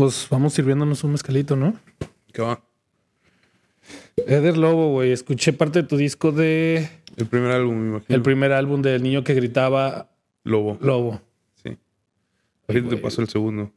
pues 0.00 0.26
vamos 0.30 0.54
sirviéndonos 0.54 1.04
un 1.04 1.12
mezcalito, 1.12 1.56
¿no? 1.56 1.74
¿Qué 2.32 2.40
va? 2.40 2.62
Eder 4.26 4.56
Lobo, 4.56 4.92
güey. 4.92 5.12
Escuché 5.12 5.52
parte 5.52 5.82
de 5.82 5.88
tu 5.88 5.98
disco 5.98 6.32
de. 6.32 6.88
El 7.18 7.26
primer 7.26 7.50
álbum, 7.52 7.74
me 7.76 7.88
imagino. 7.90 8.16
El 8.16 8.22
primer 8.22 8.52
álbum 8.52 8.80
del 8.80 9.02
niño 9.02 9.22
que 9.24 9.34
gritaba 9.34 10.10
Lobo. 10.42 10.78
Lobo. 10.80 11.20
Sí. 11.62 11.76
Ahorita 12.66 12.88
te 12.88 12.96
paso 12.96 13.20
el 13.20 13.28
segundo. 13.28 13.70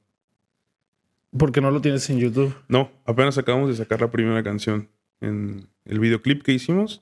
Porque 1.37 1.59
no 1.59 1.71
lo 1.71 1.81
tienes 1.81 2.09
en 2.09 2.19
YouTube. 2.19 2.55
No, 2.69 2.89
apenas 3.03 3.37
acabamos 3.37 3.67
de 3.67 3.75
sacar 3.75 3.99
la 3.99 4.09
primera 4.09 4.41
canción. 4.43 4.87
En 5.19 5.67
el 5.83 5.99
videoclip 5.99 6.41
que 6.41 6.53
hicimos, 6.53 7.01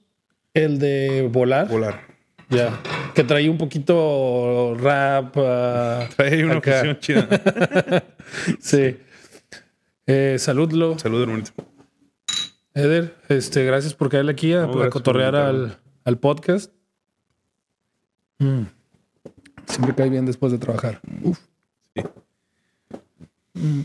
El 0.55 0.79
de 0.79 1.29
Volar. 1.31 1.67
Volar. 1.67 2.07
Ya. 2.49 2.81
Que 3.13 3.23
traía 3.23 3.51
un 3.51 3.59
poquito 3.59 4.75
rap. 4.79 5.35
ah, 5.37 6.09
Trae 6.15 6.43
una 6.43 6.55
Acá. 6.55 6.79
fusión 6.79 6.99
chida. 6.99 8.03
sí. 8.59 8.97
Eh, 10.07 10.37
saludlo. 10.39 10.97
Salud, 10.99 11.21
hermanito. 11.21 11.51
Eder, 12.73 13.15
este, 13.27 13.65
gracias 13.65 13.93
por 13.93 14.09
caerle 14.09 14.31
aquí 14.31 14.53
a, 14.53 14.65
No, 14.65 14.89
cotorrear 14.89 15.35
al, 15.35 15.77
al 16.05 16.17
podcast. 16.19 16.71
Mm. 18.39 18.63
Siempre 19.65 19.95
cae 19.95 20.09
bien 20.09 20.25
después 20.25 20.51
de 20.51 20.57
trabajar. 20.57 21.01
Uf. 21.23 21.39
Sí. 21.95 22.03
Mm. 23.53 23.81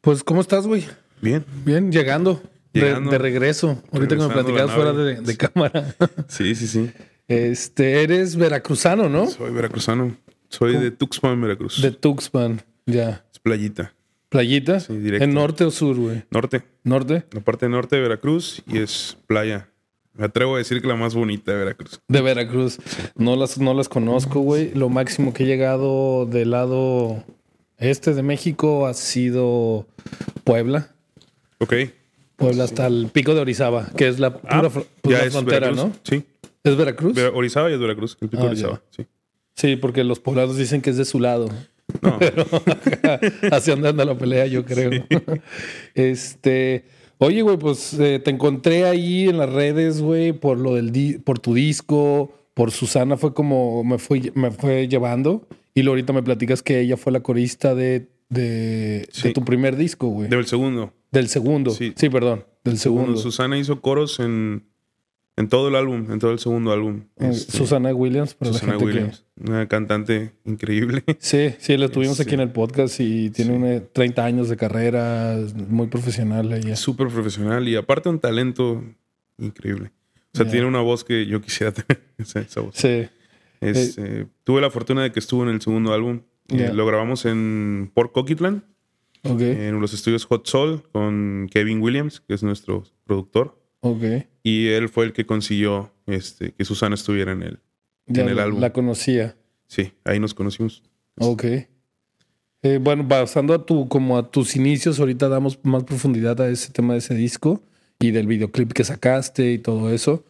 Pues, 0.00 0.22
¿cómo 0.22 0.40
estás, 0.40 0.66
güey? 0.66 0.86
Bien. 1.20 1.44
Bien, 1.64 1.90
llegando. 1.90 2.42
Llegando. 2.72 3.10
De, 3.10 3.18
regreso. 3.18 3.82
Ahorita 3.92 4.16
que 4.16 4.22
me 4.22 4.28
platicabas 4.28 4.74
fuera 4.74 4.92
de 4.92 5.36
cámara. 5.36 5.94
Sí, 6.28 6.54
sí, 6.54 6.66
sí. 6.66 6.90
Este, 7.30 8.02
eres 8.02 8.34
veracruzano, 8.34 9.08
¿no? 9.08 9.28
Soy 9.28 9.52
veracruzano. 9.52 10.16
Soy 10.48 10.76
de 10.78 10.90
Tuxpan, 10.90 11.40
Veracruz. 11.40 11.80
De 11.80 11.92
Tuxpan. 11.92 12.60
Ya. 12.86 13.24
Playita. 13.42 13.92
¿Playita? 14.28 14.80
Sí, 14.80 14.96
directo. 14.96 15.24
¿En 15.24 15.34
norte 15.34 15.64
o 15.64 15.70
sur, 15.70 15.96
güey? 15.96 16.22
Norte. 16.30 16.62
¿Norte? 16.84 17.24
La 17.32 17.40
parte 17.40 17.68
norte 17.68 17.96
de 17.96 18.02
Veracruz 18.02 18.62
y 18.66 18.78
es 18.78 19.16
playa. 19.26 19.68
Me 20.14 20.26
atrevo 20.26 20.54
a 20.54 20.58
decir 20.58 20.80
que 20.80 20.86
la 20.88 20.96
más 20.96 21.14
bonita 21.14 21.52
de 21.52 21.58
Veracruz. 21.58 22.00
De 22.08 22.20
Veracruz. 22.20 22.78
No 23.16 23.36
las, 23.36 23.58
no 23.58 23.74
las 23.74 23.88
conozco, 23.88 24.40
güey. 24.40 24.72
Lo 24.74 24.88
máximo 24.88 25.32
que 25.32 25.44
he 25.44 25.46
llegado 25.46 26.26
del 26.26 26.50
lado 26.50 27.24
este 27.78 28.12
de 28.14 28.22
México 28.22 28.86
ha 28.86 28.94
sido 28.94 29.86
Puebla. 30.44 30.90
Ok. 31.58 31.74
Puebla 32.36 32.64
hasta 32.64 32.86
el 32.86 33.08
pico 33.12 33.34
de 33.34 33.40
Orizaba, 33.40 33.88
que 33.96 34.08
es 34.08 34.18
la 34.18 34.36
pura 34.38 34.62
fr- 34.70 34.84
pues, 35.02 35.32
frontera, 35.32 35.68
Veracruz. 35.70 35.76
¿no? 35.84 35.92
Sí. 36.04 36.24
¿Es 36.64 36.76
Veracruz? 36.76 37.14
Vera- 37.14 37.30
Orizaba 37.34 37.70
y 37.70 37.74
es 37.74 37.80
Veracruz. 37.80 38.16
El 38.20 38.28
pico 38.28 38.42
Ah, 38.42 38.46
de 38.46 38.50
Orizaba. 38.52 38.82
Sí. 38.90 39.06
Sí, 39.54 39.76
porque 39.76 40.04
los 40.04 40.20
poblados 40.20 40.56
dicen 40.56 40.80
que 40.82 40.90
es 40.90 40.96
de 40.96 41.04
su 41.04 41.20
lado. 41.20 41.48
No, 42.02 42.18
Así 43.56 43.70
anda 43.70 43.92
la 44.04 44.16
pelea, 44.16 44.46
yo 44.46 44.64
creo. 44.64 44.90
este, 45.94 46.84
oye, 47.18 47.42
güey, 47.42 47.56
pues 47.58 47.94
eh, 47.98 48.18
te 48.18 48.30
encontré 48.30 48.84
ahí 48.84 49.28
en 49.28 49.38
las 49.38 49.50
redes, 49.50 50.00
güey, 50.00 50.32
por 50.32 50.58
lo 50.58 50.74
del 50.74 50.92
di- 50.92 51.18
por 51.18 51.38
tu 51.38 51.54
disco, 51.54 52.32
por 52.54 52.70
Susana 52.70 53.16
fue 53.16 53.34
como 53.34 53.84
me 53.84 53.98
fue, 53.98 54.32
me 54.34 54.50
fue 54.50 54.88
llevando. 54.88 55.46
Y 55.74 55.82
luego 55.82 55.92
ahorita 55.94 56.12
me 56.12 56.22
platicas 56.22 56.62
que 56.62 56.80
ella 56.80 56.96
fue 56.96 57.12
la 57.12 57.20
corista 57.20 57.74
de, 57.74 58.08
de, 58.28 59.06
Sí. 59.12 59.28
de 59.28 59.34
tu 59.34 59.44
primer 59.44 59.76
disco, 59.76 60.08
güey. 60.08 60.28
del 60.28 60.46
segundo. 60.46 60.92
Del 61.12 61.28
segundo. 61.28 61.70
Sí. 61.70 61.92
Sí. 61.96 62.08
perdón. 62.08 62.44
Del 62.64 62.76
segundo. 62.78 63.04
Cuando 63.04 63.20
Susana 63.22 63.56
hizo 63.58 63.80
coros 63.80 64.20
en, 64.20 64.64
en 65.40 65.48
todo 65.48 65.68
el 65.68 65.74
álbum, 65.74 66.10
en 66.12 66.18
todo 66.20 66.30
el 66.30 66.38
segundo 66.38 66.70
álbum. 66.72 67.02
Eh, 67.18 67.30
Este, 67.30 67.56
Susana 67.56 67.92
Williams, 67.94 68.34
para 68.34 68.52
Susana 68.52 68.74
la 68.74 68.78
gente 68.78 68.94
Williams. 68.94 69.24
Una 69.44 69.66
cantante 69.66 70.32
increíble. 70.44 71.02
Sí, 71.18 71.54
sí, 71.58 71.76
la 71.76 71.88
tuvimos 71.88 72.12
Este, 72.20 72.28
aquí 72.30 72.34
en 72.34 72.40
el 72.40 72.50
podcast 72.52 73.00
y 73.00 73.30
tiene 73.30 73.50
sí. 73.52 73.56
una- 73.56 73.80
30 73.80 74.24
años 74.24 74.48
de 74.48 74.56
carrera, 74.56 75.36
muy 75.68 75.88
profesional 75.88 76.52
ella. 76.52 76.76
Súper 76.76 77.08
profesional 77.08 77.66
y 77.68 77.74
aparte 77.76 78.08
un 78.08 78.18
talento 78.20 78.84
increíble. 79.38 79.90
O 80.32 80.36
sea, 80.38 80.48
tiene 80.48 80.66
una 80.66 80.80
voz 80.80 81.02
que 81.02 81.26
yo 81.26 81.40
quisiera 81.40 81.72
tener. 81.74 82.00
Esa, 82.18 82.40
esa 82.40 82.60
voz. 82.60 82.76
Sí. 82.76 83.08
Este, 83.60 84.26
tuve 84.44 84.60
la 84.60 84.70
fortuna 84.70 85.02
de 85.02 85.10
que 85.12 85.18
estuvo 85.18 85.42
en 85.42 85.48
el 85.50 85.60
segundo 85.60 85.92
álbum. 85.92 86.20
Eh, 86.48 86.70
lo 86.72 86.86
grabamos 86.86 87.26
en 87.26 87.90
Port 87.94 88.12
Coquitlam, 88.12 88.62
Ok. 89.22 89.40
en 89.40 89.80
los 89.80 89.92
estudios 89.94 90.24
Hot 90.26 90.46
Soul, 90.46 90.82
con 90.92 91.48
Kevin 91.50 91.80
Williams, 91.80 92.20
que 92.20 92.34
es 92.34 92.42
nuestro 92.42 92.84
productor. 93.04 93.58
Ok. 93.80 94.02
Y 94.42 94.68
él 94.68 94.88
fue 94.88 95.04
el 95.04 95.12
que 95.12 95.26
consiguió 95.26 95.92
este, 96.06 96.52
que 96.52 96.64
Susana 96.64 96.94
estuviera 96.94 97.32
en 97.32 97.42
él. 97.42 97.58
Ya 98.06 98.22
En 98.22 98.28
el 98.30 98.36
la, 98.36 98.44
álbum. 98.44 98.60
la 98.60 98.72
conocía. 98.72 99.36
Sí, 99.66 99.92
ahí 100.04 100.18
nos 100.18 100.34
conocimos. 100.34 100.82
Ok. 101.18 101.44
Eh, 102.62 102.78
bueno, 102.80 103.06
pasando 103.06 103.54
a 103.54 103.64
tu, 103.64 103.88
como 103.88 104.18
a 104.18 104.30
tus 104.30 104.56
inicios, 104.56 104.98
ahorita 105.00 105.28
damos 105.28 105.58
más 105.62 105.84
profundidad 105.84 106.40
a 106.40 106.48
ese 106.48 106.72
tema 106.72 106.94
de 106.94 106.98
ese 106.98 107.14
disco 107.14 107.62
y 107.98 108.10
del 108.10 108.26
videoclip 108.26 108.72
que 108.72 108.84
sacaste 108.84 109.52
y 109.52 109.58
todo 109.58 109.92
eso. 109.92 110.24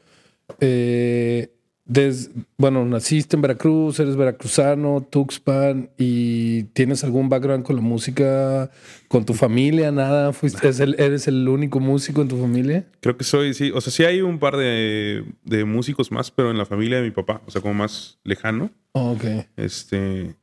Eh, 0.60 1.52
des- 1.92 2.30
bueno, 2.56 2.84
naciste 2.84 3.34
en 3.34 3.42
Veracruz, 3.42 3.98
eres 3.98 4.14
veracruzano, 4.16 5.04
Tuxpan, 5.10 5.90
y 5.98 6.62
tienes 6.72 7.02
algún 7.02 7.28
background 7.28 7.64
con 7.64 7.74
la 7.74 7.82
música, 7.82 8.70
con 9.08 9.24
tu 9.26 9.34
familia, 9.34 9.90
nada, 9.90 10.32
fuiste, 10.32 10.68
el- 10.68 10.94
eres 11.00 11.26
el 11.26 11.48
único 11.48 11.80
músico 11.80 12.22
en 12.22 12.28
tu 12.28 12.36
familia. 12.40 12.86
Creo 13.00 13.16
que 13.16 13.24
soy, 13.24 13.54
sí. 13.54 13.72
O 13.74 13.80
sea, 13.80 13.92
sí 13.92 14.04
hay 14.04 14.20
un 14.20 14.38
par 14.38 14.56
de, 14.56 15.24
de 15.44 15.64
músicos 15.64 16.12
más, 16.12 16.30
pero 16.30 16.50
en 16.52 16.58
la 16.58 16.64
familia 16.66 16.98
de 16.98 17.02
mi 17.04 17.10
papá, 17.10 17.42
o 17.46 17.50
sea, 17.50 17.60
como 17.60 17.74
más 17.74 18.18
lejano. 18.22 18.70
Oh, 18.92 19.12
ok. 19.12 19.24
Este, 19.56 20.36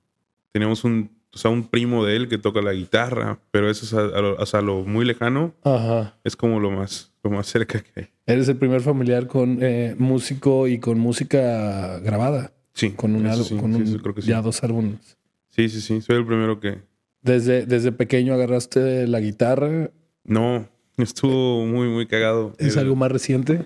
tenemos 0.52 0.84
un, 0.84 1.10
o 1.34 1.38
sea, 1.38 1.50
un 1.50 1.64
primo 1.68 2.04
de 2.06 2.16
él 2.18 2.28
que 2.28 2.38
toca 2.38 2.62
la 2.62 2.74
guitarra, 2.74 3.40
pero 3.52 3.70
eso 3.70 3.86
es 3.86 3.94
a, 3.94 4.42
a 4.42 4.46
sea, 4.46 4.62
lo 4.62 4.84
muy 4.84 5.06
lejano, 5.06 5.54
Ajá. 5.64 6.16
es 6.26 6.36
como 6.36 6.60
lo 6.60 6.72
más, 6.72 7.14
lo 7.30 7.38
más 7.38 7.48
cerca 7.48 7.80
que 7.82 8.00
hay. 8.02 8.08
Eres 8.26 8.48
el 8.50 8.58
primer 8.58 8.82
familiar 8.82 9.28
con 9.28 9.60
eh, 9.62 9.96
músico 9.98 10.68
y 10.68 10.80
con 10.80 11.00
música 11.00 12.00
grabada. 12.00 12.52
Sí, 12.74 12.92
Con 12.92 13.16
un 13.16 13.26
álbum, 13.26 13.44
sí, 13.46 13.56
con 13.58 13.74
sí, 13.74 13.82
un, 13.82 13.88
eso 13.88 13.98
creo 14.02 14.14
que 14.14 14.22
sí. 14.22 14.28
ya 14.30 14.42
dos 14.42 14.64
álbumes. 14.64 15.18
Sí, 15.50 15.68
sí, 15.70 15.82
sí, 15.82 16.02
soy 16.02 16.18
el 16.18 16.26
primero 16.26 16.60
que... 16.60 16.80
Desde, 17.24 17.66
desde 17.66 17.92
pequeño 17.92 18.34
agarraste 18.36 19.08
la 19.08 19.20
guitarra. 19.20 19.90
No, 20.24 20.68
estuvo 20.98 21.66
muy, 21.66 21.88
muy 21.88 22.06
cagado. 22.06 22.54
¿Es 22.60 22.74
El- 22.76 22.82
algo 22.82 22.96
más 22.96 23.12
reciente? 23.12 23.66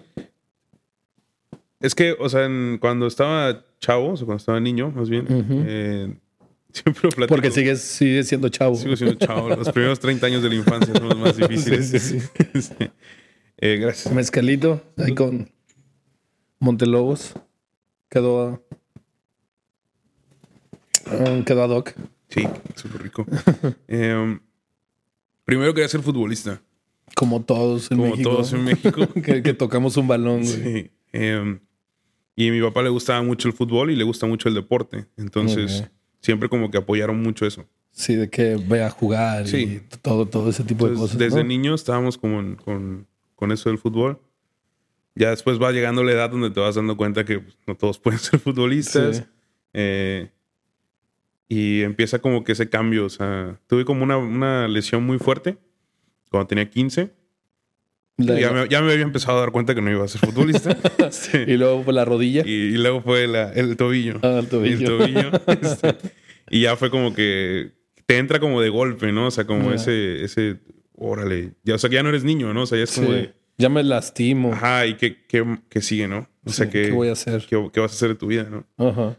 Es 1.79 1.95
que, 1.95 2.15
o 2.19 2.29
sea, 2.29 2.45
en- 2.45 2.77
cuando 2.79 3.07
estaba 3.07 3.65
chavo, 3.79 4.13
o 4.13 4.15
cuando 4.17 4.35
estaba 4.35 4.59
niño, 4.59 4.91
más 4.95 5.09
bien, 5.09 5.25
eh, 5.29 6.13
siempre 6.71 7.01
lo 7.03 7.09
platico. 7.09 7.27
Porque 7.35 7.51
sigues, 7.51 7.81
sigues 7.81 8.27
siendo 8.27 8.49
chavo. 8.49 8.75
Sigo 8.75 8.95
siendo 8.95 9.15
chavo. 9.15 9.49
Los 9.49 9.69
primeros 9.71 9.99
30 9.99 10.27
años 10.27 10.43
de 10.43 10.49
la 10.49 10.55
infancia 10.55 10.93
son 10.95 11.09
los 11.09 11.17
más 11.17 11.35
difíciles. 11.37 11.89
Sí, 11.89 12.19
sí, 12.53 12.61
Sí. 12.61 12.73
Eh, 13.61 13.77
gracias. 13.77 14.13
Mezcalito, 14.13 14.81
ahí 14.97 15.13
con 15.13 15.49
Montelobos. 16.59 17.33
Quedó, 18.09 18.61
ah, 21.07 21.41
quedó 21.45 21.63
ad 21.63 21.69
hoc. 21.69 21.93
Sí, 22.29 22.47
súper 22.75 23.03
rico. 23.03 23.25
Eh, 23.87 24.39
primero 25.45 25.73
quería 25.73 25.87
ser 25.89 26.01
futbolista, 26.01 26.61
Como 27.15 27.41
todos 27.43 27.91
en 27.91 27.97
como 27.97 28.11
México. 28.11 28.29
todos 28.31 28.53
en 28.53 28.63
México. 28.63 29.07
que, 29.23 29.43
que 29.43 29.53
tocamos 29.53 29.95
un 29.97 30.07
balón, 30.07 30.41
güey. 30.43 30.47
Sí. 30.53 30.91
Eh, 31.13 31.59
y 32.35 32.49
a 32.49 32.51
mi 32.51 32.61
papá 32.61 32.81
le 32.81 32.89
gustaba 32.89 33.21
mucho 33.21 33.47
el 33.47 33.53
fútbol 33.53 33.91
y 33.91 33.95
le 33.95 34.03
gusta 34.03 34.25
mucho 34.25 34.47
el 34.49 34.55
deporte. 34.55 35.05
Entonces, 35.17 35.83
siempre 36.21 36.49
como 36.49 36.71
que 36.71 36.77
apoyaron 36.77 37.21
mucho 37.21 37.45
eso. 37.45 37.65
Sí, 37.91 38.15
de 38.15 38.29
que 38.29 38.55
ve 38.55 38.81
a 38.83 38.89
jugar 38.89 39.45
y 39.53 39.81
todo, 40.01 40.25
todo 40.25 40.49
ese 40.49 40.63
tipo 40.63 40.87
de 40.89 40.95
cosas. 40.95 41.17
desde 41.17 41.43
¿no? 41.43 41.49
niño 41.49 41.75
estábamos 41.75 42.17
como 42.17 42.39
en- 42.39 42.55
con, 42.55 43.05
con 43.41 43.51
eso 43.51 43.69
del 43.69 43.79
fútbol. 43.79 44.19
Ya 45.15 45.31
después 45.31 45.59
va 45.59 45.71
llegando 45.71 46.03
la 46.03 46.11
edad 46.11 46.29
donde 46.29 46.51
te 46.51 46.59
vas 46.59 46.75
dando 46.75 46.95
cuenta 46.95 47.25
que 47.25 47.39
pues, 47.39 47.57
no 47.65 47.75
todos 47.75 47.97
pueden 48.03 48.19
ser 48.19 48.39
futbolistas. 48.39 49.17
Sí. 49.17 49.23
Eh, 49.73 50.29
y 51.49 51.81
empieza 51.81 52.19
como 52.19 52.43
que 52.43 52.51
ese 52.51 52.69
cambio. 52.69 53.05
O 53.05 53.09
sea, 53.09 53.59
tuve 53.65 53.83
como 53.83 54.03
una, 54.03 54.17
una 54.17 54.67
lesión 54.67 55.03
muy 55.03 55.17
fuerte 55.17 55.57
cuando 56.29 56.45
tenía 56.47 56.69
15. 56.69 57.11
La- 58.17 58.39
Ya 58.39 58.51
me, 58.51 58.67
ya 58.69 58.81
me 58.83 58.91
había 58.91 59.03
empezado 59.03 59.39
a 59.39 59.41
dar 59.41 59.51
cuenta 59.51 59.73
que 59.73 59.81
no 59.81 59.89
iba 59.89 60.05
a 60.05 60.07
ser 60.07 60.21
futbolista. 60.21 60.77
Sí. 61.09 61.39
Y 61.47 61.57
luego 61.57 61.83
por 61.83 61.95
la 61.95 62.05
rodilla. 62.05 62.43
y, 62.45 62.51
y 62.51 62.77
luego 62.77 63.01
fue 63.01 63.27
la- 63.27 63.51
el 63.53 63.75
tobillo. 63.75 64.19
Ah, 64.21 64.37
el 64.39 64.47
tobillo. 64.47 64.77
El 64.77 64.85
tobillo. 64.85 65.31
este, 65.61 65.95
y 66.51 66.61
ya 66.61 66.75
fue 66.75 66.91
como 66.91 67.13
que 67.15 67.71
te 68.05 68.17
entra 68.19 68.39
como 68.39 68.61
de 68.61 68.69
golpe, 68.69 69.11
¿no? 69.11 69.25
O 69.27 69.31
sea, 69.31 69.45
como 69.45 69.69
Ya. 69.71 69.75
ese, 69.77 70.23
ese, 70.23 70.59
órale. 71.01 71.53
Ya, 71.63 71.75
o 71.75 71.77
sea, 71.77 71.89
que 71.89 71.95
ya 71.95 72.03
no 72.03 72.09
eres 72.09 72.23
niño, 72.23 72.53
¿no? 72.53 72.63
O 72.63 72.65
sea, 72.65 72.77
ya 72.77 72.83
es 72.85 72.91
como 72.95 73.07
Sí. 73.07 73.13
de, 73.13 73.33
Ya 73.57 73.69
me 73.69 73.83
lastimo. 73.83 74.53
ajá, 74.53 74.85
¿y 74.85 74.95
qué, 74.95 75.25
qué, 75.27 75.45
qué 75.69 75.81
sigue, 75.81 76.07
no? 76.07 76.27
O 76.45 76.49
sea, 76.51 76.65
Sí, 76.65 76.71
¿qué, 76.71 76.81
¿Qué 76.83 76.91
voy 76.91 77.09
a 77.09 77.13
hacer? 77.13 77.45
qué, 77.49 77.69
qué 77.73 77.79
vas 77.79 77.91
a 77.91 77.95
hacer 77.95 78.09
de 78.09 78.15
tu 78.15 78.27
vida, 78.27 78.47
no? 78.49 78.65
Ajá. 78.77 79.17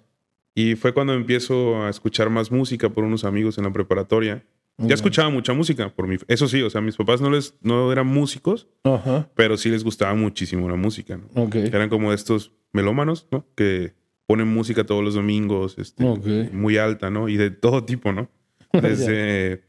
Y 0.54 0.74
fue 0.76 0.92
cuando 0.92 1.14
empiezo 1.14 1.82
a 1.84 1.90
escuchar 1.90 2.28
más 2.30 2.50
música 2.50 2.88
por 2.90 3.04
unos 3.04 3.24
amigos 3.24 3.56
en 3.58 3.64
la 3.64 3.72
preparatoria. 3.72 4.44
Ya 4.78 4.94
escuchaba 4.94 5.28
mucha 5.30 5.52
música 5.52 5.94
por 5.94 6.08
mi... 6.08 6.16
Eso 6.28 6.48
sí, 6.48 6.60
o 6.62 6.68
sea, 6.70 6.80
mis 6.80 6.96
papás 6.96 7.20
no, 7.20 7.30
les, 7.30 7.54
no 7.62 7.92
eran 7.92 8.06
músicos, 8.06 8.68
Ajá. 8.84 9.30
pero 9.36 9.56
sí 9.56 9.68
les 9.68 9.84
gustaba 9.84 10.14
muchísimo 10.14 10.68
la 10.68 10.76
música, 10.76 11.18
¿no? 11.18 11.42
Ok. 11.42 11.54
Eran 11.56 11.88
como 11.88 12.12
estos 12.12 12.52
melómanos, 12.72 13.28
¿no? 13.30 13.46
Que 13.54 13.92
ponen 14.26 14.48
música 14.48 14.84
todos 14.84 15.04
los 15.04 15.14
domingos, 15.14 15.76
este, 15.78 16.04
Ok. 16.04 16.26
muy 16.52 16.78
alta, 16.78 17.10
¿no? 17.10 17.28
Y 17.28 17.36
de 17.36 17.50
todo 17.50 17.84
tipo, 17.84 18.12
¿no? 18.12 18.28
Desde 18.72 19.62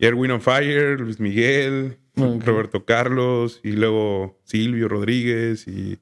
Erwin 0.00 0.30
on 0.32 0.40
Fire, 0.40 0.98
Luis 0.98 1.20
Miguel, 1.20 1.98
Roberto 2.16 2.84
Carlos 2.84 3.60
y 3.62 3.72
luego 3.72 4.38
Silvio 4.44 4.88
Rodríguez 4.88 5.66
y... 5.68 5.98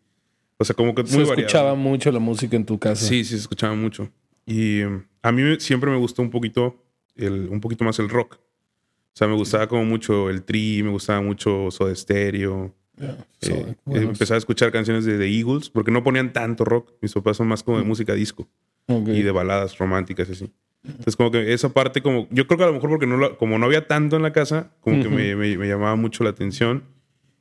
O 0.61 0.65
sea, 0.65 0.75
como 0.75 0.93
que 0.93 1.05
muy 1.05 1.13
Se 1.13 1.23
escuchaba 1.23 1.77
mucho 1.77 2.11
la 2.11 2.19
música 2.19 2.57
en 2.57 2.65
tu 2.65 2.81
casa. 2.81 3.07
Sí, 3.07 3.23
sí, 3.23 3.31
se 3.31 3.37
escuchaba 3.37 3.77
mucho. 3.77 4.11
Y 4.45 4.83
um, 4.83 5.05
a 5.23 5.31
mí 5.31 5.43
siempre 5.61 5.89
me 5.89 5.99
gustó 5.99 6.21
un 6.21 6.31
poquito, 6.31 6.85
el, 7.15 7.49
un 7.49 7.61
poquito 7.61 7.85
más 7.85 8.01
el 8.01 8.09
rock. 8.09 8.35
O 8.35 9.17
sea, 9.19 9.29
me 9.29 9.35
gustaba 9.35 9.69
como 9.69 9.85
mucho 9.85 10.31
el 10.31 10.43
tri, 10.43 10.83
me 10.83 10.91
gustaba 10.91 11.21
mucho 11.21 11.71
Soda 11.71 11.95
Stereo. 11.95 12.75
Eh, 13.43 13.77
empecé 13.87 14.35
a 14.35 14.37
escuchar 14.37 14.73
canciones 14.73 15.05
de 15.05 15.19
The 15.19 15.29
Eagles 15.29 15.71
porque 15.71 15.93
no 15.93 16.03
ponían 16.03 16.33
tanto 16.33 16.65
rock. 16.65 16.93
Mis 17.01 17.13
papás 17.13 17.37
son 17.37 17.47
más 17.47 17.63
como 17.63 17.79
de 17.79 17.85
mm. 17.85 17.89
música 17.89 18.15
disco 18.15 18.49
y 18.89 19.23
de 19.23 19.31
baladas 19.31 19.77
románticas 19.79 20.31
así. 20.31 20.51
Entonces, 20.85 21.17
como 21.17 21.31
que 21.31 21.53
esa 21.53 21.71
parte, 21.71 22.03
como 22.03 22.29
yo 22.31 22.47
creo 22.47 22.59
que 22.59 22.65
a 22.65 22.69
lo 22.69 22.73
mejor 22.73 22.91
porque 22.91 23.07
no 23.07 23.37
como 23.37 23.59
no 23.59 23.67
había 23.67 23.87
tanto 23.87 24.17
en 24.17 24.23
la 24.23 24.33
casa, 24.33 24.71
como 24.81 25.03
que 25.03 25.09
me, 25.09 25.35
me, 25.37 25.69
llamaba 25.69 25.97
mucho 25.97 26.25
la 26.25 26.31
atención. 26.31 26.85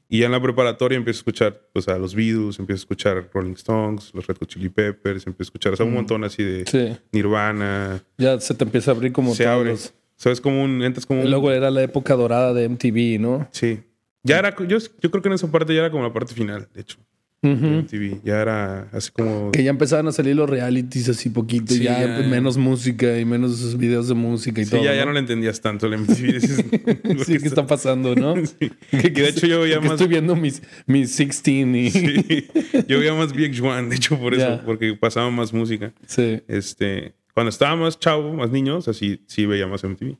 Y 0.09 0.19
ya 0.19 0.27
en 0.27 0.31
la 0.31 0.41
preparatoria 0.41 0.97
empiezo 0.97 1.17
a 1.17 1.21
escuchar 1.21 1.61
pues, 1.73 1.87
a 1.89 1.97
los 1.97 2.15
Beatles, 2.15 2.59
empiezo 2.59 2.79
a 2.79 2.83
escuchar 2.83 3.29
Rolling 3.33 3.53
Stones, 3.53 4.11
los 4.13 4.25
Red 4.25 4.37
Hot 4.37 4.47
Chili 4.47 4.69
Peppers, 4.69 5.27
empiezo 5.27 5.49
a 5.49 5.49
escuchar 5.49 5.73
o 5.73 5.75
sea, 5.75 5.85
un 5.85 5.93
montón 5.93 6.23
así 6.23 6.43
de 6.43 6.97
Nirvana. 7.11 8.01
Ya 8.17 8.39
se 8.39 8.53
te 8.53 8.63
empieza 8.63 8.91
a 8.91 8.93
abrir 8.95 9.11
como 9.11 9.35
se 9.35 9.45
abre. 9.45 9.75
¿Sabes? 10.15 10.41
Como 10.41 10.63
un, 10.63 10.81
entras 10.81 11.05
como 11.05 11.21
un... 11.21 11.29
Luego 11.29 11.51
era 11.51 11.69
la 11.69 11.83
época 11.83 12.15
dorada 12.15 12.53
de 12.53 12.67
MTV, 12.67 13.19
¿no? 13.19 13.47
Sí. 13.51 13.81
Ya 14.23 14.39
era, 14.39 14.55
yo, 14.65 14.77
yo 14.77 15.11
creo 15.11 15.21
que 15.21 15.29
en 15.29 15.33
esa 15.33 15.51
parte 15.51 15.75
ya 15.75 15.81
era 15.81 15.91
como 15.91 16.03
la 16.03 16.11
parte 16.11 16.33
final, 16.33 16.67
de 16.73 16.81
hecho. 16.81 16.97
MTV. 17.41 18.21
Ya 18.23 18.41
era 18.41 18.89
así 18.91 19.11
como. 19.11 19.51
Que 19.51 19.63
ya 19.63 19.69
empezaban 19.69 20.07
a 20.07 20.11
salir 20.11 20.35
los 20.35 20.49
realities 20.49 21.09
así 21.09 21.29
poquito, 21.29 21.75
ya, 21.75 22.23
menos 22.27 22.57
música 22.57 23.19
y 23.19 23.25
menos 23.25 23.77
videos 23.77 24.07
de 24.07 24.15
música 24.15 24.61
y 24.61 24.65
todo. 24.65 24.79
Sí, 24.79 24.85
ya, 24.85 25.05
¿no? 25.05 25.13
le 25.13 25.19
entendías 25.19 25.61
tanto 25.61 25.87
la 25.87 25.97
MTV. 25.99 26.39
sí, 27.25 27.37
¿qué 27.37 27.47
está 27.47 27.67
pasando, 27.67 28.15
no? 28.15 28.33
Que, 28.89 29.09
de 29.09 29.29
hecho 29.29 29.45
yo 29.45 29.61
veía 29.61 29.79
más. 29.79 29.93
Estoy 29.93 30.07
viendo 30.07 30.35
mis, 30.35 30.61
mis 30.87 31.15
16 31.15 31.75
y. 31.75 31.91
sí. 31.91 32.47
Yo 32.87 32.99
veía 32.99 33.13
más 33.13 33.33
VH1, 33.33 33.87
de 33.89 33.95
hecho, 33.95 34.17
por 34.19 34.33
eso, 34.33 34.61
porque 34.65 34.93
pasaba 34.95 35.29
más 35.29 35.53
música. 35.53 35.93
Sí. 36.07 36.41
Este. 36.47 37.13
Cuando 37.33 37.49
estaba 37.49 37.75
más 37.75 37.99
chavo, 37.99 38.33
más 38.33 38.49
niños, 38.49 38.87
así 38.87 39.23
sí 39.27 39.45
veía 39.45 39.67
más 39.67 39.83
MTV. 39.83 40.17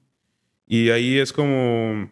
Y 0.68 0.90
ahí 0.90 1.18
es 1.18 1.34
como. 1.34 2.12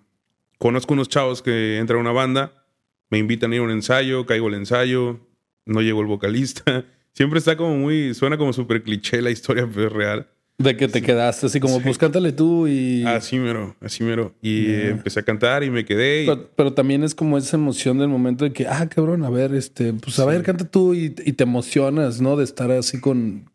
Conozco 0.58 0.94
unos 0.94 1.10
chavos 1.10 1.42
que 1.42 1.78
entran 1.78 1.98
a 1.98 2.02
una 2.02 2.12
banda 2.12 2.65
me 3.10 3.18
invitan 3.18 3.52
a 3.52 3.56
ir 3.56 3.62
a 3.62 3.64
un 3.66 3.72
ensayo, 3.72 4.26
caigo 4.26 4.48
al 4.48 4.56
ensayo, 4.56 5.20
no 5.66 5.82
llegó 5.82 6.02
el 6.02 6.08
vocalista. 6.08 6.86
Siempre 7.14 7.40
está 7.40 7.56
como 7.56 7.78
muy, 7.78 8.14
suena 8.14 8.38
como 8.38 8.52
súper 8.52 8.84
cliché 8.84 9.22
la 9.22 9.32
historia, 9.32 9.68
pero 9.74 9.88
es 9.88 9.94
real. 9.94 10.28
De 10.58 10.78
que 10.78 10.88
te 10.88 11.02
quedaste 11.02 11.48
así 11.48 11.60
como, 11.60 11.82
pues 11.82 11.98
cántale 11.98 12.32
tú 12.32 12.66
y... 12.66 13.04
Así 13.04 13.38
mero, 13.38 13.76
así 13.82 14.06
mero. 14.06 14.34
Y 14.42 14.72
empecé 14.74 15.20
a 15.20 15.24
cantar 15.24 15.66
y 15.66 15.70
me 15.70 15.84
quedé. 15.84 16.26
Pero, 16.56 16.72
también 16.72 17.04
es 17.04 17.14
como 17.14 17.38
esa 17.38 17.58
emoción 17.58 17.98
del 17.98 18.08
momento 18.08 18.46
de 18.46 18.54
que, 18.54 18.66
ah, 18.66 18.88
cabrón, 18.88 19.26
a 19.26 19.30
ver, 19.30 19.54
este, 19.54 19.92
pues 19.92 20.18
a 20.18 20.26
ver, 20.26 20.44
canta 20.44 20.64
tú 20.64 20.94
y, 20.94 21.10
te 21.10 21.44
emocionas, 21.44 22.22
¿no? 22.22 22.38
De 22.38 22.46
estar 22.46 22.72
así 22.72 23.02
con, 23.02 23.52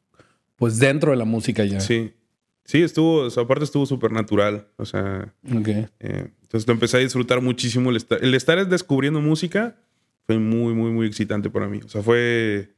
pues 0.56 0.78
dentro 0.78 1.12
de 1.12 1.16
la 1.16 1.24
música 1.24 1.64
ya. 1.64 1.80
Sí. 1.80 2.12
Sí, 2.70 2.84
estuvo, 2.84 3.26
aparte 3.26 3.64
estuvo 3.64 3.84
súper 3.84 4.12
natural. 4.12 4.68
O 4.76 4.84
sea, 4.84 5.34
okay. 5.44 5.88
Eh, 5.98 6.28
entonces 6.42 6.68
lo 6.68 6.72
empecé 6.72 6.98
a 6.98 7.00
disfrutar 7.00 7.40
muchísimo. 7.40 7.90
El 7.90 7.96
estar, 7.96 8.22
el 8.22 8.32
estar 8.32 8.64
descubriendo 8.68 9.20
música 9.20 9.74
fue 10.24 10.38
muy, 10.38 10.72
muy, 10.72 10.92
muy 10.92 11.08
excitante 11.08 11.50
para 11.50 11.66
mí. 11.66 11.80
O 11.84 11.88
sea, 11.88 12.00
fue. 12.00 12.72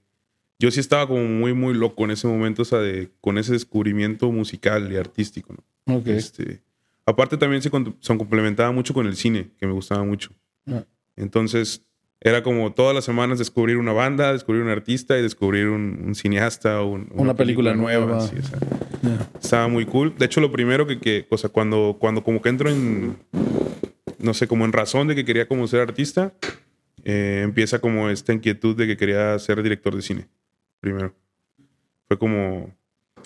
Yo 0.59 0.71
sí 0.71 0.81
estaba 0.81 1.06
como 1.06 1.25
muy, 1.25 1.53
muy 1.53 1.75
loco 1.75 2.05
en 2.05 2.12
ese 2.12 2.27
momento, 2.27 2.62
o 2.62 2.65
sea, 2.65 2.79
de, 2.79 3.11
con 3.21 3.37
ese 3.37 3.53
descubrimiento 3.53 4.33
musical 4.33 4.91
y 4.91 4.97
artístico, 4.97 5.55
¿no? 5.85 5.97
Okay. 5.99 6.17
Este, 6.17 6.62
aparte 7.05 7.37
también 7.37 7.61
se, 7.61 7.69
se, 7.69 8.17
complementaba 8.17 8.73
mucho 8.73 8.95
con 8.95 9.06
el 9.06 9.15
cine, 9.15 9.50
que 9.59 9.67
me 9.67 9.75
gustaba 9.75 10.05
mucho. 10.05 10.31
Ah. 10.67 10.85
Entonces, 11.17 11.85
era 12.19 12.43
como 12.43 12.73
todas 12.73 12.95
las 12.95 13.05
semanas 13.05 13.38
descubrir 13.38 13.77
una 13.77 13.93
banda, 13.93 14.33
descubrir 14.33 14.62
un 14.62 14.71
artista 14.71 15.19
y 15.19 15.23
descubrir 15.23 15.69
un, 15.69 16.15
cineasta 16.15 16.81
o 16.81 16.93
una, 16.93 17.35
película, 17.35 17.75
nueva. 17.75 18.27
Estaba 19.40 19.69
muy 19.69 19.84
cool. 19.87 20.14
De 20.16 20.26
hecho, 20.26 20.40
lo 20.40 20.52
primero 20.52 20.87
que, 20.87 20.99
que, 20.99 21.26
o 21.31 21.37
sea, 21.37 21.50
cuando, 21.50 21.96
cuando 21.99 22.22
como 22.22 22.40
que 22.40 22.49
entro 22.49 22.70
en, 22.70 23.16
no 24.19 24.34
sé, 24.34 24.46
como 24.46 24.64
en 24.64 24.72
razón 24.72 25.08
de 25.08 25.14
que 25.14 25.25
quería 25.25 25.49
como 25.49 25.66
ser 25.66 25.81
artista, 25.81 26.32
eh, 27.04 27.40
empieza 27.43 27.81
como 27.81 28.08
esta 28.10 28.32
inquietud 28.32 28.76
de 28.76 28.87
que 28.87 28.96
quería 28.96 29.38
ser 29.38 29.62
director 29.62 29.94
de 29.94 30.02
cine. 30.02 30.28
Primero. 30.81 31.14
Fue 32.08 32.19
como... 32.19 32.75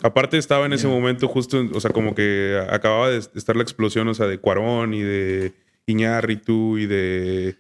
Aparte 0.02 0.36
estaba 0.36 0.66
en 0.66 0.74
ese 0.74 0.88
momento 0.88 1.26
justo, 1.26 1.64
o 1.72 1.80
sea, 1.80 1.90
como 1.90 2.14
que 2.14 2.60
acababa 2.70 3.10
de 3.10 3.16
estar 3.16 3.56
la 3.56 3.62
explosión, 3.62 4.06
o 4.08 4.14
sea, 4.14 4.26
de 4.26 4.38
Cuarón 4.38 4.92
y 4.92 5.00
de 5.00 5.54
Iñárritu 5.86 6.76
y 6.76 6.86
de 6.86 7.56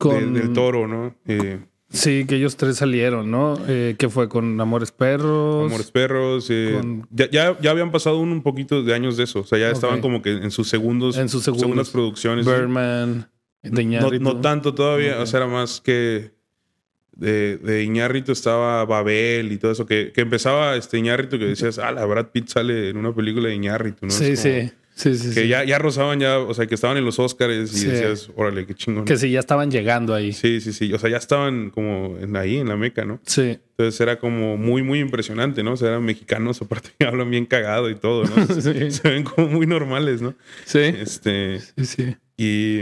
del 0.00 0.52
toro, 0.52 0.86
¿no? 0.86 1.14
Eh, 1.26 1.60
sí, 1.90 2.24
que 2.26 2.36
ellos 2.36 2.56
tres 2.56 2.76
salieron, 2.76 3.30
¿no? 3.30 3.58
Eh, 3.66 3.96
que 3.98 4.08
fue 4.08 4.28
con 4.28 4.60
Amores 4.60 4.92
Perros. 4.92 5.66
Amores 5.66 5.90
Perros. 5.90 6.46
Eh, 6.50 6.80
ya, 7.10 7.58
ya, 7.60 7.70
habían 7.70 7.90
pasado 7.90 8.18
un, 8.18 8.42
poquito 8.42 8.82
de 8.82 8.94
años 8.94 9.16
de 9.16 9.24
eso. 9.24 9.40
O 9.40 9.44
sea, 9.44 9.58
ya 9.58 9.70
estaban 9.70 10.00
como 10.00 10.22
que 10.22 10.32
en 10.32 10.50
sus 10.50 10.68
segundos. 10.68 11.16
En 11.16 11.28
sus 11.28 11.44
segundas 11.44 11.90
producciones. 11.90 12.46
Birdman. 12.46 13.30
De 13.62 13.84
no, 13.84 14.10
no, 14.10 14.40
tanto 14.40 14.74
todavía. 14.74 15.20
O 15.20 15.26
sea, 15.26 15.38
era 15.40 15.46
más 15.46 15.80
que. 15.80 16.36
De, 17.12 17.56
de 17.56 17.82
Iñárritu 17.82 18.30
estaba 18.30 18.84
Babel 18.84 19.50
y 19.50 19.58
todo 19.58 19.72
eso. 19.72 19.86
Que, 19.86 20.12
que 20.14 20.20
empezaba 20.20 20.76
este 20.76 20.98
Iñárritu 20.98 21.36
que 21.36 21.46
decías, 21.46 21.80
ah, 21.80 21.90
la 21.90 22.04
Brad 22.06 22.26
Pitt 22.26 22.46
sale 22.48 22.90
en 22.90 22.96
una 22.96 23.12
película 23.12 23.48
de 23.48 23.56
Iñárritu, 23.56 24.06
¿no? 24.06 24.12
Sí, 24.12 24.36
sí. 24.36 24.70
Sí, 24.98 25.16
sí, 25.16 25.32
que 25.32 25.46
Ya, 25.46 25.62
ya 25.62 25.78
rozaban 25.78 26.18
ya, 26.18 26.40
o 26.40 26.52
sea, 26.52 26.66
que 26.66 26.74
estaban 26.74 26.96
en 26.96 27.04
los 27.04 27.20
Oscars 27.20 27.54
y 27.54 27.84
decías, 27.84 28.30
órale, 28.34 28.66
qué 28.66 28.74
chingón. 28.74 29.04
Que 29.04 29.16
sí, 29.16 29.30
ya 29.30 29.38
estaban 29.38 29.70
llegando 29.70 30.12
ahí. 30.12 30.32
Sí, 30.32 30.60
sí, 30.60 30.72
sí. 30.72 30.92
O 30.92 30.98
sea, 30.98 31.08
ya 31.08 31.18
estaban 31.18 31.70
como 31.70 32.18
en 32.18 32.34
ahí, 32.36 32.56
en 32.56 32.66
la 32.66 32.76
meca, 32.76 33.04
¿no? 33.04 33.20
Sí. 33.24 33.60
Entonces 33.70 34.00
era 34.00 34.18
como 34.18 34.56
muy, 34.56 34.82
muy 34.82 34.98
impresionante, 34.98 35.62
¿no? 35.62 35.74
O 35.74 35.76
sea, 35.76 35.90
eran 35.90 36.04
mexicanos, 36.04 36.60
aparte 36.62 36.90
que 36.98 37.06
hablan 37.06 37.30
bien 37.30 37.46
cagado 37.46 37.88
y 37.88 37.94
todo, 37.94 38.24
¿no? 38.24 38.46
sí. 38.60 38.90
Se 38.90 39.08
ven 39.08 39.22
como 39.22 39.46
muy 39.46 39.68
normales, 39.68 40.20
¿no? 40.20 40.34
Sí. 40.64 40.80
Este. 40.80 41.60
Sí, 41.60 41.84
sí. 41.84 42.16
Y, 42.36 42.78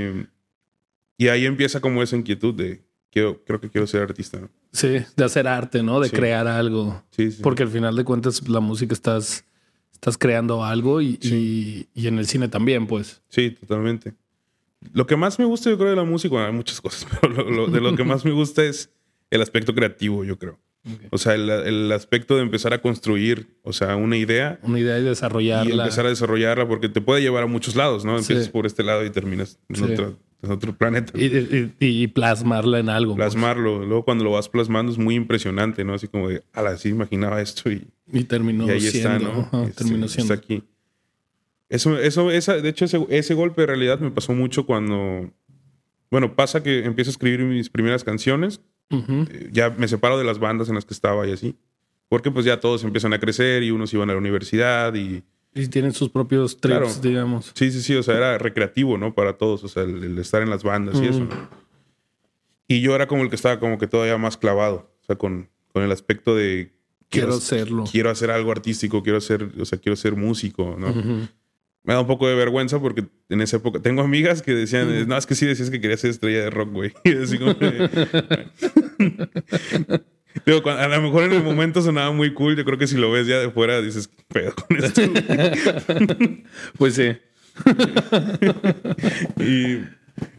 y 1.18 1.28
ahí 1.28 1.44
empieza 1.44 1.80
como 1.80 2.02
esa 2.02 2.16
inquietud 2.16 2.54
de 2.54 2.80
quiero, 3.10 3.44
creo 3.44 3.60
que 3.60 3.68
quiero 3.68 3.86
ser 3.86 4.00
artista, 4.00 4.40
¿no? 4.40 4.48
Sí, 4.72 5.00
de 5.16 5.24
hacer 5.24 5.46
arte, 5.46 5.82
¿no? 5.82 6.00
De 6.00 6.08
crear 6.08 6.46
algo. 6.48 7.04
Sí, 7.10 7.30
sí. 7.30 7.42
Porque 7.42 7.62
al 7.62 7.68
final 7.68 7.94
de 7.94 8.04
cuentas 8.04 8.48
la 8.48 8.60
música 8.60 8.94
estás 8.94 9.44
estás 9.96 10.18
creando 10.18 10.62
algo 10.64 11.00
y, 11.00 11.88
en 11.94 12.18
el 12.18 12.26
cine 12.26 12.48
también, 12.48 12.86
pues. 12.86 13.22
Sí, 13.28 13.50
totalmente. 13.50 14.14
Lo 14.92 15.06
que 15.06 15.16
más 15.16 15.38
me 15.38 15.44
gusta, 15.44 15.70
yo 15.70 15.78
creo, 15.78 15.90
de 15.90 15.96
la 15.96 16.04
música, 16.04 16.32
bueno, 16.32 16.46
hay 16.46 16.52
muchas 16.52 16.80
cosas, 16.82 17.06
pero 17.20 17.66
de 17.66 17.80
lo 17.80 17.96
que 17.96 18.04
más 18.04 18.24
me 18.24 18.30
gusta 18.30 18.62
es 18.62 18.90
el 19.30 19.42
aspecto 19.42 19.74
creativo, 19.74 20.24
yo 20.24 20.38
creo. 20.38 20.58
O 21.10 21.18
sea, 21.18 21.34
el, 21.34 21.90
aspecto 21.90 22.36
de 22.36 22.42
empezar 22.42 22.72
a 22.72 22.80
construir, 22.80 23.48
o 23.62 23.72
sea, 23.72 23.96
una 23.96 24.16
idea. 24.16 24.60
Una 24.62 24.78
idea 24.78 24.98
y 25.00 25.02
desarrollarla. 25.02 25.74
Y 25.74 25.78
empezar 25.78 26.06
a 26.06 26.10
desarrollarla 26.10 26.68
porque 26.68 26.88
te 26.88 27.00
puede 27.00 27.22
llevar 27.22 27.42
a 27.42 27.46
muchos 27.46 27.74
lados, 27.74 28.04
¿no? 28.04 28.16
Empiezas 28.16 28.48
por 28.48 28.66
este 28.66 28.84
lado 28.84 29.04
y 29.04 29.10
terminas 29.10 29.58
en, 29.68 29.82
otro, 29.82 30.16
planeta. 30.78 31.12
Y, 31.16 32.06
plasmarla 32.08 32.78
en 32.78 32.88
algo. 32.88 33.14
Pues. 33.14 33.32
Plasmarlo. 33.32 33.84
Luego 33.84 34.04
cuando 34.04 34.24
lo 34.24 34.32
vas 34.32 34.48
plasmando 34.48 34.92
es 34.92 34.98
muy 34.98 35.14
impresionante, 35.14 35.84
¿no? 35.84 35.94
Así 35.94 36.08
como 36.08 36.28
de, 36.28 36.42
ala, 36.52 36.76
sí 36.76 36.90
imaginaba 36.90 37.40
esto 37.40 37.70
y... 37.70 37.86
Y 38.12 38.24
terminó 38.24 38.66
y 38.66 38.70
ahí 38.70 38.86
está, 38.86 39.18
¿no? 39.18 39.48
Este, 39.64 39.84
terminó 39.84 40.08
siendo. 40.08 40.34
Está 40.34 40.44
aquí. 40.44 40.62
Eso, 41.68 41.98
eso, 41.98 42.30
esa, 42.30 42.54
de 42.54 42.68
hecho, 42.68 42.84
ese, 42.84 43.04
ese 43.10 43.34
golpe 43.34 43.62
de 43.62 43.66
realidad 43.66 43.98
me 44.00 44.10
pasó 44.10 44.32
mucho 44.32 44.66
cuando... 44.66 45.30
Bueno, 46.10 46.36
pasa 46.36 46.62
que 46.62 46.84
empiezo 46.84 47.10
a 47.10 47.12
escribir 47.12 47.40
mis 47.40 47.68
primeras 47.68 48.04
canciones 48.04 48.60
eh, 48.90 49.48
ya 49.52 49.70
me 49.70 49.88
separo 49.88 50.18
de 50.18 50.24
las 50.24 50.38
bandas 50.38 50.68
en 50.68 50.74
las 50.76 50.84
que 50.84 50.94
estaba 50.94 51.26
y 51.26 51.32
así. 51.32 51.56
Porque 52.08 52.30
pues 52.30 52.44
ya 52.44 52.60
todos 52.60 52.84
empiezan 52.84 53.12
a 53.12 53.18
crecer 53.18 53.62
y 53.62 53.70
unos 53.70 53.92
iban 53.92 54.10
a 54.10 54.12
la 54.12 54.18
universidad 54.18 54.94
y... 54.94 55.22
Y 55.56 55.68
tienen 55.68 55.92
sus 55.92 56.10
propios 56.10 56.60
trips, 56.60 57.00
digamos. 57.00 57.52
Sí, 57.54 57.70
sí, 57.70 57.80
sí. 57.80 57.94
O 57.94 58.02
sea, 58.02 58.16
era 58.16 58.36
recreativo, 58.36 58.98
¿no? 58.98 59.14
Para 59.14 59.38
todos. 59.38 59.64
O 59.64 59.68
sea, 59.68 59.84
el, 59.84 60.18
estar 60.18 60.42
en 60.42 60.50
las 60.50 60.62
bandas 60.62 61.00
y 61.00 61.06
eso, 61.06 61.26
Y 62.68 62.82
yo 62.82 62.94
era 62.94 63.08
como 63.08 63.22
el 63.22 63.30
que 63.30 63.36
estaba 63.36 63.58
como 63.58 63.78
que 63.78 63.86
todavía 63.86 64.18
más 64.18 64.36
clavado. 64.36 64.92
O 65.02 65.04
sea, 65.06 65.16
con, 65.16 65.48
con 65.72 65.82
el 65.82 65.92
aspecto 65.92 66.36
de... 66.36 66.74
Quiero, 67.08 67.34
hacerlo. 67.34 67.84
Quiero 67.90 68.10
hacer 68.10 68.30
algo 68.30 68.50
artístico, 68.50 69.02
quiero 69.02 69.20
ser, 69.22 69.50
o 69.58 69.64
sea, 69.64 69.78
quiero 69.78 69.96
ser 69.96 70.14
músico, 70.14 70.76
¿no? 70.78 70.92
me 71.86 71.94
da 71.94 72.00
un 72.00 72.06
poco 72.08 72.26
de 72.26 72.34
vergüenza 72.34 72.80
porque 72.80 73.06
en 73.28 73.40
esa 73.40 73.58
época 73.58 73.80
tengo 73.80 74.02
amigas 74.02 74.42
que 74.42 74.52
decían, 74.52 75.06
no, 75.06 75.16
es 75.16 75.24
que 75.24 75.36
sí 75.36 75.46
decías 75.46 75.70
que 75.70 75.80
querías 75.80 76.00
ser 76.00 76.10
estrella 76.10 76.40
de 76.40 76.50
rock, 76.50 76.72
güey. 76.72 76.92
Y 77.04 77.16
así 77.16 77.38
como 77.38 77.54
Digo, 80.44 80.68
a 80.68 80.88
lo 80.88 81.02
mejor 81.02 81.24
en 81.24 81.32
el 81.32 81.42
momento 81.42 81.80
sonaba 81.80 82.12
muy 82.12 82.34
cool. 82.34 82.56
Yo 82.56 82.64
creo 82.64 82.78
que 82.78 82.86
si 82.86 82.96
lo 82.96 83.10
ves 83.10 83.26
ya 83.26 83.38
de 83.38 83.50
fuera 83.50 83.80
dices, 83.80 84.08
¿qué 84.08 84.24
pedo 84.28 84.54
con 84.54 84.76
esto? 84.76 85.02
pues 86.78 86.94
sí. 86.94 87.16
y 89.40 89.78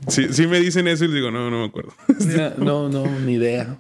sí, 0.08 0.48
me 0.48 0.60
dicen 0.60 0.88
eso 0.88 1.06
y 1.06 1.08
digo, 1.12 1.32
no, 1.32 1.50
no 1.50 1.60
me 1.60 1.66
acuerdo. 1.66 1.94
no, 2.58 2.90
no, 2.90 3.06
ni 3.20 3.34
idea. 3.34 3.78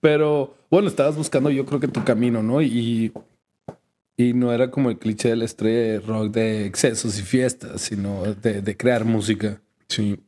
Pero 0.00 0.56
bueno, 0.70 0.88
estabas 0.88 1.16
buscando 1.16 1.50
yo 1.50 1.66
creo 1.66 1.80
que 1.80 1.88
tu 1.88 2.02
camino, 2.04 2.42
¿no? 2.42 2.62
Y 2.62 3.12
Y 4.16 4.32
no 4.34 4.52
era 4.52 4.70
como 4.70 4.90
el 4.90 4.98
cliché 4.98 5.30
de 5.30 5.36
la 5.36 5.44
estrella 5.44 5.92
de 5.92 6.00
rock 6.00 6.32
de 6.32 6.66
excesos 6.66 7.18
y 7.18 7.22
fiestas, 7.22 7.82
sino 7.82 8.22
de, 8.22 8.62
de 8.62 8.76
crear 8.76 9.04
música. 9.04 9.60
Sí. 9.88 10.18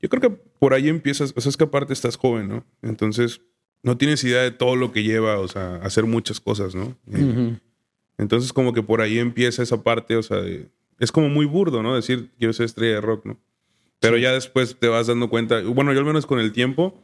Yo 0.00 0.08
creo 0.08 0.20
que 0.20 0.30
por 0.58 0.74
ahí 0.74 0.88
empiezas, 0.88 1.32
o 1.36 1.40
sea, 1.40 1.50
es 1.50 1.56
que 1.56 1.64
aparte 1.64 1.92
estás 1.92 2.16
joven, 2.16 2.48
¿no? 2.48 2.64
Entonces, 2.82 3.40
no 3.86 3.96
tienes 3.96 4.24
idea 4.24 4.42
de 4.42 4.50
todo 4.50 4.74
lo 4.74 4.90
que 4.90 5.04
lleva, 5.04 5.38
o 5.38 5.46
sea, 5.46 5.76
hacer 5.76 6.06
muchas 6.06 6.40
cosas, 6.40 6.74
¿no? 6.74 6.96
Entonces, 8.18 8.52
como 8.52 8.72
que 8.72 8.82
por 8.82 9.00
ahí 9.00 9.20
empieza 9.20 9.62
esa 9.62 9.84
parte, 9.84 10.16
o 10.16 10.24
sea, 10.24 10.38
es 10.98 11.12
como 11.12 11.28
muy 11.28 11.46
burdo, 11.46 11.84
¿no? 11.84 11.94
Decir, 11.94 12.30
quiero 12.36 12.52
ser 12.52 12.66
estrella 12.66 12.94
de 12.94 13.00
rock, 13.00 13.26
¿no? 13.26 13.38
Pero 14.00 14.18
ya 14.18 14.32
después 14.32 14.76
te 14.76 14.88
vas 14.88 15.06
dando 15.06 15.30
cuenta, 15.30 15.62
bueno, 15.62 15.92
yo 15.92 16.00
al 16.00 16.04
menos 16.04 16.26
con 16.26 16.40
el 16.40 16.50
tiempo, 16.50 17.00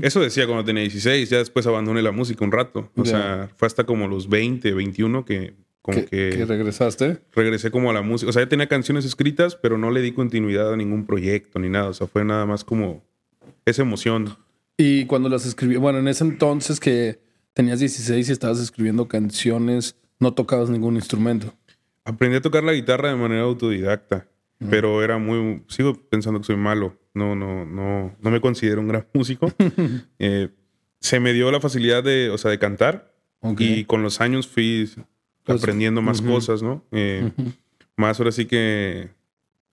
eso 0.00 0.20
decía 0.20 0.46
cuando 0.46 0.64
tenía 0.64 0.84
16, 0.84 1.28
ya 1.28 1.38
después 1.38 1.66
abandoné 1.66 2.00
la 2.00 2.12
música 2.12 2.44
un 2.44 2.52
rato. 2.52 2.90
O 2.96 3.04
sea, 3.04 3.50
fue 3.56 3.66
hasta 3.66 3.84
como 3.84 4.08
los 4.08 4.30
20, 4.30 4.72
21 4.72 5.24
que 5.26 5.52
como 5.82 6.04
que, 6.06 6.30
que, 6.30 6.44
regresaste. 6.46 7.18
Regresé 7.32 7.70
como 7.70 7.90
a 7.90 7.92
la 7.92 8.02
música. 8.02 8.30
O 8.30 8.32
sea, 8.32 8.42
ya 8.42 8.48
tenía 8.48 8.68
canciones 8.68 9.04
escritas, 9.04 9.54
pero 9.54 9.76
no 9.76 9.90
le 9.90 10.00
di 10.00 10.12
continuidad 10.12 10.72
a 10.72 10.76
ningún 10.76 11.04
proyecto 11.04 11.58
ni 11.58 11.68
nada. 11.68 11.90
O 11.90 11.92
sea, 11.92 12.06
fue 12.06 12.24
nada 12.24 12.46
más 12.46 12.64
como 12.64 13.04
esa 13.66 13.82
emoción. 13.82 14.36
Y 14.76 15.06
cuando 15.06 15.28
las 15.28 15.46
escribí, 15.46 15.76
bueno, 15.76 15.98
en 15.98 16.08
ese 16.08 16.24
entonces 16.24 16.80
que 16.80 17.20
tenías 17.54 17.80
16 17.80 18.28
y 18.28 18.32
estabas 18.32 18.60
escribiendo 18.60 19.08
canciones, 19.08 19.96
no 20.20 20.34
tocabas 20.34 20.70
ningún 20.70 20.96
instrumento. 20.96 21.54
Aprendí 22.04 22.36
a 22.36 22.42
tocar 22.42 22.62
la 22.62 22.72
guitarra 22.72 23.08
de 23.08 23.16
manera 23.16 23.42
autodidacta, 23.42 24.28
pero 24.70 25.02
era 25.02 25.18
muy, 25.18 25.64
sigo 25.68 25.94
pensando 26.08 26.40
que 26.40 26.46
soy 26.46 26.56
malo 26.56 26.96
no, 27.16 27.34
no, 27.34 27.64
no, 27.64 28.14
no 28.20 28.30
me 28.30 28.40
considero 28.40 28.80
un 28.80 28.88
gran 28.88 29.06
músico. 29.14 29.52
Eh, 30.18 30.48
se 31.00 31.20
me 31.20 31.32
dio 31.32 31.50
la 31.50 31.60
facilidad 31.60 32.02
de, 32.02 32.30
o 32.30 32.38
sea, 32.38 32.50
de 32.50 32.58
cantar 32.58 33.12
y 33.58 33.84
con 33.84 34.02
los 34.02 34.20
años 34.20 34.48
fui 34.48 34.90
pues, 35.44 35.62
aprendiendo 35.62 36.02
más 36.02 36.20
cosas, 36.20 36.62
¿no? 36.62 36.84
Eh, 36.90 37.30
más 37.96 38.18
ahora 38.18 38.32
sí 38.32 38.46
que 38.46 39.10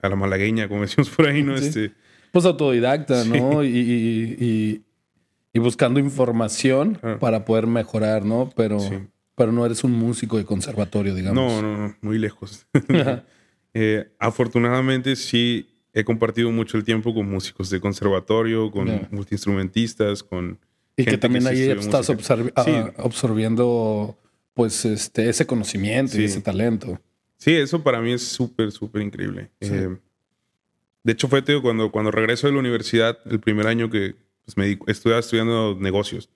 a 0.00 0.08
la 0.08 0.16
malagueña, 0.16 0.68
como 0.68 0.82
decimos 0.82 1.08
por 1.10 1.26
ahí, 1.26 1.42
¿no? 1.42 1.56
Este, 1.56 1.92
pues 2.30 2.44
autodidacta, 2.44 3.24
¿no? 3.24 3.64
Y, 3.64 4.82
buscando 5.58 6.00
información 6.00 6.98
para 7.20 7.44
poder 7.44 7.66
mejorar, 7.66 8.24
¿no? 8.24 8.50
Pero, 8.56 8.78
pero 9.34 9.52
no 9.52 9.64
eres 9.64 9.84
un 9.84 9.92
músico 9.92 10.36
de 10.36 10.44
conservatorio, 10.44 11.14
digamos. 11.14 11.52
No, 11.52 11.62
no, 11.62 11.78
no, 11.78 11.96
muy 12.00 12.18
lejos. 12.18 12.66
Eh, 13.76 14.08
afortunadamente 14.20 15.16
sí 15.16 15.66
he 15.92 16.04
compartido 16.04 16.50
mucho 16.52 16.76
el 16.76 16.84
tiempo 16.84 17.12
con 17.12 17.28
músicos 17.28 17.70
de 17.70 17.80
conservatorio, 17.80 18.70
con 18.70 19.08
multiinstrumentistas, 19.10 20.22
con... 20.22 20.58
Y 20.96 21.04
que 21.04 21.18
también 21.18 21.44
ahí 21.48 21.62
estás 21.70 22.08
ah, 22.54 22.92
absorbiendo 22.98 24.16
pues 24.54 24.84
este, 24.84 25.28
ese 25.28 25.44
conocimiento 25.44 26.20
y 26.20 26.24
ese 26.24 26.40
talento. 26.40 27.00
Sí, 27.36 27.52
eso 27.52 27.82
para 27.82 28.00
mí 28.00 28.12
es 28.12 28.22
súper, 28.22 28.70
súper 28.70 29.02
increíble. 29.02 29.50
Eh, 29.58 29.96
de 31.02 31.12
hecho, 31.12 31.26
fue 31.26 31.42
tío, 31.42 31.60
cuando, 31.60 31.90
cuando 31.90 32.12
regreso 32.12 32.46
de 32.46 32.52
la 32.52 32.60
universidad, 32.60 33.18
el 33.26 33.40
primer 33.40 33.66
año 33.66 33.90
que 33.90 34.14
pues, 34.44 34.56
me 34.56 34.78
estuve 34.86 35.18
estudiando 35.18 35.76
negocios. 35.78 36.28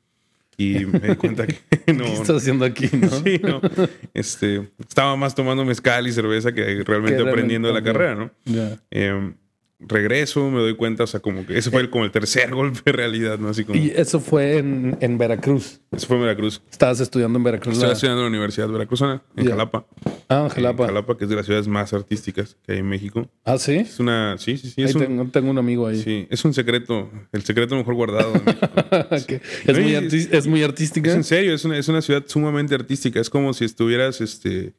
Y 0.56 0.86
me 0.86 0.98
di 0.98 1.14
cuenta 1.14 1.46
que 1.46 1.56
no. 1.92 2.04
¿Qué 2.04 2.12
estás 2.14 2.42
haciendo 2.42 2.64
aquí? 2.64 2.88
¿no? 2.92 3.08
Sí, 3.24 3.40
no. 3.42 3.60
Este, 4.12 4.68
estaba 4.80 5.14
más 5.14 5.34
tomando 5.34 5.64
mezcal 5.64 6.06
y 6.08 6.12
cerveza 6.12 6.52
que 6.52 6.82
realmente 6.84 7.22
aprendiendo 7.22 7.68
de 7.68 7.74
la 7.74 7.82
carrera, 7.82 8.14
¿no? 8.16 8.30
Em, 8.90 9.34
regreso, 9.80 10.50
me 10.50 10.58
doy 10.58 10.74
cuenta, 10.74 11.04
o 11.04 11.06
sea, 11.06 11.20
como 11.20 11.46
que 11.46 11.56
ese 11.56 11.70
fue 11.70 11.80
el, 11.80 11.90
como 11.90 12.04
el 12.04 12.10
tercer 12.10 12.50
golpe 12.54 12.80
de 12.84 12.92
realidad, 12.92 13.38
¿no? 13.38 13.48
Así 13.48 13.64
como... 13.64 13.78
Y 13.78 13.92
eso 13.94 14.20
fue 14.20 14.58
en, 14.58 14.96
en 15.00 15.18
Veracruz. 15.18 15.80
Eso 15.92 16.06
fue 16.06 16.16
en 16.16 16.22
Veracruz. 16.22 16.60
Estabas 16.70 17.00
estudiando 17.00 17.38
en 17.38 17.44
Veracruz. 17.44 17.74
Estaba 17.74 17.92
estudiando 17.92 18.20
en 18.20 18.24
la 18.24 18.28
Universidad 18.28 18.68
Veracruzana, 18.68 19.22
en 19.36 19.46
Jalapa. 19.46 19.86
Ah, 20.28 20.42
en 20.44 20.48
Jalapa. 20.48 20.82
En 20.84 20.88
Jalapa, 20.88 21.16
que 21.16 21.24
es 21.24 21.30
de 21.30 21.36
las 21.36 21.46
ciudades 21.46 21.68
más 21.68 21.92
artísticas 21.92 22.56
que 22.64 22.72
hay 22.72 22.78
en 22.78 22.88
México. 22.88 23.28
Ah, 23.44 23.58
sí. 23.58 23.76
Es 23.76 24.00
una, 24.00 24.36
sí, 24.38 24.56
sí, 24.56 24.70
sí. 24.70 24.82
Es 24.82 24.94
un, 24.94 25.30
tengo, 25.30 25.50
un 25.50 25.58
amigo 25.58 25.86
ahí. 25.86 26.02
Sí, 26.02 26.26
es 26.28 26.44
un 26.44 26.52
secreto, 26.52 27.10
el 27.32 27.42
secreto 27.42 27.76
mejor 27.76 27.94
guardado. 27.94 28.32
¿Es, 29.10 29.78
muy 29.78 29.94
es, 29.94 30.46
muy 30.46 30.62
artística. 30.62 31.10
Es 31.10 31.16
en 31.16 31.24
serio, 31.24 31.54
es 31.54 31.64
una, 31.64 31.78
es 31.78 31.88
una 31.88 32.02
ciudad 32.02 32.24
sumamente 32.26 32.74
artística. 32.74 33.20
Es 33.20 33.30
como 33.30 33.54
si 33.54 33.64
estuvieras, 33.64 34.20
este 34.20 34.74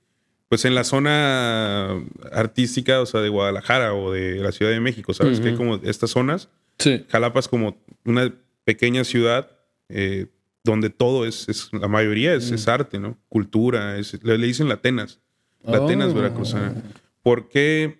pues 0.49 0.65
en 0.65 0.73
la 0.75 0.83
zona 0.83 2.03
artística, 2.31 2.99
o 3.01 3.05
sea, 3.05 3.21
de 3.21 3.29
Guadalajara 3.29 3.93
o 3.93 4.11
de 4.11 4.37
la 4.37 4.51
Ciudad 4.51 4.71
de 4.71 4.79
México, 4.79 5.13
¿sabes? 5.13 5.39
Que 5.39 5.49
hay 5.49 5.55
como 5.55 5.75
estas 5.75 6.09
zonas. 6.09 6.49
Sí. 6.79 7.05
Jalapa 7.09 7.39
es 7.39 7.47
como 7.47 7.77
una 8.03 8.33
pequeña 8.63 9.03
ciudad 9.03 9.51
eh, 9.89 10.25
donde 10.63 10.89
todo 10.89 11.25
es, 11.25 11.69
la 11.71 11.87
mayoría 11.87 12.33
es, 12.33 12.51
es, 12.51 12.67
arte, 12.67 12.99
¿no? 12.99 13.17
Cultura, 13.29 13.95
le, 14.23 14.37
dicen 14.39 14.67
latenas. 14.67 15.19
Latenas 15.63 16.09
oh. 16.09 16.13
veracruzana. 16.15 16.75
¿Por 17.21 17.49
qué? 17.49 17.99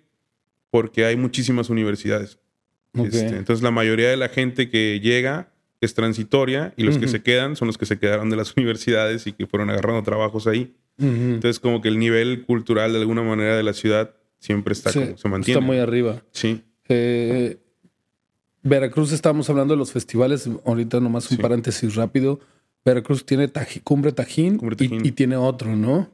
Porque 0.70 1.04
hay 1.04 1.16
muchísimas 1.16 1.70
universidades. 1.70 2.38
Este, 2.94 3.28
entonces 3.28 3.62
la 3.62 3.70
mayoría 3.70 4.08
de 4.08 4.16
la 4.16 4.28
gente 4.28 4.68
que 4.68 4.98
llega 5.00 5.52
es 5.80 5.94
transitoria 5.94 6.74
y 6.76 6.82
los 6.82 6.98
que 6.98 7.06
se 7.06 7.22
quedan 7.22 7.54
son 7.54 7.68
los 7.68 7.78
que 7.78 7.86
se 7.86 7.98
quedaron 7.98 8.28
de 8.28 8.36
las 8.36 8.52
universidades 8.56 9.26
y 9.26 9.32
que 9.32 9.46
fueron 9.46 9.70
agarrando 9.70 10.02
trabajos 10.02 10.46
ahí. 10.46 10.74
Entonces, 11.00 11.60
como 11.60 11.80
que 11.80 11.88
el 11.88 11.98
nivel 11.98 12.44
cultural 12.44 12.92
de 12.92 12.98
alguna 12.98 13.22
manera 13.22 13.56
de 13.56 13.62
la 13.62 13.72
ciudad 13.72 14.14
siempre 14.38 14.72
está 14.72 14.92
como, 14.92 15.16
se 15.16 15.28
mantiene. 15.28 15.58
Está 15.58 15.66
muy 15.66 15.78
arriba. 15.78 16.22
Sí. 16.32 16.62
Eh, 16.88 17.58
Veracruz, 18.62 19.12
estábamos 19.12 19.48
hablando 19.48 19.74
de 19.74 19.78
los 19.78 19.92
festivales. 19.92 20.48
Ahorita 20.64 21.00
nomás 21.00 21.30
un 21.30 21.38
paréntesis 21.38 21.94
rápido. 21.94 22.40
Veracruz 22.84 23.24
tiene 23.24 23.50
Cumbre, 23.84 24.12
Tajín, 24.12 24.60
Y, 24.78 25.12
tiene 25.12 25.36
otro, 25.36 25.76
¿no? 25.76 26.10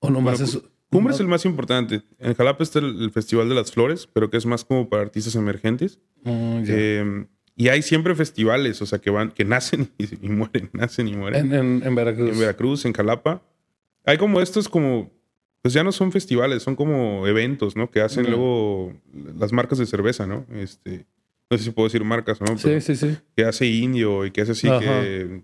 O 0.00 0.10
nomás 0.10 0.40
eso. 0.40 0.62
Cumbre 0.90 1.14
es 1.14 1.20
el 1.20 1.28
más 1.28 1.44
importante. 1.44 2.02
En 2.18 2.34
Jalapa 2.34 2.62
está 2.62 2.78
el, 2.78 3.10
Festival 3.10 3.48
de 3.48 3.54
las 3.54 3.72
Flores, 3.72 4.08
pero 4.12 4.30
que 4.30 4.36
es 4.36 4.44
más 4.44 4.64
como 4.64 4.88
para 4.88 5.02
artistas 5.02 5.34
emergentes. 5.36 6.00
Oh, 6.24 6.60
eh, 6.66 7.26
y 7.56 7.68
hay 7.68 7.82
siempre 7.82 8.14
festivales, 8.14 8.80
o 8.82 8.86
sea, 8.86 8.98
que 8.98 9.10
van, 9.10 9.30
que 9.30 9.44
nacen 9.46 9.90
y, 9.98 10.28
mueren, 10.28 10.70
nacen 10.72 11.08
y 11.08 11.16
mueren. 11.16 11.52
En, 11.52 11.94
Veracruz. 11.94 12.30
En 12.30 12.38
Veracruz, 12.38 12.84
en 12.84 12.92
Jalapa. 12.92 13.42
Hay 14.04 14.18
como 14.18 14.40
estos 14.40 14.68
como, 14.68 15.10
pues 15.60 15.74
ya 15.74 15.84
no 15.84 15.92
son 15.92 16.10
festivales, 16.10 16.62
son 16.62 16.74
como 16.74 17.26
eventos, 17.26 17.76
¿no? 17.76 17.90
Que 17.90 18.00
hacen 18.00 18.26
luego 18.26 18.92
las 19.38 19.52
marcas 19.52 19.78
de 19.78 19.86
cerveza, 19.86 20.26
¿no? 20.26 20.44
Este, 20.54 21.06
no 21.50 21.58
sé 21.58 21.64
si 21.64 21.70
puedo 21.70 21.86
decir 21.88 22.02
marcas, 22.02 22.40
¿no? 22.40 22.58
sí, 22.58 22.80
sí, 22.80 22.96
sí. 22.96 23.16
Que 23.36 23.44
hace 23.44 23.66
Indio 23.66 24.26
y 24.26 24.30
que 24.30 24.40
hace 24.40 24.52
así 24.52 24.68
que 24.68 25.42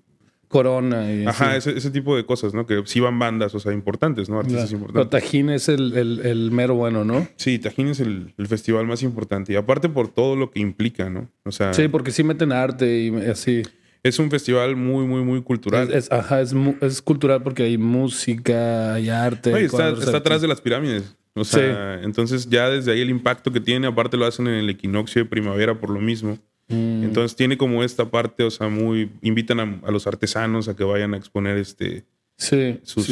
Corona 0.48 1.12
y 1.12 1.26
Ajá, 1.26 1.56
ese, 1.56 1.90
tipo 1.90 2.16
de 2.16 2.24
cosas, 2.24 2.54
¿no? 2.54 2.66
Que 2.66 2.82
sí 2.86 3.00
van 3.00 3.18
bandas, 3.18 3.54
o 3.54 3.60
sea, 3.60 3.72
importantes, 3.72 4.28
¿no? 4.28 4.38
Artistas 4.38 4.72
importantes. 4.72 5.08
Pero 5.08 5.22
Tajín 5.22 5.50
es 5.50 5.68
el, 5.68 6.50
mero 6.50 6.74
bueno, 6.74 7.04
¿no? 7.04 7.28
Sí, 7.36 7.58
Tajín 7.58 7.88
es 7.88 8.00
el, 8.00 8.32
festival 8.48 8.86
más 8.86 9.02
importante. 9.02 9.52
Y 9.52 9.56
aparte 9.56 9.88
por 9.88 10.08
todo 10.08 10.36
lo 10.36 10.50
que 10.50 10.60
implica, 10.60 11.10
¿no? 11.10 11.28
O 11.44 11.52
sea... 11.52 11.74
Sí, 11.74 11.88
porque 11.88 12.10
sí 12.10 12.22
meten 12.22 12.52
arte 12.52 12.98
y 12.98 13.16
así. 13.30 13.62
Es 14.02 14.18
un 14.18 14.30
festival 14.30 14.74
muy, 14.74 15.06
muy, 15.06 15.22
muy 15.22 15.42
cultural. 15.42 15.92
Es, 15.92 16.10
ajá, 16.10 16.40
es, 16.40 17.02
cultural 17.02 17.42
porque 17.42 17.64
hay 17.64 17.76
música, 17.76 18.94
hay 18.94 19.10
arte. 19.10 19.64
está, 19.64 19.90
está 19.90 20.16
atrás 20.16 20.40
de 20.40 20.48
las 20.48 20.60
pirámides. 20.60 21.14
O 21.34 21.44
sea, 21.44 22.00
entonces 22.02 22.48
ya 22.48 22.68
desde 22.68 22.92
ahí 22.92 23.00
el 23.00 23.10
impacto 23.10 23.52
que 23.52 23.60
tiene, 23.60 23.86
aparte 23.86 24.16
lo 24.16 24.26
hacen 24.26 24.46
en 24.48 24.54
el 24.54 24.70
equinoccio 24.70 25.22
de 25.22 25.28
primavera 25.28 25.78
por 25.78 25.90
lo 25.90 26.00
mismo. 26.00 26.38
Mm. 26.68 27.04
Entonces 27.04 27.36
tiene 27.36 27.56
como 27.56 27.82
esta 27.82 28.10
parte, 28.10 28.44
o 28.44 28.50
sea, 28.50 28.68
muy. 28.68 29.10
invitan 29.22 29.80
a, 29.84 29.90
los 29.90 30.06
artesanos 30.06 30.68
a 30.68 30.76
que 30.76 30.84
vayan 30.84 31.14
a 31.14 31.16
exponer 31.16 31.56
este. 31.56 32.04
sus, 32.36 33.06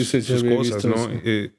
cosas, 0.45 0.85
¿no? 0.85 1.09
Eh, 1.25 1.53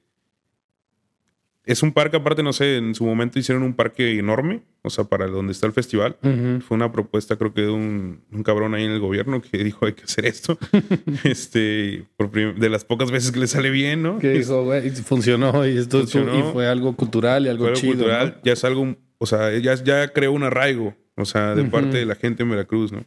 es 1.68 1.84
un 1.84 1.92
parque, 1.92 2.16
aparte, 2.16 2.44
no 2.44 2.54
sé, 2.54 2.78
en 2.78 2.96
su 2.96 3.04
momento 3.04 3.38
hicieron 3.38 3.62
un 3.62 3.74
parque 3.74 4.18
enorme, 4.18 4.62
o 4.84 4.90
sea, 4.90 5.04
para 5.04 5.28
donde 5.28 5.52
está 5.52 5.68
el 5.68 5.74
festival. 5.74 6.16
Fue 6.22 6.76
una 6.76 6.94
propuesta, 6.94 7.36
creo 7.36 7.54
que 7.54 7.64
de 7.64 7.70
un, 7.70 8.22
cabrón 8.46 8.74
ahí 8.74 8.86
en 8.86 8.92
el 8.92 9.02
gobierno 9.02 9.42
que 9.42 9.58
dijo 9.66 9.86
hay 9.86 9.92
que 9.92 10.06
hacer 10.06 10.26
esto. 10.26 10.58
este, 11.26 12.06
de 12.18 12.70
las 12.70 12.86
pocas 12.86 13.12
veces 13.12 13.32
que 13.34 13.40
le 13.42 13.48
sale 13.48 13.70
bien, 13.70 14.02
¿no? 14.02 14.18
Que 14.18 14.38
hizo, 14.38 14.64
güey, 14.64 14.90
funcionó 14.92 15.68
y 15.68 15.78
esto 15.78 16.04
y 16.04 16.54
fue 16.54 16.68
algo 16.68 16.96
cultural 16.96 17.46
y 17.46 17.50
algo 17.50 17.74
chido. 17.74 17.96
cultural, 17.96 18.40
ya 18.46 18.54
es 18.54 18.64
algo, 18.64 18.96
o 19.18 19.26
sea, 19.26 19.56
ya, 19.58 19.76
ya 19.76 20.08
creó 20.14 20.32
un 20.32 20.44
arraigo. 20.44 20.96
O 21.18 21.26
sea, 21.26 21.56
de 21.56 21.64
parte 21.66 21.98
de 21.98 22.06
la 22.06 22.16
gente 22.16 22.44
en 22.44 22.50
Veracruz, 22.52 22.92
¿no? 22.92 23.04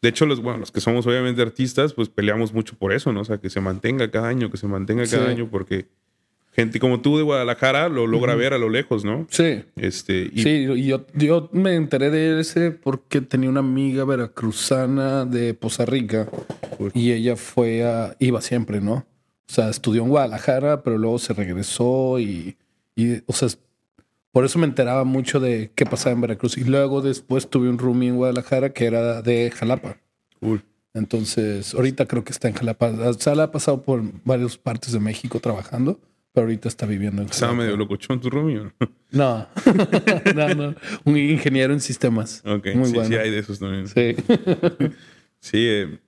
De 0.00 0.08
hecho, 0.08 0.26
los, 0.26 0.40
bueno, 0.40 0.58
los 0.58 0.72
que 0.72 0.80
somos 0.80 1.06
obviamente 1.06 1.42
artistas, 1.42 1.92
pues 1.92 2.08
peleamos 2.08 2.52
mucho 2.52 2.76
por 2.76 2.92
eso, 2.92 3.12
¿no? 3.12 3.20
O 3.20 3.24
sea, 3.24 3.38
que 3.38 3.50
se 3.50 3.60
mantenga 3.60 4.10
cada 4.10 4.28
año, 4.28 4.50
que 4.50 4.56
se 4.56 4.66
mantenga 4.66 5.04
cada 5.06 5.28
año, 5.28 5.48
porque 5.50 5.86
gente 6.52 6.78
como 6.78 7.00
tú 7.00 7.16
de 7.16 7.22
Guadalajara 7.22 7.88
lo 7.88 8.06
logra 8.06 8.34
ver 8.34 8.52
a 8.52 8.58
lo 8.58 8.68
lejos, 8.68 9.04
¿no? 9.04 9.26
Sí. 9.30 9.62
Este, 9.76 10.30
y... 10.32 10.42
Sí, 10.42 10.66
y 10.74 10.86
yo, 10.86 11.06
yo 11.14 11.48
me 11.52 11.74
enteré 11.74 12.10
de 12.10 12.40
ese 12.40 12.70
porque 12.70 13.20
tenía 13.20 13.48
una 13.48 13.60
amiga 13.60 14.04
veracruzana 14.04 15.24
de 15.24 15.54
Poza 15.54 15.84
Rica 15.84 16.28
y 16.94 17.12
ella 17.12 17.36
fue 17.36 17.84
a, 17.84 18.16
iba 18.18 18.40
siempre, 18.40 18.80
¿no? 18.80 18.94
O 18.94 19.54
sea, 19.54 19.68
estudió 19.68 20.02
en 20.02 20.08
Guadalajara, 20.08 20.82
pero 20.82 20.98
luego 20.98 21.18
se 21.18 21.32
regresó 21.32 22.18
y, 22.18 22.56
y 22.96 23.18
o 23.26 23.32
sea, 23.32 23.48
por 24.32 24.46
eso 24.46 24.58
me 24.58 24.66
enteraba 24.66 25.04
mucho 25.04 25.40
de 25.40 25.70
qué 25.74 25.84
pasaba 25.84 26.14
en 26.14 26.22
Veracruz. 26.22 26.56
Y 26.56 26.64
luego 26.64 27.02
después 27.02 27.48
tuve 27.48 27.68
un 27.68 27.78
roomie 27.78 28.08
en 28.08 28.16
Guadalajara 28.16 28.72
que 28.72 28.86
era 28.86 29.20
de 29.20 29.50
Jalapa. 29.50 29.98
Entonces, 30.94 31.74
ahorita 31.74 32.06
creo 32.06 32.24
que 32.24 32.32
está 32.32 32.48
en 32.48 32.54
Jalapa. 32.54 32.88
O 32.88 33.12
sea, 33.14 33.34
la 33.34 33.44
ha 33.44 33.50
pasado 33.52 33.82
por 33.82 34.02
varias 34.24 34.56
partes 34.56 34.92
de 34.92 35.00
México 35.00 35.38
trabajando, 35.38 36.00
pero 36.32 36.46
ahorita 36.46 36.68
está 36.68 36.86
viviendo 36.86 37.20
en 37.20 37.28
Jalapa. 37.28 37.34
¿Estaba 37.34 37.54
medio 37.54 37.76
locochón 37.76 38.20
tu 38.20 38.30
Romeo? 38.30 38.72
No. 39.10 39.46
no, 40.34 40.54
no. 40.54 40.74
Un 41.04 41.16
ingeniero 41.18 41.74
en 41.74 41.80
sistemas. 41.80 42.42
Ok. 42.46 42.68
Muy 42.74 42.86
sí, 42.86 42.94
bueno. 42.94 43.08
sí, 43.08 43.14
hay 43.16 43.30
de 43.30 43.38
esos 43.38 43.58
también. 43.58 43.86
Sí. 43.86 44.16
sí. 45.40 45.58
Eh, 45.58 45.98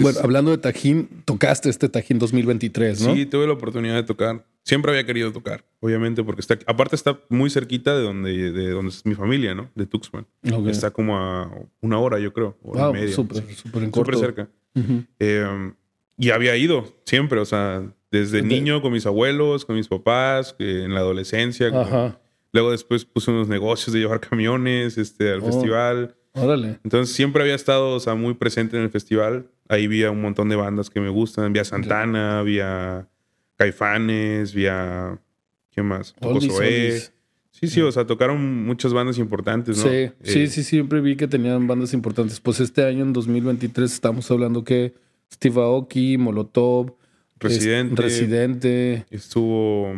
bueno, 0.00 0.18
hablando 0.22 0.50
de 0.50 0.58
Tajín, 0.58 1.08
tocaste 1.24 1.70
este 1.70 1.88
Tajín 1.88 2.18
2023, 2.18 3.00
¿no? 3.02 3.14
Sí, 3.14 3.26
tuve 3.26 3.46
la 3.46 3.52
oportunidad 3.52 3.94
de 3.94 4.02
tocar. 4.02 4.44
Siempre 4.64 4.90
había 4.90 5.04
querido 5.04 5.30
tocar, 5.30 5.62
obviamente, 5.80 6.24
porque 6.24 6.40
está, 6.40 6.58
aparte 6.66 6.96
está 6.96 7.20
muy 7.28 7.50
cerquita 7.50 7.94
de 7.94 8.02
donde, 8.02 8.50
de 8.50 8.70
donde 8.70 8.88
es 8.88 9.04
mi 9.04 9.14
familia, 9.14 9.54
¿no? 9.54 9.70
De 9.74 9.84
Tuxpan. 9.84 10.26
Está 10.66 10.90
como 10.90 11.18
a 11.18 11.50
una 11.82 11.98
hora, 11.98 12.18
yo 12.18 12.32
creo, 12.32 12.56
hora 12.62 12.88
y 12.88 12.92
media. 12.94 13.14
Súper, 13.14 13.44
súper 13.54 14.16
cerca. 14.16 14.48
Em, 15.18 15.74
y 16.16 16.30
había 16.30 16.56
ido 16.56 16.96
siempre, 17.04 17.40
o 17.40 17.44
sea, 17.44 17.82
desde 18.10 18.40
niño 18.40 18.80
con 18.80 18.92
mis 18.92 19.04
abuelos, 19.04 19.66
con 19.66 19.76
mis 19.76 19.88
papás, 19.88 20.56
en 20.58 20.94
la 20.94 21.00
adolescencia. 21.00 21.70
Luego 22.52 22.70
después 22.70 23.04
puse 23.04 23.32
unos 23.32 23.48
negocios 23.48 23.92
de 23.92 24.00
llevar 24.00 24.20
camiones 24.20 24.96
este, 24.96 25.32
al 25.32 25.40
oh. 25.40 25.46
festival. 25.46 26.16
Órale. 26.32 26.78
Entonces 26.84 27.14
siempre 27.14 27.42
había 27.42 27.54
estado, 27.54 27.90
o 27.90 28.00
sea, 28.00 28.14
muy 28.14 28.32
presente 28.32 28.78
en 28.78 28.84
el 28.84 28.90
festival. 28.90 29.50
Ahí 29.68 29.84
había 29.84 30.10
un 30.10 30.22
montón 30.22 30.48
de 30.48 30.56
bandas 30.56 30.88
que 30.88 31.00
me 31.00 31.10
gustan. 31.10 31.52
Vía 31.52 31.64
Santana, 31.64 32.42
vía 32.42 33.08
Caifanes, 33.56 34.54
vía... 34.54 35.18
¿Qué 35.70 35.82
más? 35.82 36.14
Sí, 37.50 37.68
sí, 37.68 37.80
o 37.80 37.90
sea, 37.90 38.06
tocaron 38.06 38.64
muchas 38.64 38.92
bandas 38.92 39.18
importantes, 39.18 39.78
¿no? 39.78 39.90
Sí, 39.90 40.10
sí, 40.22 40.42
eh, 40.42 40.46
sí, 40.48 40.62
siempre 40.62 41.00
vi 41.00 41.16
que 41.16 41.26
tenían 41.26 41.66
bandas 41.66 41.92
importantes. 41.94 42.40
Pues 42.40 42.60
este 42.60 42.84
año, 42.84 43.02
en 43.02 43.12
2023, 43.12 43.92
estamos 43.92 44.30
hablando 44.30 44.62
que 44.64 44.94
Steve 45.32 45.60
Aoki, 45.60 46.18
Molotov, 46.18 46.96
Residente. 47.40 48.02
Residente. 48.02 49.06
Estuvo 49.10 49.92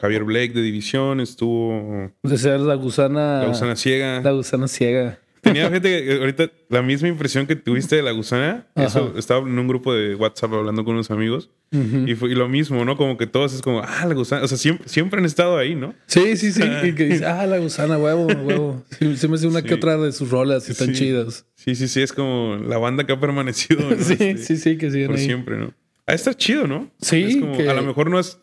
Javier 0.00 0.24
Blake 0.24 0.52
de 0.52 0.62
División, 0.62 1.20
estuvo... 1.20 2.10
De 2.22 2.38
ser 2.38 2.60
la 2.60 2.74
gusana... 2.74 3.42
La 3.42 3.48
gusana 3.48 3.76
ciega. 3.76 4.20
La 4.20 4.32
gusana 4.32 4.68
ciega. 4.68 5.18
Tenía 5.40 5.70
gente 5.70 6.04
que 6.04 6.12
ahorita 6.14 6.50
la 6.68 6.82
misma 6.82 7.08
impresión 7.08 7.46
que 7.46 7.56
tuviste 7.56 7.96
de 7.96 8.02
la 8.02 8.12
gusana. 8.12 8.66
Eso 8.74 9.14
estaba 9.16 9.46
en 9.46 9.58
un 9.58 9.68
grupo 9.68 9.94
de 9.94 10.14
WhatsApp 10.14 10.52
hablando 10.52 10.84
con 10.84 10.94
unos 10.94 11.10
amigos. 11.10 11.50
y, 11.70 12.14
fue, 12.14 12.30
lo 12.30 12.48
mismo, 12.48 12.84
¿no? 12.84 12.96
Como 12.96 13.16
que 13.16 13.26
todos 13.26 13.54
es 13.54 13.62
como, 13.62 13.82
ah, 13.82 14.06
la 14.06 14.14
gusana. 14.14 14.44
O 14.44 14.48
sea, 14.48 14.58
siempre, 14.58 14.88
siempre 14.88 15.20
han 15.20 15.26
estado 15.26 15.58
ahí, 15.58 15.74
¿no? 15.74 15.94
Sí, 16.06 16.36
sí, 16.36 16.52
sí. 16.52 16.62
y 16.84 16.92
que 16.94 17.04
dice, 17.04 17.26
ah, 17.26 17.46
la 17.46 17.58
gusana, 17.58 17.98
huevo, 17.98 18.26
huevo. 18.26 18.82
se 19.16 19.28
me 19.28 19.34
hace 19.34 19.46
una 19.46 19.62
que 19.62 19.74
otra 19.74 19.96
de 19.96 20.12
sus 20.12 20.30
rolas 20.30 20.68
y 20.68 20.72
están 20.72 20.92
chidas. 20.92 21.46
Sí, 21.54 21.74
sí, 21.74 21.88
sí. 21.88 22.02
Es 22.02 22.12
como 22.12 22.56
la 22.56 22.78
banda 22.78 23.04
que 23.04 23.12
ha 23.12 23.20
permanecido. 23.20 23.80
sí, 23.98 24.38
sí, 24.38 24.56
sí, 24.56 24.78
que 24.78 24.90
siguen 24.90 25.08
Por 25.08 25.18
siempre, 25.18 25.56
¿no? 25.56 25.72
Ah, 26.06 26.14
está 26.14 26.34
chido, 26.34 26.66
¿no? 26.66 26.90
Sí. 27.00 27.24
Es 27.24 27.36
como, 27.36 27.54
a 27.54 27.74
lo 27.74 27.82
mejor 27.82 28.10
no 28.10 28.18
es 28.18 28.38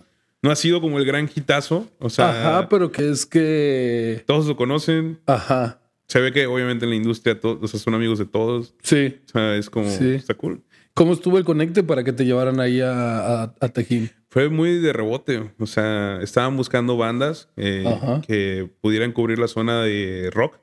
no 0.46 0.52
ha 0.52 0.56
sido 0.56 0.80
como 0.80 1.00
el 1.00 1.06
gran 1.06 1.28
hitazo. 1.34 1.88
O 1.98 2.10
sea. 2.10 2.30
Ajá, 2.30 2.70
pero 2.70 2.92
que 2.92 3.10
es 3.10 3.26
que. 3.26 4.24
Todos 4.28 4.46
lo 4.46 4.56
conocen. 4.56 5.20
Ajá. 5.26 5.80
Se 6.08 6.22
ve 6.22 6.32
que 6.32 6.46
obviamente 6.46 6.86
en 6.86 6.92
la 6.92 6.96
industria 6.96 7.40
todos, 7.40 7.64
o 7.64 7.68
sea, 7.68 7.80
son 7.80 7.94
amigos 7.94 8.20
de 8.20 8.26
todos. 8.26 8.76
Sí. 8.84 9.18
O 9.26 9.30
sea, 9.30 9.56
es 9.56 9.70
como, 9.70 9.88
está 9.88 10.34
cool. 10.36 10.64
¿Cómo 10.96 11.12
estuvo 11.12 11.38
el 11.38 11.44
conecte 11.44 11.84
para 11.84 12.06
que 12.06 12.14
te 12.14 12.26
llevaran 12.26 12.60
ahí 12.62 12.80
a, 12.80 13.44
a, 13.44 13.54
Fue 14.30 14.48
muy 14.48 14.80
de 14.80 14.94
rebote. 14.94 15.52
O 15.60 15.66
sea, 15.66 16.20
estaban 16.22 16.56
buscando 16.56 16.96
bandas 16.96 17.50
eh, 17.58 17.84
que 18.26 18.70
pudieran 18.80 19.12
cubrir 19.12 19.38
la 19.38 19.50
zona 19.50 19.82
de 19.82 20.30
rock, 20.32 20.58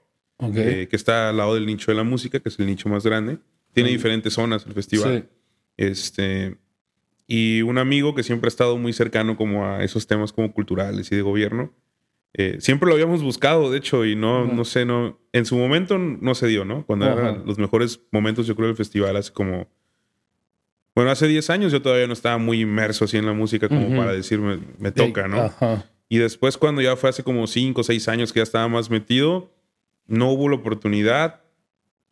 eh, 0.54 0.87
que 0.88 0.96
está 0.96 1.28
al 1.28 1.37
lado 1.37 1.54
del 1.54 1.66
nicho 1.66 1.90
de 1.90 1.96
la 1.96 2.02
música, 2.02 2.40
que 2.40 2.49
es 2.49 2.58
el 2.58 2.66
nicho 2.66 2.88
más 2.88 3.04
grande. 3.04 3.38
Tiene 3.75 3.90
diferentes 3.90 4.32
zonas 4.32 4.64
el 4.66 4.72
festival. 4.72 5.28
Sí. 5.28 5.38
Este, 5.76 6.56
y 7.26 7.62
un 7.62 7.76
amigo 7.76 8.14
que 8.14 8.22
siempre 8.22 8.46
ha 8.46 8.49
estado 8.49 8.78
muy 8.78 8.94
cercano 8.94 9.37
como 9.37 9.66
a 9.66 9.84
esos 9.84 10.06
temas 10.06 10.32
como 10.32 10.52
culturales 10.52 11.12
y 11.12 11.16
de 11.16 11.22
gobierno, 11.22 11.74
eh, 12.35 12.57
siempre 12.61 12.88
lo 12.88 12.95
habíamos 12.95 13.23
buscado, 13.23 13.71
de 13.71 13.79
hecho, 13.79 14.07
y 14.07 14.16
no, 14.16 14.47
no 14.47 14.64
sé, 14.64 14.87
no, 14.87 15.18
en 15.33 15.45
su 15.45 15.57
momento 15.57 15.99
no 15.99 16.35
se 16.35 16.47
dio, 16.47 16.64
¿no? 16.64 16.87
Cuando 16.87 17.07
eran 17.07 17.42
los 17.45 17.59
mejores 17.59 18.01
momentos, 18.11 18.47
yo 18.47 18.57
creo, 18.57 18.68
del 18.68 18.77
festival, 18.77 19.16
hace 19.16 19.33
como, 19.33 19.68
bueno, 20.95 21.11
hace 21.11 21.29
10 21.29 21.51
años 21.51 21.73
yo 21.73 21.83
todavía 21.83 22.07
no 22.07 22.14
estaba 22.14 22.38
muy 22.38 22.61
inmerso 22.61 23.05
así 23.05 23.18
en 23.18 23.27
la 23.27 23.35
música 23.35 23.68
como 23.68 23.97
para 23.97 24.12
decirme, 24.12 24.61
me 24.79 24.92
toca, 24.92 25.29
¿no? 25.29 25.53
Y 26.09 26.18
después 26.18 26.59
cuando 26.59 26.83
ya 26.83 26.97
fue 26.97 27.11
hace 27.11 27.23
como 27.23 27.47
5 27.47 27.81
o 27.81 27.85
6 27.85 28.09
años 28.09 28.33
que 28.33 28.40
ya 28.40 28.45
estaba 28.45 28.68
más 28.68 28.90
metido, 28.90 29.51
no 30.07 30.31
hubo 30.31 30.49
la 30.49 30.57
oportunidad. 30.57 31.40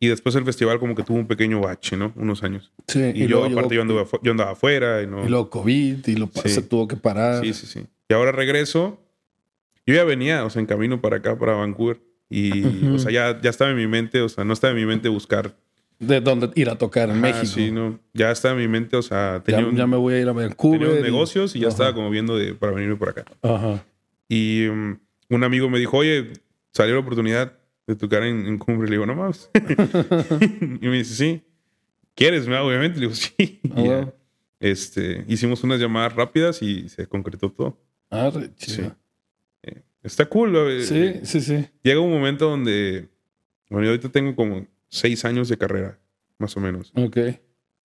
Y 0.03 0.09
después 0.09 0.35
el 0.35 0.47
festival 0.47 0.79
como 0.79 0.95
que 0.95 1.03
tuvo 1.03 1.19
un 1.19 1.27
pequeño 1.27 1.61
bache, 1.61 1.95
¿no? 1.95 2.15
Unos 2.17 2.43
años. 2.43 2.73
Sí. 2.89 3.13
Y, 3.15 3.27
yo, 3.27 3.45
aparte, 3.45 3.75
yo, 3.75 3.83
andaba, 3.83 4.07
yo 4.23 4.31
andaba 4.31 4.53
afuera. 4.53 5.03
Y, 5.03 5.07
no... 5.07 5.27
y 5.27 5.29
luego 5.29 5.51
COVID 5.51 6.07
y 6.07 6.17
lo, 6.17 6.31
se 6.33 6.63
tuvo 6.63 6.89
que 6.89 6.97
parar. 6.97 7.45
Sí, 7.45 7.53
sí, 7.53 7.67
sí. 7.67 7.87
Y 8.09 8.15
ahora 8.15 8.33
regreso 8.33 8.99
yo 9.87 9.95
ya 9.95 10.05
venía, 10.05 10.45
o 10.45 10.51
sea, 10.51 10.61
en 10.61 10.67
camino 10.67 11.01
para 11.01 11.17
acá, 11.17 11.39
para 11.39 11.55
Vancouver. 11.55 12.01
Y, 12.29 12.87
o 12.89 12.99
sea, 12.99 13.11
ya, 13.11 13.41
ya 13.41 13.51
estaba 13.51 13.73
en 13.73 13.77
mi 13.77 13.89
mente, 13.89 14.21
o 14.21 14.29
sea, 14.29 14.45
no 14.45 14.53
estaba 14.53 14.71
en 14.73 14.77
mi 14.77 14.87
mente 14.87 15.09
buscar. 15.09 15.57
De 15.99 16.21
dónde 16.21 16.51
ir 16.55 16.71
a 16.71 16.79
tocar 16.79 17.11
en 17.11 17.21
México. 17.21 17.45
Sí, 17.47 17.73
no. 17.73 17.99
Ya 18.15 18.31
estaba 18.31 18.55
en 18.55 18.61
mi 18.61 18.69
mente, 18.69 18.97
o 18.97 19.03
sea, 19.03 19.43
tenía 19.45 19.69
ya, 19.73 19.87
me 19.87 19.97
voy 19.97 20.15
a 20.15 20.21
ir 20.21 20.29
a 20.29 20.33
Vancouver. 20.33 20.89
Tenía 20.89 21.03
negocios 21.03 21.57
y 21.57 21.61
ya 21.61 21.69
estaba 21.69 21.93
como 21.93 22.09
viendo 22.09 22.37
de, 22.37 22.55
para 22.55 22.73
venirme 22.73 22.97
por 22.97 23.09
acá. 23.09 23.25
Ajá. 23.43 23.85
Y 24.29 24.69
um, 24.69 24.97
un 25.29 25.45
amigo 25.45 25.69
me 25.69 25.79
dijo, 25.79 25.97
oye, 25.97 26.33
salió 26.73 26.95
la 26.95 27.01
oportunidad 27.01 27.59
de 27.87 27.97
tocar 27.97 28.23
en, 28.23 28.47
en 28.47 28.59
Cumbre. 28.59 28.89
Le 28.89 28.95
digo, 28.95 29.07
no 29.07 29.17
más. 29.17 29.51
y 30.81 30.87
me 30.87 30.99
dice, 30.99 31.15
sí. 31.15 31.43
¿Quieres? 32.15 32.47
Obviamente. 32.47 33.01
Le 33.01 33.09
digo, 33.09 33.15
sí. 33.15 33.61
Ah, 33.75 34.07
este, 34.61 35.25
hicimos 35.27 35.65
unas 35.65 35.81
llamadas 35.81 36.15
rápidas 36.15 36.63
y 36.63 36.89
se 36.89 37.07
concretó 37.07 37.51
todo. 37.51 37.79
Ah, 38.11 38.31
sí. 38.57 38.83
Está 40.03 40.27
cool. 40.27 40.83
Sí, 40.83 41.21
sí, 41.25 41.41
sí. 41.41 41.67
Llega 41.83 42.01
un 42.01 42.11
momento 42.11 42.49
donde. 42.49 43.09
Bueno, 43.69 43.85
yo 43.85 43.91
ahorita 43.91 44.09
tengo 44.09 44.35
como 44.35 44.67
seis 44.89 45.25
años 45.25 45.49
de 45.49 45.57
carrera, 45.57 45.99
más 46.39 46.57
o 46.57 46.61
menos. 46.61 46.93
Ok. 46.95 47.17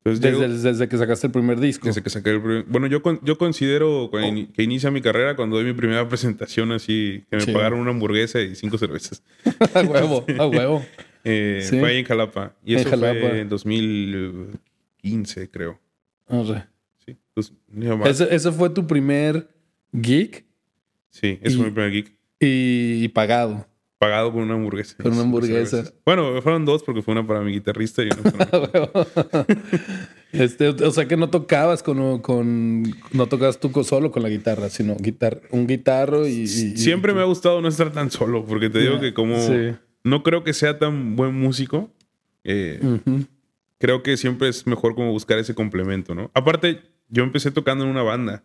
desde, 0.04 0.90
que 0.90 0.98
sacaste 0.98 1.28
el 1.28 1.34
primer 1.34 1.60
disco. 1.60 1.88
Desde 1.88 2.02
que 2.02 2.10
saqué 2.10 2.32
el 2.32 2.42
primer. 2.42 2.64
Bueno, 2.66 2.88
yo, 2.88 3.02
yo 3.22 3.38
considero 3.38 4.06
oh. 4.06 4.12
que 4.12 4.64
inicia 4.64 4.92
mi 4.92 5.02
carrera 5.02 5.36
cuando 5.36 5.58
doy 5.58 5.66
mi 5.66 5.74
primera 5.74 6.08
presentación 6.08 6.72
así, 6.72 7.26
que 7.30 7.38
me 7.38 7.54
pagaron 7.54 7.80
una 7.80 7.92
hamburguesa 7.92 8.42
y 8.42 8.56
cinco 8.56 8.78
cervezas. 8.78 9.22
a 9.74 9.82
huevo, 9.82 10.26
a 10.40 10.48
huevo. 10.48 10.86
Eh, 11.24 11.66
fue 11.70 11.90
ahí 11.90 11.98
en 11.98 12.06
Jalapa. 12.06 12.56
Y 12.64 12.76
eso 12.76 12.90
fue 12.90 13.42
en 13.42 13.50
2015, 13.50 15.50
creo. 15.50 15.80
Sé. 16.30 16.64
Sí. 17.06 17.18
Pues, 17.34 17.54
¿Ese, 18.06 18.34
¿Ese 18.34 18.52
fue 18.52 18.70
tu 18.70 18.88
primer 18.88 19.50
gig? 19.92 20.45
Sí, 21.16 21.40
ese 21.42 21.56
fue 21.56 21.68
mi 21.68 21.72
primer 21.72 21.92
geek. 21.92 22.14
Y, 22.42 23.08
pagado. 23.10 23.66
Pagado 23.98 24.34
por 24.34 24.44
una 24.44 24.56
hamburguesa. 24.56 24.98
Por 25.02 25.14
una 25.14 25.22
hamburguesa. 25.22 25.94
Bueno, 26.06 26.42
fueron 26.42 26.66
dos 26.66 26.84
porque 26.84 27.02
fue 27.02 27.14
una 27.14 27.26
para 27.26 27.40
mi 27.40 27.54
guitarrista 27.54 28.04
y 28.04 28.08
una 28.08 28.32
para 28.32 28.92
este, 30.34 30.68
O 30.68 30.92
sea 30.92 31.08
que 31.08 31.16
no 31.16 31.30
tocabas 31.30 31.82
con, 31.84 32.20
con 32.20 32.84
no 33.14 33.28
tocabas 33.28 33.62
tú 33.62 33.72
solo 33.86 34.12
con 34.12 34.24
la 34.24 34.30
guitarra, 34.30 34.70
sino 34.70 34.98
guitar, 34.98 35.42
un 35.52 35.68
guitarro 35.68 36.28
y, 36.28 36.48
Siempre 36.48 37.14
me 37.14 37.22
ha 37.22 37.26
gustado 37.26 37.62
no 37.62 37.70
estar 37.70 37.94
tan 37.94 38.12
solo, 38.12 38.46
porque 38.46 38.70
te 38.70 38.80
digo 38.80 39.00
que 39.00 39.14
como 39.14 39.38
no 40.04 40.22
creo 40.22 40.44
que 40.44 40.54
sea 40.54 40.78
tan 40.78 41.16
buen 41.16 41.34
músico, 41.34 41.90
eh, 42.44 42.82
creo 43.78 44.04
que 44.04 44.18
siempre 44.18 44.50
es 44.50 44.68
mejor 44.68 44.96
como 44.96 45.14
buscar 45.14 45.40
ese 45.40 45.56
complemento, 45.56 46.14
¿no? 46.14 46.30
Aparte, 46.34 46.82
yo 47.08 47.24
empecé 47.24 47.52
tocando 47.52 47.86
en 47.86 47.92
una 47.92 48.04
banda. 48.04 48.44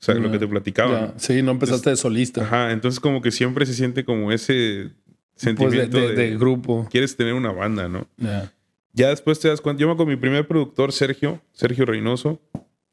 O 0.00 0.02
sea, 0.02 0.14
lo 0.14 0.30
que 0.30 0.38
te 0.38 0.48
platicaba. 0.48 1.12
Sí, 1.18 1.42
no 1.42 1.50
empezaste 1.50 1.90
de 1.90 1.96
solista. 1.96 2.42
Ajá, 2.42 2.72
entonces 2.72 3.00
como 3.00 3.20
que 3.20 3.30
siempre 3.30 3.66
se 3.66 3.74
siente 3.74 4.02
como 4.04 4.32
ese 4.32 4.92
sentimiento 5.34 5.98
pues 5.98 6.16
de, 6.16 6.38
grupo. 6.38 6.88
Quieres 6.90 7.16
tener 7.16 7.34
una 7.34 7.52
banda, 7.52 7.86
¿no? 7.88 8.06
Ya 8.94 9.10
después 9.10 9.38
te 9.40 9.48
das 9.48 9.60
cuenta. 9.60 9.82
Yo 9.82 9.88
me 9.88 9.96
con 9.96 10.08
mi 10.08 10.16
primer 10.16 10.46
productor, 10.46 10.92
Sergio, 10.92 11.42
Sergio 11.52 11.84
Reynoso, 11.84 12.40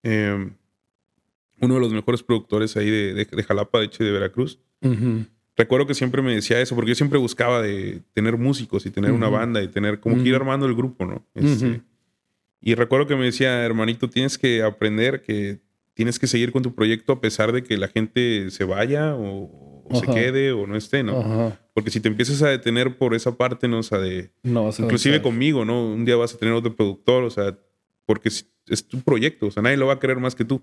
em, 0.03 0.51
uno 1.61 1.75
de 1.75 1.79
los 1.79 1.93
mejores 1.93 2.21
productores 2.23 2.75
ahí 2.75 2.89
de, 2.89 3.13
de, 3.13 3.43
Jalapa, 3.43 3.79
de 3.79 3.85
hecho, 3.85 4.03
de 4.03 4.11
Veracruz. 4.11 4.59
Recuerdo 5.55 5.87
que 5.87 5.95
siempre 5.95 6.21
me 6.21 6.35
decía 6.35 6.61
eso, 6.61 6.75
porque 6.75 6.89
yo 6.89 6.95
siempre 6.95 7.17
buscaba 7.17 7.61
de 7.61 8.01
tener 8.13 8.37
músicos 8.37 8.85
y 8.85 8.91
tener 8.91 9.11
una 9.11 9.29
banda 9.29 9.63
y 9.63 9.69
tener 9.69 9.99
como 10.01 10.21
que 10.21 10.29
ir 10.29 10.35
armando 10.35 10.67
el 10.67 10.75
grupo, 10.75 11.05
¿no? 11.05 11.25
Este, 11.33 11.81
y 12.61 12.75
recuerdo 12.75 13.07
que 13.07 13.15
me 13.15 13.25
decía, 13.25 13.63
hermanito, 13.63 14.09
tienes 14.09 14.37
que 14.37 14.61
aprender 14.61 15.23
que 15.23 15.59
tienes 15.97 16.19
que 16.19 16.27
seguir 16.27 16.51
con 16.51 16.61
tu 16.61 16.75
proyecto 16.75 17.11
a 17.11 17.19
pesar 17.19 17.51
de 17.51 17.63
que 17.63 17.75
la 17.75 17.87
gente 17.87 18.51
se 18.51 18.63
vaya 18.63 19.15
o, 19.15 19.83
se 19.99 20.05
quede 20.05 20.51
o 20.51 20.67
no 20.67 20.75
esté, 20.75 21.01
¿no? 21.01 21.57
Porque 21.73 21.89
si 21.89 21.99
te 21.99 22.07
empiezas 22.07 22.43
a 22.43 22.49
detener 22.49 22.99
por 22.99 23.15
esa 23.15 23.35
parte, 23.35 23.67
¿no? 23.67 23.79
O 23.79 23.83
sea, 23.83 23.97
de... 23.97 24.31
No, 24.43 24.69
inclusive 24.77 25.23
conmigo, 25.23 25.65
¿no? 25.65 25.87
Un 25.91 26.05
día 26.05 26.15
vas 26.15 26.35
a 26.35 26.37
tener 26.37 26.53
otro 26.53 26.75
productor, 26.75 27.23
o 27.23 27.31
sea, 27.31 27.57
porque 28.05 28.29
es 28.29 28.87
tu 28.87 29.01
proyecto, 29.01 29.47
o 29.47 29.51
sea, 29.51 29.63
nadie 29.63 29.75
lo 29.75 29.87
va 29.87 29.93
a 29.93 29.99
querer 29.99 30.19
más 30.19 30.35
que 30.35 30.45
tú. 30.45 30.61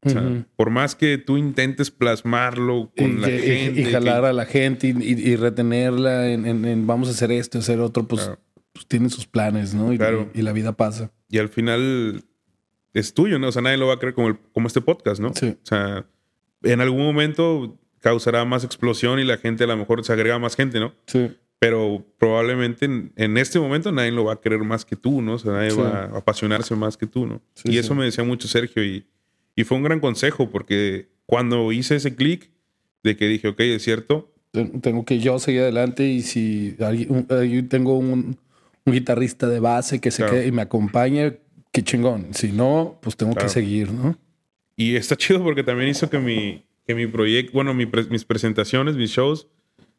O 0.00 0.08
sea, 0.08 0.46
por 0.56 0.70
más 0.70 0.94
que 0.94 1.18
tú 1.18 1.36
intentes 1.36 1.90
plasmarlo 1.90 2.90
con 2.96 3.20
la 3.20 3.28
gente. 3.28 3.82
Y 3.82 3.84
jalar 3.84 4.24
a 4.24 4.32
la 4.32 4.46
gente 4.46 4.88
y, 4.88 5.36
retenerla 5.36 6.30
en, 6.30 6.86
vamos 6.86 7.08
a 7.08 7.10
hacer 7.10 7.32
esto, 7.32 7.58
hacer 7.58 7.80
otro, 7.80 8.08
pues 8.08 8.30
pues, 8.72 8.86
tienen 8.86 9.10
sus 9.10 9.26
planes, 9.26 9.74
¿no? 9.74 9.92
Y, 9.92 9.98
Claro. 9.98 10.30
y 10.34 10.42
la 10.42 10.52
vida 10.52 10.72
pasa. 10.72 11.10
Y 11.28 11.38
al 11.38 11.48
final 11.48 12.24
es 12.94 13.12
tuyo, 13.14 13.38
¿no? 13.38 13.48
O 13.48 13.52
sea, 13.52 13.60
nadie 13.62 13.76
lo 13.76 13.86
va 13.88 13.94
a 13.94 13.98
creer 13.98 14.14
como, 14.14 14.28
el- 14.28 14.38
como 14.52 14.66
este 14.68 14.80
podcast, 14.80 15.20
¿no? 15.20 15.32
Sí. 15.34 15.48
O 15.48 15.66
sea, 15.66 16.06
en 16.62 16.80
algún 16.80 17.02
momento 17.02 17.78
causará 18.00 18.44
más 18.44 18.64
explosión 18.64 19.18
y 19.18 19.24
la 19.24 19.36
gente 19.38 19.64
a 19.64 19.66
lo 19.66 19.76
mejor 19.76 20.04
se 20.04 20.12
agrega 20.12 20.38
más 20.38 20.56
gente, 20.56 20.78
¿no? 20.80 20.94
Sí. 21.06 21.30
Pero 21.58 22.04
probablemente 22.18 22.84
en, 22.84 23.12
en 23.16 23.36
este 23.38 23.58
momento 23.58 23.90
nadie 23.92 24.10
lo 24.12 24.24
va 24.24 24.34
a 24.34 24.40
querer 24.40 24.60
más 24.60 24.84
que 24.84 24.96
tú, 24.96 25.22
¿no? 25.22 25.34
O 25.34 25.38
sea, 25.38 25.52
nadie 25.52 25.70
Sí. 25.70 25.78
va 25.80 26.04
a 26.04 26.18
apasionarse 26.18 26.74
más 26.76 26.96
que 26.96 27.06
tú, 27.06 27.26
¿no? 27.26 27.40
Sí, 27.54 27.72
y 27.72 27.78
eso 27.78 27.94
me 27.94 28.04
decía 28.04 28.22
mucho 28.24 28.48
Sergio 28.48 28.84
y, 28.84 29.06
y 29.56 29.64
fue 29.64 29.76
un 29.78 29.84
gran 29.84 30.00
consejo 30.00 30.50
porque 30.50 31.08
cuando 31.26 31.72
hice 31.72 31.96
ese 31.96 32.14
clic 32.14 32.50
de 33.02 33.16
que 33.16 33.26
dije, 33.28 33.48
ok, 33.48 33.60
es 33.60 33.82
cierto, 33.82 34.30
Ten- 34.50 34.80
Tengo 34.82 35.04
que 35.04 35.18
yo 35.18 35.38
seguir 35.40 35.62
adelante 35.62 36.06
y 36.06 36.22
si 36.22 36.76
alguien- 36.78 37.26
tengo 37.68 37.98
un, 37.98 38.38
un 38.86 38.92
guitarrista 38.92 39.48
de 39.48 39.58
base 39.58 40.00
que 40.00 40.10
se 40.12 40.18
Claro. 40.18 40.32
quede 40.34 40.46
y 40.46 40.52
me 40.52 40.62
acompañe, 40.62 41.38
qué 41.74 41.82
chingón. 41.82 42.28
Si 42.32 42.50
no, 42.52 42.98
pues 43.02 43.16
tengo 43.16 43.32
Claro. 43.32 43.46
que 43.48 43.52
seguir, 43.52 43.90
¿no? 43.92 44.16
Y 44.76 44.96
está 44.96 45.16
chido 45.16 45.42
porque 45.42 45.62
también 45.62 45.90
hizo 45.90 46.08
que 46.08 46.18
mi, 46.18 46.64
que 46.86 46.94
mi 46.94 47.06
proyecto, 47.06 47.52
bueno, 47.52 47.74
mi 47.74 47.84
pre- 47.86 48.04
mis 48.04 48.24
presentaciones, 48.24 48.96
mis 48.96 49.10
shows, 49.10 49.46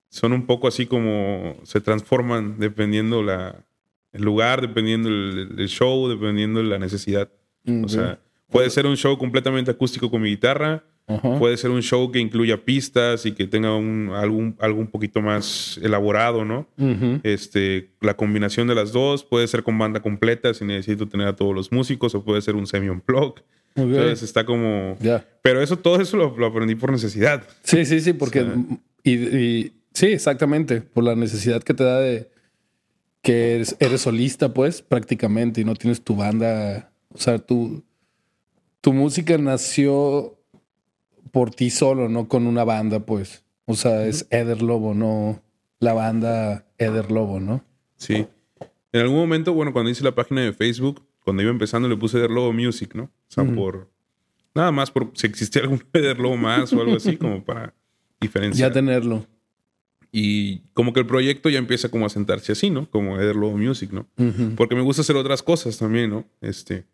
son 0.10 0.34
un 0.34 0.46
poco 0.46 0.68
así 0.68 0.86
como 0.86 1.58
se 1.64 1.82
transforman 1.82 2.58
dependiendo 2.60 3.22
la, 3.22 3.66
el 4.14 4.24
lugar, 4.24 4.62
dependiendo 4.62 5.10
el, 5.10 5.56
el 5.58 5.68
show, 5.68 6.08
dependiendo 6.08 6.60
de 6.62 6.66
la 6.68 6.80
necesidad. 6.80 7.30
O 7.84 7.90
sea, 7.90 8.20
puede 8.50 8.70
ser 8.70 8.86
un 8.86 8.96
show 8.96 9.18
completamente 9.18 9.72
acústico 9.72 10.10
con 10.10 10.22
mi 10.22 10.30
guitarra, 10.30 10.84
Ajá. 11.08 11.38
puede 11.38 11.56
ser 11.58 11.70
un 11.70 11.82
show 11.84 12.12
que 12.12 12.18
incluya 12.20 12.66
pistas 12.66 13.28
y 13.28 13.34
que 13.34 13.46
tenga 13.46 13.76
un, 13.76 14.10
algún, 14.14 14.56
algo 14.60 14.80
un 14.80 14.88
poquito 14.88 15.22
más 15.22 15.80
elaborado, 15.84 16.44
¿no? 16.46 16.68
Ujú. 16.80 17.20
Este, 17.24 17.90
la 18.02 18.16
combinación 18.16 18.68
de 18.68 18.74
las 18.74 18.92
dos 18.92 19.24
puede 19.24 19.48
ser 19.48 19.62
con 19.62 19.78
banda 19.78 20.00
completa 20.02 20.52
si 20.56 20.66
necesito 20.66 21.08
tener 21.08 21.28
a 21.28 21.36
todos 21.36 21.54
los 21.54 21.72
músicos 21.72 22.16
o 22.16 22.24
puede 22.24 22.42
ser 22.42 22.56
un 22.56 22.66
semi-unplug. 22.66 23.34
Ok. 23.34 23.42
Entonces 23.78 24.24
está 24.24 24.46
como... 24.46 24.98
Ya. 25.00 25.24
Pero 25.44 25.62
eso, 25.62 25.78
todo 25.78 26.02
eso 26.02 26.18
lo, 26.18 26.36
lo 26.38 26.46
aprendí 26.48 26.74
por 26.76 26.92
necesidad. 26.92 27.44
Sí, 27.62 27.86
sí, 27.86 28.00
sí, 28.00 28.14
porque. 28.14 28.42
O 28.42 28.46
sea- 28.46 28.56
y, 29.04 29.12
y- 29.14 29.74
sí, 29.94 30.08
exactamente. 30.08 30.82
Por 30.82 31.04
la 31.04 31.16
necesidad 31.16 31.62
que 31.62 31.74
te 31.76 31.84
da 31.84 32.00
de 32.00 32.32
que 33.22 33.56
eres, 33.56 33.76
eres 33.80 34.02
solista, 34.02 34.54
pues, 34.54 34.82
prácticamente, 34.82 35.62
y 35.62 35.66
no 35.66 35.76
tienes 35.76 36.02
tu 36.04 36.16
banda. 36.16 36.90
O 37.14 37.18
sea, 37.20 37.38
tu, 37.38 37.84
tu 38.82 38.94
música 38.94 39.38
nació 39.38 40.35
por 41.32 41.52
ti 41.52 41.70
solo, 41.70 42.10
no 42.10 42.28
con 42.28 42.48
una 42.48 42.64
banda, 42.64 43.00
pues. 43.00 43.44
O 43.66 43.76
sea, 43.76 44.06
es 44.06 44.28
Eder 44.30 44.62
Lobo, 44.62 44.94
no 44.94 45.42
la 45.80 45.94
banda 45.94 46.66
Eder 46.78 47.12
Lobo, 47.12 47.40
¿no? 47.40 47.64
Sí. 47.98 48.28
En 48.92 49.02
algún 49.02 49.18
momento, 49.18 49.54
bueno, 49.54 49.74
cuando 49.74 49.92
hice 49.92 50.04
la 50.04 50.16
página 50.16 50.42
de 50.42 50.54
Facebook, 50.54 51.02
cuando 51.26 51.42
iba 51.42 51.52
empezando, 51.52 51.90
le 51.90 51.98
puse 51.98 52.18
Ederlobo 52.20 52.54
Music, 52.54 52.94
¿no? 52.94 53.04
O 53.04 53.12
sea, 53.28 53.44
por. 53.44 53.90
Nada 54.54 54.72
más 54.72 54.90
por 54.92 55.12
si 55.16 55.28
existía 55.28 55.64
algún 55.64 55.84
Ederlobo 55.94 56.38
más 56.38 56.72
o 56.72 56.80
algo 56.80 56.96
así, 56.96 57.18
como 57.18 57.44
para 57.44 57.74
diferenciar. 58.22 58.70
Ya 58.70 58.74
tenerlo. 58.74 59.26
Y 60.12 60.60
como 60.74 60.94
que 60.94 61.02
el 61.02 61.08
proyecto 61.08 61.50
ya 61.50 61.58
empieza 61.58 61.90
como 61.90 62.06
a 62.06 62.10
sentarse 62.10 62.54
así, 62.54 62.70
¿no? 62.70 62.90
Como 62.90 63.20
Ederlobo 63.20 63.58
Music, 63.58 63.92
¿no? 63.92 64.08
Porque 64.56 64.76
me 64.76 64.82
gusta 64.82 65.02
hacer 65.02 65.18
otras 65.18 65.44
cosas 65.44 65.78
también, 65.78 66.12
¿no? 66.12 66.26
Este. 66.40 66.86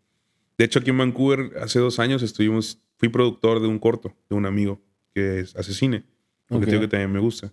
De 0.58 0.64
hecho, 0.64 0.80
aquí 0.80 0.90
en 0.90 0.98
Vancouver, 0.98 1.52
hace 1.60 1.78
dos 1.78 2.00
años 2.00 2.22
estuvimos. 2.22 2.80
Fui 3.02 3.08
productor 3.08 3.58
de 3.60 3.66
un 3.66 3.80
corto 3.80 4.14
de 4.30 4.36
un 4.36 4.46
amigo 4.46 4.80
que 5.12 5.40
es, 5.40 5.56
hace 5.56 5.74
cine. 5.74 6.04
Porque 6.46 6.66
Ok. 6.66 6.66
te 6.66 6.70
digo 6.70 6.80
que 6.82 6.88
también 6.88 7.10
me 7.10 7.18
gusta. 7.18 7.52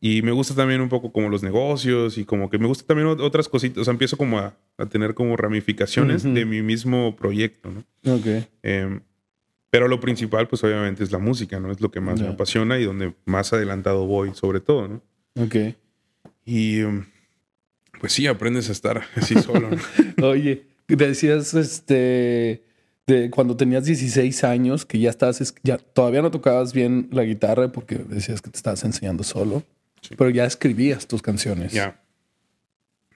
Y 0.00 0.22
me 0.22 0.30
gusta 0.30 0.54
también 0.54 0.80
un 0.80 0.88
poco 0.88 1.10
como 1.12 1.28
los 1.28 1.42
negocios 1.42 2.16
y 2.16 2.24
como 2.24 2.48
que 2.48 2.58
me 2.58 2.68
gusta 2.68 2.86
también 2.86 3.08
ot- 3.08 3.20
otras 3.20 3.48
cositas. 3.48 3.78
O 3.78 3.84
sea, 3.84 3.90
empiezo 3.90 4.16
como 4.16 4.38
a, 4.38 4.56
a 4.78 4.86
tener 4.86 5.14
como 5.14 5.36
ramificaciones 5.36 6.24
Ujú. 6.24 6.34
de 6.34 6.44
mi 6.44 6.62
mismo 6.62 7.16
proyecto, 7.16 7.72
¿no? 7.72 8.14
Ok. 8.14 8.46
Em, 8.62 9.00
pero 9.70 9.88
lo 9.88 9.98
principal, 9.98 10.46
pues 10.46 10.62
obviamente 10.62 11.02
es 11.02 11.10
la 11.10 11.18
música, 11.18 11.58
¿no? 11.58 11.72
Es 11.72 11.80
lo 11.80 11.90
que 11.90 12.00
más 12.00 12.20
Ya. 12.20 12.26
me 12.26 12.32
apasiona 12.34 12.78
y 12.78 12.84
donde 12.84 13.14
más 13.24 13.52
adelantado 13.52 14.06
voy, 14.06 14.30
sobre 14.34 14.60
todo, 14.60 14.86
¿no? 14.86 15.02
Ok. 15.44 15.56
Y 16.44 16.78
em, 16.82 17.04
pues 17.98 18.12
sí, 18.12 18.28
aprendes 18.28 18.68
a 18.68 18.72
estar 18.72 19.02
así 19.16 19.34
solo, 19.42 19.70
¿no? 19.70 19.76
Oye, 20.28 20.66
decías 20.86 21.52
este 21.54 22.62
de 23.06 23.30
cuando 23.30 23.56
tenías 23.56 23.84
16 23.84 24.44
años 24.44 24.84
que 24.86 24.98
ya 24.98 25.10
estabas 25.10 25.40
es- 25.40 25.54
ya 25.62 25.76
todavía 25.78 26.22
no 26.22 26.30
tocabas 26.30 26.72
bien 26.72 27.08
la 27.12 27.24
guitarra 27.24 27.72
porque 27.72 27.96
decías 27.96 28.40
que 28.42 28.50
te 28.50 28.56
estabas 28.56 28.84
enseñando 28.84 29.24
solo, 29.24 29.62
Sí. 30.00 30.14
pero 30.16 30.30
ya 30.30 30.44
escribías 30.44 31.06
tus 31.06 31.22
canciones. 31.22 31.72
ya. 31.72 31.98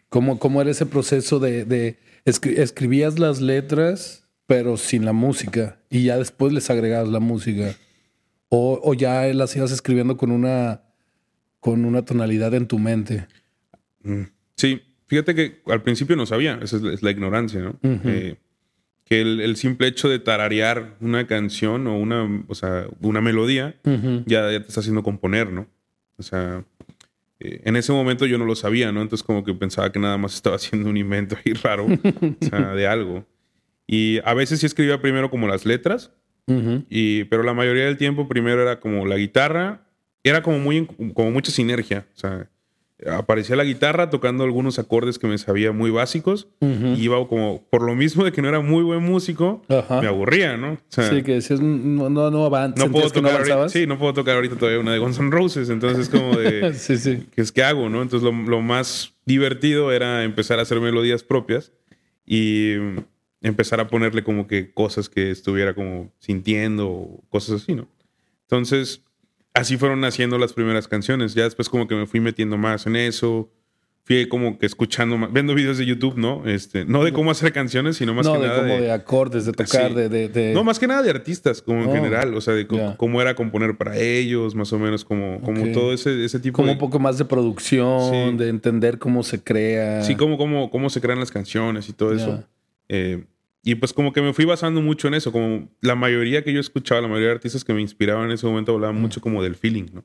¿Cómo, 0.09 0.39
cómo 0.39 0.61
era 0.61 0.71
ese 0.71 0.87
proceso 0.87 1.39
de, 1.41 1.65
de 1.65 1.99
escri- 2.25 2.59
escribías 2.59 3.19
las 3.19 3.41
letras 3.41 4.23
pero 4.47 4.77
sin 4.77 5.05
la 5.05 5.13
música 5.13 5.79
y 5.91 6.05
ya 6.05 6.17
después 6.17 6.53
les 6.53 6.71
agregabas 6.71 7.09
la 7.09 7.19
música 7.19 7.75
o, 8.49 8.81
o 8.83 8.95
ya 8.95 9.25
las 9.35 9.55
ibas 9.57 9.73
escribiendo 9.73 10.17
con 10.17 10.31
una 10.31 10.83
con 11.59 11.85
una 11.85 12.05
tonalidad 12.05 12.55
en 12.55 12.69
tu 12.69 12.79
mente? 12.79 13.27
Mm. 14.05 14.23
Sí, 14.57 14.81
fíjate 15.09 15.35
que 15.35 15.61
al 15.67 15.83
principio 15.83 16.15
no 16.15 16.25
sabía, 16.25 16.61
esa 16.63 16.77
es 16.77 16.83
la, 16.83 16.93
es 16.93 17.03
la 17.03 17.11
ignorancia, 17.11 17.61
¿no? 17.61 17.77
Eh, 17.83 18.37
que 19.07 19.21
el, 19.21 19.41
el 19.41 19.57
simple 19.57 19.87
hecho 19.87 20.09
de 20.09 20.19
tararear 20.19 20.97
una 21.01 21.27
canción 21.29 21.87
o 21.87 21.97
una, 21.97 22.45
o 22.49 22.55
sea, 22.55 22.87
una 23.01 23.21
melodía 23.21 23.77
ya, 23.85 24.51
ya 24.51 24.61
te 24.61 24.67
está 24.69 24.81
haciendo 24.81 25.03
componer, 25.05 25.51
¿no? 25.53 25.69
O 26.19 26.23
sea, 26.25 26.65
eh, 27.39 27.61
en 27.65 27.77
ese 27.77 27.93
momento 27.93 28.27
yo 28.27 28.37
no 28.37 28.45
lo 28.45 28.57
sabía, 28.57 28.91
¿no? 28.91 29.01
Entonces 29.03 29.25
como 29.25 29.45
que 29.45 29.55
pensaba 29.55 29.93
que 29.93 30.01
nada 30.01 30.19
más 30.19 30.35
estaba 30.35 30.57
haciendo 30.57 30.91
un 30.91 30.97
invento 30.97 31.37
ahí 31.45 31.53
raro, 31.53 31.87
o 31.87 32.45
sea, 32.45 32.75
de 32.75 32.87
algo. 32.87 33.25
Y 33.87 34.19
a 34.25 34.35
veces 34.35 34.59
sí 34.61 34.67
escribía 34.67 35.01
primero 35.01 35.31
como 35.31 35.47
las 35.47 35.65
letras, 35.65 36.13
Ujú. 36.49 36.85
y, 36.91 37.25
pero 37.25 37.43
la 37.45 37.55
mayoría 37.55 37.85
del 37.85 37.97
tiempo 37.97 38.27
primero 38.29 38.61
era 38.61 38.81
como 38.81 39.07
la 39.07 39.17
guitarra, 39.17 39.87
era 40.25 40.43
como, 40.43 40.59
muy, 40.59 40.87
como 41.15 41.31
mucha 41.31 41.53
sinergia, 41.53 42.07
o 42.17 42.19
sea, 42.19 42.51
aparecía 43.05 43.57
la 43.57 43.65
guitarra 43.65 44.09
tocando 44.09 44.45
algunos 44.45 44.79
acordes 44.79 45.19
que 45.19 45.27
me 45.27 45.37
sabía 45.37 45.73
muy 45.73 45.91
básicos, 45.91 46.49
y 46.61 47.03
iba 47.03 47.17
como, 47.29 47.63
por 47.69 47.83
lo 47.83 47.95
mismo 47.95 48.25
de 48.25 48.33
que 48.33 48.41
no 48.41 48.49
era 48.49 48.61
muy 48.61 48.83
buen 48.83 49.03
músico, 49.03 49.63
me 49.69 50.07
aburría, 50.07 50.57
¿no? 50.57 50.73
O 50.73 50.79
sea, 50.89 51.11
Sí, 51.11 51.23
que 51.23 51.35
decías, 51.35 51.61
no, 51.61 52.09
no, 52.09 52.31
no 52.31 52.51
no 52.51 52.91
puedo 52.91 53.11
que 53.11 53.21
no 53.21 53.29
tocar 53.29 53.51
ahorita, 53.51 53.69
sí, 53.69 53.87
no 53.87 53.99
puedo 53.99 54.15
tocar 54.15 54.37
ahorita 54.37 54.57
todavía 54.57 54.81
una 54.81 54.93
de 54.93 54.99
Guns 54.99 55.19
N' 55.19 55.31
Roses, 55.31 55.69
entonces 55.69 56.09
como 56.09 56.37
de 56.37 56.73
sí, 56.75 56.97
sí. 56.97 57.27
¿qué 57.35 57.43
es 57.43 57.53
que 57.53 57.63
hago, 57.63 57.89
no? 57.89 58.01
Entonces 58.03 58.25
lo, 58.25 58.33
lo 58.33 58.63
más 58.63 59.13
divertido 59.27 59.93
era 59.93 60.25
empezar 60.25 60.59
a 60.59 60.63
hacer 60.63 60.81
melodías 60.81 61.23
propias 61.23 61.73
y 62.25 62.75
empezar 63.43 63.81
a 63.81 63.89
ponerle 63.89 64.25
como 64.25 64.47
que 64.47 64.73
cosas 64.73 65.09
que 65.09 65.31
estuviera 65.31 65.75
como 65.75 66.11
sintiendo 66.19 66.89
o 66.89 67.25
cosas 67.29 67.63
así, 67.63 67.75
¿no? 67.75 67.89
Entonces 68.43 69.03
así 69.57 69.77
fueron 69.77 70.01
naciendo 70.01 70.39
las 70.39 70.53
primeras 70.53 70.87
canciones. 70.89 71.35
Ya 71.35 71.45
después 71.45 71.69
como 71.69 71.87
que 71.89 71.95
me 71.95 72.07
fui 72.07 72.21
metiendo 72.21 72.57
más 72.57 72.87
en 72.87 72.97
eso. 72.97 73.51
Fui 74.05 74.29
como 74.29 74.57
que 74.57 74.67
escuchando 74.67 75.19
más, 75.19 75.33
viendo 75.33 75.53
videos 75.53 75.79
de 75.79 75.85
YouTube, 75.85 76.17
¿no? 76.17 76.47
Este, 76.47 76.85
no 76.85 77.03
de 77.03 77.13
cómo 77.13 77.33
hacer 77.33 77.53
canciones, 77.53 77.97
sino 77.97 78.15
más 78.15 78.25
no, 78.25 78.35
que 78.35 78.39
de 78.39 78.47
nada 78.47 78.61
como 78.61 78.75
de, 78.75 78.81
de, 78.83 78.93
acordes, 78.93 79.47
de 79.47 79.51
tocar, 79.53 79.89
Sí. 79.89 79.95
de, 79.97 80.09
de, 80.09 80.29
de- 80.29 80.55
no, 80.55 80.63
más 80.63 80.79
que 80.79 80.87
nada 80.87 81.03
de 81.03 81.11
artistas, 81.11 81.61
como 81.61 81.83
en 81.83 81.89
Oh, 81.89 81.93
general, 81.93 82.33
o 82.35 82.41
sea, 82.41 82.55
de 82.55 82.69
cómo 82.97 83.21
era 83.21 83.35
componer 83.35 83.77
para 83.77 83.97
ellos, 83.97 84.55
más 84.55 84.73
o 84.73 84.79
menos 84.79 85.05
como, 85.05 85.41
como 85.41 85.73
todo 85.73 85.93
ese, 85.93 86.25
ese 86.25 86.39
tipo 86.39 86.55
como 86.55 86.69
de... 86.69 86.75
un 86.75 86.79
poco 86.79 87.01
más 87.01 87.19
de 87.19 87.25
producción, 87.25 88.31
Sí. 88.33 88.37
de 88.45 88.49
entender 88.49 89.01
cómo 89.01 89.25
se 89.25 89.43
crea. 89.43 90.05
Sí, 90.05 90.15
cómo, 90.15 90.39
cómo, 90.39 90.71
cómo 90.71 90.89
se 90.89 91.01
crean 91.01 91.19
las 91.19 91.33
canciones 91.33 91.89
y 91.89 91.93
todo 91.93 92.15
eso. 92.15 92.45
Eh, 92.89 93.25
y 93.67 93.75
pues 93.75 93.93
como 93.93 94.13
que 94.13 94.23
me 94.23 94.33
fui 94.33 94.45
basando 94.45 94.81
mucho 94.81 95.09
en 95.09 95.15
eso, 95.15 95.33
como 95.33 95.69
la 95.81 95.97
mayoría 95.97 96.45
que 96.45 96.53
yo 96.53 96.61
escuchaba, 96.61 97.01
la 97.01 97.09
mayoría 97.09 97.29
de 97.31 97.35
artistas 97.35 97.65
que 97.65 97.75
me 97.75 97.81
inspiraban 97.81 98.27
en 98.27 98.31
ese 98.33 98.47
momento 98.47 98.73
hablaban 98.73 98.95
mucho 99.01 99.21
como 99.21 99.43
del 99.43 99.57
feeling, 99.57 99.87
¿no? 99.93 100.05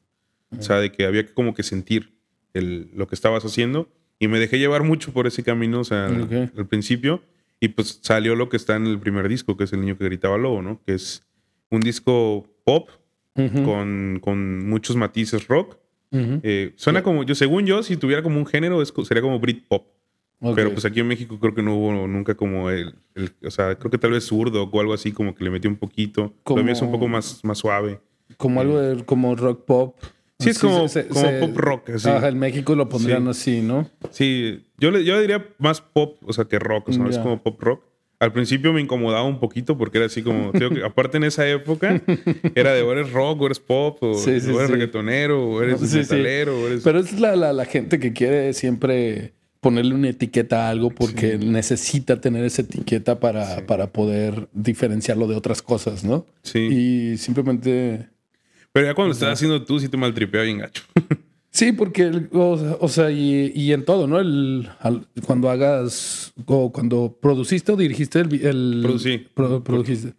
O 0.57 0.61
sea, 0.63 0.77
de 0.79 0.91
que 0.91 1.05
había 1.05 1.25
que 1.25 1.33
como 1.33 1.53
que 1.53 1.61
sentir 1.63 2.11
el, 2.53 2.89
lo 2.95 3.07
que 3.07 3.15
estabas 3.15 3.45
haciendo. 3.45 3.87
Y 4.19 4.27
me 4.27 4.39
dejé 4.39 4.57
llevar 4.59 4.83
mucho 4.83 5.13
por 5.13 5.27
ese 5.27 5.43
camino, 5.43 5.79
o 5.79 5.83
sea, 5.83 6.07
al- 6.07 6.67
principio. 6.67 7.21
Y 7.59 7.67
pues 7.69 7.99
salió 8.01 8.35
lo 8.35 8.49
que 8.49 8.57
está 8.57 8.75
en 8.75 8.87
el 8.87 8.99
primer 8.99 9.29
disco, 9.29 9.55
que 9.55 9.63
es 9.65 9.73
El 9.73 9.81
Niño 9.81 9.97
que 9.97 10.05
Gritaba 10.05 10.37
Lobo, 10.39 10.61
¿no? 10.63 10.81
Que 10.85 10.95
es 10.95 11.23
un 11.69 11.81
disco 11.81 12.47
pop 12.65 12.89
con, 13.63 14.19
con 14.21 14.67
muchos 14.67 14.95
matices 14.95 15.47
rock. 15.47 15.77
Eh, 16.43 16.73
suena 16.75 17.01
como, 17.03 17.23
yo 17.23 17.35
según 17.35 17.65
yo, 17.65 17.81
si 17.83 17.95
tuviera 17.95 18.21
como 18.23 18.37
un 18.39 18.45
género, 18.45 18.81
es 18.81 18.91
sería 19.05 19.21
como 19.21 19.39
Britpop. 19.39 19.85
Pero 20.55 20.71
pues 20.71 20.85
aquí 20.85 20.99
en 21.01 21.07
México 21.07 21.37
creo 21.39 21.53
que 21.53 21.61
no 21.61 21.75
hubo 21.75 22.07
nunca 22.07 22.33
como 22.35 22.69
el, 22.71 22.95
el- 23.15 23.31
o 23.45 23.51
sea, 23.51 23.75
creo 23.75 23.91
que 23.91 23.97
tal 23.99 24.11
vez 24.11 24.23
zurdo 24.25 24.63
o 24.63 24.79
algo 24.79 24.93
así 24.93 25.11
como 25.11 25.35
que 25.35 25.43
le 25.43 25.51
metió 25.51 25.69
un 25.69 25.77
poquito. 25.77 26.33
Como- 26.43 26.57
Lo 26.59 26.63
mío 26.63 26.73
es 26.73 26.81
un 26.81 26.91
poco 26.91 27.07
más, 27.07 27.41
más 27.43 27.59
suave. 27.59 27.99
Como 28.37 28.59
algo 28.61 28.79
de, 28.79 29.03
como 29.05 29.35
rock 29.35 29.65
pop. 29.65 29.95
Sí, 30.39 30.49
es 30.49 30.57
como, 30.57 30.87
se- 30.87 31.07
como 31.07 31.21
se- 31.21 31.39
pop 31.39 31.55
rock. 31.57 31.89
Así. 31.91 32.09
Ajá, 32.09 32.29
en 32.29 32.39
México 32.39 32.73
lo 32.73 32.89
pondrían 32.89 33.25
Sí. 33.25 33.29
así, 33.29 33.61
¿no? 33.61 33.87
Sí, 34.09 34.63
yo, 34.79 34.89
le, 34.89 35.03
yo 35.05 35.19
diría 35.21 35.45
más 35.59 35.81
pop, 35.81 36.17
o 36.25 36.33
sea, 36.33 36.45
que 36.45 36.57
rock, 36.57 36.89
o 36.89 36.93
sea, 36.93 37.05
es 37.07 37.17
Ya. 37.17 37.21
como 37.23 37.43
pop 37.43 37.61
rock. 37.61 37.83
Al 38.19 38.31
principio 38.33 38.71
me 38.73 38.81
incomodaba 38.81 39.23
un 39.23 39.39
poquito 39.39 39.77
porque 39.77 39.97
era 39.97 40.05
así 40.07 40.21
como, 40.23 40.51
que 40.51 40.69
aparte 40.83 41.17
en 41.17 41.23
esa 41.25 41.47
época, 41.47 42.01
era 42.55 42.73
de 42.73 42.81
o 42.81 42.91
eres 42.91 43.11
rock, 43.11 43.41
o 43.41 43.45
eres 43.47 43.59
pop, 43.59 43.97
o, 44.01 44.13
Sí, 44.15 44.39
sí, 44.41 44.49
o 44.51 44.57
eres 44.59 44.71
reggaetonero, 44.71 45.43
o 45.47 45.61
eres 45.61 45.81
metalero, 45.93 46.59
o 46.59 46.67
eres... 46.67 46.81
Pero 46.83 46.99
es 46.99 47.19
la, 47.19 47.35
la, 47.35 47.53
la 47.53 47.65
gente 47.65 47.99
que 47.99 48.13
quiere 48.13 48.53
siempre 48.53 49.33
ponerle 49.61 49.93
una 49.95 50.09
etiqueta 50.09 50.67
a 50.67 50.69
algo 50.71 50.89
porque 50.89 51.37
necesita 51.37 52.19
tener 52.19 52.43
esa 52.43 52.63
etiqueta 52.63 53.19
para, 53.19 53.65
para 53.67 53.87
poder 53.91 54.49
diferenciarlo 54.53 55.27
de 55.27 55.35
otras 55.35 55.61
cosas, 55.61 56.03
¿no? 56.03 56.25
Sí. 56.41 56.59
Y 56.59 57.17
simplemente... 57.17 58.09
Pero 58.73 58.87
ya 58.87 58.95
cuando 58.95 59.09
lo 59.09 59.13
estás 59.13 59.33
haciendo 59.33 59.63
tú, 59.63 59.79
sí 59.79 59.87
te 59.87 59.97
maltripea 59.97 60.41
bien 60.41 60.57
gacho. 60.59 60.83
Sí, 61.53 61.73
porque, 61.73 62.29
o, 62.31 62.87
sea, 62.87 63.11
y, 63.11 63.73
en 63.73 63.83
todo, 63.83 64.07
¿no? 64.07 64.21
El, 64.21 64.69
cuando 65.25 65.49
hagas, 65.49 66.31
o 66.45 66.71
cuando 66.71 67.17
produciste 67.21 67.73
o 67.73 67.75
dirigiste 67.75 68.21
el... 68.21 68.33
el 68.45 68.79
Producí. 68.81 69.17
produjiste. 69.35 70.13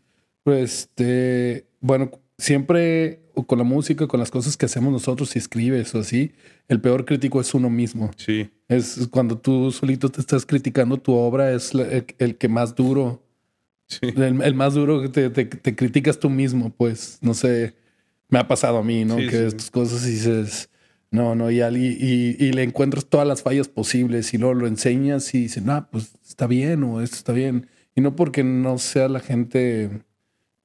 Pues, 0.45 0.81
este, 0.81 1.65
bueno, 1.81 2.11
siempre 2.37 3.22
con 3.47 3.59
la 3.59 3.65
música, 3.65 4.07
con 4.07 4.21
las 4.21 4.31
cosas 4.31 4.57
que 4.57 4.67
hacemos 4.67 4.93
nosotros, 4.93 5.31
si 5.31 5.39
escribes 5.39 5.95
o 5.95 6.01
así, 6.01 6.33
el 6.69 6.81
peor 6.81 7.05
crítico 7.05 7.41
es 7.41 7.55
uno 7.55 7.71
mismo. 7.71 8.11
Sí. 8.17 8.51
Es 8.69 9.09
cuando 9.11 9.39
tú 9.39 9.71
solito 9.71 10.09
te 10.09 10.21
estás 10.21 10.47
criticando 10.47 10.99
tu 10.99 11.13
obra, 11.15 11.53
es 11.53 11.73
el, 12.19 12.37
que 12.37 12.49
más 12.49 12.75
duro. 12.75 13.23
Sí. 13.87 14.01
El, 14.17 14.55
más 14.55 14.75
duro 14.75 15.03
que 15.03 15.09
te, 15.09 15.31
te, 15.31 15.77
criticas 15.77 16.19
tú 16.19 16.31
mismo, 16.31 16.71
pues, 16.71 17.19
no 17.21 17.35
sé, 17.35 17.75
me 18.29 18.39
ha 18.39 18.49
pasado 18.49 18.79
a 18.79 18.83
mí, 18.83 19.05
¿no? 19.05 19.17
que 19.17 19.47
estas 19.47 19.71
cosas 19.71 20.05
dices, 20.05 20.71
no, 21.11 21.35
no, 21.35 21.51
y, 21.51 21.61
y, 21.61 22.37
y, 22.39 22.53
le 22.53 22.63
encuentras 22.63 23.05
todas 23.05 23.29
las 23.29 23.43
fallas 23.43 23.69
posibles 23.69 24.33
y 24.33 24.39
luego 24.39 24.55
lo 24.55 24.67
enseñas 24.67 25.35
y 25.35 25.43
dices, 25.43 25.63
no, 25.63 25.87
pues 25.91 26.15
está 26.27 26.47
bien 26.47 26.83
o 26.85 27.03
esto 27.03 27.17
está 27.17 27.33
bien. 27.33 27.67
Y 27.95 28.01
no 28.01 28.17
porque 28.17 28.43
no 28.43 28.79
sea 28.79 29.09
la 29.09 29.21
gente 29.21 29.91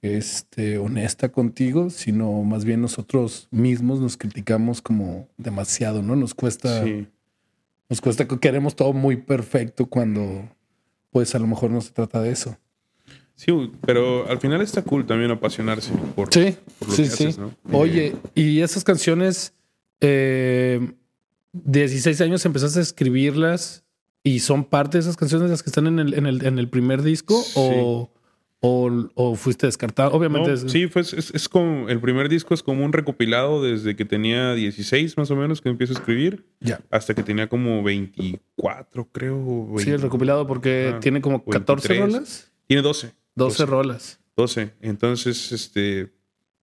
este, 0.01 0.77
honesta 0.77 1.29
contigo, 1.29 1.89
sino 1.89 2.43
más 2.43 2.65
bien 2.65 2.81
nosotros 2.81 3.47
mismos 3.51 3.99
nos 3.99 4.17
criticamos 4.17 4.81
como 4.81 5.27
demasiado, 5.37 6.01
¿no? 6.01 6.15
Nos 6.15 6.33
cuesta, 6.33 6.85
nos 7.89 8.01
cuesta 8.01 8.27
que 8.27 8.39
queremos 8.39 8.75
todo 8.75 8.93
muy 8.93 9.17
perfecto 9.17 9.87
cuando, 9.87 10.49
pues 11.11 11.33
a 11.35 11.39
lo 11.39 11.47
mejor 11.47 11.71
no 11.71 11.81
se 11.81 11.91
trata 11.91 12.21
de 12.21 12.31
eso. 12.31 12.57
Sí, 13.35 13.51
pero 13.85 14.27
al 14.27 14.39
final 14.39 14.61
está 14.61 14.81
cool 14.81 15.05
también 15.05 15.29
apasionarse 15.29 15.91
por, 16.15 16.33
sí, 16.33 16.55
sí, 16.89 17.05
sí. 17.07 17.35
Oye, 17.71 18.15
y 18.33 18.61
esas 18.61 18.83
canciones, 18.83 19.53
eh, 20.01 20.91
16 21.53 22.19
años 22.21 22.45
empezaste 22.45 22.79
a 22.79 22.81
escribirlas 22.81 23.83
y 24.23 24.39
son 24.39 24.63
parte 24.65 24.97
de 24.97 25.03
esas 25.03 25.17
canciones 25.17 25.51
las 25.51 25.61
que 25.61 25.69
están 25.69 25.85
en 25.85 25.99
el, 25.99 26.13
en 26.15 26.25
el, 26.25 26.45
en 26.45 26.57
el 26.57 26.67
primer 26.67 27.03
disco 27.03 27.43
o 27.55 28.09
o, 28.59 29.35
fuiste 29.35 29.67
descartado? 29.67 30.11
Obviamente. 30.11 30.57
Sí, 30.69 30.87
pues 30.87 31.13
es, 31.13 31.49
como. 31.49 31.89
El 31.89 31.99
primer 31.99 32.29
disco 32.29 32.53
es 32.53 32.63
como 32.63 32.83
un 32.83 32.93
recopilado 32.93 33.61
desde 33.61 33.95
que 33.95 34.05
tenía 34.05 34.53
16 34.53 35.17
más 35.17 35.29
o 35.31 35.35
menos 35.35 35.61
que 35.61 35.69
empiezo 35.69 35.93
a 35.93 35.97
escribir. 35.97 36.45
Ya. 36.59 36.81
Hasta 36.89 37.13
que 37.13 37.23
tenía 37.23 37.47
como 37.47 37.83
24, 37.83 39.09
creo. 39.11 39.67
Sí, 39.77 39.91
el 39.91 40.01
recopilado 40.01 40.47
porque 40.47 40.95
tiene 41.01 41.21
como 41.21 41.43
14 41.45 41.99
rolas. 41.99 42.51
Tiene 42.65 42.81
12. 42.81 43.13
12, 43.35 43.65
rolas. 43.65 44.19
12. 44.35 44.73
Entonces, 44.81 45.51
este. 45.51 46.11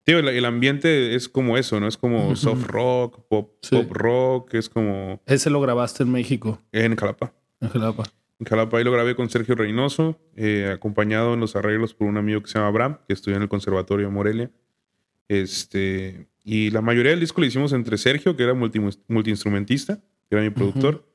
Tío, 0.05 0.19
el, 0.19 0.45
ambiente 0.45 1.15
es 1.15 1.31
como 1.31 1.57
eso, 1.57 1.81
¿no? 1.81 1.89
Es 1.89 1.97
como 1.97 2.37
soft 2.37 2.67
rock, 2.67 3.27
pop, 3.27 3.55
pop 3.71 3.91
rock, 3.91 4.55
es 4.55 4.69
como. 4.69 5.23
Ese 5.25 5.49
lo 5.49 5.61
grabaste 5.61 6.03
en 6.03 6.13
México. 6.13 6.61
En 6.73 6.95
Jalapa. 6.95 7.33
En 7.61 7.71
Jalapa. 7.71 8.05
En 8.45 8.51
Jalapa 8.51 8.79
lo 8.81 8.93
grabé 8.93 9.17
con 9.17 9.31
Sergio 9.31 9.55
Reynoso, 9.55 10.21
eh, 10.37 10.71
acompañado 10.75 11.33
en 11.33 11.41
los 11.41 11.57
arreglos 11.57 11.95
por 11.95 12.09
un 12.09 12.19
amigo 12.19 12.43
que 12.43 12.49
se 12.49 12.59
llama 12.59 12.69
Abraham, 12.69 12.99
que 13.09 13.15
estudió 13.15 13.39
en 13.39 13.43
el 13.43 13.49
Conservatorio 13.49 14.07
de 14.07 14.13
Morelia. 14.13 14.51
Este, 15.29 16.29
y 16.45 16.69
la 16.69 16.83
mayoría 16.83 17.13
del 17.13 17.21
disco 17.21 17.41
lo 17.41 17.47
hicimos 17.47 17.73
entre 17.73 17.97
Sergio, 17.97 18.37
que 18.37 18.43
era 18.43 18.53
multi, 18.53 18.81
multiinstrumentista, 19.09 19.97
que 20.29 20.37
era 20.37 20.43
mi 20.43 20.51
productor, 20.51 21.09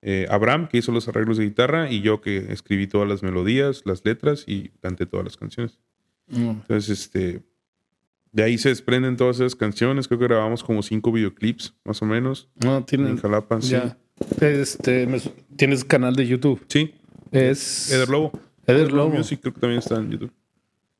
eh, 0.00 0.26
Abraham, 0.28 0.66
que 0.66 0.78
hizo 0.78 0.90
los 0.90 1.06
arreglos 1.06 1.36
de 1.36 1.44
guitarra, 1.44 1.88
y 1.88 2.00
yo 2.00 2.20
que 2.20 2.52
escribí 2.52 2.88
todas 2.88 3.08
las 3.08 3.22
melodías, 3.22 3.82
las 3.84 4.04
letras 4.04 4.42
y 4.48 4.70
canté 4.80 5.06
todas 5.06 5.22
las 5.22 5.36
canciones. 5.36 5.78
Mm. 6.26 6.48
Entonces, 6.48 6.88
este, 6.88 7.44
de 8.32 8.42
ahí 8.42 8.58
se 8.58 8.70
desprenden 8.70 9.16
todas 9.16 9.36
esas 9.36 9.54
canciones. 9.54 10.08
Creo 10.08 10.18
que 10.18 10.26
grabamos 10.26 10.64
como 10.64 10.82
cinco 10.82 11.12
videoclips, 11.12 11.76
más 11.84 12.02
o 12.02 12.06
menos. 12.06 12.48
No, 12.56 12.84
tienen. 12.84 13.06
En 13.12 13.18
Jalapa, 13.18 13.60
sí. 13.60 13.76
Este, 14.40 15.08
¿Tienes 15.56 15.84
canal 15.84 16.14
de 16.14 16.26
YouTube? 16.26 16.64
Sí. 16.68 16.94
Es. 17.30 17.92
Eder 17.92 18.08
Lobo. 18.08 18.32
Eder 18.66 18.92
Lobo. 18.92 19.16
Music 19.16 19.40
creo 19.40 19.54
que 19.54 19.60
también 19.60 19.78
está 19.78 19.96
en 19.96 20.10
YouTube. 20.10 20.32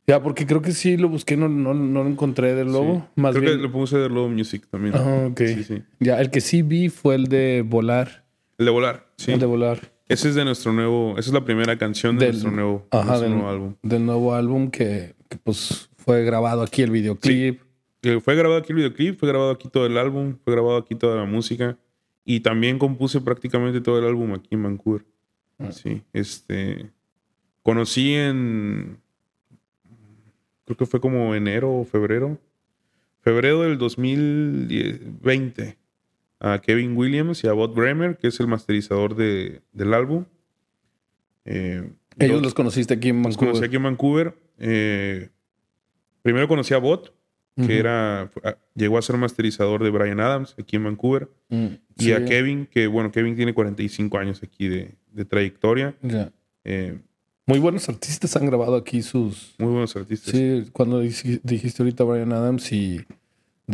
Ya, 0.06 0.20
porque 0.20 0.46
creo 0.46 0.60
que 0.62 0.72
sí 0.72 0.96
lo 0.96 1.08
busqué, 1.08 1.36
no, 1.36 1.48
no, 1.48 1.74
no 1.74 2.02
lo 2.02 2.10
encontré 2.10 2.50
Eder 2.50 2.66
Lobo. 2.66 3.08
Más 3.14 3.32
creo 3.32 3.44
bien... 3.44 3.56
que 3.56 3.62
le 3.62 3.68
puse 3.68 3.96
Eder 3.96 4.10
Lobo 4.10 4.28
Music 4.28 4.66
también. 4.68 4.94
Ah, 4.96 5.28
ok. 5.30 5.38
Sí, 5.38 5.64
sí. 5.64 5.82
Ya, 6.00 6.20
el 6.20 6.30
que 6.30 6.40
sí 6.40 6.62
vi 6.62 6.88
fue 6.88 7.14
el 7.14 7.26
de 7.26 7.62
Volar. 7.64 8.24
El 8.58 8.66
de 8.66 8.72
Volar, 8.72 9.06
sí. 9.16 9.32
El 9.32 9.40
de 9.40 9.46
Volar. 9.46 9.92
Ese 10.08 10.28
es 10.28 10.34
de 10.34 10.44
nuestro 10.44 10.72
nuevo, 10.72 11.12
esa 11.12 11.30
es 11.30 11.32
la 11.32 11.44
primera 11.44 11.78
canción 11.78 12.18
de 12.18 12.26
nuestro 12.26 12.50
nuevo, 12.50 12.86
ajá, 12.90 13.18
del, 13.18 13.30
nuevo 13.30 13.48
álbum. 13.48 13.74
Del 13.82 14.04
nuevo 14.04 14.34
álbum 14.34 14.70
que, 14.70 15.14
que, 15.28 15.38
pues 15.38 15.88
fue 15.96 16.22
grabado 16.24 16.60
aquí 16.62 16.82
el 16.82 16.90
videoclip. 16.90 17.60
Sí. 18.02 18.20
Fue 18.20 18.34
grabado 18.34 18.60
aquí 18.60 18.72
el 18.72 18.76
videoclip, 18.76 19.18
fue 19.18 19.28
grabado 19.28 19.52
aquí 19.52 19.68
todo 19.68 19.86
el 19.86 19.96
álbum, 19.96 20.36
fue 20.44 20.52
grabado 20.52 20.76
aquí 20.76 20.96
toda 20.96 21.16
la 21.16 21.24
música. 21.24 21.78
Y 22.24 22.40
también 22.40 22.78
compuse 22.78 23.20
prácticamente 23.20 23.80
todo 23.80 23.98
el 23.98 24.06
álbum 24.06 24.34
aquí 24.34 24.48
en 24.52 24.62
Vancouver. 24.62 25.04
Ah. 25.58 25.72
Sí, 25.72 26.02
este. 26.12 26.90
Conocí 27.62 28.14
en. 28.14 28.98
Creo 30.64 30.76
que 30.76 30.86
fue 30.86 31.00
como 31.00 31.34
enero 31.34 31.72
o 31.72 31.84
febrero. 31.84 32.38
Febrero 33.20 33.62
del 33.62 33.78
2020. 33.78 35.78
A 36.40 36.60
Kevin 36.60 36.96
Williams 36.96 37.44
y 37.44 37.46
a 37.46 37.52
Bob 37.52 37.74
Bremer, 37.74 38.16
que 38.16 38.28
es 38.28 38.40
el 38.40 38.48
masterizador 38.48 39.14
de, 39.14 39.62
del 39.72 39.94
álbum. 39.94 40.24
Eh, 41.44 41.88
Ellos 42.18 42.42
los, 42.42 42.54
conociste 42.54 42.94
aquí 42.94 43.10
en 43.10 43.22
Vancouver. 43.22 43.38
Los 43.46 43.46
conocí 43.58 43.64
aquí 43.64 43.76
en 43.76 43.82
Vancouver. 43.84 44.34
Eh, 44.58 45.28
primero 46.22 46.48
conocí 46.48 46.74
a 46.74 46.78
Bot, 46.78 47.14
que 47.56 47.78
era, 47.78 48.30
ah, 48.44 48.56
llegó 48.74 48.98
a 48.98 49.02
ser 49.02 49.16
masterizador 49.16 49.84
de 49.84 49.90
Brian 49.90 50.20
Adams 50.20 50.54
aquí 50.58 50.76
en 50.76 50.84
Vancouver. 50.84 51.28
Mm, 51.48 51.66
y 51.98 52.12
a 52.12 52.24
Kevin, 52.24 52.66
que 52.66 52.86
bueno, 52.86 53.12
Kevin 53.12 53.36
tiene 53.36 53.52
45 53.52 54.18
años 54.18 54.42
aquí 54.42 54.68
de, 54.68 54.94
de 55.12 55.24
trayectoria. 55.24 55.94
Eh, 56.64 56.98
muy 57.46 57.58
buenos 57.58 57.88
artistas 57.88 58.36
han 58.36 58.46
grabado 58.46 58.76
aquí 58.76 59.02
sus... 59.02 59.54
Muy 59.58 59.70
buenos 59.70 59.94
artistas. 59.96 60.32
Sí, 60.32 60.70
cuando 60.72 61.00
dijiste 61.00 61.82
ahorita 61.82 62.04
Brian 62.04 62.32
Adams 62.32 62.72
y 62.72 63.04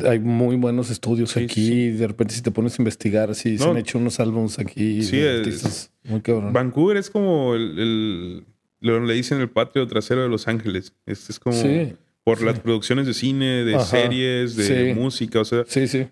hay 0.05 0.19
muy 0.19 0.57
buenos 0.57 0.91
estudios 0.91 1.37
aquí. 1.37 1.91
De 1.91 2.09
repente 2.09 2.35
si 2.35 2.43
te 2.43 2.51
pones 2.51 2.79
a 2.79 2.83
investigar, 2.83 3.35
sí, 3.35 3.59
se 3.59 3.65
han 3.65 3.77
hecho 3.77 3.99
unos 3.99 4.19
álbumes 4.19 4.59
aquí. 4.59 5.03
Sí, 5.03 5.23
artistas 5.23 5.93
muy 6.05 6.21
cabrón. 6.21 6.53
Vancouver 6.53 6.97
es 6.97 7.11
como 7.11 7.55
el, 7.55 7.79
el, 7.79 8.45
lo 8.81 9.05
le 9.05 9.15
dicen 9.15 9.41
el 9.41 9.51
patio 9.51 9.87
trasero 9.87 10.23
de 10.23 10.29
Los 10.29 10.49
Ángeles. 10.49 10.95
Es, 11.07 11.31
es 11.31 11.39
como... 11.39 11.55
Sí 11.55 11.95
por 12.29 12.43
las 12.43 12.61
producciones 12.61 13.07
de 13.07 13.15
cine, 13.15 13.65
de 13.65 13.81
series, 13.81 14.55
de 14.55 14.95
música, 14.95 15.41
o 15.41 15.45
sea, 15.47 15.65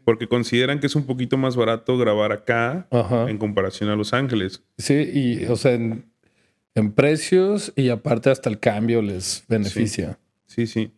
porque 0.03 0.27
consideran 0.27 0.81
que 0.81 0.87
es 0.87 0.97
un 0.97 1.05
poquito 1.05 1.37
más 1.37 1.57
barato 1.57 1.99
grabar 1.99 2.33
acá 2.33 2.89
en 3.29 3.37
comparación 3.37 3.91
a 3.91 3.97
Los 3.97 4.15
Ángeles. 4.15 4.63
Sí, 4.79 4.95
y 4.95 5.45
o 5.45 5.57
sea, 5.57 5.75
en, 5.75 6.93
precios 6.95 7.71
y 7.77 7.91
aparte 7.91 8.31
hasta 8.31 8.49
el 8.49 8.59
cambio 8.59 9.03
les 9.03 9.45
beneficia. 9.47 10.19
Sí, 10.47 10.67
sí. 10.67 10.91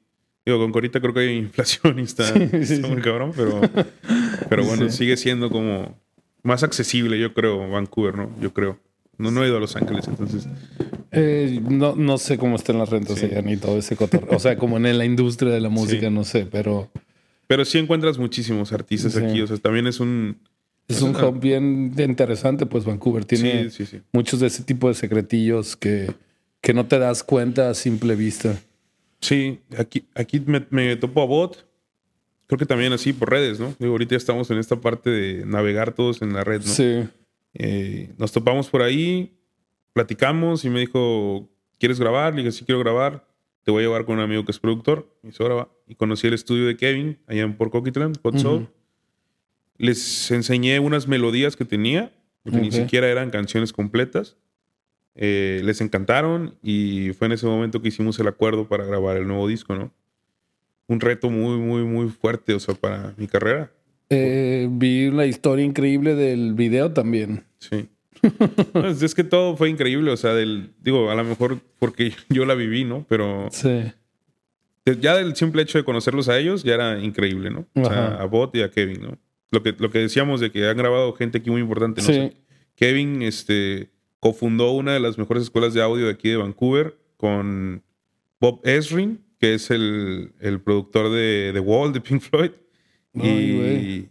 Digo, 0.47 0.61
con 0.61 0.71
Corita 0.71 1.01
creo 1.01 1.13
que 1.13 1.21
hay 1.21 1.37
inflación 1.37 1.99
y 1.99 2.03
está, 2.03 2.33
muy 2.89 3.03
cabrón, 3.03 3.33
pero, 3.37 3.61
pero 4.49 4.65
bueno, 4.67 4.89
sigue 4.89 5.17
siendo 5.17 5.51
como 5.51 6.01
más 6.45 6.63
accesible, 6.63 7.19
yo 7.19 7.35
creo, 7.35 7.69
Vancouver, 7.69 8.15
¿no? 8.15 8.31
Yo 8.41 8.53
creo. 8.55 8.79
No, 9.19 9.33
no 9.33 9.45
he 9.45 9.49
ido 9.49 9.57
a 9.57 9.61
Los 9.61 9.75
Ángeles, 9.75 10.07
entonces. 10.07 10.47
Eh, 11.11 11.61
no, 11.69 11.97
no 11.97 12.19
sé 12.19 12.39
cómo 12.39 12.57
están 12.57 12.79
las 12.79 12.89
rentas 12.89 13.23
allá 13.23 13.43
ni 13.43 13.57
todo 13.57 13.79
ese 13.79 13.97
cotorreo. 13.97 14.37
O 14.37 14.39
sea, 14.39 14.57
como 14.57 14.77
en 14.77 14.97
la 14.97 15.05
industria 15.05 15.53
de 15.53 15.61
la 15.61 15.69
música, 15.69 16.09
no 16.09 16.25
sé, 16.25 16.47
pero. 16.47 16.89
Pero 17.49 17.65
sí 17.65 17.79
encuentras 17.79 18.19
muchísimos 18.19 18.73
artistas 18.73 19.17
aquí. 19.17 19.41
O 19.41 19.47
sea, 19.47 19.57
también 19.57 19.87
es 19.87 20.01
un. 20.01 20.39
Es 20.87 21.03
un 21.03 21.15
hub 21.15 21.39
bien 21.39 21.93
interesante, 21.99 22.65
pues 22.65 22.87
Vancouver 22.87 23.25
tiene 23.25 23.69
muchos 24.13 24.41
de 24.41 24.47
ese 24.47 24.63
tipo 24.63 24.89
de 24.89 24.95
secretillos 24.95 25.77
que, 25.77 26.11
que 26.63 26.73
no 26.73 26.87
te 26.87 26.99
das 26.99 27.23
cuenta 27.23 27.69
a 27.69 27.75
simple 27.75 28.17
vista. 28.17 28.59
Sí, 29.21 29.59
aquí, 29.77 30.07
aquí 30.15 30.43
me, 30.47 30.97
topo 30.97 31.23
a 31.23 31.27
bot. 31.27 31.67
Creo 32.47 32.59
que 32.59 32.65
también 32.65 32.95
así 32.95 33.13
por 33.13 33.31
redes, 33.31 33.61
¿no? 33.61 33.75
Digo, 33.79 33.93
ahorita 33.93 34.13
ya 34.13 34.17
estamos 34.17 34.51
en 34.51 34.57
esta 34.57 34.77
parte 34.77 35.11
de 35.11 35.45
navegar 35.45 35.93
todos 35.93 36.23
en 36.23 36.33
la 36.33 36.45
red, 36.45 36.61
¿no? 36.61 36.73
Sí. 36.73 37.07
Eh, 37.55 38.13
nos 38.19 38.33
topamos 38.33 38.69
por 38.69 38.83
ahí, 38.83 39.39
platicamos 39.93 40.65
y 40.65 40.71
me 40.71 40.81
dijo, 40.81 41.51
¿quieres 41.79 41.99
grabar? 41.99 42.35
Le 42.35 42.43
dije, 42.43 42.53
sí 42.53 42.65
quiero 42.65 42.81
grabar. 42.81 43.27
Te 43.63 43.71
voy 43.71 43.83
a 43.83 43.87
llevar 43.87 44.05
con 44.05 44.17
un 44.17 44.23
amigo 44.23 44.45
que 44.45 44.53
es 44.53 44.59
productor. 44.59 45.15
Y 45.23 45.33
se 45.33 45.45
graba. 45.45 45.69
Y 45.87 45.95
conocí 45.95 46.27
el 46.27 46.35
estudio 46.35 46.67
de 46.67 46.77
Kevin 46.77 47.19
allá 47.27 47.43
en 47.43 47.57
Port 47.57 47.73
Coquitlam, 47.73 48.13
Les 49.77 50.31
enseñé 50.31 50.81
unas 50.81 51.07
melodías 51.07 51.57
que 51.57 51.65
tenía, 51.65 52.13
porque 52.43 52.61
ni 52.61 52.73
siquiera 52.73 53.09
eran 53.09 53.31
canciones 53.31 53.73
completas. 53.73 54.37
Eh, 55.21 55.61
les 55.65 55.81
encantaron 55.81 56.57
y 56.63 57.11
fue 57.13 57.27
en 57.27 57.33
ese 57.33 57.47
momento 57.47 57.83
que 57.83 57.89
hicimos 57.89 58.19
el 58.21 58.29
acuerdo 58.29 58.69
para 58.69 58.85
grabar 58.85 59.17
el 59.17 59.27
nuevo 59.27 59.49
disco, 59.49 59.75
¿no? 59.75 59.93
Un 60.87 61.01
reto 61.01 61.29
muy, 61.29 61.59
muy, 61.59 61.83
muy 61.83 62.09
fuerte, 62.09 62.55
o 62.55 62.61
sea, 62.61 62.75
para 62.77 63.15
mi 63.17 63.27
carrera. 63.27 63.73
Eh, 64.11 64.69
vi 64.71 65.11
la 65.11 65.27
historia 65.27 65.65
increíble 65.65 66.15
del 66.15 66.55
video 66.55 66.93
también. 66.93 67.45
Sí. 67.59 67.89
es, 69.03 69.15
que 69.15 69.25
todo 69.25 69.57
fue 69.57 69.69
increíble, 69.71 70.11
o 70.11 70.17
sea, 70.17 70.35
del, 70.35 70.71
digo, 70.83 71.11
a 71.11 71.15
lo 71.15 71.25
mejor 71.25 71.61
porque 71.79 72.13
yo 72.29 72.45
la 72.47 72.55
viví, 72.55 72.85
¿no? 72.85 73.05
Pero 73.09 73.49
Sí. 73.51 73.85
ya 75.01 75.17
del 75.17 75.37
simple 75.37 75.63
hecho 75.63 75.79
de 75.79 75.85
conocerlos 75.85 76.29
a 76.29 76.39
ellos 76.39 76.65
ya 76.65 76.75
era 76.75 76.99
increíble, 77.01 77.51
¿no? 77.51 77.67
O 77.75 77.85
sea, 77.85 78.07
Ajá. 78.15 78.23
a 78.23 78.25
Bot 78.27 78.55
y 78.57 78.63
a 78.63 78.71
Kevin, 78.71 79.03
¿no? 79.03 79.19
Lo 79.51 79.63
que, 79.63 79.75
lo 79.79 79.91
que 79.91 79.99
decíamos 80.01 80.41
de 80.41 80.51
que 80.51 80.67
han 80.69 80.77
grabado 80.77 81.13
gente 81.15 81.39
aquí 81.39 81.51
muy 81.51 81.61
importante, 81.61 82.03
no 82.03 82.07
Sí. 82.07 82.33
Kevin, 82.75 83.23
este, 83.23 83.91
cofundó 84.21 84.73
una 84.73 84.93
de 84.93 85.01
las 85.01 85.19
mejores 85.19 85.45
escuelas 85.45 85.75
de 85.75 85.83
audio 85.83 86.07
de 86.07 86.13
aquí 86.13 86.29
de 86.29 86.37
Vancouver 86.37 86.97
con 87.17 87.83
Bob 88.41 88.61
Esrin, 88.65 89.21
que 89.41 89.55
es 89.55 89.71
el, 89.71 90.33
el 90.41 90.61
productor 90.61 91.11
de 91.11 91.51
The 91.53 91.61
Wall 91.61 91.93
de 91.93 92.01
Pink 92.01 92.21
Floyd. 92.23 92.51
Ay, 93.23 94.11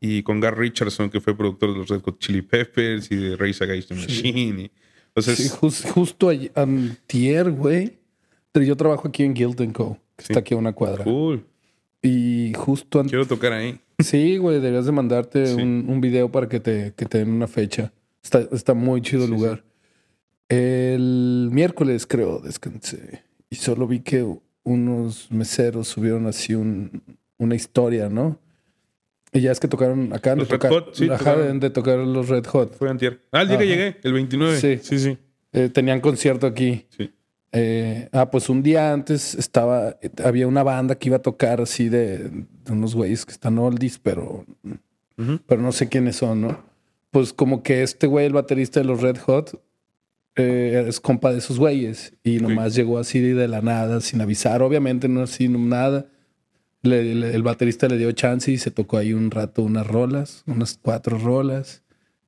y, 0.00 0.18
y 0.18 0.22
con 0.22 0.40
Gar 0.40 0.56
Richardson, 0.58 1.10
que 1.10 1.20
fue 1.20 1.36
productor 1.36 1.72
de 1.72 1.78
los 1.78 1.88
Red 1.88 2.02
Hot 2.02 2.18
Chili 2.18 2.42
Peppers 2.42 3.10
y 3.10 3.16
de 3.16 3.36
Race 3.36 3.62
Against 3.62 3.88
the 3.88 3.94
Machine. 3.94 4.62
y- 4.62 4.70
entonces, 5.08 5.38
Sí, 5.38 5.48
justo 5.90 6.30
antier, 6.54 7.50
güey. 7.50 7.98
Yo 8.54 8.76
trabajo 8.76 9.08
aquí 9.08 9.22
en 9.22 9.34
Guild 9.34 9.72
Co. 9.72 9.98
Que 10.16 10.24
Sí. 10.24 10.32
está 10.32 10.40
aquí 10.40 10.54
a 10.54 10.56
una 10.58 10.72
cuadra. 10.72 11.04
cool. 11.04 11.44
Y 12.02 12.52
justo 12.54 13.00
antes. 13.00 13.10
Quiero 13.12 13.26
tocar 13.26 13.52
ahí. 13.52 13.78
Sí, 13.98 14.36
güey, 14.36 14.56
deberías 14.60 14.84
de 14.86 14.92
mandarte 14.92 15.54
un, 15.54 15.86
un 15.88 16.00
video 16.00 16.30
para 16.30 16.48
que 16.48 16.60
te, 16.60 16.92
que 16.96 17.06
te 17.06 17.18
den 17.18 17.30
una 17.30 17.46
fecha. 17.48 17.92
Está, 18.22 18.46
está 18.52 18.74
muy 18.74 19.00
chido 19.02 19.24
el 19.24 19.30
lugar. 19.30 19.64
El 20.48 21.48
miércoles, 21.52 22.06
creo, 22.06 22.40
descansé. 22.40 23.22
Y 23.50 23.56
solo 23.56 23.86
vi 23.86 24.00
que 24.00 24.26
unos 24.62 25.30
meseros 25.30 25.88
subieron 25.88 26.26
así 26.26 26.54
un, 26.54 27.02
una 27.38 27.54
historia, 27.54 28.08
¿no? 28.08 28.38
Y 29.32 29.40
ya 29.40 29.52
es 29.52 29.60
que 29.60 29.68
tocaron, 29.68 30.12
acaban 30.12 30.38
Los 30.38 30.48
de 30.48 30.52
Red 30.54 30.60
tocar. 30.60 30.70
Hot, 30.72 30.94
sí, 30.94 31.08
ajá, 31.10 31.36
de 31.36 31.70
tocar 31.70 31.98
los 31.98 32.28
Red 32.28 32.46
Hot. 32.46 32.74
Fue 32.76 32.88
antier. 32.88 33.20
Ah, 33.32 33.42
el 33.42 33.48
día 33.48 33.58
que 33.58 33.64
Ajá. 33.64 33.72
llegué, 33.74 33.96
el 34.02 34.12
29. 34.12 34.60
Sí. 34.60 34.78
sí, 34.82 34.98
sí. 34.98 35.18
Eh, 35.52 35.68
tenían 35.68 36.00
concierto 36.00 36.46
aquí. 36.46 36.86
Sí. 36.96 37.12
Eh, 37.52 38.08
ah, 38.12 38.30
pues 38.30 38.48
un 38.48 38.62
día 38.62 38.92
antes 38.92 39.34
estaba, 39.34 39.96
había 40.24 40.46
una 40.46 40.62
banda 40.62 40.96
que 40.96 41.08
iba 41.08 41.16
a 41.16 41.22
tocar 41.22 41.60
así 41.60 41.88
de, 41.88 42.28
de 42.28 42.72
unos 42.72 42.94
güeyes 42.94 43.24
que 43.24 43.32
están 43.32 43.58
oldies, 43.58 43.98
pero, 43.98 44.44
Ujú. 45.16 45.40
pero 45.46 45.62
no 45.62 45.72
sé 45.72 45.88
quiénes 45.88 46.16
son, 46.16 46.42
¿no? 46.42 46.64
Pues 47.10 47.32
como 47.32 47.62
que 47.62 47.82
este 47.82 48.06
güey, 48.06 48.26
el 48.26 48.34
baterista 48.34 48.80
de 48.80 48.86
los 48.86 49.00
Red 49.00 49.16
Hot, 49.18 49.62
eh, 50.36 50.84
es 50.86 51.00
compa 51.00 51.32
de 51.32 51.38
esos 51.38 51.58
güeyes 51.58 52.12
y 52.22 52.40
nomás 52.40 52.74
llegó 52.74 52.98
así 52.98 53.20
de 53.20 53.48
la 53.48 53.62
nada, 53.62 54.02
sin 54.02 54.20
avisar, 54.20 54.60
obviamente 54.60 55.08
no 55.08 55.22
así, 55.22 55.48
nada. 55.48 56.06
Le- 56.86 57.14
le- 57.14 57.34
el 57.34 57.42
baterista 57.42 57.88
le 57.88 57.98
dio 57.98 58.12
chance 58.12 58.50
y 58.50 58.58
se 58.58 58.70
tocó 58.70 58.96
ahí 58.98 59.12
un 59.12 59.30
rato 59.30 59.62
unas 59.62 59.86
rolas, 59.86 60.42
unas 60.46 60.78
cuatro 60.80 61.18
rolas. 61.18 61.82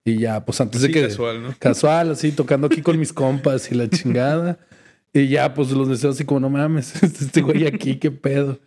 Y 0.05 0.19
ya, 0.19 0.45
pues 0.45 0.61
antes 0.61 0.81
Sí, 0.81 0.89
de 0.89 0.93
que... 0.95 1.03
casual, 1.09 1.43
¿no? 1.43 1.55
Casual, 1.59 2.11
así, 2.13 2.33
tocando 2.33 2.67
aquí 2.67 2.81
con 2.83 2.99
mis 2.99 3.13
compas 3.13 3.71
y 3.71 3.75
la 3.75 3.89
chingada. 3.89 4.59
Y 5.13 5.29
ya, 5.29 5.55
pues 5.55 5.71
los 5.71 5.89
deseos 5.89 6.15
así 6.17 6.25
como, 6.25 6.41
no 6.41 6.51
mames, 6.51 7.03
este 7.03 7.41
güey 7.43 7.67
aquí, 7.67 7.97
qué 7.97 8.11
pedo. 8.11 8.59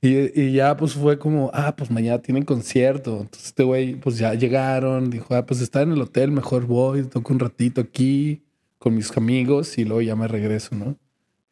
Y, 0.00 0.40
y 0.40 0.52
ya, 0.52 0.76
pues 0.76 0.92
fue 0.94 1.18
como, 1.18 1.50
ah, 1.52 1.74
pues 1.76 1.90
mañana 1.90 2.20
tienen 2.22 2.44
concierto. 2.44 3.18
Entonces 3.22 3.46
este 3.46 3.64
güey, 3.64 3.94
pues 3.96 4.16
ya 4.18 4.34
llegaron, 4.34 5.10
dijo, 5.10 5.34
ah, 5.34 5.44
pues 5.44 5.60
está 5.60 5.82
en 5.82 5.92
el 5.92 6.00
hotel, 6.02 6.30
mejor 6.30 6.66
voy, 6.66 7.02
toco 7.04 7.32
un 7.32 7.40
ratito 7.40 7.80
aquí 7.80 8.42
con 8.78 8.94
mis 8.94 9.16
amigos 9.16 9.76
y 9.78 9.84
luego 9.84 10.00
ya 10.02 10.14
me 10.14 10.28
regreso, 10.28 10.74
¿no? 10.76 10.96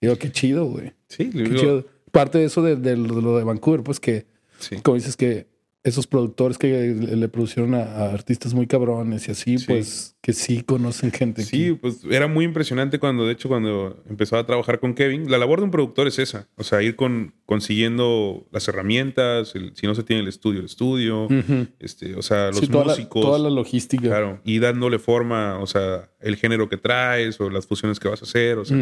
Digo, 0.00 0.16
qué 0.16 0.30
chido, 0.30 0.66
güey. 0.66 0.92
Sí, 1.09 1.30
Qué 1.30 1.42
digo- 1.42 1.56
chido. 1.56 1.87
Parte 2.16 2.38
de 2.38 2.46
eso 2.46 2.62
de, 2.62 2.76
de 2.76 2.96
lo 2.96 3.16
de 3.16 3.22
lo 3.22 3.37
de 3.37 3.44
Vancouver, 3.44 3.83
pues 3.83 4.00
que, 4.00 4.26
sí. 4.59 4.76
como 4.81 4.94
dices 4.94 5.16
que 5.16 5.46
esos 5.87 6.07
productores 6.07 6.59
que 6.59 6.94
le, 6.94 7.29
producieron 7.29 7.75
a, 7.75 7.83
a 7.83 8.12
artistas 8.12 8.55
muy 8.55 8.66
cabrones 8.66 9.29
y 9.29 9.31
así, 9.31 9.59
Sí. 9.59 9.66
pues 9.68 10.16
que 10.20 10.33
sí 10.33 10.62
conocen 10.62 11.12
gente. 11.12 11.42
Sí, 11.44 11.72
pues 11.81 12.01
era 12.11 12.27
muy 12.27 12.44
impresionante 12.44 12.99
cuando, 12.99 13.25
de 13.27 13.33
hecho, 13.33 13.49
cuando 13.49 14.03
empezaba 14.11 14.42
a 14.42 14.46
trabajar 14.46 14.81
con 14.81 14.94
Kevin, 14.94 15.31
la 15.31 15.38
labor 15.38 15.61
de 15.61 15.66
un 15.66 15.70
productor 15.70 16.09
es 16.09 16.18
esa, 16.18 16.49
o 16.57 16.64
sea, 16.64 16.83
ir 16.83 16.96
con, 16.96 17.35
consiguiendo 17.46 18.46
las 18.51 18.66
herramientas, 18.68 19.55
el- 19.55 19.72
si 19.77 19.87
no 19.87 19.94
se 19.94 20.03
tiene 20.03 20.22
el 20.22 20.29
estudio, 20.29 20.61
el 20.61 20.66
estudio, 20.66 21.29
este, 21.79 22.16
o 22.16 22.22
sea, 22.22 22.49
los 22.49 22.59
Sí, 22.59 22.66
toda, 22.68 22.85
músicos, 22.87 23.22
La, 23.22 23.29
toda 23.31 23.38
la 23.38 23.51
logística. 23.51 24.03
claro, 24.03 24.40
y 24.44 24.59
dándole 24.59 24.99
forma, 24.99 25.59
o 25.61 25.66
sea, 25.66 26.11
el 26.20 26.37
género 26.37 26.68
que 26.68 26.77
traes 26.77 27.40
o 27.40 27.51
las 27.51 27.66
fusiones 27.66 28.01
que 28.01 28.09
vas 28.09 28.22
a 28.22 28.25
hacer, 28.25 28.59
o 28.59 28.64
sea, 28.64 28.77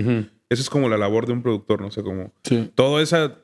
esa 0.48 0.62
es 0.62 0.70
como 0.70 0.88
la 0.88 0.96
labor 0.96 1.26
de 1.26 1.32
un 1.34 1.42
productor, 1.42 1.80
no 1.80 1.90
sé, 1.90 2.02
como 2.02 2.32
Sí. 2.44 2.70
toda 2.74 3.02
esa 3.02 3.38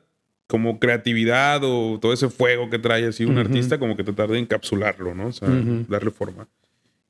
como 0.51 0.79
creatividad 0.81 1.63
o 1.65 1.99
todo 2.01 2.13
ese 2.13 2.29
fuego 2.29 2.69
que 2.69 2.79
trae 2.81 3.07
así 3.07 3.25
un 3.25 3.33
Ujú. 3.39 3.41
artista, 3.41 3.79
como 3.79 3.97
que 3.97 4.03
tratar 4.05 4.29
de 4.29 4.39
encapsularlo, 4.41 5.15
¿no? 5.15 5.29
O 5.29 5.33
sea, 5.33 5.49
Ujú. 5.49 5.87
darle 5.89 6.11
forma. 6.11 6.49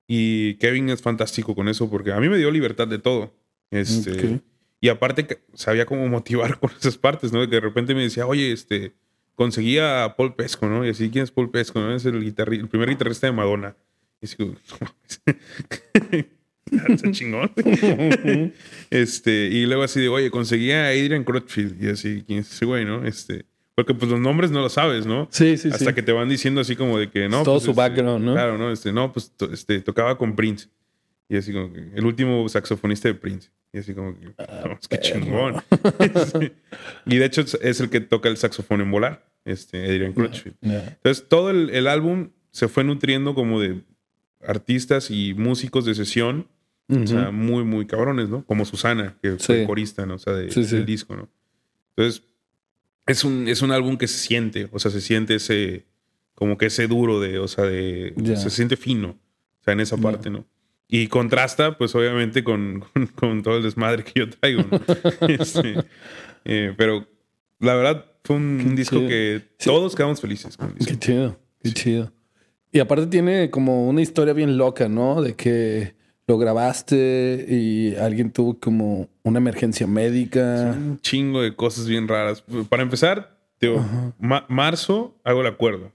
Y 0.07 0.55
Kevin 0.57 0.91
es 0.91 1.01
fantástico 1.03 1.55
con 1.55 1.69
eso 1.69 1.89
porque 1.91 2.13
a 2.13 2.21
mí 2.21 2.29
me 2.29 2.37
dio 2.37 2.51
libertad 2.51 2.87
de 2.87 2.99
todo. 2.99 3.33
Este, 3.71 4.35
Ok. 4.35 4.41
Y 4.83 4.89
aparte 4.89 5.41
sabía 5.55 5.85
cómo 5.87 6.07
motivar 6.09 6.59
con 6.61 6.71
esas 6.79 6.97
partes, 6.99 7.33
¿no? 7.33 7.41
De 7.41 7.49
que 7.49 7.57
de 7.57 7.61
repente 7.61 7.95
me 7.95 8.03
decía, 8.03 8.27
oye, 8.27 8.53
este, 8.53 8.93
conseguí 9.35 9.79
a 9.79 10.15
Paul 10.17 10.35
Pesco, 10.35 10.67
¿no? 10.69 10.85
Y 10.87 10.91
así, 10.91 11.11
¿quién 11.11 11.25
es 11.25 11.31
Paul 11.31 11.51
Pesco? 11.51 11.81
¿no? 11.81 11.95
Es 11.95 12.05
el, 12.07 12.17
el 12.23 12.69
primer 12.69 12.89
guitarrista 12.91 13.27
de 13.27 13.33
Madonna. 13.33 13.75
Y 14.21 14.27
así, 14.27 14.37
Está 16.89 17.11
chingón. 17.11 17.51
este, 18.91 19.49
y 19.49 19.67
luego 19.67 19.83
así 19.83 20.01
de, 20.01 20.09
oye, 20.09 20.31
conseguí 20.31 20.73
a 20.73 20.89
Adrian 20.89 21.25
Crutchfield. 21.25 21.83
Y 21.83 21.89
así, 21.89 22.25
¿quién 22.27 22.41
es 22.41 22.53
ese 22.53 22.65
güey, 22.67 22.85
no? 22.85 23.05
Este, 23.05 23.45
porque 23.75 23.95
pues 23.95 24.11
los 24.11 24.21
nombres 24.21 24.51
no 24.51 24.61
los 24.61 24.73
sabes, 24.75 25.07
¿no? 25.07 25.29
Sí, 25.31 25.57
sí, 25.57 25.69
Hasta 25.73 25.87
sí. 25.91 25.95
que 25.95 26.03
te 26.03 26.13
van 26.13 26.29
diciendo 26.29 26.61
así 26.61 26.77
como 26.77 26.99
de 26.99 27.11
que 27.11 27.29
no. 27.29 27.43
Todo 27.43 27.55
pues, 27.57 27.65
su 27.65 27.71
este, 27.71 27.81
background, 27.81 28.25
¿no? 28.25 28.33
Claro, 28.35 28.59
¿no? 28.59 28.71
Este, 28.71 28.93
no, 28.93 29.13
pues 29.13 29.33
to- 29.37 29.53
este, 29.53 29.81
tocaba 29.81 30.17
con 30.19 30.37
Prince. 30.37 30.69
Y 31.29 31.37
así 31.37 31.53
como 31.53 31.73
que 31.73 31.81
el 31.95 32.05
último 32.05 32.49
saxofonista 32.49 33.09
de 33.09 33.15
Prince. 33.15 33.51
Y 33.73 33.79
así 33.79 33.95
como 33.95 34.19
que, 34.19 34.33
Ah, 34.39 34.65
no, 34.67 34.79
es 34.81 34.89
que 34.89 34.99
chingón. 34.99 35.63
Sí. 36.41 36.53
Y 37.07 37.17
de 37.19 37.25
hecho 37.25 37.43
es 37.63 37.81
el 37.81 37.89
que 37.89 38.01
toca 38.01 38.29
el 38.29 38.37
saxofón 38.37 38.81
en 38.81 38.91
volar, 38.91 39.25
este, 39.45 39.85
Adrian 39.85 40.13
Crutchfield. 40.13 40.57
Entonces 40.61 41.25
todo 41.29 41.51
el, 41.51 41.71
el 41.71 41.87
álbum 41.87 42.31
se 42.51 42.67
fue 42.67 42.83
nutriendo 42.83 43.35
como 43.37 43.61
de 43.61 43.81
artistas 44.45 45.11
y 45.13 45.35
músicos 45.35 45.85
de 45.85 45.95
sesión, 45.95 46.49
o 46.91 47.07
sea, 47.07 47.31
muy, 47.31 47.65
muy 47.65 47.87
cabrones, 47.87 48.29
¿no? 48.29 48.45
Como 48.45 48.65
Susana, 48.65 49.17
que 49.23 49.37
fue 49.39 49.61
Sí. 49.61 49.67
corista, 49.67 50.07
¿no? 50.07 50.15
O 50.15 50.19
sea, 50.19 50.33
de- 50.35 50.51
Sí, 50.51 50.65
sí. 50.65 50.77
del 50.77 50.87
disco, 50.87 51.17
¿no? 51.17 51.29
Entonces, 51.97 52.23
es 53.07 53.25
un, 53.25 53.49
es 53.49 53.63
un 53.63 53.73
álbum 53.73 53.97
que 53.97 54.07
se 54.09 54.19
siente, 54.19 54.69
o 54.73 54.79
sea, 54.79 54.91
se 54.91 55.01
siente 55.01 55.35
ese, 55.37 55.87
como 56.35 56.57
que 56.59 56.67
ese 56.67 56.87
duro 56.87 57.21
de, 57.21 57.39
o 57.39 57.49
sea, 57.49 57.65
de, 57.65 58.13
Ya. 58.17 58.37
se 58.37 58.51
siente 58.51 58.77
fino, 58.77 59.11
o 59.61 59.65
sea, 59.65 59.73
en 59.75 59.81
esa 59.81 59.97
parte, 59.97 60.31
¿no? 60.31 60.47
Y 60.89 61.07
contrasta, 61.09 61.77
pues 61.79 61.95
obviamente, 61.95 62.43
con, 62.45 62.81
con, 62.95 63.07
con 63.09 63.43
todo 63.43 63.57
el 63.59 63.63
desmadre 63.63 64.05
que 64.05 64.13
yo 64.21 64.29
traigo, 64.31 64.63
¿no? 64.71 64.81
Este, 65.29 65.77
eh, 66.45 66.75
pero 66.77 67.07
la 67.59 67.75
verdad, 67.75 68.07
fue 68.25 68.37
un, 68.37 68.63
un 68.67 68.77
disco 68.77 68.99
que 69.07 69.41
todos 69.65 69.95
quedamos 69.95 70.21
felices 70.21 70.57
con. 70.57 70.75
Qué 70.75 70.99
chido, 70.99 71.39
qué 71.63 71.73
chido. 71.73 72.13
Y 72.73 72.79
aparte 72.79 73.07
tiene 73.09 73.51
como 73.51 73.89
una 73.89 74.01
historia 74.01 74.33
bien 74.33 74.57
loca, 74.57 74.89
¿no? 74.89 75.21
De 75.23 75.35
que 75.35 75.95
lo 76.31 76.39
grabaste 76.39 77.45
y 77.49 77.97
alguien 77.97 78.31
tuvo 78.31 78.59
como 78.59 79.09
una 79.25 79.39
emergencia 79.39 79.87
médica. 79.89 80.73
Un 80.77 81.01
chingo 81.01 81.43
de 81.43 81.57
cosas 81.57 81.89
bien 81.89 82.07
raras. 82.07 82.45
Para 82.69 82.85
empezar, 82.85 83.37
digo, 83.61 83.85
ma- 84.21 84.47
marzo 84.49 85.19
hago 85.25 85.41
el 85.41 85.49
acuerdo. 85.49 85.91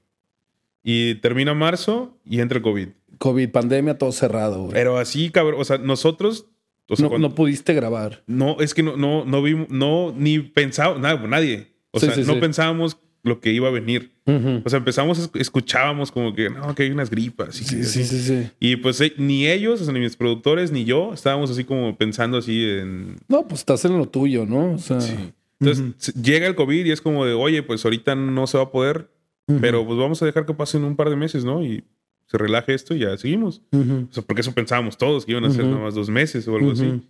Y 0.83 1.15
termina 1.15 1.53
marzo 1.53 2.17
y 2.25 2.41
entra 2.41 2.57
el 2.57 2.63
COVID. 2.63 2.89
COVID, 3.17 3.49
pandemia, 3.49 3.97
todo 3.97 4.11
cerrado, 4.11 4.63
güey. 4.63 4.73
Pero 4.73 4.97
así, 4.97 5.29
cabrón, 5.29 5.61
o 5.61 5.63
sea, 5.63 5.77
nosotros, 5.77 6.47
o 6.89 6.95
sea, 6.97 7.03
No, 7.03 7.09
cuando- 7.09 7.29
no 7.29 7.35
pudiste 7.35 7.73
grabar. 7.73 8.21
no, 8.27 8.57
es 8.59 8.73
que 8.73 8.83
no, 8.83 8.97
no, 8.97 9.23
no 9.23 9.41
vimos, 9.41 9.69
no, 9.69 10.13
ni 10.17 10.39
pensábamos, 10.39 10.99
nada, 11.01 11.15
nadie. 11.27 11.71
O 11.91 11.99
Sí, 12.01 12.07
sea, 12.07 12.15
sí, 12.15 12.21
no 12.27 12.33
sí. 12.33 12.39
pensábamos 12.41 12.97
lo 13.25 13.39
que 13.41 13.51
iba 13.51 13.67
a 13.67 13.71
venir. 13.71 14.11
Ujú. 14.25 14.61
O 14.63 14.69
sea, 14.69 14.77
empezamos, 14.79 15.19
esc- 15.31 15.39
escuchábamos 15.39 16.11
como 16.11 16.33
que, 16.33 16.49
no, 16.49 16.73
que 16.75 16.83
hay 16.83 16.91
unas 16.91 17.09
gripas. 17.09 17.59
Y, 17.59 17.63
Sí, 17.65 17.83
sí, 17.83 18.03
sí, 18.05 18.19
sí. 18.19 18.49
y 18.59 18.75
pues 18.77 19.01
eh, 19.01 19.13
ni 19.17 19.47
ellos, 19.47 19.81
o 19.81 19.83
sea, 19.85 19.93
ni 19.93 19.99
mis 19.99 20.15
productores, 20.15 20.71
ni 20.71 20.85
yo, 20.85 21.13
estábamos 21.13 21.51
así 21.51 21.63
como 21.63 21.97
pensando 21.97 22.37
así 22.37 22.63
en, 22.63 23.17
No, 23.27 23.47
pues 23.47 23.61
estás 23.61 23.83
en 23.85 23.97
lo 23.97 24.07
tuyo, 24.07 24.45
¿no? 24.45 24.73
O 24.73 24.77
sea, 24.77 25.01
Sí. 25.01 25.13
Entonces 25.59 25.83
Ujú. 25.85 25.93
s- 25.99 26.13
llega 26.21 26.47
el 26.47 26.55
COVID 26.55 26.85
y 26.85 26.91
es 26.91 27.01
como 27.01 27.25
de, 27.25 27.33
oye, 27.33 27.63
pues 27.63 27.83
ahorita 27.85 28.13
no 28.15 28.45
se 28.47 28.57
va 28.57 28.65
a 28.65 28.71
poder, 28.71 29.09
ujú, 29.47 29.59
pero 29.61 29.85
pues 29.85 29.97
vamos 29.97 30.21
a 30.21 30.25
dejar 30.25 30.45
que 30.45 30.53
pasen 30.53 30.83
un 30.83 30.95
par 30.95 31.09
de 31.09 31.15
meses, 31.15 31.45
¿no? 31.45 31.63
Y 31.63 31.83
se 32.27 32.37
relaje 32.37 32.73
esto 32.73 32.93
y 32.95 32.99
ya 32.99 33.15
seguimos. 33.17 33.61
O 33.71 34.07
sea, 34.11 34.23
porque 34.23 34.41
eso 34.41 34.51
pensábamos 34.53 34.97
todos, 34.97 35.25
que 35.25 35.31
iban 35.31 35.45
a 35.45 35.51
ser 35.51 35.63
nada 35.65 35.77
más 35.83 35.93
dos 35.95 36.09
meses 36.09 36.47
o 36.47 36.55
algo 36.55 36.71
así. 36.71 37.01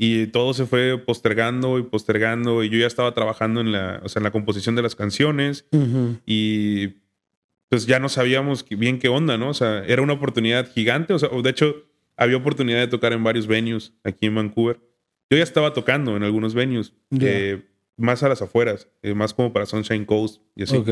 Y 0.00 0.28
todo 0.28 0.54
se 0.54 0.64
fue 0.64 0.96
postergando 0.96 1.78
y 1.78 1.82
postergando 1.82 2.62
y 2.62 2.68
yo 2.70 2.78
ya 2.78 2.86
estaba 2.86 3.12
trabajando 3.14 3.60
en 3.60 3.72
la, 3.72 4.00
o 4.04 4.08
sea, 4.08 4.20
en 4.20 4.24
la 4.24 4.30
composición 4.30 4.76
de 4.76 4.82
las 4.82 4.94
canciones 4.94 5.66
Ujú. 5.72 6.18
y 6.24 6.98
pues 7.68 7.84
ya 7.86 7.98
no 7.98 8.08
sabíamos 8.08 8.64
bien 8.68 9.00
qué 9.00 9.08
onda, 9.08 9.36
¿no? 9.36 9.50
O 9.50 9.54
sea, 9.54 9.84
era 9.84 10.00
una 10.00 10.12
oportunidad 10.14 10.70
gigante, 10.72 11.12
o 11.14 11.18
sea, 11.18 11.28
de 11.30 11.50
hecho 11.50 11.74
había 12.16 12.36
oportunidad 12.36 12.78
de 12.78 12.86
tocar 12.86 13.12
en 13.12 13.22
varios 13.24 13.46
venues 13.48 13.92
aquí 14.04 14.26
en 14.26 14.36
Vancouver. 14.36 14.78
Yo 15.30 15.36
ya 15.36 15.42
estaba 15.42 15.72
tocando 15.74 16.16
en 16.16 16.22
algunos 16.22 16.54
venues, 16.54 16.94
Ya. 17.10 17.28
eh, 17.28 17.64
más 17.96 18.22
a 18.22 18.28
las 18.28 18.40
afueras, 18.40 18.88
eh, 19.02 19.12
más 19.14 19.34
como 19.34 19.52
para 19.52 19.66
Sunshine 19.66 20.04
Coast 20.04 20.40
y 20.54 20.62
así. 20.62 20.76
Ok. 20.76 20.90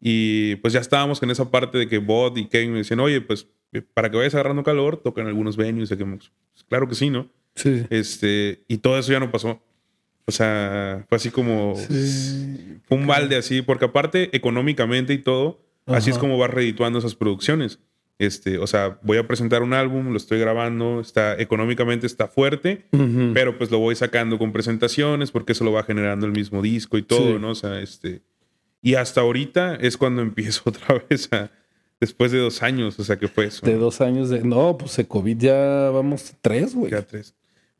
Y 0.00 0.56
pues 0.56 0.74
ya 0.74 0.80
estábamos 0.80 1.22
en 1.22 1.30
esa 1.30 1.50
parte 1.50 1.78
de 1.78 1.88
que 1.88 1.96
Bod 1.98 2.36
y 2.36 2.44
Kevin 2.46 2.72
me 2.72 2.78
decían, 2.78 3.00
oye, 3.00 3.22
pues 3.22 3.48
para 3.94 4.10
que 4.10 4.18
vayas 4.18 4.34
agarrando 4.34 4.62
calor, 4.62 4.98
tocan 4.98 5.26
algunos 5.26 5.56
venues. 5.56 5.88
Que, 5.88 5.96
pues, 5.96 6.30
claro 6.68 6.86
que 6.88 6.94
sí, 6.94 7.08
¿no? 7.10 7.28
Sí. 7.54 7.84
Este, 7.90 8.64
y 8.68 8.78
todo 8.78 8.98
eso 8.98 9.12
ya 9.12 9.20
no 9.20 9.30
pasó. 9.30 9.62
O 10.26 10.32
sea, 10.32 11.04
fue 11.08 11.16
así 11.16 11.30
como 11.30 11.74
Sí. 11.76 12.78
fue 12.88 12.98
un 12.98 13.06
balde 13.06 13.36
así, 13.36 13.62
porque 13.62 13.84
aparte, 13.84 14.34
económicamente 14.36 15.12
y 15.12 15.18
todo, 15.18 15.60
así 15.86 16.10
es 16.10 16.18
como 16.18 16.38
vas 16.38 16.50
redituando 16.50 16.98
esas 16.98 17.14
producciones. 17.14 17.78
Este, 18.18 18.58
o 18.58 18.66
sea, 18.66 18.98
voy 19.02 19.18
a 19.18 19.26
presentar 19.26 19.62
un 19.62 19.72
álbum, 19.74 20.10
lo 20.10 20.16
estoy 20.16 20.38
grabando, 20.38 21.00
está 21.00 21.34
económicamente 21.40 22.06
está 22.06 22.28
fuerte, 22.28 22.86
pero 23.34 23.58
pues 23.58 23.70
lo 23.72 23.78
voy 23.80 23.96
sacando 23.96 24.38
con 24.38 24.52
presentaciones 24.52 25.30
porque 25.32 25.52
eso 25.52 25.64
lo 25.64 25.72
va 25.72 25.82
generando 25.82 26.24
el 26.24 26.32
mismo 26.32 26.62
disco 26.62 26.96
y 26.96 27.02
todo, 27.02 27.32
Sí. 27.34 27.38
¿no? 27.40 27.50
O 27.50 27.54
sea, 27.54 27.80
este 27.80 28.22
y 28.82 28.94
hasta 28.94 29.20
ahorita 29.22 29.76
es 29.76 29.96
cuando 29.96 30.22
empiezo 30.22 30.62
otra 30.66 31.02
vez 31.10 31.28
a 31.32 31.50
después 32.00 32.30
de 32.32 32.38
dos 32.38 32.62
años, 32.62 32.98
o 33.00 33.04
sea, 33.04 33.18
que 33.18 33.28
fue 33.28 33.46
eso. 33.46 33.66
De 33.66 33.74
dos 33.76 34.00
años 34.00 34.30
de. 34.30 34.42
No, 34.44 34.78
pues 34.78 34.96
de 34.96 35.06
COVID 35.06 35.36
ya 35.38 35.90
vamos 35.90 36.34
tres, 36.40 36.74
güey. 36.74 36.92
Ya 36.92 37.02
tres. 37.02 37.34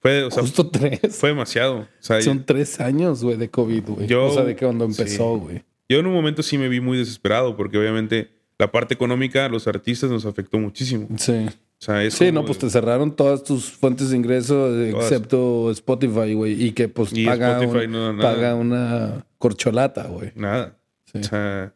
Fue, 0.05 0.23
o 0.25 0.31
sea, 0.31 0.43
Justo 0.43 0.69
tres. 0.69 1.01
fue 1.17 1.31
demasiado. 1.31 1.79
O 1.79 1.87
sea, 2.01 2.21
Son 2.21 2.45
tres 2.45 2.79
años, 2.79 3.25
güey, 3.25 3.39
de 3.39 3.49
COVID, 3.49 3.85
güey. 3.89 4.13
O 4.13 4.31
sea, 4.35 4.45
de 4.45 4.55
que 4.55 4.67
cuando 4.67 4.85
empezó, 4.85 5.39
güey. 5.39 5.65
Yo 5.89 5.99
en 5.99 6.07
un 6.07 6.13
momento 6.13 6.43
sí 6.43 6.59
me 6.59 6.69
vi 6.69 6.79
muy 6.81 6.99
desesperado 6.99 7.57
porque 7.57 7.79
obviamente 7.79 8.29
la 8.59 8.71
parte 8.71 8.93
económica 8.93 9.49
los 9.49 9.67
artistas 9.67 10.11
nos 10.11 10.27
afectó 10.27 10.59
muchísimo. 10.59 11.09
Sí. 11.17 11.47
O 11.49 11.85
sea, 11.85 12.11
Sí, 12.11 12.33
no, 12.33 12.45
pues 12.45 12.59
te 12.59 12.69
cerraron 12.69 13.17
todas 13.17 13.45
tus 13.45 13.71
fuentes 13.71 14.11
de 14.11 14.17
ingreso, 14.19 14.55
Todas. 14.69 15.05
excepto 15.05 15.71
Spotify, 15.71 16.35
güey. 16.35 16.63
Y 16.63 16.73
que 16.73 16.89
pues 16.89 17.11
Y 17.15 17.25
paga, 17.25 17.63
Spotify 17.63 17.87
un- 17.87 18.17
no 18.17 18.23
paga 18.23 18.55
una 18.57 19.27
corcholata, 19.39 20.05
güey. 20.09 20.33
nada. 20.35 20.79
Sí. 21.11 21.19
O 21.21 21.23
sea, 21.25 21.73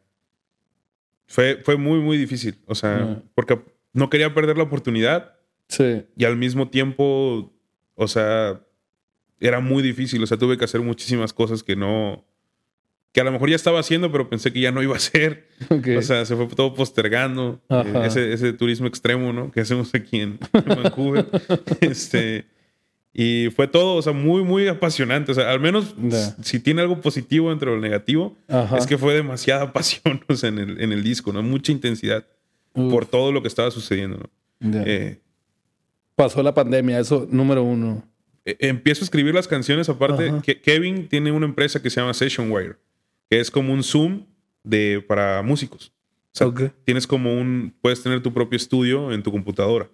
fue, 1.26 1.60
fue 1.64 1.76
muy, 1.76 2.00
muy 2.00 2.16
difícil. 2.18 2.58
O 2.66 2.74
sea, 2.74 3.22
porque 3.34 3.58
no 3.94 4.10
quería 4.10 4.34
perder 4.34 4.56
la 4.58 4.64
oportunidad 4.64 5.34
Sí. 5.68 6.02
y 6.16 6.24
al 6.24 6.36
mismo 6.36 6.68
tiempo, 6.68 7.52
o 7.98 8.08
sea, 8.08 8.60
era 9.40 9.60
muy 9.60 9.82
difícil. 9.82 10.22
O 10.22 10.26
sea, 10.26 10.38
tuve 10.38 10.56
que 10.56 10.64
hacer 10.64 10.80
muchísimas 10.80 11.32
cosas 11.32 11.62
que 11.62 11.76
no, 11.76 12.24
que 13.12 13.20
a 13.20 13.24
lo 13.24 13.32
mejor 13.32 13.50
ya 13.50 13.56
estaba 13.56 13.80
haciendo, 13.80 14.10
pero 14.12 14.28
pensé 14.30 14.52
que 14.52 14.60
ya 14.60 14.72
no 14.72 14.82
iba 14.82 14.94
a 14.94 14.96
hacer. 14.96 15.48
Ok. 15.70 15.88
O 15.98 16.02
sea, 16.02 16.24
se 16.24 16.34
fue 16.36 16.46
todo 16.46 16.72
postergando. 16.74 17.60
Eh, 17.68 18.02
ese, 18.06 18.32
ese 18.32 18.52
turismo 18.52 18.86
extremo, 18.86 19.32
¿no? 19.32 19.50
Que 19.50 19.60
hacemos 19.60 19.94
aquí 19.94 20.20
en, 20.20 20.38
en 20.52 20.64
Vancouver. 20.82 21.26
este, 21.80 22.46
y 23.12 23.48
fue 23.54 23.66
todo, 23.66 23.96
o 23.96 24.02
sea, 24.02 24.12
muy, 24.12 24.44
muy 24.44 24.68
apasionante. 24.68 25.32
O 25.32 25.34
sea, 25.34 25.50
al 25.50 25.58
menos 25.60 25.94
Ya. 25.98 26.36
si 26.42 26.60
tiene 26.60 26.82
algo 26.82 27.00
positivo 27.00 27.50
entre 27.52 27.70
lo 27.70 27.80
negativo, 27.80 28.36
Ajá. 28.48 28.78
es 28.78 28.86
que 28.86 28.96
fue 28.98 29.14
demasiada 29.14 29.72
pasión 29.74 30.24
o 30.28 30.34
sea, 30.36 30.48
en, 30.50 30.58
el, 30.58 30.80
en 30.80 30.92
el 30.92 31.02
disco, 31.02 31.32
¿no? 31.32 31.42
Mucha 31.42 31.72
intensidad 31.72 32.24
Uf, 32.74 32.92
por 32.92 33.06
todo 33.06 33.32
lo 33.32 33.42
que 33.42 33.48
estaba 33.48 33.70
sucediendo, 33.72 34.18
¿no? 34.60 34.70
ya. 34.72 34.82
Eh, 34.86 35.20
Pasó 36.18 36.42
la 36.42 36.52
pandemia, 36.52 36.98
eso 36.98 37.28
número 37.30 37.62
uno. 37.62 38.02
eh, 38.44 38.56
empiezo 38.58 39.02
a 39.02 39.04
escribir 39.04 39.32
las 39.36 39.46
canciones. 39.46 39.88
Aparte, 39.88 40.32
que 40.42 40.60
Kevin 40.60 41.06
tiene 41.06 41.30
una 41.30 41.46
empresa 41.46 41.80
que 41.80 41.90
se 41.90 42.00
llama 42.00 42.12
Session 42.12 42.50
Wire, 42.50 42.74
que 43.30 43.38
es 43.38 43.52
como 43.52 43.72
un 43.72 43.84
Zoom 43.84 44.24
de, 44.64 45.00
para 45.06 45.40
músicos. 45.42 45.92
O 46.34 46.52
sea, 46.56 46.72
tienes 46.84 47.06
como 47.06 47.32
un, 47.38 47.72
puedes 47.80 48.02
tener 48.02 48.20
tu 48.20 48.32
propio 48.34 48.56
estudio 48.56 49.12
en 49.12 49.22
tu 49.22 49.30
computadora, 49.30 49.90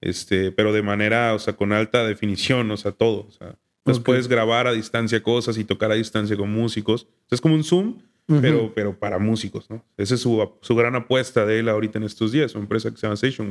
este, 0.00 0.50
pero 0.50 0.72
de 0.72 0.82
manera, 0.82 1.34
o 1.34 1.38
sea, 1.38 1.54
con 1.54 1.72
alta 1.72 2.04
definición, 2.04 2.68
o 2.72 2.76
sea, 2.76 2.90
todo. 2.90 3.26
O 3.28 3.30
sea, 3.30 3.56
entonces 3.78 4.02
puedes 4.02 4.26
grabar 4.26 4.66
a 4.66 4.72
distancia 4.72 5.22
cosas 5.22 5.56
y 5.56 5.62
tocar 5.62 5.92
a 5.92 5.94
distancia 5.94 6.36
con 6.36 6.52
músicos. 6.52 7.06
Es 7.30 7.40
como 7.40 7.54
un 7.54 7.62
Zoom, 7.62 8.00
pero, 8.40 8.72
pero 8.74 8.98
para 8.98 9.20
músicos, 9.20 9.70
¿no? 9.70 9.84
Esa 9.96 10.16
es 10.16 10.20
su, 10.20 10.50
su 10.62 10.74
gran 10.74 10.96
apuesta 10.96 11.46
de 11.46 11.60
él 11.60 11.68
ahorita 11.68 11.98
en 11.98 12.04
estos 12.04 12.32
días, 12.32 12.50
su 12.50 12.58
empresa 12.58 12.90
que 12.90 12.96
se 12.96 13.06
llama 13.06 13.16
Session 13.16 13.48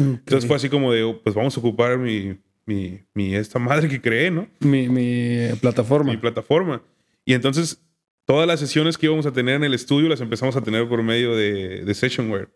Wire. 0.00 0.18
Entonces 0.18 0.46
fue 0.46 0.56
así 0.56 0.68
como 0.68 0.92
de, 0.92 1.18
pues 1.22 1.34
vamos 1.34 1.56
a 1.56 1.60
ocupar 1.60 1.98
mi, 1.98 2.36
mi, 2.66 3.00
mi 3.14 3.34
esta 3.34 3.58
madre 3.58 3.88
que 3.88 4.00
creé, 4.00 4.30
¿no? 4.30 4.48
mi, 4.60 4.88
mi 4.88 5.48
plataforma. 5.60 6.10
mi 6.12 6.16
plataforma. 6.18 6.82
Y 7.24 7.34
entonces 7.34 7.82
todas 8.26 8.46
las 8.46 8.60
sesiones 8.60 8.96
que 8.96 9.06
íbamos 9.06 9.26
a 9.26 9.32
tener 9.32 9.56
en 9.56 9.64
el 9.64 9.74
estudio 9.74 10.08
las 10.08 10.20
empezamos 10.20 10.56
a 10.56 10.62
tener 10.62 10.88
por 10.88 11.02
medio 11.02 11.34
de, 11.36 11.84
de 11.84 11.94
Sessionware. 11.94 12.48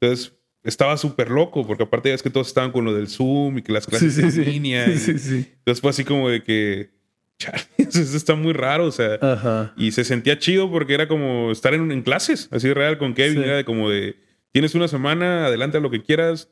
Entonces 0.00 0.32
estaba 0.62 0.96
súper 0.96 1.30
loco 1.30 1.66
porque 1.66 1.84
aparte 1.84 2.08
ya 2.10 2.14
es 2.14 2.22
que 2.22 2.30
todos 2.30 2.48
estaban 2.48 2.72
con 2.72 2.84
lo 2.84 2.92
del 2.92 3.08
Zoom 3.08 3.58
y 3.58 3.62
que 3.62 3.72
las 3.72 3.84
sí, 3.84 3.90
clases 3.90 4.14
sí, 4.14 4.20
en 4.22 4.32
sí. 4.32 4.44
línea. 4.44 4.86
y- 4.88 4.98
Sí, 4.98 5.18
sí. 5.18 5.46
Entonces 5.58 5.80
fue 5.80 5.90
así 5.90 6.04
como 6.04 6.28
de 6.28 6.42
que, 6.42 6.90
chale, 7.38 7.62
eso 7.78 8.16
está 8.16 8.34
muy 8.34 8.52
raro, 8.52 8.86
o 8.86 8.92
sea. 8.92 9.18
Ajá. 9.22 9.72
Y 9.76 9.92
se 9.92 10.04
sentía 10.04 10.38
chido 10.38 10.70
porque 10.70 10.94
era 10.94 11.08
como 11.08 11.50
estar 11.50 11.72
en, 11.72 11.90
en 11.92 12.02
clases, 12.02 12.48
así 12.50 12.72
real 12.72 12.98
con 12.98 13.14
Kevin. 13.14 13.38
Sí. 13.38 13.44
Era 13.44 13.56
de 13.56 13.64
como 13.64 13.88
de, 13.90 14.16
tienes 14.52 14.74
una 14.74 14.88
semana, 14.88 15.46
adelante 15.46 15.78
a 15.78 15.80
lo 15.80 15.90
que 15.90 16.02
quieras 16.02 16.50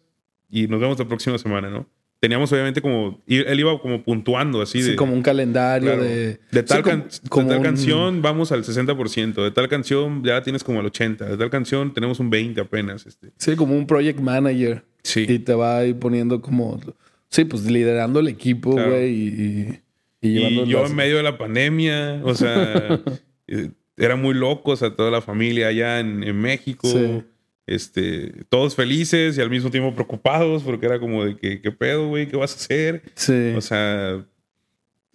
y 0.62 0.68
nos 0.68 0.80
vemos 0.80 0.98
la 0.98 1.06
próxima 1.06 1.38
semana, 1.38 1.68
¿no? 1.70 1.86
Teníamos 2.20 2.50
obviamente 2.52 2.80
como, 2.80 3.20
él 3.26 3.60
iba 3.60 3.78
como 3.80 4.02
puntuando 4.02 4.62
así 4.62 4.82
Sí, 4.82 4.90
de... 4.92 4.96
como 4.96 5.12
un 5.12 5.20
calendario 5.22 5.88
Claro. 5.90 6.04
de. 6.04 6.40
De 6.50 6.62
tal, 6.62 6.78
sí, 6.78 6.82
como- 6.82 6.96
can- 7.02 7.08
de 7.22 7.28
como 7.28 7.48
tal 7.48 7.56
un- 7.58 7.62
canción 7.64 8.22
vamos 8.22 8.50
al 8.52 8.64
60%, 8.64 9.42
de 9.44 9.50
tal 9.50 9.68
canción 9.68 10.24
ya 10.24 10.42
tienes 10.42 10.64
como 10.64 10.80
al 10.80 10.86
80%, 10.86 11.18
de 11.28 11.36
tal 11.36 11.50
canción 11.50 11.92
tenemos 11.92 12.20
un 12.20 12.30
20% 12.30 12.60
apenas. 12.62 13.04
Este. 13.06 13.30
Sí, 13.36 13.56
como 13.56 13.76
un 13.76 13.86
project 13.86 14.20
manager. 14.20 14.84
Sí. 15.02 15.26
Y 15.28 15.38
te 15.40 15.52
va 15.54 15.78
ahí 15.78 15.92
poniendo 15.92 16.40
como. 16.40 16.80
Sí, 17.28 17.44
pues 17.44 17.64
liderando 17.66 18.20
el 18.20 18.28
equipo, 18.28 18.74
Claro. 18.74 18.92
güey. 18.92 19.10
Y, 19.12 19.80
y, 20.22 20.38
y 20.38 20.66
yo 20.66 20.80
las- 20.82 20.90
en 20.92 20.96
medio 20.96 21.16
de 21.18 21.24
la 21.24 21.36
pandemia, 21.36 22.22
o 22.24 22.34
sea, 22.34 23.02
eh, 23.48 23.70
era 23.98 24.16
muy 24.16 24.32
loco, 24.34 24.70
o 24.70 24.76
sea, 24.76 24.94
toda 24.96 25.10
la 25.10 25.20
familia 25.20 25.68
allá 25.68 26.00
en, 26.00 26.22
en 26.24 26.40
México, 26.40 26.88
Sí. 26.88 27.22
Este, 27.66 28.44
todos 28.48 28.74
felices 28.74 29.38
y 29.38 29.40
al 29.40 29.50
mismo 29.50 29.70
tiempo 29.70 29.94
preocupados 29.94 30.62
porque 30.62 30.86
era 30.86 30.98
como 31.00 31.24
de 31.24 31.36
que, 31.36 31.60
¿qué 31.60 31.70
pedo, 31.72 32.08
güey? 32.08 32.28
¿Qué 32.28 32.36
vas 32.36 32.52
a 32.52 32.56
hacer? 32.56 33.02
Sí. 33.14 33.52
O 33.56 33.60
sea, 33.60 34.24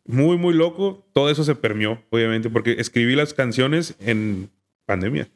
muy, 0.06 0.38
muy 0.38 0.54
loco. 0.54 1.08
Todo 1.14 1.30
eso 1.30 1.44
se 1.44 1.56
permeó, 1.56 2.02
obviamente, 2.10 2.50
porque 2.50 2.76
escribí 2.80 3.16
las 3.16 3.34
canciones 3.34 3.96
en 4.00 4.50
pandemia. 4.86 5.28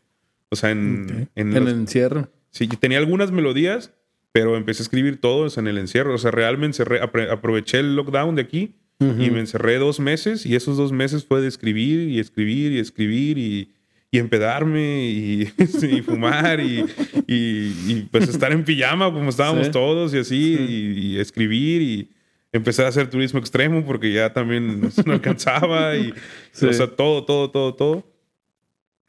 O 0.50 0.56
sea, 0.56 0.72
en, 0.72 1.30
en 1.36 1.48
en 1.50 1.54
los- 1.64 1.70
el 1.74 1.80
encierro. 1.80 2.30
Sí, 2.50 2.68
tenía 2.68 2.98
algunas 3.00 3.32
melodías, 3.32 3.92
pero 4.32 4.56
empecé 4.58 4.82
a 4.82 4.86
escribir 4.86 5.20
todos 5.20 5.58
en 5.58 5.68
el 5.68 5.78
encierro. 5.78 6.14
O 6.14 6.18
sea, 6.18 6.32
realmente 6.32 6.84
encerré- 6.84 7.02
aproveché 7.32 7.80
el 7.80 7.96
lockdown 7.96 8.36
de 8.36 8.42
aquí 8.44 8.76
y 9.00 9.32
me 9.32 9.40
encerré 9.42 9.80
dos 9.80 10.00
meses 10.00 10.46
y 10.46 10.56
esos 10.56 10.78
dos 10.78 10.94
meses 10.94 11.26
fue 11.26 11.42
de 11.42 11.48
escribir 11.50 12.08
y 12.10 12.20
escribir 12.20 12.72
y 12.72 12.80
escribir 12.80 13.38
y, 13.38 13.72
y 14.14 14.20
empedarme 14.20 15.06
y, 15.10 15.52
y 15.82 16.02
fumar 16.04 16.60
y, 16.60 16.86
y- 17.28 17.74
y, 17.88 18.08
pues 18.12 18.30
estar 18.30 18.52
en 18.52 18.64
pijama 18.64 19.12
como 19.12 19.28
estábamos 19.30 19.66
Sí. 19.66 19.72
todos 19.72 20.14
y 20.14 20.20
así 20.20 20.56
Sí. 20.56 20.94
y, 21.16 21.18
escribir 21.20 21.82
y 21.82 22.10
empecé 22.52 22.84
a 22.86 22.90
hacer 22.90 23.10
turismo 23.10 23.40
extremo 23.40 23.84
porque 23.84 24.14
ya 24.14 24.32
también 24.32 24.82
no 25.08 25.14
alcanzaba 25.14 25.96
y 25.98 26.14
Sí. 26.52 26.68
o 26.68 26.74
sea, 26.74 26.88
todo, 26.88 27.26
todo, 27.26 27.50
todo, 27.50 27.74
todo. 27.74 28.08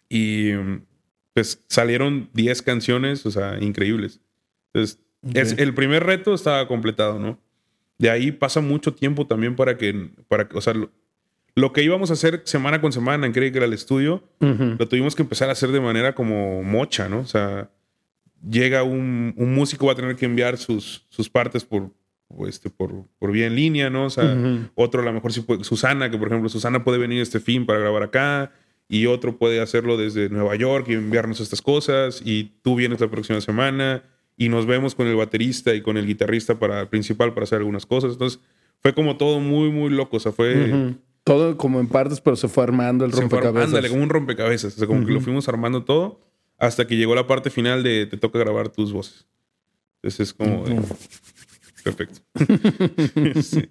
Y 0.08 0.52
pues 1.34 1.62
salieron 1.68 2.30
10 2.32 2.62
canciones, 2.62 3.26
o 3.26 3.30
sea, 3.30 3.58
increíbles. 3.60 4.20
Entonces, 4.72 5.00
Ok. 5.22 5.36
es, 5.36 5.52
el 5.58 5.74
primer 5.74 6.04
reto 6.04 6.32
estaba 6.32 6.66
completado, 6.66 7.18
¿no? 7.18 7.38
De 7.98 8.08
ahí 8.08 8.32
pasa 8.32 8.62
mucho 8.62 8.94
tiempo 8.94 9.26
también 9.26 9.54
para 9.54 9.76
que, 9.76 10.08
para, 10.28 10.48
o 10.54 10.60
sea, 10.62 10.72
lo, 11.54 11.72
que 11.72 11.82
íbamos 11.82 12.10
a 12.10 12.14
hacer 12.14 12.42
semana 12.44 12.80
con 12.80 12.92
semana 12.92 13.26
en 13.26 13.32
que 13.32 13.46
era 13.46 13.64
el 13.64 13.72
estudio, 13.72 14.22
lo 14.40 14.88
tuvimos 14.88 15.14
que 15.14 15.22
empezar 15.22 15.48
a 15.48 15.52
hacer 15.52 15.70
de 15.70 15.80
manera 15.80 16.14
como 16.14 16.62
mocha, 16.62 17.08
¿no? 17.08 17.20
O 17.20 17.26
sea, 17.26 17.70
llega 18.48 18.82
un, 18.82 19.34
un 19.36 19.54
músico, 19.54 19.86
va 19.86 19.92
a 19.92 19.96
tener 19.96 20.16
que 20.16 20.26
enviar 20.26 20.58
sus, 20.58 21.06
sus 21.08 21.30
partes 21.30 21.64
por, 21.64 21.90
este, 22.46 22.70
por, 22.70 23.06
por 23.18 23.32
vía 23.32 23.46
en 23.46 23.54
línea, 23.54 23.90
¿no? 23.90 24.06
O 24.06 24.10
sea, 24.10 24.36
otro 24.74 25.02
a 25.02 25.04
lo 25.04 25.12
mejor 25.12 25.32
puede, 25.44 25.64
Susana, 25.64 26.10
que 26.10 26.18
por 26.18 26.28
ejemplo 26.28 26.48
Susana 26.48 26.84
puede 26.84 26.98
venir 26.98 27.20
este 27.22 27.40
fin 27.40 27.66
para 27.66 27.78
grabar 27.78 28.02
acá 28.02 28.52
y 28.88 29.06
otro 29.06 29.38
puede 29.38 29.60
hacerlo 29.60 29.96
desde 29.96 30.28
Nueva 30.28 30.56
York 30.56 30.86
y 30.88 30.94
enviarnos 30.94 31.40
estas 31.40 31.62
cosas 31.62 32.22
y 32.24 32.52
tú 32.62 32.74
vienes 32.76 33.00
la 33.00 33.08
próxima 33.08 33.40
semana 33.40 34.02
y 34.36 34.48
nos 34.48 34.66
vemos 34.66 34.94
con 34.94 35.06
el 35.06 35.16
baterista 35.16 35.74
y 35.74 35.80
con 35.80 35.96
el 35.96 36.06
guitarrista 36.06 36.58
para 36.58 36.90
principal 36.90 37.32
para 37.32 37.44
hacer 37.44 37.58
algunas 37.58 37.86
cosas. 37.86 38.12
Entonces 38.12 38.40
fue 38.80 38.92
como 38.92 39.16
todo 39.16 39.40
muy, 39.40 39.70
muy 39.70 39.90
loco. 39.90 40.16
O 40.16 40.20
sea, 40.20 40.32
fue... 40.32 40.94
Todo 41.24 41.56
como 41.56 41.80
en 41.80 41.88
partes, 41.88 42.20
pero 42.20 42.36
se 42.36 42.48
fue 42.48 42.64
armando 42.64 43.04
el 43.04 43.12
se 43.12 43.16
fue- 43.16 43.22
rompecabezas. 43.40 43.68
ándale, 43.68 43.88
como 43.88 44.02
un 44.02 44.10
rompecabezas. 44.10 44.74
O 44.74 44.78
sea, 44.78 44.86
como 44.86 45.06
que 45.06 45.12
lo 45.12 45.20
fuimos 45.20 45.48
armando 45.48 45.82
todo 45.84 46.20
hasta 46.58 46.86
que 46.86 46.96
llegó 46.96 47.14
la 47.14 47.26
parte 47.26 47.50
final 47.50 47.82
de 47.82 48.06
te 48.06 48.16
toca 48.18 48.38
grabar 48.38 48.68
tus 48.68 48.92
voces. 48.92 49.26
Entonces 49.96 50.20
es 50.28 50.34
como... 50.34 50.64
de- 50.64 50.74
Ujú. 50.74 50.96
Perfecto. 51.82 52.20
Sí. 53.42 53.68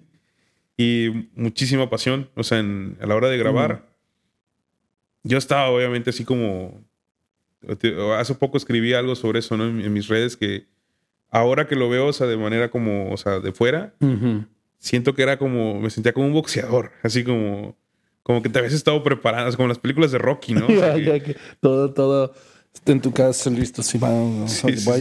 Y 0.76 1.28
muchísima 1.36 1.88
pasión. 1.88 2.28
O 2.34 2.42
sea, 2.42 2.58
en- 2.58 2.96
a 3.00 3.06
la 3.06 3.14
hora 3.14 3.28
de 3.28 3.38
grabar, 3.38 3.86
yo 5.22 5.38
estaba 5.38 5.68
obviamente 5.70 6.10
así 6.10 6.24
como... 6.24 6.82
Hace 8.18 8.34
poco 8.34 8.56
escribí 8.58 8.92
algo 8.92 9.14
sobre 9.14 9.38
eso, 9.38 9.56
¿no? 9.56 9.66
En, 9.66 9.80
en 9.80 9.92
mis 9.92 10.08
redes 10.08 10.36
que 10.36 10.66
ahora 11.30 11.66
que 11.66 11.76
lo 11.76 11.88
veo, 11.88 12.08
o 12.08 12.12
sea, 12.12 12.26
de 12.26 12.36
manera 12.36 12.70
como, 12.70 13.10
o 13.12 13.16
sea, 13.16 13.38
de 13.40 13.52
fuera, 13.52 13.94
Ujú. 14.00 14.44
Siento 14.84 15.14
que 15.14 15.22
era 15.22 15.38
como, 15.38 15.80
me 15.80 15.88
sentía 15.88 16.12
como 16.12 16.26
un 16.26 16.34
boxeador, 16.34 16.92
así 17.02 17.24
como, 17.24 17.74
como 18.22 18.42
que 18.42 18.50
te 18.50 18.58
habías 18.58 18.74
estado 18.74 19.02
preparando, 19.02 19.56
como 19.56 19.66
las 19.66 19.78
películas 19.78 20.12
de 20.12 20.18
Rocky, 20.18 20.52
¿no? 20.52 20.66
O 20.66 20.70
sea, 20.70 20.94
que- 20.94 21.36
todo, 21.60 21.92
todo. 21.92 22.34
En 22.86 23.00
tu 23.00 23.12
casa 23.12 23.50
listo, 23.50 23.84
sí, 23.84 23.98
va, 23.98 24.10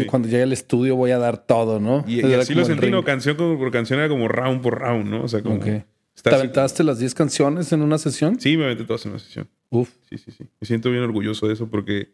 cuando 0.06 0.28
llegue 0.28 0.44
al 0.44 0.54
estudio 0.54 0.96
voy 0.96 1.10
a 1.10 1.18
dar 1.18 1.44
todo, 1.48 1.80
¿no? 1.80 2.06
Y, 2.08 2.22
así 2.34 2.54
lo 2.54 2.64
sentí, 2.66 2.92
¿no? 2.92 3.04
Canción 3.04 3.36
por 3.36 3.72
canción 3.72 4.00
era 4.00 4.08
como 4.08 4.28
round 4.28 4.62
por 4.62 4.80
round, 4.80 5.10
¿no? 5.10 5.24
O 5.24 5.28
sea, 5.28 5.42
como... 5.42 5.60
¿Te 5.60 6.36
aventaste 6.36 6.84
las 6.84 7.00
10 7.00 7.16
canciones 7.16 7.72
en 7.74 7.82
una 7.82 7.98
sesión? 7.98 8.40
Sí, 8.40 8.56
me 8.58 8.66
aventé 8.66 8.84
todas 8.84 9.04
en 9.06 9.14
una 9.14 9.20
sesión. 9.20 9.50
Uf. 9.72 9.90
Sí, 10.08 10.20
sí, 10.20 10.32
sí. 10.32 10.46
Me 10.62 10.68
siento 10.68 10.92
bien 10.92 11.02
orgulloso 11.02 11.48
de 11.48 11.54
eso 11.54 11.68
porque 11.68 12.14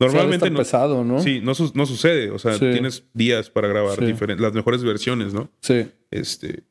normalmente 0.00 0.50
no... 0.50 0.58
pesado, 0.58 1.04
¿no? 1.04 1.20
Sí, 1.20 1.40
no, 1.40 1.52
no 1.74 1.86
sucede. 1.86 2.32
O 2.32 2.40
sea, 2.40 2.58
tienes 2.58 3.04
días 3.14 3.50
para 3.50 3.68
grabar 3.68 4.02
las 4.02 4.52
mejores 4.52 4.82
versiones, 4.82 5.32
¿no? 5.32 5.48
Sí. 5.60 5.86
Este... 6.10 6.64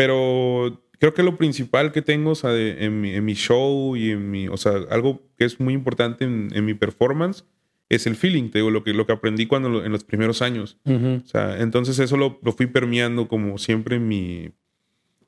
Pero 0.00 0.82
creo 0.98 1.12
que 1.12 1.22
lo 1.22 1.36
principal 1.36 1.92
que 1.92 2.00
tengo, 2.00 2.30
o 2.30 2.34
sea, 2.34 2.56
en, 2.56 3.02
mi, 3.02 3.34
show 3.34 3.94
y 3.96 4.12
en 4.12 4.30
mi, 4.30 4.48
o 4.48 4.56
sea, 4.56 4.72
algo 4.88 5.20
que 5.36 5.44
es 5.44 5.60
muy 5.60 5.74
importante 5.74 6.24
en, 6.24 6.64
mi 6.64 6.72
performance 6.72 7.44
es 7.90 8.06
el 8.06 8.16
feeling, 8.16 8.48
te 8.48 8.60
digo, 8.60 8.70
lo 8.70 8.82
que, 8.82 8.94
lo 8.94 9.04
que 9.04 9.12
aprendí 9.12 9.44
cuando 9.44 9.84
en 9.84 9.92
los 9.92 10.04
primeros 10.04 10.40
años. 10.40 10.78
O 10.86 11.26
sea, 11.26 11.60
entonces 11.60 11.98
eso 11.98 12.16
lo, 12.16 12.40
fui 12.56 12.66
permeando 12.66 13.28
como 13.28 13.58
siempre 13.58 13.96
en 13.96 14.08
mi, 14.08 14.52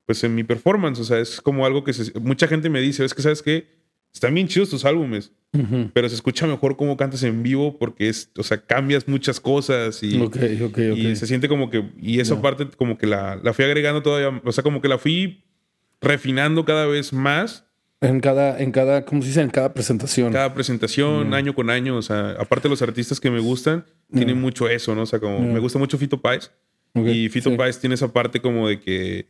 pues 0.07 0.25
en 0.25 0.35
mi 0.35 0.43
performance. 0.43 1.01
O 1.01 1.05
sea, 1.05 1.19
es 1.19 1.43
como 1.43 1.67
algo 1.67 1.85
que 1.85 1.93
mucha 2.23 2.49
gente 2.49 2.71
me 2.71 2.81
dice, 2.81 3.05
es 3.05 3.13
que, 3.13 3.21
¿sabes 3.21 3.43
qué? 3.43 3.69
Están 4.13 4.35
bien 4.35 4.49
chidos 4.49 4.71
tus 4.71 4.85
álbumes, 4.85 5.33
pero 5.93 6.09
se 6.09 6.15
escucha 6.15 6.47
mejor 6.47 6.77
cómo 6.77 6.97
cantas 6.97 7.23
en 7.23 7.43
vivo 7.43 7.79
porque 7.79 8.09
es, 8.09 8.31
o 8.37 8.43
sea, 8.43 8.59
cambias 8.59 9.09
muchas 9.09 9.41
cosas 9.41 10.03
y, 10.03 10.17
y 10.17 11.17
se 11.17 11.27
siente 11.27 11.49
como 11.49 11.71
que, 11.71 11.91
y 12.01 12.21
esa 12.21 12.41
parte 12.41 12.69
como 12.77 12.99
que 12.99 13.07
la, 13.07 13.37
la 13.43 13.53
fui 13.53 13.65
agregando 13.65 14.03
todavía, 14.03 14.41
o 14.45 14.53
sea, 14.53 14.63
como 14.63 14.81
que 14.81 14.89
la 14.89 14.99
fui 14.99 15.45
refinando 16.03 16.65
cada 16.65 16.87
vez 16.87 17.13
más. 17.13 17.65
En 18.01 18.19
cada, 18.21 18.61
en 18.61 18.73
cada, 18.73 19.05
¿cómo 19.05 19.23
se 19.23 19.29
dice? 19.29 19.41
En 19.41 19.51
cada 19.51 19.73
presentación. 19.73 20.33
Cada 20.33 20.53
presentación, 20.53 21.33
año 21.35 21.55
con 21.55 21.71
año. 21.71 21.97
O 21.97 22.03
sea, 22.03 22.33
aparte 22.33 22.69
los 22.69 22.83
artistas 22.83 23.21
que 23.21 23.31
me 23.31 23.39
gustan, 23.39 23.87
tienen 24.13 24.41
mucho 24.41 24.69
eso, 24.69 24.95
¿no? 24.95 25.03
O 25.03 25.07
sea, 25.07 25.21
como 25.21 25.39
me 25.41 25.61
gusta 25.61 25.79
mucho 25.79 25.97
Fito 25.97 26.21
Páez. 26.21 26.51
Y 26.95 27.29
Fito 27.29 27.57
Páez 27.57 27.79
tiene 27.79 27.95
esa 27.95 28.13
parte 28.13 28.41
como 28.41 28.69
de 28.69 28.81
que 28.81 29.29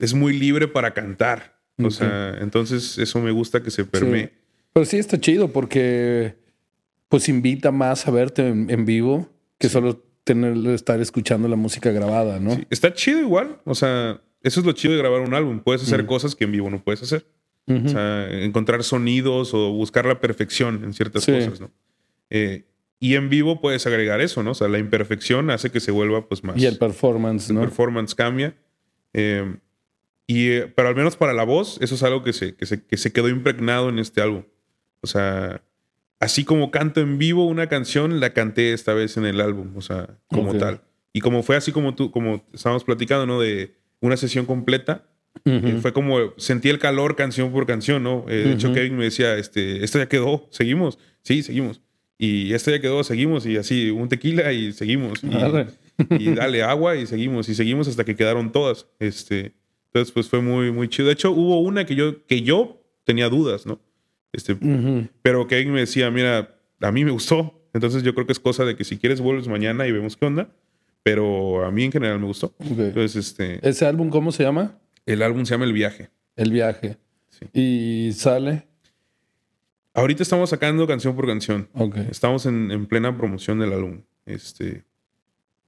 es 0.00 0.12
muy 0.12 0.36
libre 0.36 0.66
para 0.66 0.92
cantar. 0.92 1.59
O 1.84 1.90
sea, 1.90 2.38
entonces 2.40 2.98
eso 2.98 3.20
me 3.20 3.30
gusta 3.30 3.62
que 3.62 3.70
se 3.70 3.84
permee. 3.84 4.32
Pero 4.72 4.86
sí 4.86 4.98
está 4.98 5.20
chido 5.20 5.48
porque 5.48 6.36
pues 7.08 7.28
invita 7.28 7.72
más 7.72 8.06
a 8.06 8.10
verte 8.10 8.46
en, 8.46 8.84
vivo 8.84 9.28
que 9.58 9.68
solo 9.68 10.02
tener, 10.24 10.56
estar 10.68 11.00
escuchando 11.00 11.48
la 11.48 11.56
música 11.56 11.90
grabada, 11.90 12.38
¿no? 12.38 12.58
Está 12.70 12.94
chido 12.94 13.20
igual. 13.20 13.60
O 13.64 13.74
sea, 13.74 14.20
eso 14.42 14.60
es 14.60 14.66
lo 14.66 14.72
chido 14.72 14.94
de 14.94 15.00
grabar 15.00 15.20
un 15.22 15.34
álbum. 15.34 15.60
Puedes 15.60 15.82
hacer 15.82 16.04
mm. 16.04 16.06
cosas 16.06 16.34
que 16.36 16.44
en 16.44 16.52
vivo 16.52 16.70
no 16.70 16.82
puedes 16.82 17.02
hacer. 17.02 17.26
O 17.66 17.88
sea, 17.88 18.28
encontrar 18.28 18.82
sonidos 18.82 19.54
o 19.54 19.70
buscar 19.70 20.04
la 20.04 20.20
perfección 20.20 20.82
en 20.82 20.92
ciertas 20.92 21.24
cosas, 21.24 21.60
¿no? 21.60 21.70
Eh, 22.28 22.64
y 22.98 23.14
en 23.14 23.30
vivo 23.30 23.60
puedes 23.60 23.86
agregar 23.86 24.20
eso, 24.20 24.42
¿no? 24.42 24.50
O 24.50 24.54
sea, 24.54 24.68
la 24.68 24.78
imperfección 24.78 25.50
hace 25.50 25.70
que 25.70 25.78
se 25.78 25.90
vuelva 25.90 26.28
pues 26.28 26.42
más... 26.42 26.60
Y 26.60 26.66
el 26.66 26.78
performance, 26.78 27.50
¿no? 27.50 27.60
El 27.60 27.68
performance 27.68 28.14
cambia. 28.14 28.54
Eh, 29.14 29.56
y, 30.32 30.60
pero 30.76 30.86
al 30.86 30.94
menos 30.94 31.16
para 31.16 31.32
la 31.32 31.42
voz, 31.42 31.76
eso 31.80 31.96
es 31.96 32.04
algo 32.04 32.22
que 32.22 32.32
se, 32.32 32.54
que 32.54 32.64
se, 32.64 32.84
que 32.84 32.96
se 32.96 33.12
quedó 33.12 33.28
impregnado 33.28 33.88
en 33.88 33.98
este 33.98 34.20
álbum. 34.22 34.44
O 35.00 35.08
sea, 35.08 35.60
así 36.20 36.44
como 36.44 36.70
canto 36.70 37.00
en 37.00 37.18
vivo 37.18 37.46
una 37.46 37.66
canción, 37.66 38.20
la 38.20 38.32
canté 38.32 38.72
esta 38.72 38.94
vez 38.94 39.16
en 39.16 39.24
el 39.24 39.40
álbum, 39.40 39.76
o 39.76 39.80
sea, 39.80 40.18
como 40.28 40.54
tal. 40.54 40.82
Y 41.12 41.18
como 41.18 41.42
fue 41.42 41.56
así 41.56 41.72
como 41.72 41.96
tú, 41.96 42.12
como 42.12 42.44
estábamos 42.52 42.84
platicando, 42.84 43.26
¿no? 43.26 43.40
De 43.40 43.74
una 43.98 44.16
sesión 44.16 44.46
completa. 44.46 45.04
Eh, 45.44 45.78
fue 45.82 45.92
como 45.92 46.16
sentí 46.36 46.68
el 46.68 46.78
calor 46.78 47.16
canción 47.16 47.50
por 47.50 47.66
canción, 47.66 48.04
¿no? 48.04 48.24
Eh, 48.28 48.44
de 48.44 48.52
hecho, 48.52 48.72
Kevin 48.72 48.96
me 48.96 49.04
decía, 49.04 49.36
este, 49.36 49.82
esto 49.82 49.98
ya 49.98 50.06
quedó, 50.06 50.46
seguimos. 50.50 51.00
Sí, 51.22 51.42
seguimos. 51.42 51.80
Y 52.18 52.52
esto 52.52 52.70
ya 52.70 52.80
quedó, 52.80 53.02
seguimos. 53.02 53.46
Y 53.46 53.56
así, 53.56 53.90
un 53.90 54.08
tequila 54.08 54.52
y 54.52 54.72
seguimos. 54.72 55.20
Y, 56.18 56.30
dale 56.34 56.62
agua 56.62 56.94
y 56.94 57.06
seguimos. 57.06 57.48
Y 57.48 57.56
seguimos 57.56 57.88
hasta 57.88 58.04
que 58.04 58.14
quedaron 58.14 58.52
todas. 58.52 58.86
Este, 59.00 59.54
entonces, 59.92 60.12
pues 60.12 60.28
fue 60.28 60.40
muy, 60.40 60.70
muy 60.70 60.88
chido. 60.88 61.08
De 61.08 61.14
hecho, 61.14 61.32
hubo 61.32 61.60
una 61.60 61.84
que 61.84 61.96
yo, 61.96 62.24
que 62.26 62.42
yo 62.42 62.80
tenía 63.02 63.28
dudas, 63.28 63.66
¿no? 63.66 63.80
Este, 64.32 64.56
Pero 65.22 65.48
Kevin 65.48 65.72
me 65.72 65.80
decía, 65.80 66.08
mira, 66.12 66.54
a 66.80 66.92
mí 66.92 67.04
me 67.04 67.10
gustó. 67.10 67.60
Entonces 67.72 68.04
yo 68.04 68.14
creo 68.14 68.24
que 68.24 68.32
es 68.32 68.38
cosa 68.38 68.64
de 68.64 68.76
que 68.76 68.84
si 68.84 68.98
quieres 68.98 69.20
vuelves 69.20 69.48
mañana 69.48 69.88
y 69.88 69.92
vemos 69.92 70.16
qué 70.16 70.26
onda. 70.26 70.48
Pero 71.02 71.64
a 71.64 71.72
mí 71.72 71.84
en 71.84 71.90
general 71.90 72.20
me 72.20 72.26
gustó. 72.26 72.54
Entonces, 72.60 73.16
este. 73.16 73.66
¿Ese 73.68 73.84
álbum 73.84 74.10
cómo 74.10 74.30
se 74.30 74.44
llama? 74.44 74.78
El 75.06 75.22
álbum 75.22 75.44
se 75.44 75.54
llama 75.54 75.64
El 75.64 75.72
Viaje. 75.72 76.10
El 76.36 76.52
Viaje. 76.52 76.98
Sí. 77.30 77.46
¿Y 77.52 78.12
sale? 78.12 78.68
Ahorita 79.94 80.22
estamos 80.22 80.50
sacando 80.50 80.86
canción 80.86 81.16
por 81.16 81.26
canción. 81.26 81.68
Estamos 82.10 82.46
en, 82.46 82.86
plena 82.86 83.16
promoción 83.16 83.58
del 83.58 83.72
álbum. 83.72 84.02
Este. 84.24 84.84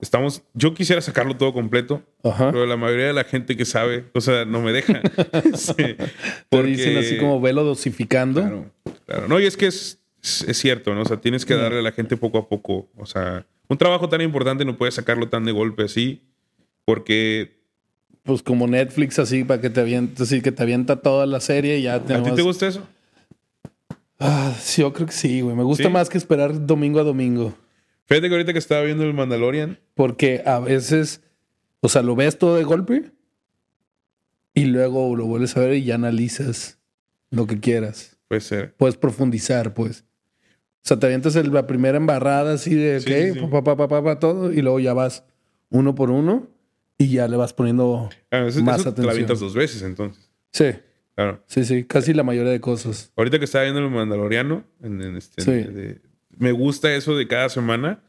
Estamos. 0.03 0.43
Yo 0.53 0.75
quisiera 0.75 1.01
sacarlo 1.01 1.37
todo 1.39 1.55
completo. 1.55 2.03
Pero 2.23 2.67
la 2.67 2.77
mayoría 2.77 3.07
de 3.07 3.13
la 3.15 3.25
gente 3.25 3.57
que 3.57 3.65
sabe, 3.65 4.05
o 4.13 4.21
sea, 4.21 4.45
no 4.45 4.61
me 4.61 4.73
deja. 4.73 5.01
sí, 5.55 5.97
porque... 6.51 6.69
dicen 6.69 6.99
así 6.99 7.17
como 7.17 7.41
velo 7.41 7.65
dosificando. 7.65 8.43
Claro, 8.43 8.71
claro. 9.07 9.29
No, 9.29 9.41
y 9.41 9.47
es 9.47 9.57
que 9.57 9.69
es, 9.69 9.99
es, 10.21 10.59
cierto, 10.59 10.95
¿no? 10.95 11.01
O 11.01 11.05
sea, 11.07 11.17
tienes 11.17 11.47
que 11.47 11.55
darle 11.55 11.79
a 11.79 11.83
la 11.83 11.93
gente 11.93 12.19
poco 12.19 12.37
a 12.37 12.47
poco. 12.49 12.91
O 12.99 13.07
sea 13.07 13.47
un 13.73 13.79
trabajo 13.79 14.07
tan 14.07 14.21
importante 14.21 14.67
no 14.67 14.77
puedes 14.77 14.95
sacarlo 14.95 15.29
tan 15.29 15.45
de 15.45 15.53
golpe 15.53 15.85
así, 15.85 16.23
porque... 16.85 17.59
Pues 18.23 18.43
como 18.43 18.67
Netflix 18.67 19.19
así, 19.19 19.45
para 19.45 19.63
que 19.63 19.71
te 19.71 19.81
avienta, 19.81 20.25
así 20.25 20.43
que 20.43 20.53
te 20.53 20.63
avienta 20.63 20.97
toda 20.97 21.25
la 21.25 21.41
serie 21.41 21.79
y 21.79 21.83
ya 21.83 21.99
te... 21.99 22.13
¿A 22.13 22.23
ti 22.23 22.31
te 22.33 22.43
gusta 22.43 22.69
eso? 22.69 22.87
Ah, 24.21 24.55
sí, 24.61 24.83
yo 24.83 24.93
creo 24.93 25.07
que 25.07 25.15
sí, 25.15 25.41
güey. 25.41 25.57
Me 25.57 25.63
gusta 25.65 25.89
más 25.89 26.11
que 26.11 26.19
esperar 26.19 26.67
domingo 26.67 27.01
a 27.01 27.03
domingo. 27.03 27.55
Fíjate 28.07 28.29
que 28.29 28.35
ahorita 28.35 28.53
que 28.53 28.59
estaba 28.59 28.83
viendo 28.83 29.05
el 29.05 29.15
Mandalorian. 29.15 29.79
Porque 29.95 30.43
a 30.45 30.59
veces, 30.61 31.23
o 31.81 31.89
sea, 31.89 32.03
lo 32.03 32.17
ves 32.17 32.39
todo 32.39 32.57
de 32.57 32.65
golpe 32.65 33.13
y 34.55 34.67
luego 34.67 35.17
lo 35.17 35.27
vuelves 35.27 35.57
a 35.57 35.61
ver 35.61 35.75
y 35.75 35.85
ya 35.85 35.95
analizas 35.95 36.79
lo 37.31 37.47
que 37.47 37.61
quieras. 37.61 38.19
Puede 38.29 38.41
ser. 38.41 38.75
Puedes 38.77 38.97
profundizar, 38.97 39.75
pues. 39.75 40.05
O 40.85 40.89
sea, 40.89 40.99
te 40.99 41.07
avientas 41.07 41.35
la 41.35 41.67
primera 41.67 41.97
embarrada 41.97 42.55
así 42.55 42.75
de, 42.75 43.01
¿qué? 43.05 43.35
Pa, 43.51 43.63
pa, 43.63 43.87
pa, 43.89 44.19
todo, 44.19 44.53
y 44.53 44.63
luego 44.63 44.81
ya 44.81 44.93
vas 44.95 45.25
uno 45.71 45.95
por 45.95 46.11
uno 46.11 46.49
y 46.99 47.09
ya 47.09 47.29
le 47.29 47.37
vas 47.37 47.53
poniendo 47.53 48.11
ah, 48.31 48.49
más 48.63 48.81
atención. 48.81 48.95
Te 48.95 49.03
la 49.03 49.13
avientas 49.13 49.41
dos 49.41 49.55
veces 49.55 49.83
entonces. 49.83 50.29
Sí. 50.51 50.73
Claro. 51.15 51.43
Sí, 51.47 51.65
sí, 51.65 51.85
casi 51.85 52.15
la 52.15 52.23
mayoría 52.23 52.53
de 52.53 52.61
cosas. 52.61 53.13
Ahorita 53.17 53.39
que 53.39 53.45
estaba 53.45 53.65
viendo 53.65 53.81
el 53.81 53.91
Mandaloriano, 53.91 54.65
en, 54.83 55.17
este, 55.17 56.01
me 56.39 56.53
gusta 56.53 56.95
eso 56.95 57.17
de 57.17 57.27
cada 57.27 57.49
semana. 57.49 58.03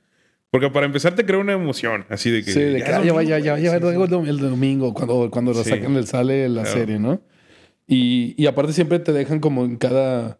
Porque 0.51 0.69
para 0.69 0.86
empezar 0.86 1.15
te 1.15 1.26
crea 1.26 1.39
una 1.39 1.53
emoción, 1.53 2.05
así 2.09 2.30
de 2.30 2.43
que... 2.43 2.51
Sí, 2.51 2.59
de 2.59 2.84
que 2.84 2.88
ya, 2.88 3.03
ya, 3.03 3.24
ya, 3.24 3.39
ya, 3.39 3.57
ya, 3.57 3.76
el 3.76 4.38
domingo, 4.38 4.93
cuando, 4.93 5.32
cuando 5.32 5.51
lo 5.51 5.63
sacan, 5.63 6.05
sale 6.05 6.47
la 6.47 6.63
serie, 6.67 6.99
¿no? 6.99 7.21
Y, 7.88 8.36
y 8.38 8.45
aparte 8.45 8.71
siempre 8.71 8.99
te 8.99 9.13
dejan 9.13 9.39
como 9.39 9.65
en 9.65 9.78
cada 9.78 10.38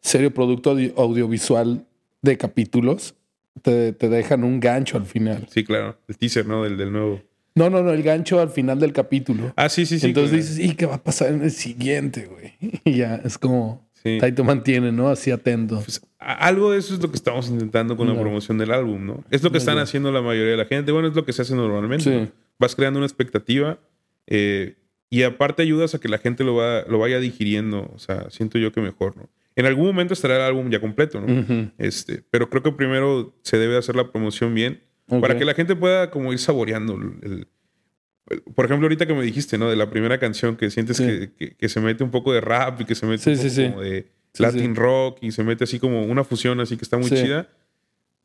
serio 0.00 0.34
producto 0.34 0.76
audiovisual 0.96 1.86
de 2.22 2.36
capítulos, 2.36 3.14
te, 3.62 3.92
dejan 3.92 4.44
un 4.44 4.60
gancho 4.60 4.96
al 4.96 5.06
final. 5.06 5.46
Sí, 5.50 5.64
claro. 5.64 5.96
El 6.08 6.16
teaser, 6.18 6.46
¿no? 6.46 6.64
Del, 6.64 6.76
del 6.76 6.92
nuevo. 6.92 7.22
No, 7.54 7.70
no, 7.70 7.82
no, 7.82 7.92
el 7.92 8.02
gancho 8.02 8.40
al 8.40 8.50
final 8.50 8.78
del 8.78 8.92
capítulo. 8.92 9.52
Ah, 9.56 9.68
sí, 9.68 9.86
sí, 9.86 9.98
sí. 9.98 10.06
Entonces 10.06 10.32
dices, 10.32 10.58
¿y 10.58 10.74
qué 10.74 10.86
va 10.86 10.96
a 10.96 11.02
pasar 11.02 11.32
en 11.32 11.42
el 11.42 11.50
siguiente, 11.50 12.26
güey? 12.26 12.54
Y 12.84 12.98
ya, 12.98 13.16
es 13.24 13.38
como. 13.38 13.85
Sí. 14.02 14.18
Ahí 14.22 14.32
te 14.32 14.42
mantiene, 14.42 14.92
¿no? 14.92 15.08
Así 15.08 15.30
atento. 15.30 15.80
Pues, 15.82 16.00
algo 16.18 16.72
de 16.72 16.78
eso 16.78 16.94
es 16.94 17.02
lo 17.02 17.10
que 17.10 17.16
estamos 17.16 17.48
intentando 17.48 17.96
con 17.96 18.08
la 18.08 18.18
promoción 18.18 18.58
del 18.58 18.72
álbum, 18.72 19.04
¿no? 19.04 19.24
Es 19.30 19.42
lo 19.42 19.50
que 19.50 19.58
están 19.58 19.78
haciendo 19.78 20.12
la 20.12 20.22
mayoría 20.22 20.52
de 20.52 20.56
la 20.56 20.66
gente. 20.66 20.92
Bueno, 20.92 21.08
es 21.08 21.14
lo 21.14 21.24
que 21.24 21.32
se 21.32 21.42
hace 21.42 21.54
normalmente. 21.54 22.30
Vas 22.58 22.74
creando 22.74 22.98
una 22.98 23.06
expectativa 23.06 23.78
eh, 24.26 24.76
y 25.10 25.22
aparte 25.22 25.62
ayudas 25.62 25.94
a 25.94 25.98
que 25.98 26.08
la 26.08 26.18
gente 26.18 26.44
lo, 26.44 26.54
va, 26.54 26.82
lo 26.82 26.98
vaya 26.98 27.20
digiriendo. 27.20 27.90
O 27.94 27.98
sea, 27.98 28.30
siento 28.30 28.58
yo 28.58 28.72
que 28.72 28.80
mejor, 28.80 29.16
¿no? 29.16 29.28
En 29.56 29.64
algún 29.64 29.86
momento 29.86 30.12
estará 30.12 30.36
el 30.36 30.42
álbum 30.42 30.70
ya 30.70 30.80
completo, 30.80 31.18
¿no? 31.18 31.72
este, 31.78 32.22
pero 32.30 32.50
creo 32.50 32.62
que 32.62 32.72
primero 32.72 33.34
se 33.42 33.56
debe 33.56 33.78
hacer 33.78 33.96
la 33.96 34.12
promoción 34.12 34.54
bien 34.54 34.82
para 35.08 35.38
que 35.38 35.46
la 35.46 35.54
gente 35.54 35.74
pueda 35.74 36.10
como 36.10 36.32
ir 36.32 36.38
saboreando 36.38 36.94
el, 36.94 37.48
por 38.54 38.64
ejemplo, 38.64 38.86
ahorita 38.86 39.06
que 39.06 39.14
me 39.14 39.22
dijiste, 39.22 39.58
¿no? 39.58 39.68
De 39.68 39.76
la 39.76 39.88
primera 39.90 40.18
canción 40.18 40.56
que 40.56 40.70
sientes 40.70 41.00
que, 41.00 41.54
que, 41.56 41.68
se 41.68 41.80
mete 41.80 42.02
un 42.02 42.10
poco 42.10 42.32
de 42.32 42.40
rap 42.40 42.80
y 42.80 42.84
que 42.84 42.94
se 42.94 43.06
mete 43.06 43.30
un 43.30 43.36
poco 43.36 43.72
como 43.72 43.80
de 43.82 44.06
Latin 44.38 44.74
rock 44.74 45.18
y 45.22 45.32
se 45.32 45.42
mete 45.44 45.64
así 45.64 45.78
como 45.78 46.04
una 46.04 46.24
fusión 46.24 46.60
así 46.60 46.76
que 46.76 46.84
está 46.84 46.98
muy 46.98 47.08
chida. 47.08 47.48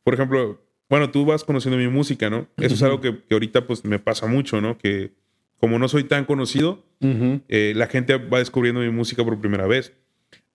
Por 0.03 0.13
ejemplo, 0.13 0.59
bueno, 0.89 1.11
tú 1.11 1.25
vas 1.25 1.43
conociendo 1.43 1.77
mi 1.77 1.87
música, 1.87 2.29
¿no? 2.29 2.47
Eso 2.57 2.75
es 2.75 2.83
algo 2.83 2.99
que, 2.99 3.21
ahorita 3.29 3.67
pues 3.67 3.85
me 3.85 3.99
pasa 3.99 4.25
mucho, 4.25 4.59
¿no? 4.59 4.77
Que 4.77 5.11
como 5.57 5.77
no 5.77 5.87
soy 5.87 6.05
tan 6.05 6.25
conocido, 6.25 6.83
eh, 7.01 7.73
la 7.75 7.87
gente 7.87 8.17
va 8.17 8.39
descubriendo 8.39 8.81
mi 8.81 8.89
música 8.89 9.23
por 9.23 9.39
primera 9.39 9.67
vez 9.67 9.93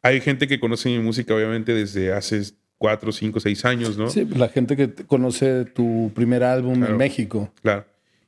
hay 0.07 0.21
gente 0.21 0.47
que 0.47 0.61
conoce 0.61 0.89
mi 0.89 1.01
música, 1.01 1.35
obviamente, 1.35 1.75
desde 1.75 2.13
hace 2.13 2.41
cuatro, 2.79 3.11
cinco, 3.11 3.41
seis 3.41 3.65
años, 3.65 3.99
¿no? 3.99 4.09
Sí, 4.09 4.25
la 4.25 4.49
gente 4.49 4.77
que 4.77 4.93
conoce 4.93 5.65
tu 5.65 6.13
primer 6.15 6.45
álbum 6.45 6.85
en 6.85 6.97
México. 6.97 7.53
Claro. 7.63 7.85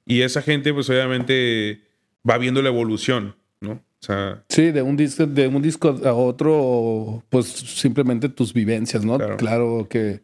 Y 0.09 0.22
esa 0.22 0.42
gente, 0.42 0.72
pues 0.74 0.88
obviamente, 0.90 1.82
va 2.28 2.38
viendo 2.38 2.62
la 2.62 2.68
evolución, 2.70 3.36
¿no? 3.61 3.72
O 3.72 3.82
sea, 4.00 4.44
Sí, 4.48 4.70
de 4.72 4.82
un 4.82 4.96
disco, 4.96 5.26
de 5.26 5.46
un 5.48 5.61
disco 5.62 5.88
a 6.04 6.12
otro, 6.14 7.22
pues 7.28 7.46
simplemente 7.46 8.28
tus 8.28 8.52
vivencias, 8.52 9.04
¿no? 9.04 9.16
Claro. 9.18 9.36
Claro, 9.36 9.86
que, 9.90 10.20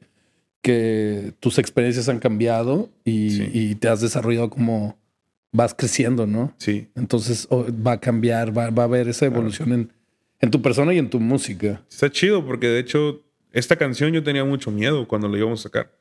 que 0.62 1.32
tus 1.40 1.58
experiencias 1.58 2.08
han 2.08 2.18
cambiado 2.18 2.88
y, 3.04 3.30
Sí. 3.30 3.50
y 3.52 3.74
te 3.74 3.88
has 3.88 4.00
desarrollado 4.00 4.50
como 4.50 4.96
vas 5.52 5.74
creciendo, 5.74 6.26
¿no? 6.26 6.52
sí. 6.58 6.88
Entonces 6.96 7.46
va 7.50 7.92
a 7.92 8.00
cambiar, 8.00 8.56
va, 8.56 8.70
va 8.70 8.82
a 8.84 8.86
haber 8.86 9.06
esa 9.08 9.26
evolución 9.26 9.72
en, 9.72 9.92
en 10.40 10.50
tu 10.50 10.60
persona 10.62 10.92
y 10.94 10.98
en 10.98 11.10
tu 11.10 11.20
música. 11.20 11.82
Está 11.90 12.10
chido 12.10 12.44
porque 12.44 12.66
de 12.68 12.80
hecho 12.80 13.22
esta 13.52 13.76
canción 13.76 14.12
yo 14.12 14.22
tenía 14.24 14.44
mucho 14.44 14.70
miedo 14.72 15.06
cuando 15.06 15.28
la 15.28 15.38
íbamos 15.38 15.60
a 15.60 15.62
sacar. 15.64 15.92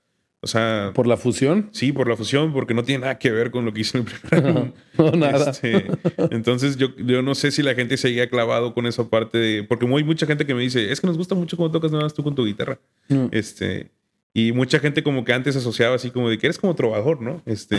O 0.44 0.48
sea, 0.48 0.92
Por 0.94 1.08
la 1.08 1.16
fusión, 1.16 1.70
sí, 1.72 1.94
por 1.94 2.10
la 2.10 2.18
fusión, 2.18 2.52
porque 2.52 2.74
no 2.74 2.84
tiene 2.84 3.02
nada 3.02 3.18
que 3.18 3.32
ver 3.32 3.50
con 3.50 3.64
lo 3.64 3.74
que 3.74 3.80
hice 3.82 3.98
en 3.98 4.06
el 4.06 4.12
primer 4.14 4.46
álbum. 4.58 4.72
no 4.98 5.12
nada. 5.14 5.52
Este, 5.52 5.88
entonces 6.32 6.76
yo, 6.76 6.90
yo 6.98 7.22
no 7.22 7.34
sé 7.34 7.50
si 7.52 7.64
la 7.64 7.74
gente 7.76 7.96
seguía 7.96 8.30
clavado 8.30 8.74
con 8.74 8.86
esa 8.86 9.10
parte 9.10 9.38
de... 9.38 9.64
Porque 9.64 9.86
hay 9.86 10.04
mucha 10.04 10.26
gente 10.26 10.46
que 10.46 10.54
me 10.54 10.62
dice, 10.62 10.92
es 10.92 11.00
que 11.00 11.08
nos 11.08 11.18
gusta 11.18 11.34
mucho 11.34 11.56
cómo 11.56 11.72
tocas 11.72 11.92
nada 11.92 12.04
más 12.04 12.14
tú 12.14 12.24
con 12.24 12.36
tu 12.36 12.46
guitarra. 12.46 12.78
Mm. 13.08 13.28
Este, 13.32 13.92
y 14.34 14.52
mucha 14.52 14.80
gente 14.80 15.02
como 15.02 15.24
que 15.24 15.32
antes 15.32 15.56
asociaba 15.56 15.96
así 15.96 16.10
como 16.12 16.30
de 16.30 16.38
que 16.38 16.48
eres 16.48 16.58
como 16.58 16.76
trovador, 16.76 17.22
¿no? 17.22 17.42
Este, 17.46 17.78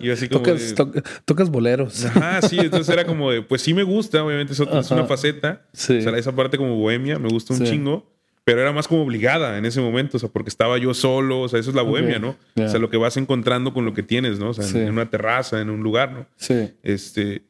y 0.00 0.08
así 0.10 0.28
como... 0.28 0.42
Tocas, 0.42 0.70
de- 0.70 0.74
to- 0.76 0.92
tocas 1.26 1.50
boleros. 1.50 2.04
Ajá, 2.06 2.40
sí, 2.42 2.56
entonces 2.60 2.88
era 2.88 3.04
como 3.04 3.30
de, 3.30 3.42
pues 3.42 3.60
sí 3.60 3.74
me 3.74 3.82
gusta, 3.82 4.24
obviamente 4.24 4.54
eso 4.54 4.64
es 4.80 4.90
una 4.90 5.04
faceta. 5.04 5.66
Sí. 5.74 5.98
O 5.98 6.00
sea, 6.00 6.16
esa 6.16 6.34
parte 6.34 6.56
como 6.56 6.76
bohemia 6.76 7.18
me 7.18 7.28
gusta 7.28 7.52
un 7.52 7.58
Sí. 7.60 7.66
chingo, 7.66 8.10
pero 8.50 8.62
era 8.62 8.72
más 8.72 8.88
como 8.88 9.02
obligada 9.02 9.56
en 9.58 9.64
ese 9.64 9.80
momento, 9.80 10.16
o 10.16 10.20
sea, 10.20 10.28
porque 10.28 10.48
estaba 10.48 10.76
yo 10.78 10.92
solo, 10.92 11.42
o 11.42 11.48
sea, 11.48 11.60
eso 11.60 11.70
es 11.70 11.76
la 11.76 11.82
bohemia, 11.82 12.18
¿no? 12.18 12.36
O 12.56 12.68
sea, 12.68 12.80
lo 12.80 12.90
que 12.90 12.96
vas 12.96 13.16
encontrando 13.16 13.72
con 13.72 13.84
lo 13.84 13.94
que 13.94 14.02
tienes, 14.02 14.40
¿no? 14.40 14.50
O 14.50 14.54
sea, 14.54 14.64
en- 14.64 14.70
Sí. 14.72 14.78
en 14.78 14.90
una 14.90 15.08
terraza, 15.08 15.60
en 15.60 15.70
un 15.70 15.82
lugar, 15.82 16.10
¿no? 16.12 16.26
Sí. 16.36 16.70
Este, 16.82 17.42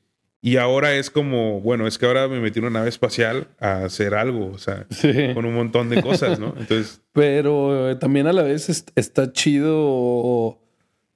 y 0.42 0.57
ahora 0.59 0.94
es 0.94 1.11
como, 1.11 1.61
bueno, 1.62 1.86
es 1.86 1.96
que 1.96 2.05
ahora 2.05 2.28
me 2.28 2.38
metí 2.40 2.59
en 2.59 2.66
una 2.66 2.78
nave 2.80 2.90
espacial 2.90 3.46
a 3.59 3.84
hacer 3.84 4.14
algo, 4.14 4.51
o 4.53 4.59
sea, 4.59 4.86
Sí. 4.90 5.11
con 5.34 5.44
un 5.46 5.55
montón 5.55 5.88
de 5.88 6.03
cosas, 6.03 6.38
¿no? 6.38 6.55
Entonces, 6.59 7.01
Pero 7.12 7.90
eh, 7.90 7.96
también 7.96 8.26
a 8.26 8.32
la 8.34 8.42
vez 8.42 8.68
est- 8.68 8.90
está 8.94 9.32
chido 9.32 10.59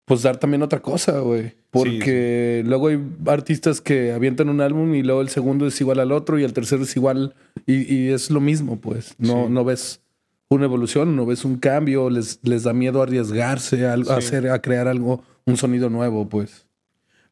pues 0.05 0.23
dar 0.23 0.37
también 0.39 0.63
otra 0.63 0.81
cosa, 0.81 1.21
güey. 1.21 1.53
Porque 1.71 2.63
luego 2.67 2.89
hay 2.89 3.01
artistas 3.27 3.81
que 3.81 4.13
avientan 4.13 4.49
un 4.49 4.61
álbum 4.61 4.95
y 4.95 5.03
luego 5.03 5.21
el 5.21 5.29
segundo 5.29 5.67
es 5.67 5.81
igual 5.81 5.99
al 6.01 6.13
otro 6.13 6.39
y 6.39 6.45
el 6.45 6.53
tercero 6.53 6.83
es 6.83 6.95
igual 6.97 7.35
y, 7.67 7.93
y 7.95 8.09
es 8.09 8.31
lo 8.31 8.41
mismo, 8.41 8.81
pues. 8.81 9.15
No, 9.19 9.47
Sí. 9.47 9.53
no 9.53 9.65
ves 9.65 10.01
una 10.49 10.67
evolución, 10.67 11.17
no 11.17 11.27
ves 11.27 11.45
un 11.45 11.57
cambio, 11.59 12.11
les, 12.11 12.39
les 12.43 12.63
da 12.65 12.73
miedo 12.73 13.03
arriesgarse 13.03 13.87
a, 13.87 13.95
hacer, 13.95 14.49
a 14.51 14.61
crear 14.61 14.87
algo, 14.89 15.25
un 15.47 15.57
sonido 15.57 15.91
nuevo, 15.91 16.29
pues. 16.29 16.67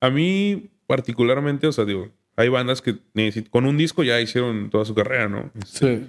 a 0.00 0.10
mí 0.10 0.70
particularmente, 0.86 1.66
o 1.66 1.72
sea, 1.72 1.84
digo, 1.84 2.08
hay 2.36 2.48
bandas 2.48 2.82
que 2.82 2.96
con 3.50 3.66
un 3.66 3.76
disco 3.76 4.02
ya 4.02 4.20
hicieron 4.20 4.70
toda 4.70 4.84
su 4.84 4.94
carrera, 4.94 5.28
¿no? 5.28 5.50
Sí. 5.66 6.04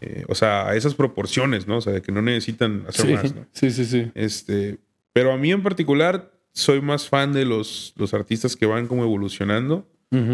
Eh, 0.00 0.24
o 0.28 0.34
sea, 0.34 0.68
a 0.68 0.76
esas 0.76 0.94
proporciones, 0.94 1.66
¿no? 1.66 1.78
O 1.78 1.80
sea, 1.80 1.92
de 1.92 2.02
que 2.02 2.12
no 2.12 2.22
necesitan 2.22 2.84
hacer 2.86 3.14
más, 3.14 3.34
¿no? 3.34 3.46
sí, 3.52 3.70
sí, 3.70 3.84
sí. 3.84 4.10
Este, 4.14 4.78
pero 5.12 5.32
a 5.32 5.36
mí 5.38 5.50
en 5.52 5.62
particular 5.62 6.32
soy 6.52 6.80
más 6.80 7.08
fan 7.08 7.32
de 7.32 7.44
los, 7.44 7.92
los 7.96 8.14
artistas 8.14 8.56
que 8.56 8.66
van 8.66 8.86
como 8.86 9.02
evolucionando. 9.04 9.86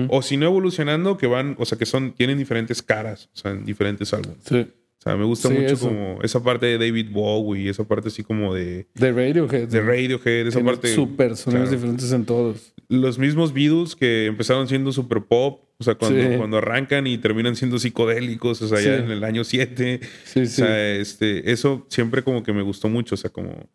O 0.09 0.22
si 0.22 0.37
no 0.37 0.47
evolucionando, 0.47 1.16
que 1.16 1.27
van, 1.27 1.57
o 1.59 1.64
sea, 1.64 1.77
que 1.77 1.85
son, 1.85 2.12
tienen 2.12 2.39
diferentes 2.39 2.81
caras, 2.81 3.29
o 3.35 3.37
sea, 3.37 3.51
en 3.51 3.64
diferentes 3.64 4.14
álbumes. 4.14 4.39
Sí. 4.45 4.59
O 4.61 5.03
sea, 5.05 5.16
me 5.16 5.25
gusta 5.25 5.49
Sí, 5.49 5.55
mucho 5.55 5.75
eso. 5.75 5.89
como 5.89 6.18
esa 6.22 6.41
parte 6.45 6.66
de 6.66 6.79
David 6.79 7.09
Bowie, 7.11 7.68
esa 7.68 7.83
parte 7.83 8.07
así 8.09 8.22
como 8.22 8.55
de, 8.55 8.87
De 8.95 9.11
Radiohead. 9.12 9.66
de 9.68 9.81
Radiohead, 9.83 10.47
esa 10.47 10.62
parte... 10.62 10.95
Súper, 10.95 11.37
sonidos 11.37 11.68
claro. 11.68 11.70
diferentes 11.77 12.12
en 12.12 12.25
todos. 12.25 12.72
Los 12.89 13.18
mismos 13.18 13.53
Beatles 13.53 13.97
que 13.97 14.27
empezaron 14.27 14.68
siendo 14.68 14.93
super 14.93 15.22
pop, 15.25 15.64
o 15.79 15.83
sea, 15.83 15.97
cuando, 15.97 16.22
Sí. 16.22 16.37
cuando 16.39 16.59
arrancan 16.59 17.09
y 17.09 17.18
terminan 17.18 17.57
siendo 17.57 17.79
psicodélicos, 17.81 18.62
o 18.62 18.68
sea, 18.68 18.81
ya 18.81 18.97
en 18.99 19.11
el 19.11 19.25
año 19.25 19.43
7. 19.43 20.01
Sí, 20.25 20.41
O 20.41 20.47
sí. 20.47 20.53
sea, 20.53 20.95
este, 20.95 21.51
eso 21.51 21.85
siempre 21.91 22.22
como 22.22 22.45
que 22.45 22.53
me 22.53 22.62
gustó 22.62 22.89
mucho. 22.89 23.16
O 23.16 23.18
sea, 23.18 23.31
como. 23.31 23.68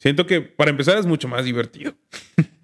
Siento 0.00 0.26
que 0.26 0.40
para 0.40 0.70
empezar 0.70 0.96
es 0.96 1.04
mucho 1.04 1.28
más 1.28 1.44
divertido. 1.44 1.92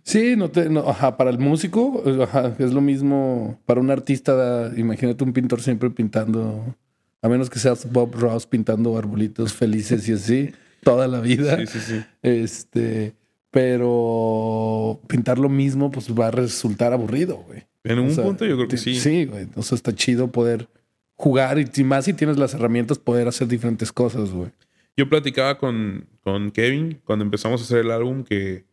Sí, 0.03 0.37
no 0.37 0.51
te, 0.51 0.70
no, 0.70 0.89
ajá, 0.89 1.16
para 1.16 1.30
el 1.30 1.39
músico, 1.39 2.03
eh, 2.07 2.22
ajá, 2.22 2.55
es 2.59 2.72
lo 2.72 2.80
mismo 2.80 3.61
para 3.66 3.80
un 3.80 3.91
artista. 3.91 4.72
imagínate 4.76 5.22
un 5.22 5.32
pintor 5.32 5.61
siempre 5.61 5.91
pintando, 5.91 6.74
a 7.20 7.28
menos 7.28 7.51
que 7.51 7.59
seas 7.59 7.93
Bob 7.93 8.14
Ross 8.14 8.47
pintando 8.47 8.97
arbolitos 8.97 9.53
felices 9.53 10.09
y 10.09 10.12
así 10.12 10.55
toda 10.82 11.09
la 11.09 11.20
vida. 11.20 11.59
Sí, 11.59 11.66
sí, 11.66 11.80
sí. 11.80 12.05
Este, 12.22 13.14
pero 13.51 15.01
pintar 15.07 15.39
lo 15.39 15.49
mismo, 15.49 15.91
pues 15.91 16.09
va 16.11 16.28
a 16.28 16.30
resultar 16.30 16.93
aburrido, 16.93 17.39
güey. 17.47 17.64
En 17.84 17.99
un 17.99 18.09
O 18.09 18.14
sea, 18.14 18.24
punto 18.24 18.47
yo 18.47 18.57
creo 18.57 18.68
que 18.68 18.78
sí. 18.78 18.95
Sí, 18.95 19.26
güey. 19.26 19.49
O 19.57 19.62
sea, 19.62 19.76
está 19.76 19.93
chido 19.93 20.32
poder 20.32 20.68
jugar 21.16 21.59
y 21.59 21.84
más 21.84 22.07
si 22.07 22.14
tienes 22.14 22.39
las 22.39 22.55
herramientas, 22.55 22.99
poder 22.99 23.28
hacer 23.28 23.49
diferentes 23.49 23.93
cosas, 23.93 24.30
güey. 24.30 24.51
Yo 24.97 25.09
platicaba 25.09 25.59
con, 25.59 26.07
con 26.22 26.51
Kevin 26.51 27.01
cuando 27.05 27.24
empezamos 27.24 27.61
a 27.61 27.64
hacer 27.64 27.80
el 27.80 27.90
álbum 27.90 28.24
que 28.24 28.64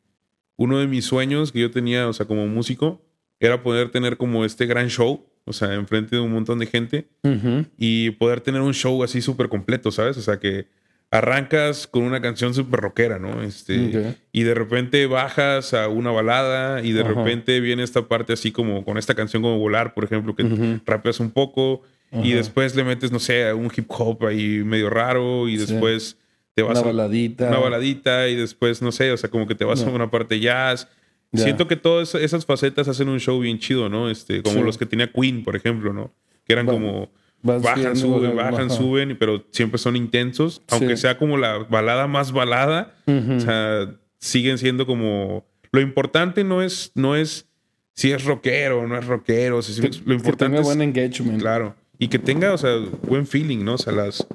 uno 0.55 0.79
de 0.79 0.87
mis 0.87 1.05
sueños 1.05 1.51
que 1.51 1.59
yo 1.59 1.71
tenía, 1.71 2.07
o 2.07 2.13
sea, 2.13 2.25
como 2.25 2.47
músico, 2.47 3.01
era 3.39 3.61
poder 3.61 3.89
tener 3.89 4.17
como 4.17 4.45
este 4.45 4.65
gran 4.65 4.87
show, 4.87 5.25
o 5.45 5.51
sea, 5.51 5.73
enfrente 5.73 6.15
de 6.15 6.21
un 6.21 6.31
montón 6.31 6.59
de 6.59 6.67
gente 6.67 7.07
y 7.77 8.11
poder 8.11 8.39
tener 8.39 8.61
un 8.61 8.73
show 8.73 9.03
así 9.03 9.21
súper 9.21 9.49
completo, 9.49 9.91
¿sabes? 9.91 10.17
O 10.17 10.21
sea, 10.21 10.39
que 10.39 10.67
arrancas 11.11 11.85
con 11.85 12.03
una 12.03 12.21
canción 12.21 12.53
súper 12.53 12.79
rockera, 12.79 13.19
¿no? 13.19 13.43
Este. 13.43 14.15
Y 14.31 14.43
de 14.43 14.53
repente 14.53 15.05
bajas 15.07 15.73
a 15.73 15.87
una 15.89 16.11
balada 16.11 16.81
y 16.81 16.91
de 16.93 17.03
repente 17.03 17.59
viene 17.59 17.83
esta 17.83 18.07
parte 18.07 18.33
así 18.33 18.51
como 18.51 18.85
con 18.85 18.97
esta 18.97 19.13
canción 19.13 19.43
como 19.43 19.59
Volar, 19.59 19.93
por 19.93 20.05
ejemplo, 20.05 20.35
que 20.35 20.43
Ujú. 20.43 20.79
rapeas 20.85 21.19
un 21.19 21.31
poco 21.31 21.81
y 22.13 22.29
Ajá. 22.29 22.37
después 22.37 22.75
le 22.75 22.83
metes, 22.83 23.11
no 23.11 23.19
sé, 23.19 23.47
a 23.49 23.55
un 23.55 23.71
hip 23.75 23.85
hop 23.89 24.25
ahí 24.25 24.63
medio 24.63 24.89
raro 24.89 25.47
y 25.47 25.57
Sí. 25.57 25.65
después 25.65 26.17
te 26.53 26.61
vas 26.61 26.73
Una 26.79 26.81
a 26.81 26.83
baladita. 26.93 27.47
una 27.47 27.57
baladita 27.59 28.27
y 28.27 28.35
después, 28.35 28.81
no 28.81 28.91
sé, 28.91 29.11
o 29.11 29.17
sea, 29.17 29.29
como 29.29 29.47
que 29.47 29.55
te 29.55 29.65
vas 29.65 29.81
a 29.81 29.85
Ya. 29.85 29.91
una 29.91 30.11
parte 30.11 30.39
jazz. 30.39 30.87
Ya. 31.31 31.43
Siento 31.45 31.67
que 31.67 31.75
todas 31.75 32.13
esas 32.15 32.45
facetas 32.45 32.87
hacen 32.87 33.09
un 33.09 33.19
show 33.19 33.39
bien 33.39 33.57
chido, 33.57 33.89
¿no? 33.89 34.09
Este, 34.09 34.43
como 34.43 34.57
Sí. 34.57 34.63
los 34.63 34.77
que 34.77 34.85
tenía 34.85 35.11
Queen, 35.11 35.43
por 35.43 35.55
ejemplo, 35.55 35.91
¿no? 35.91 36.13
Que 36.45 36.53
eran 36.53 36.67
Va- 36.67 36.73
como 36.73 37.09
bajan, 37.41 37.95
suben, 37.97 38.39
ajá. 38.39 38.51
bajan, 38.51 38.69
suben, 38.69 39.11
y- 39.11 39.13
pero 39.15 39.43
siempre 39.49 39.79
son 39.79 39.95
intensos. 39.95 40.61
Aunque 40.69 40.95
Sí. 40.95 41.01
sea 41.01 41.17
como 41.17 41.37
la 41.37 41.57
balada 41.57 42.05
más 42.07 42.31
balada, 42.31 42.93
Ujú. 43.07 43.33
o 43.33 43.39
sea, 43.39 43.89
siguen 44.19 44.57
siendo 44.59 44.85
como... 44.85 45.43
Lo 45.71 45.81
importante 45.81 46.43
no 46.43 46.61
es, 46.61 46.91
no 46.93 47.15
es 47.15 47.47
si 47.95 48.11
es 48.11 48.23
rockero 48.25 48.81
o 48.81 48.87
no 48.87 48.97
es 48.97 49.05
rockero. 49.07 49.57
o 49.57 49.61
sea, 49.63 49.73
si- 49.75 49.81
Que- 49.81 49.97
lo 49.99 50.05
que 50.05 50.13
importante 50.13 50.45
tenga 50.57 50.59
es... 50.61 50.65
buen 50.67 50.81
engagement. 50.83 51.39
Claro. 51.41 51.75
Y 51.99 52.07
que 52.07 52.19
tenga, 52.19 52.53
o 52.53 52.57
sea, 52.57 52.75
buen 53.07 53.25
feeling, 53.27 53.63
¿no? 53.63 53.75
O 53.75 53.77
sea, 53.77 53.93
las... 53.93 54.25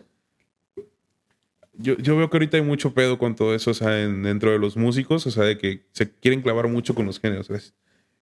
Yo, 1.81 1.97
yo 1.99 2.17
veo 2.17 2.29
que 2.29 2.37
ahorita 2.37 2.57
hay 2.57 2.63
mucho 2.63 2.93
pedo 2.93 3.19
con 3.19 3.37
todo 3.37 3.55
eso, 3.55 3.71
o 3.71 3.75
sea, 3.75 4.03
en- 4.03 4.23
dentro 4.25 4.51
de 4.51 4.59
los 4.59 4.77
músicos, 4.77 5.27
o 5.27 5.31
sea, 5.31 5.45
de 5.45 5.59
que 5.59 5.85
se 5.93 6.11
quieren 6.11 6.43
clavar 6.43 6.67
mucho 6.69 6.95
con 6.95 7.07
los 7.07 7.21
géneros, 7.21 7.47
¿sabes? 7.47 7.75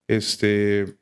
Este... 0.08 0.96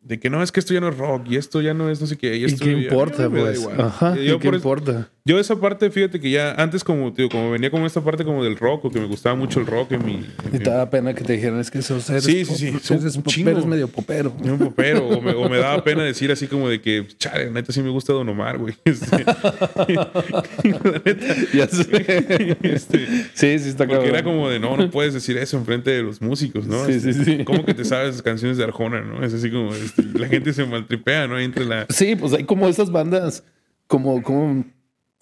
De 0.00 0.20
que 0.20 0.28
no, 0.28 0.42
es 0.42 0.52
que 0.52 0.60
esto 0.60 0.74
ya 0.74 0.80
no 0.80 0.88
es 0.90 0.98
rock 0.98 1.26
y 1.30 1.36
esto 1.36 1.62
ya 1.62 1.72
no 1.72 1.88
es 1.88 1.98
no 2.00 2.06
sé 2.06 2.18
qué. 2.18 2.36
Y, 2.36 2.42
¿Y 2.42 2.44
esto 2.44 2.64
qué 2.64 2.72
ya- 2.72 2.78
importa, 2.82 3.22
da 3.22 3.30
pues? 3.30 3.66
Ajá. 3.78 4.14
Yo 4.16 4.34
¿Y 4.34 4.38
qué 4.38 4.48
importa? 4.48 5.10
Yo 5.26 5.38
esa 5.38 5.56
parte, 5.58 5.90
fíjate 5.90 6.20
que 6.20 6.30
ya 6.30 6.52
antes 6.52 6.84
como, 6.84 7.10
tío, 7.14 7.30
como 7.30 7.50
venía 7.50 7.70
como 7.70 7.86
esta 7.86 8.02
parte 8.02 8.24
como 8.26 8.44
del 8.44 8.58
rock 8.58 8.84
o 8.84 8.90
que 8.90 9.00
me 9.00 9.06
gustaba 9.06 9.34
mucho 9.34 9.58
el 9.58 9.66
rock 9.66 9.92
en 9.92 10.04
mi... 10.04 10.14
en 10.16 10.20
Y 10.50 10.52
mi- 10.52 10.58
te 10.58 10.68
da 10.68 10.90
pena 10.90 11.14
que 11.14 11.24
te 11.24 11.32
dijeran, 11.32 11.60
es 11.60 11.70
que 11.70 11.78
esos 11.78 12.10
eres, 12.10 12.24
Sí, 12.24 12.44
sí, 12.44 12.70
pop- 12.72 12.80
sí, 12.82 12.92
eres, 12.94 13.16
un 13.16 13.22
pop- 13.22 13.32
chingo. 13.32 13.50
eres 13.50 13.64
medio 13.64 13.88
popero. 13.88 14.36
Un 14.38 14.58
popero. 14.58 15.08
O 15.08 15.22
me, 15.22 15.32
o 15.32 15.48
me 15.48 15.56
daba 15.56 15.82
pena 15.82 16.02
decir 16.02 16.30
así 16.30 16.46
como 16.46 16.68
de 16.68 16.82
que, 16.82 17.06
chale, 17.18 17.50
neta 17.50 17.72
sí 17.72 17.80
me 17.82 17.88
gusta 17.88 18.12
Don 18.12 18.28
Omar, 18.28 18.58
güey. 18.58 18.74
Este, 18.84 19.24
la 19.24 20.92
neta, 21.06 21.34
ya 21.54 21.68
sé. 21.68 22.56
este, 22.62 23.06
sí, 23.32 23.58
sí, 23.58 23.68
está 23.70 23.84
porque 23.86 23.94
cabrón. 23.94 24.08
era 24.14 24.22
como 24.24 24.50
de, 24.50 24.58
no, 24.60 24.76
no 24.76 24.90
puedes 24.90 25.14
decir 25.14 25.38
eso 25.38 25.56
enfrente 25.56 25.90
de 25.90 26.02
los 26.02 26.20
músicos, 26.20 26.66
¿no? 26.66 26.84
Sí, 26.84 26.92
Este, 26.92 27.14
sí, 27.14 27.24
sí. 27.24 27.44
¿Cómo 27.44 27.64
que 27.64 27.72
te 27.72 27.86
sabes 27.86 28.20
canciones 28.20 28.58
de 28.58 28.64
Arjona, 28.64 29.00
no? 29.00 29.24
Es 29.24 29.32
así 29.32 29.50
como, 29.50 29.74
este, 29.74 30.02
la 30.18 30.28
gente 30.28 30.52
se 30.52 30.66
maltripea, 30.66 31.26
¿no? 31.28 31.38
Entre 31.40 31.64
la... 31.64 31.86
Sí, 31.88 32.14
pues 32.14 32.34
hay 32.34 32.44
como 32.44 32.68
esas 32.68 32.90
bandas, 32.92 33.42
como, 33.86 34.22
como, 34.22 34.64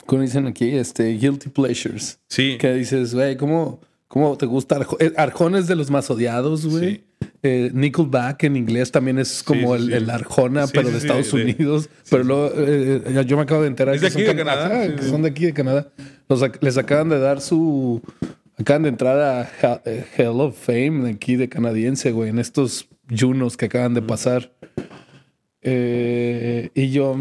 como 0.06 0.22
dicen 0.22 0.46
aquí, 0.46 0.68
este, 0.70 1.08
guilty 1.18 1.48
pleasures. 1.50 2.18
Sí. 2.28 2.56
Que 2.58 2.72
dices, 2.74 3.14
güey, 3.14 3.36
¿cómo, 3.36 3.80
¿cómo 4.08 4.36
te 4.36 4.46
gusta? 4.46 4.76
Arjo- 4.78 4.98
Arjona 5.16 5.58
es 5.58 5.66
de 5.68 5.76
los 5.76 5.90
más 5.90 6.10
odiados, 6.10 6.66
güey. 6.66 6.90
Sí. 6.96 7.04
Eh, 7.44 7.70
Nickelback 7.72 8.44
en 8.44 8.56
inglés 8.56 8.90
también 8.92 9.18
es 9.18 9.42
como 9.42 9.76
sí, 9.76 9.82
el, 9.82 9.88
sí. 9.88 9.92
el 9.94 10.10
Arjona, 10.10 10.66
Sí, 10.66 10.72
pero 10.74 10.90
de 10.90 10.98
Estados 10.98 11.32
Unidos. 11.32 11.88
pero 12.10 12.24
luego, 12.24 12.52
eh, 12.56 13.02
eh, 13.04 13.24
yo 13.26 13.36
me 13.36 13.42
acabo 13.44 13.62
de 13.62 13.68
enterar 13.68 13.94
Es 13.94 14.00
de 14.00 14.08
que 14.08 14.12
son 14.12 14.20
aquí 14.22 14.28
de 14.28 14.36
can- 14.36 14.46
Canadá, 14.46 14.86
sí, 14.86 14.92
que 14.96 15.02
son 15.04 15.22
de 15.22 15.28
aquí 15.28 15.46
de 15.46 15.52
Canadá. 15.52 15.88
Los 16.28 16.42
les 16.60 16.78
acaban 16.78 17.08
de 17.08 17.18
dar 17.18 17.40
su... 17.40 18.00
Acaban 18.58 18.82
de 18.82 18.88
entrar 18.90 19.18
a 19.18 19.40
Ha- 19.62 19.82
eh, 19.86 20.04
Hall 20.18 20.40
of 20.40 20.56
Fame 20.58 21.08
aquí 21.10 21.36
de 21.36 21.48
canadiense, 21.48 22.12
güey, 22.12 22.30
en 22.30 22.38
estos 22.38 22.88
Junos 23.08 23.56
que 23.56 23.66
acaban 23.66 23.94
de 23.94 24.02
pasar. 24.02 24.52
Eh, 25.62 26.70
y 26.74 26.90
yo 26.90 27.16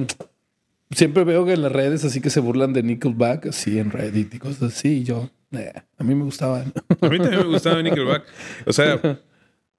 siempre 0.92 1.24
veo 1.24 1.46
que 1.46 1.54
en 1.54 1.62
las 1.62 1.72
redes 1.72 2.04
así 2.06 2.22
que 2.22 2.30
se 2.30 2.40
burlan 2.40 2.74
de 2.74 2.84
Nickelback, 2.84 3.48
así 3.48 3.80
en 3.80 3.92
Reddit 3.92 4.34
y 4.34 4.40
cosas 4.40 4.74
así. 4.74 5.00
Y 5.00 5.04
yo, 5.04 5.30
eh, 5.52 5.74
a 5.98 6.04
mí 6.04 6.16
me 6.16 6.24
gustaban. 6.24 6.74
A 7.02 7.10
mí 7.10 7.18
también 7.18 7.40
me 7.40 7.54
gustaba 7.54 7.82
Nickelback. 7.84 8.24
O 8.66 8.74
sea, 8.74 9.00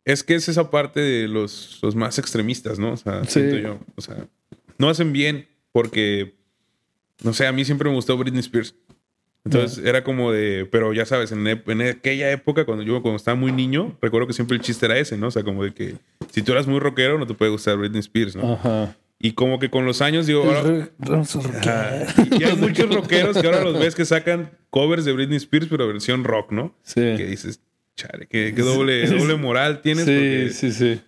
Es 0.05 0.25
que 0.25 0.35
es 0.35 0.49
esa 0.49 0.71
parte 0.71 1.01
de 1.01 1.29
los, 1.29 1.79
los 1.83 1.95
más 1.95 2.19
extremistas, 2.19 2.79
¿no? 2.79 2.93
O 2.93 2.97
sea, 2.97 3.25
siento 3.25 3.57
yo. 3.57 3.79
O 3.95 4.01
sea, 4.01 4.27
no 4.79 4.89
hacen 4.89 5.13
bien 5.13 5.47
porque, 5.71 6.35
no 7.23 7.33
sé, 7.33 7.47
a 7.47 7.53
mí 7.53 7.65
siempre 7.65 7.89
me 7.89 7.95
gustó 7.95 8.17
Britney 8.19 8.41
Spears. 8.41 8.75
Entonces 9.45 9.85
era 9.85 10.05
como 10.05 10.31
de, 10.31 10.69
pero 10.71 10.93
ya 10.93 11.05
sabes, 11.05 11.33
en, 11.33 11.47
en, 11.47 11.83
aquella 11.83 12.31
época, 12.31 12.65
cuando 12.65 12.85
yo 12.85 13.03
cuando 13.03 13.17
estaba 13.17 13.35
muy 13.37 13.51
niño, 13.51 13.97
recuerdo 14.01 14.29
que 14.29 14.35
siempre 14.35 14.57
el 14.57 14.63
chiste 14.63 14.87
era 14.87 14.99
ese, 14.99 15.17
¿no? 15.17 15.29
O 15.29 15.31
sea, 15.33 15.43
como 15.43 15.65
de 15.65 15.75
que 15.75 15.97
si 16.31 16.43
tú 16.43 16.53
eras 16.53 16.69
muy 16.69 16.79
rockero, 16.79 17.19
no 17.19 17.27
te 17.27 17.35
puede 17.35 17.51
gustar 17.51 17.77
Britney 17.77 18.01
Spears, 18.01 18.37
¿no? 18.37 18.55
Ajá. 18.55 18.97
Y 19.25 19.35
como 19.35 19.61
que 19.61 19.71
con 19.71 19.87
los 19.87 20.03
años, 20.03 20.27
digo, 20.27 20.43
ahora, 20.43 20.91
y 22.39 22.43
hay 22.43 22.57
muchos 22.57 22.93
rockeros 22.93 23.39
que 23.39 23.47
ahora 23.47 23.63
los 23.63 23.79
ves 23.79 23.95
que 23.95 24.05
sacan 24.05 24.51
covers 24.69 25.05
de 25.05 25.13
Britney 25.13 25.37
Spears, 25.37 25.69
pero 25.71 25.87
versión 25.87 26.25
rock, 26.25 26.51
¿no? 26.51 26.77
Sí. 26.83 27.01
Que 27.01 27.27
dices, 27.27 27.61
chale, 27.95 28.27
qué, 28.27 28.51
doble, 28.51 29.07
doble 29.07 29.37
moral 29.37 29.81
tienes. 29.81 30.07
Sí, 30.07 30.51
sí, 30.51 30.73
sí. 30.73 31.01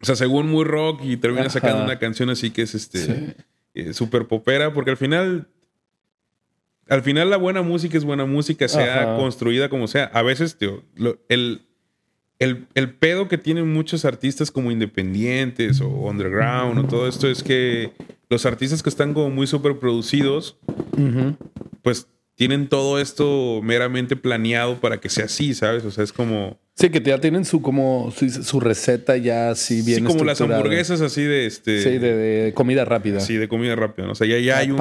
O 0.00 0.06
sea, 0.06 0.16
según 0.16 0.48
muy 0.48 0.64
rock 0.64 1.02
y 1.04 1.18
termina 1.18 1.50
sacando 1.50 1.84
una 1.84 1.98
canción 1.98 2.30
así 2.30 2.50
que 2.52 2.62
es 2.62 2.74
este 2.74 3.36
eh, 3.74 3.92
súper 3.92 4.26
popera, 4.26 4.72
porque 4.72 4.92
al 4.92 4.96
final 4.96 5.46
al 6.88 7.02
final 7.02 7.28
la 7.28 7.36
buena 7.36 7.60
música 7.60 7.98
es 7.98 8.04
buena 8.04 8.24
música, 8.24 8.66
sea 8.66 9.16
construida 9.16 9.68
como 9.68 9.88
sea. 9.88 10.04
A 10.14 10.22
veces, 10.22 10.56
tío, 10.56 10.84
el, 11.28 11.67
el, 12.38 12.94
pedo 12.94 13.28
que 13.28 13.38
tienen 13.38 13.72
muchos 13.72 14.04
artistas 14.04 14.50
como 14.50 14.70
independientes 14.70 15.80
o 15.80 15.88
underground 15.88 16.78
o 16.78 16.84
todo 16.88 17.08
esto 17.08 17.28
es 17.28 17.42
que 17.42 17.92
los 18.28 18.46
artistas 18.46 18.82
que 18.82 18.88
están 18.88 19.14
como 19.14 19.30
muy 19.30 19.46
superproducidos, 19.46 20.56
pues 21.82 22.08
tienen 22.34 22.68
todo 22.68 23.00
esto 23.00 23.60
meramente 23.62 24.14
planeado 24.14 24.78
para 24.78 24.98
que 24.98 25.08
sea 25.08 25.24
así, 25.24 25.54
¿sabes? 25.54 25.84
O 25.84 25.90
sea, 25.90 26.04
es 26.04 26.12
como... 26.12 26.58
Sí, 26.78 26.90
que 26.90 27.00
ya 27.00 27.18
tienen 27.18 27.44
su 27.44 27.60
como 27.60 28.12
su, 28.12 28.60
receta 28.60 29.16
ya 29.16 29.50
así 29.50 29.82
bien. 29.82 29.98
Sí, 29.98 30.04
como 30.04 30.22
las 30.22 30.40
hamburguesas 30.40 31.00
así 31.00 31.24
de 31.24 31.46
este. 31.46 31.82
Sí, 31.82 31.98
de, 31.98 32.52
comida 32.54 32.84
rápida. 32.84 33.18
Sí, 33.18 33.36
de 33.36 33.48
comida 33.48 33.74
rápida. 33.74 34.06
¿no? 34.06 34.12
O 34.12 34.14
sea, 34.14 34.28
ya, 34.28 34.38
ya 34.38 34.58
hay 34.58 34.70
un. 34.70 34.78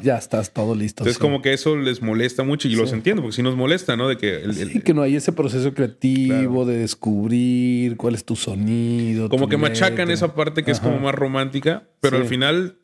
ya 0.00 0.16
estás 0.16 0.54
todo 0.54 0.74
listo. 0.74 1.02
Entonces, 1.02 1.18
como 1.18 1.42
que 1.42 1.52
eso 1.52 1.76
les 1.76 2.00
molesta 2.00 2.44
mucho 2.44 2.66
y 2.66 2.76
los 2.76 2.94
entiendo, 2.94 3.20
porque 3.20 3.36
si 3.36 3.42
nos 3.42 3.56
molesta, 3.56 3.94
¿no? 3.94 4.08
De 4.08 4.16
que. 4.16 4.42
sí, 4.54 4.80
que 4.80 4.94
no 4.94 5.02
hay 5.02 5.16
ese 5.16 5.32
proceso 5.32 5.74
creativo 5.74 6.64
de 6.64 6.78
descubrir 6.78 7.98
cuál 7.98 8.14
es 8.14 8.24
tu 8.24 8.34
sonido. 8.34 9.28
Como 9.28 9.50
que 9.50 9.58
machacan 9.58 10.10
esa 10.10 10.34
parte 10.34 10.62
que 10.62 10.70
es 10.70 10.80
como 10.80 10.98
más 10.98 11.14
romántica, 11.14 11.86
pero 12.00 12.16
al 12.16 12.24
final 12.24 12.78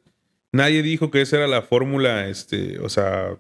nadie 0.53 0.83
dijo 0.83 1.11
que 1.11 1.23
esa 1.23 1.39
era 1.39 1.47
la 1.47 1.63
fórmula, 1.63 2.29
este, 2.29 2.79
o 2.81 2.91
sea. 2.91 3.39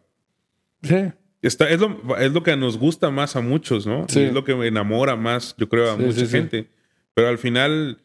Sí. 0.82 1.12
Está, 1.44 1.68
es, 1.68 1.78
lo, 1.78 2.16
es 2.18 2.32
lo 2.32 2.42
que 2.42 2.56
nos 2.56 2.78
gusta 2.78 3.10
más 3.10 3.36
a 3.36 3.42
muchos, 3.42 3.86
¿no? 3.86 4.06
es 4.08 4.32
lo 4.32 4.44
que 4.44 4.52
enamora 4.66 5.14
más, 5.14 5.54
yo 5.58 5.68
creo, 5.68 5.90
a 5.90 5.96
mucha 5.96 6.26
gente. 6.26 6.68
Pero 7.12 7.28
al 7.28 7.36
final, 7.36 7.98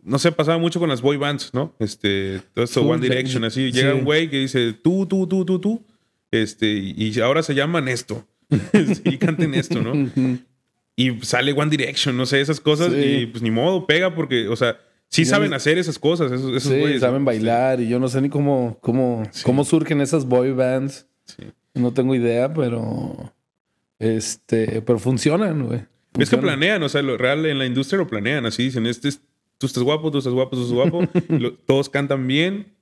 no 0.00 0.20
sé, 0.20 0.30
pasaba 0.30 0.58
mucho 0.58 0.78
con 0.78 0.88
las 0.88 1.02
boy 1.02 1.16
bands, 1.16 1.52
¿no? 1.52 1.74
Este, 1.80 2.40
todo 2.54 2.64
esto, 2.64 2.82
One 2.82 3.02
Direction, 3.02 3.42
así. 3.44 3.72
Llega 3.72 3.94
un 3.94 4.04
güey 4.04 4.30
que 4.30 4.38
dice 4.38 4.72
tú, 4.72 5.06
tú, 5.06 5.26
tú, 5.26 5.44
tú, 5.44 5.58
tú. 5.58 5.84
Este, 6.30 6.68
y 6.68 7.18
ahora 7.18 7.42
se 7.42 7.56
llaman 7.56 7.88
esto. 7.88 8.24
y 9.04 9.18
canten 9.18 9.54
esto, 9.54 9.82
¿no? 9.82 10.10
y 10.94 11.18
sale 11.22 11.52
One 11.52 11.70
Direction, 11.70 12.16
no 12.16 12.26
sé, 12.26 12.40
esas 12.40 12.60
cosas. 12.60 12.92
Y 12.94 13.26
pues 13.26 13.42
ni 13.42 13.50
modo, 13.50 13.88
pega 13.88 14.14
porque, 14.14 14.46
o 14.46 14.54
sea, 14.54 14.78
sí 15.08 15.24
saben 15.24 15.52
hacer 15.52 15.78
esas 15.78 15.98
cosas, 15.98 16.30
esos, 16.30 16.54
esos 16.54 16.72
sí, 16.72 17.00
saben 17.00 17.24
bailar. 17.24 17.80
Y 17.80 17.88
yo 17.88 17.98
no 17.98 18.08
sé 18.08 18.20
ni 18.20 18.28
cómo, 18.28 18.78
cómo, 18.80 19.28
cómo 19.42 19.64
surgen 19.64 20.00
esas 20.00 20.24
boy 20.24 20.52
bands. 20.52 21.08
Sí. 21.24 21.42
No 21.74 21.92
tengo 21.92 22.14
idea, 22.14 22.52
pero. 22.52 23.32
Este, 23.98 24.82
pero 24.82 24.98
funcionan, 24.98 25.66
güey. 25.66 25.80
Es 26.18 26.30
que 26.30 26.38
planean, 26.38 26.82
o 26.82 26.88
sea, 26.88 27.02
lo 27.02 27.16
real 27.16 27.46
en 27.46 27.58
la 27.58 27.66
industria 27.66 27.98
lo 27.98 28.06
planean, 28.06 28.46
así 28.46 28.64
dicen, 28.64 28.86
este 28.86 29.10
tú 29.58 29.66
estás 29.66 29.82
guapo, 29.82 30.10
tú 30.10 30.18
estás 30.18 30.32
guapo, 30.32 30.56
tú 30.56 30.62
estás 30.62 30.74
guapo, 30.74 31.08
todos 31.66 31.88
cantan 31.88 32.26
bien, 32.26 32.72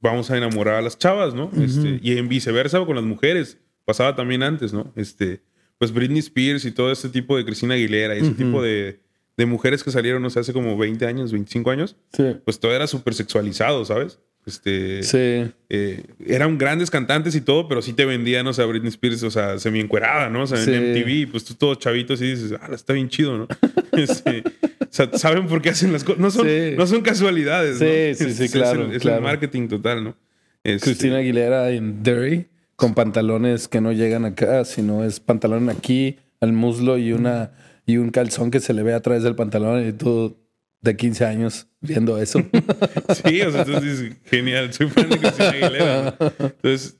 vamos 0.00 0.30
a 0.30 0.36
enamorar 0.36 0.74
a 0.74 0.82
las 0.82 0.98
chavas, 0.98 1.34
¿no? 1.34 1.50
este, 1.56 2.00
y 2.02 2.18
en 2.18 2.28
viceversa 2.28 2.84
con 2.84 2.96
las 2.96 3.04
mujeres, 3.04 3.58
pasaba 3.84 4.14
también 4.14 4.42
antes, 4.42 4.72
¿no? 4.72 4.92
Este, 4.96 5.40
pues 5.78 5.92
Britney 5.92 6.18
Spears 6.18 6.64
y 6.64 6.72
todo 6.72 6.92
este 6.92 7.08
tipo 7.08 7.36
de 7.36 7.44
Cristina 7.44 7.74
Aguilera 7.74 8.16
y 8.16 8.20
ese 8.20 8.32
tipo 8.32 8.62
de, 8.62 9.00
de, 9.36 9.46
mujeres 9.46 9.82
que 9.82 9.90
salieron, 9.90 10.22
no 10.22 10.30
sé, 10.30 10.40
hace 10.40 10.52
como 10.52 10.76
20 10.76 11.06
años, 11.06 11.32
25 11.32 11.70
años, 11.70 11.96
pues 12.44 12.58
todo 12.60 12.74
era 12.74 12.86
súper 12.86 13.14
sexualizado, 13.14 13.84
¿sabes? 13.84 14.18
Este, 14.46 15.02
sí. 15.02 15.50
Eh, 15.70 16.02
eran 16.26 16.58
grandes 16.58 16.90
cantantes 16.90 17.34
y 17.34 17.40
todo, 17.40 17.66
pero 17.66 17.80
sí 17.80 17.94
te 17.94 18.04
vendían, 18.04 18.46
o 18.46 18.52
sea, 18.52 18.66
Britney 18.66 18.88
Spears, 18.88 19.22
o 19.22 19.30
sea, 19.30 19.58
semi 19.58 19.80
encuerada, 19.80 20.28
¿no? 20.28 20.42
O 20.42 20.46
sea, 20.46 20.62
en 20.62 20.92
MTV, 20.92 21.30
pues 21.30 21.44
tú 21.44 21.54
todos 21.54 21.78
chavitos 21.78 22.20
y 22.20 22.32
dices, 22.32 22.52
ah, 22.60 22.68
está 22.72 22.92
bien 22.92 23.08
chido, 23.08 23.38
¿no? 23.38 23.48
Este, 23.94 24.42
o 24.80 24.86
sea, 24.90 25.08
saben 25.12 25.46
por 25.46 25.62
qué 25.62 25.70
hacen 25.70 25.92
las 25.92 26.02
cosas. 26.02 26.20
No 26.20 26.28
son, 26.30 26.48
no 26.76 26.86
son 26.88 27.02
casualidades, 27.02 27.78
sí, 27.78 27.84
¿no? 27.84 28.28
Sí, 28.28 28.34
sí, 28.34 28.52
claro. 28.52 28.90
Es, 28.92 29.04
el 29.04 29.20
marketing 29.20 29.68
total, 29.68 30.02
¿no? 30.02 30.16
Este, 30.64 30.86
Cristina 30.86 31.18
Aguilera 31.18 31.70
en 31.70 32.02
Derry, 32.02 32.48
con 32.74 32.94
pantalones 32.94 33.68
que 33.68 33.80
no 33.80 33.92
llegan 33.92 34.24
acá, 34.24 34.64
sino 34.64 35.04
es 35.04 35.20
pantalón 35.20 35.70
aquí, 35.70 36.16
al 36.40 36.52
muslo 36.52 36.98
y 36.98 37.12
una 37.12 37.52
y 37.86 37.98
un 37.98 38.10
calzón 38.10 38.50
que 38.50 38.60
se 38.60 38.74
le 38.74 38.82
ve 38.82 38.94
a 38.94 39.00
través 39.00 39.22
del 39.22 39.36
pantalón 39.36 39.86
y 39.86 39.92
todo 39.92 40.36
de 40.84 40.96
15 40.96 41.24
años 41.24 41.66
viendo 41.80 42.18
eso. 42.18 42.38
sí, 43.24 43.40
o 43.42 43.50
sea, 43.50 43.62
entonces 43.62 44.12
genial, 44.26 44.72
soy 44.72 44.88
fan 44.88 45.08
de 45.08 45.18
Cristina 45.18 45.48
Aguilera. 45.48 46.16
Entonces, 46.38 46.98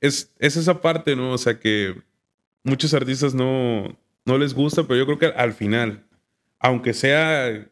es, 0.00 0.34
es, 0.38 0.56
esa 0.56 0.80
parte, 0.80 1.14
¿no? 1.14 1.32
O 1.32 1.38
sea, 1.38 1.58
que 1.58 1.94
muchos 2.64 2.92
artistas 2.92 3.32
no, 3.34 3.96
no 4.24 4.36
les 4.36 4.52
gusta, 4.52 4.82
pero 4.82 4.98
yo 4.98 5.06
creo 5.06 5.18
que 5.18 5.26
al 5.26 5.52
final, 5.52 6.04
aunque 6.58 6.92
sea, 6.92 7.66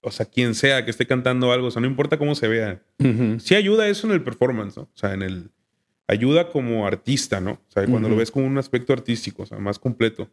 o 0.00 0.10
sea, 0.10 0.26
quien 0.26 0.54
sea 0.56 0.84
que 0.84 0.90
esté 0.90 1.06
cantando 1.06 1.52
algo, 1.52 1.68
o 1.68 1.70
sea, 1.70 1.80
no 1.80 1.86
importa 1.86 2.18
cómo 2.18 2.34
se 2.34 2.48
vea, 2.48 2.82
sí 3.38 3.54
ayuda 3.54 3.88
eso 3.88 4.08
en 4.08 4.12
el 4.12 4.24
performance, 4.24 4.76
¿no? 4.76 4.82
O 4.82 4.96
sea, 4.96 5.14
en 5.14 5.22
el, 5.22 5.50
ayuda 6.08 6.48
como 6.48 6.84
artista, 6.84 7.40
¿no? 7.40 7.52
O 7.52 7.70
sea, 7.70 7.86
cuando 7.86 8.08
lo 8.08 8.16
ves 8.16 8.32
como 8.32 8.46
un 8.46 8.58
aspecto 8.58 8.92
artístico, 8.92 9.44
o 9.44 9.46
sea, 9.46 9.58
más 9.58 9.78
completo. 9.78 10.28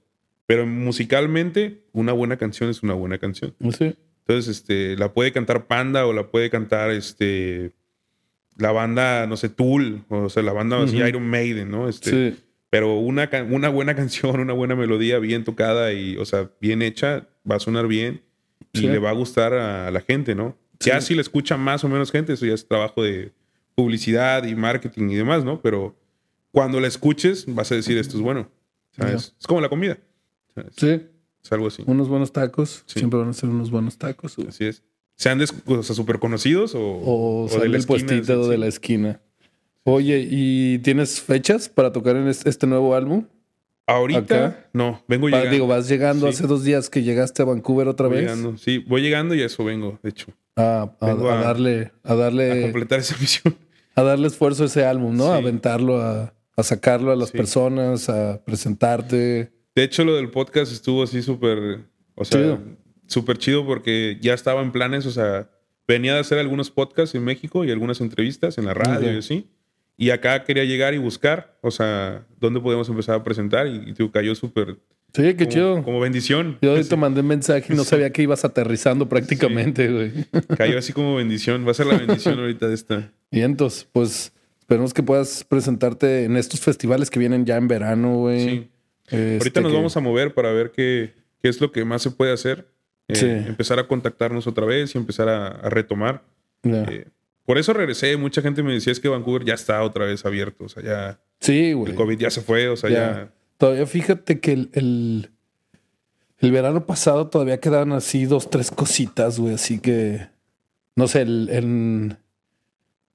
Pero 0.47 0.65
musicalmente, 0.65 1.84
una 1.91 2.13
buena 2.13 2.38
canción 2.38 2.69
es 2.69 2.84
una 2.84 2.93
buena 2.93 3.17
canción. 3.17 3.55
Sí. 3.78 3.95
Entonces, 4.28 4.57
este, 4.57 4.97
la 4.97 5.13
puede 5.13 5.32
cantar 5.32 5.67
Panda 5.67 6.05
o 6.07 6.13
la 6.13 6.28
puede 6.28 6.49
cantar 6.49 6.91
este, 6.91 7.73
la 8.57 8.71
banda, 8.71 9.28
no 9.28 9.38
sé, 9.38 9.49
Tool, 9.49 10.03
o 10.09 10.30
sea, 10.30 10.41
la 10.43 10.53
banda 10.53 10.84
Iron 10.84 11.28
Maiden, 11.28 11.69
¿no? 11.69 11.88
Este, 11.88 12.09
sí. 12.09 12.39
Pero 12.69 12.97
una, 12.97 13.30
una 13.49 13.69
buena 13.69 13.95
canción, 13.95 14.39
una 14.39 14.53
buena 14.53 14.76
melodía 14.76 15.19
bien 15.19 15.43
tocada 15.43 15.93
y, 15.93 16.17
o 16.17 16.26
sea, 16.26 16.49
bien 16.59 16.82
hecha, 16.82 17.28
va 17.49 17.57
a 17.57 17.59
sonar 17.59 17.88
bien 17.88 18.21
y 18.73 18.88
le 18.88 18.99
va 18.99 19.11
a 19.11 19.13
gustar 19.13 19.53
a 19.53 19.89
la 19.91 20.01
gente, 20.01 20.36
¿no? 20.36 20.57
Ya 20.80 20.99
si 20.99 21.15
la 21.15 21.21
escucha 21.21 21.55
más 21.55 21.84
o 21.84 21.89
menos 21.89 22.11
gente, 22.11 22.34
eso 22.34 22.45
ya 22.45 22.53
es 22.53 22.67
trabajo 22.67 23.01
de 23.03 23.32
publicidad 23.76 24.43
y 24.45 24.55
marketing 24.55 25.09
y 25.09 25.15
demás, 25.15 25.45
¿no? 25.45 25.61
Pero 25.61 25.95
cuando 26.51 26.80
la 26.80 26.88
escuches, 26.88 27.45
vas 27.47 27.71
a 27.71 27.76
decir 27.76 27.97
esto 27.97 28.17
es 28.17 28.21
bueno. 28.21 28.49
¿sabes? 28.91 29.36
Es 29.39 29.47
como 29.47 29.61
la 29.61 29.69
comida. 29.69 29.97
Sí. 30.76 31.01
Es 31.46 31.52
algo 31.52 31.68
así. 31.68 31.84
Unos 31.86 32.10
buenos 32.10 32.32
tacos. 32.32 32.84
Siempre 32.88 33.20
van 33.20 33.30
a 33.30 33.34
ser 33.34 33.50
unos 33.50 33.70
buenos 33.70 34.00
tacos. 34.00 34.36
Así 34.48 34.66
es. 34.66 34.82
¿Sean 35.16 35.39
o 35.66 35.84
sea, 35.84 35.96
súper 35.96 36.18
conocidos 36.18 36.74
o, 36.74 36.82
o, 36.82 37.46
o 37.46 37.60
del 37.60 37.86
puestito 37.86 38.50
de 38.50 38.58
la 38.58 38.66
esquina? 38.66 39.22
Oye, 39.84 40.28
¿y 40.28 40.80
tienes 40.80 41.22
fechas 41.22 41.70
para 41.70 41.91
tocar 41.91 42.16
en 42.16 42.28
este 42.28 42.66
nuevo 42.66 42.96
álbum? 42.96 43.26
Ahorita 43.86 44.68
no, 44.74 45.04
vengo 45.08 45.28
llegando. 45.28 45.52
Digo, 45.52 45.68
vas 45.68 45.88
llegando 45.88 46.28
hace 46.28 46.48
dos 46.48 46.64
días 46.64 46.89
que 46.89 47.04
llegaste 47.04 47.43
a 47.43 47.46
Vancouver 47.46 47.88
otra 47.88 48.08
vez. 48.08 48.22
Llegando. 48.22 48.58
Sí, 48.58 48.80
voy 48.80 49.04
llegando 49.04 49.36
y 49.36 49.43
a 49.43 49.46
eso 49.46 49.64
vengo, 49.64 50.00
de 50.02 50.10
hecho. 50.10 50.34
Ah, 50.56 50.91
a, 51.00 51.14
darle, 51.14 51.91
a 52.04 52.16
darle. 52.16 52.60
A 52.60 52.62
completar 52.64 53.00
esa 53.00 53.16
misión. 53.22 53.56
A 53.93 54.02
darle 54.02 54.28
esfuerzo 54.28 54.64
a 54.64 54.66
ese 54.66 54.84
álbum, 54.86 55.16
¿no? 55.16 55.32
A 55.32 55.38
aventarlo, 55.38 56.02
a, 56.02 56.34
a, 56.58 56.64
sacarlo 56.64 57.12
a 57.12 57.16
las 57.16 57.30
personas, 57.30 58.10
a 58.10 58.41
presentarte. 58.43 59.52
De 59.76 59.84
hecho, 59.84 60.05
lo 60.05 60.15
del 60.15 60.30
podcast 60.30 60.71
estuvo 60.71 61.03
así 61.03 61.21
súper, 61.21 61.82
o 62.15 62.23
sea, 62.23 62.57
súper 63.07 63.38
chido 63.38 63.65
porque 63.65 64.17
ya 64.21 64.34
estaba 64.34 64.61
en 64.61 64.71
planes, 64.71 65.05
o 65.05 65.11
sea, 65.11 65.49
venía 65.86 66.13
de 66.13 66.21
hacer 66.21 66.39
algunos 66.39 66.71
podcasts 66.71 67.13
en 67.13 67.26
México 67.26 67.65
y 67.65 67.71
algunas 67.71 67.99
entrevistas 67.99 68.57
en 68.57 68.65
la 68.65 68.73
radio 68.73 69.13
y 69.13 69.17
así. 69.17 69.49
Y 69.97 70.09
acá 70.09 70.43
quería 70.43 70.63
llegar 70.63 70.93
y 70.93 70.97
buscar, 70.97 71.57
o 71.61 71.71
sea, 71.71 72.26
dónde 72.39 72.61
podemos 72.61 72.88
empezar 72.88 73.15
a 73.15 73.23
presentar 73.23 73.67
y, 73.67 73.93
te 73.93 74.09
cayó 74.11 74.34
súper... 74.36 74.78
Sí, 75.13 75.34
qué 75.36 75.47
chido. 75.47 75.82
Como 75.84 76.01
bendición. 76.01 76.57
Yo 76.61 76.82
te 76.86 76.95
mandé 76.97 77.21
un 77.21 77.28
mensaje 77.28 77.73
y 77.73 77.76
no 77.78 77.86
sabía 77.86 78.09
que 78.11 78.21
ibas 78.21 78.43
aterrizando 78.43 79.07
prácticamente, 79.07 79.89
güey. 79.89 80.11
Cayó 80.57 80.78
así 80.78 80.91
como 80.91 81.15
bendición. 81.15 81.65
Va 81.65 81.71
a 81.71 81.73
ser 81.73 81.86
la 81.86 81.97
bendición 81.97 82.38
ahorita 82.38 82.67
de 82.67 82.73
esta. 82.73 83.13
Y 83.32 83.39
entonces, 83.39 83.88
pues, 83.93 84.34
esperemos 84.59 84.93
que 84.93 85.03
puedas 85.03 85.45
presentarte 85.45 86.26
en 86.26 86.36
estos 86.36 86.59
festivales 86.59 87.09
que 87.09 87.19
vienen 87.19 87.45
ya 87.45 87.55
en 87.55 87.69
verano, 87.69 88.17
güey. 88.17 88.45
Sí. 88.45 88.69
Ahorita 89.12 89.45
este 89.45 89.62
nos 89.62 89.74
vamos 89.74 89.95
a 89.97 89.99
mover 89.99 90.34
para 90.34 90.51
ver 90.51 90.72
qué, 90.72 91.14
qué, 91.41 91.49
es 91.49 91.62
lo 91.62 91.72
que 91.72 91.86
más 91.86 92.01
se 92.01 92.12
puede 92.12 92.34
hacer. 92.34 92.68
Eh, 93.08 93.45
empezar 93.47 93.78
a 93.78 93.88
contactarnos 93.88 94.47
otra 94.47 94.66
vez 94.66 94.95
y 94.95 94.97
empezar 94.97 95.30
a, 95.30 95.70
retomar. 95.70 96.24
Eh, 96.64 97.06
por 97.45 97.58
eso 97.58 97.74
regresé. 97.74 98.18
Mucha 98.18 98.41
gente 98.41 98.64
me 98.64 98.74
decía 98.74 98.91
es 98.91 98.99
que 98.99 99.10
Vancouver 99.10 99.45
ya 99.45 99.53
está 99.53 99.84
otra 99.84 100.06
vez 100.06 100.26
abierto. 100.26 100.66
O 100.66 100.70
sea, 100.70 100.84
ya. 100.84 101.20
Sí, 101.39 101.74
güey. 101.74 101.91
El 101.91 101.97
COVID 101.97 102.18
ya 102.18 102.30
se 102.32 102.41
fue. 102.41 102.68
O 102.70 102.76
sea, 102.76 102.89
ya. 102.89 103.32
Todavía 103.58 103.86
fíjate 103.86 104.39
que 104.39 104.51
el, 104.51 105.30
El 106.39 106.51
verano 106.51 106.86
pasado 106.86 107.28
todavía 107.28 107.60
quedaban 107.60 107.91
así 107.91 108.26
dos, 108.26 108.49
tres 108.49 108.72
cositas, 108.72 109.39
güey. 109.39 109.53
Así 109.53 109.80
que, 109.80 110.28
no 110.95 111.08
sé, 111.08 111.22
el, 111.22 112.18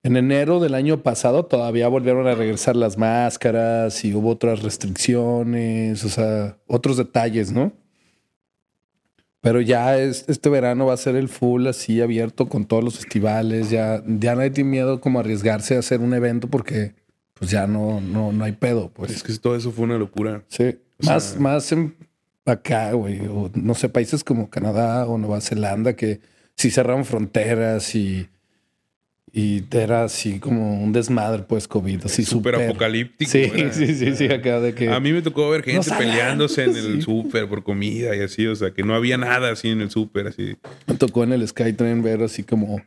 en 0.03 0.17
enero 0.17 0.61
del 0.61 0.75
año 0.75 1.03
pasado 1.03 1.45
todavía 1.45 1.89
volvieron 1.89 2.27
a 2.27 2.35
regresar 2.35 2.77
las 2.77 2.97
máscaras 2.97 4.05
y 4.05 4.15
hubo 4.15 4.31
otras 4.31 4.63
restricciones, 4.63 6.05
o 6.05 6.09
sea, 6.09 6.57
otros 6.67 6.97
detalles, 6.97 7.53
¿no? 7.53 7.73
Pero 9.43 9.61
ya 9.61 9.99
es, 9.99 10.25
este 10.29 10.51
verano 10.51 10.87
va 10.87 10.95
a 10.95 10.99
ser 10.99 11.17
el 11.17 11.29
full 11.29 11.67
así 11.67 12.01
abierto 12.01 12.49
con 12.49 12.67
todos 12.67 12.85
los 12.85 12.99
festivales. 12.99 13.71
Ya, 13.71 14.03
ya 14.07 14.35
nadie 14.35 14.51
tiene 14.51 14.71
miedo 14.71 15.01
como 15.01 15.19
arriesgarse 15.19 15.77
a 15.77 15.79
hacer 15.79 16.01
un 16.01 16.13
evento 16.13 16.49
porque 16.49 16.95
pues 17.35 17.51
ya 17.51 17.67
no, 17.67 18.03
no, 18.03 18.33
no 18.33 18.45
hay 18.45 18.53
pedo. 18.53 18.91
Pues. 18.91 19.13
Es 19.13 19.23
que 19.23 19.33
todo 19.39 19.57
eso 19.57 19.73
fue 19.73 19.85
una 19.85 19.97
locura. 19.97 20.45
Sí. 20.49 20.79
más, 21.03 21.39
más 21.39 21.73
en 21.73 21.95
acá, 22.45 22.93
güey. 22.93 23.21
O 23.29 23.51
no 23.55 23.75
sé, 23.75 23.89
países 23.89 24.25
como 24.25 24.51
Canadá 24.51 25.07
o 25.07 25.17
Nueva 25.17 25.41
Zelanda 25.41 25.95
que 25.95 26.21
sí 26.55 26.71
cerraron 26.71 27.07
fronteras 27.07 27.95
y 27.95 28.29
y 29.33 29.63
era 29.71 30.05
así 30.05 30.41
como 30.41 30.83
un 30.83 30.93
desmadre, 30.93 31.45
pues, 31.45 31.69
COVID. 31.69 32.07
Así 32.07 32.25
súper 32.25 32.57
apocalíptico. 32.57 33.31
Sí, 33.31 33.51
sí, 33.71 33.95
sí, 33.95 34.17
sí, 34.17 34.25
acá 34.27 34.61
de 34.61 34.75
que. 34.75 34.89
A 34.89 34.99
mí 34.99 35.13
me 35.13 35.23
tocó 35.23 35.49
ver 35.51 35.63
gente 35.63 35.89
peleándose 35.97 36.65
en 36.65 36.77
el 36.77 37.03
súper 37.03 37.49
por 37.49 37.63
comida 37.63 38.17
y 38.17 38.21
así, 38.21 38.47
o 38.47 38.57
sea, 38.57 38.73
que 38.73 38.83
no 38.83 38.95
había 38.95 39.17
nada 39.19 39.53
así 39.53 39.69
en 39.69 39.81
el 39.83 39.91
súper, 39.91 40.27
así. 40.27 40.57
Me 40.87 40.95
tocó 40.95 41.23
en 41.23 41.33
el 41.33 41.47
Skytrain 41.47 42.03
ver 42.03 42.23
así 42.23 42.43
como, 42.43 42.83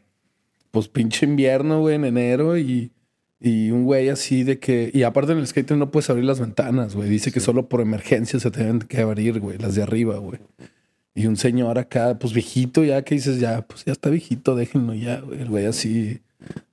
pues, 0.71 0.89
pinche 0.89 1.25
invierno, 1.25 1.79
güey, 1.79 1.95
en 1.95 2.03
enero 2.03 2.57
y, 2.57 2.91
y 3.39 3.71
un 3.71 3.85
güey 3.85 4.09
así 4.09 4.43
de 4.43 4.59
que. 4.59 4.91
Y 4.93 5.03
aparte 5.03 5.31
en 5.31 5.37
el 5.37 5.47
Skytrain 5.47 5.79
no 5.79 5.91
puedes 5.91 6.09
abrir 6.09 6.25
las 6.25 6.41
ventanas, 6.41 6.93
güey. 6.93 7.09
Dice 7.09 7.31
que 7.31 7.39
solo 7.39 7.69
por 7.69 7.79
emergencia 7.79 8.37
se 8.41 8.51
tienen 8.51 8.79
que 8.79 8.99
abrir, 8.99 9.39
güey, 9.39 9.57
las 9.59 9.75
de 9.75 9.83
arriba, 9.83 10.17
güey. 10.17 10.39
Y 11.15 11.27
un 11.27 11.37
señor 11.37 11.77
acá, 11.77 12.17
pues 12.19 12.33
viejito, 12.33 12.83
ya 12.83 13.03
que 13.03 13.15
dices, 13.15 13.39
ya, 13.39 13.61
pues 13.61 13.85
ya 13.85 13.93
está 13.93 14.09
viejito, 14.09 14.55
déjenlo 14.55 14.93
ya, 14.93 15.21
güey. 15.21 15.39
El 15.39 15.47
güey 15.47 15.67
así 15.67 16.19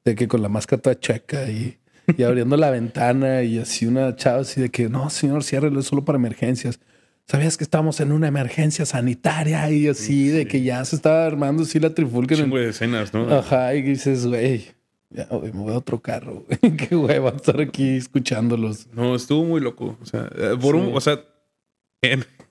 de 0.04 0.14
que 0.14 0.28
con 0.28 0.42
la 0.42 0.48
máscara 0.48 0.82
toda 0.82 0.98
checa 0.98 1.48
y, 1.50 1.78
y 2.16 2.22
abriendo 2.22 2.56
la 2.56 2.70
ventana 2.70 3.42
y 3.42 3.58
así 3.58 3.86
una 3.86 4.16
chava 4.16 4.40
así 4.40 4.60
de 4.60 4.70
que 4.70 4.88
no, 4.88 5.10
señor, 5.10 5.44
ciérrelo, 5.44 5.80
es 5.80 5.86
solo 5.86 6.04
para 6.04 6.16
emergencias. 6.16 6.80
¿Sabías 7.26 7.56
que 7.56 7.62
estamos 7.62 8.00
en 8.00 8.10
una 8.10 8.26
emergencia 8.26 8.84
sanitaria? 8.84 9.70
Y 9.70 9.86
así, 9.86 10.28
de 10.28 10.48
que 10.48 10.62
ya 10.62 10.84
se 10.84 10.96
estaba 10.96 11.26
armando 11.26 11.62
así 11.62 11.78
la 11.78 11.94
trifulca. 11.94 12.34
Un 12.34 12.50
de 12.50 12.70
escenas, 12.70 13.14
¿no? 13.14 13.32
Ajá, 13.32 13.72
y 13.76 13.82
dices, 13.82 14.26
güey, 14.26 14.66
ya, 15.10 15.28
me 15.30 15.50
voy 15.50 15.72
a 15.72 15.78
otro 15.78 16.00
carro. 16.00 16.44
Qué 16.88 16.96
güey, 16.96 17.20
va 17.20 17.30
a 17.30 17.36
estar 17.36 17.60
aquí 17.60 17.96
escuchándolos. 17.96 18.88
No, 18.94 19.14
estuvo 19.14 19.44
muy 19.44 19.60
loco. 19.60 19.96
O 20.02 20.06
sea, 20.06 20.28
eh, 20.36 20.56
por 20.60 20.74
un, 20.74 20.90
o 20.92 21.00
sea, 21.00 21.20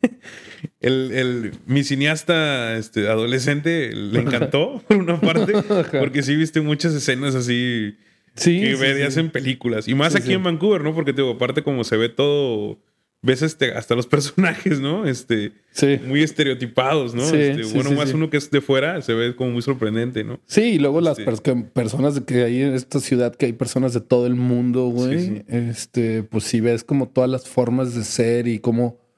el, 0.79 1.11
el, 1.11 1.51
mi 1.65 1.83
cineasta 1.83 2.77
este, 2.77 3.07
adolescente 3.07 3.91
le 3.93 4.19
encantó 4.21 4.83
por 4.87 4.97
una 4.97 5.19
parte, 5.19 5.53
porque 5.99 6.23
sí 6.23 6.35
viste 6.35 6.61
muchas 6.61 6.93
escenas 6.93 7.35
así 7.35 7.97
sí, 8.35 8.59
que 8.59 8.75
verías 8.75 9.17
en 9.17 9.29
películas. 9.29 9.87
Y 9.87 9.95
más 9.95 10.15
aquí 10.15 10.33
en 10.33 10.43
Vancouver, 10.43 10.81
¿no? 10.83 10.93
Porque 10.93 11.13
digo, 11.13 11.31
aparte 11.31 11.63
como 11.63 11.83
se 11.83 11.97
ve 11.97 12.09
todo, 12.09 12.79
ves 13.21 13.41
este, 13.41 13.73
hasta 13.73 13.95
los 13.95 14.07
personajes, 14.07 14.79
¿no? 14.79 15.05
Este, 15.05 15.51
muy 16.05 16.23
estereotipados, 16.23 17.13
¿no? 17.13 17.23
Este, 17.23 17.63
bueno, 17.73 17.91
más 17.91 18.13
uno 18.13 18.29
que 18.29 18.37
es 18.37 18.49
de 18.49 18.61
fuera 18.61 19.01
se 19.01 19.13
ve 19.13 19.35
como 19.35 19.51
muy 19.51 19.61
sorprendente, 19.61 20.23
¿no? 20.23 20.39
Sí, 20.45 20.61
y 20.61 20.79
luego 20.79 21.01
las 21.01 21.19
este 21.19 21.55
personas 21.73 22.19
que 22.21 22.43
hay 22.43 22.61
en 22.61 22.73
esta 22.73 22.99
ciudad, 22.99 23.35
que 23.35 23.47
hay 23.47 23.53
personas 23.53 23.93
de 23.93 24.01
todo 24.01 24.27
el 24.27 24.35
mundo, 24.35 24.87
güey. 24.87 25.43
Este, 25.47 26.23
pues 26.23 26.45
sí 26.45 26.61
ves 26.61 26.83
como 26.83 27.09
todas 27.09 27.29
las 27.29 27.47
formas 27.47 27.93
de 27.95 28.03
ser 28.03 28.47
y 28.47 28.59
cómo 28.59 29.08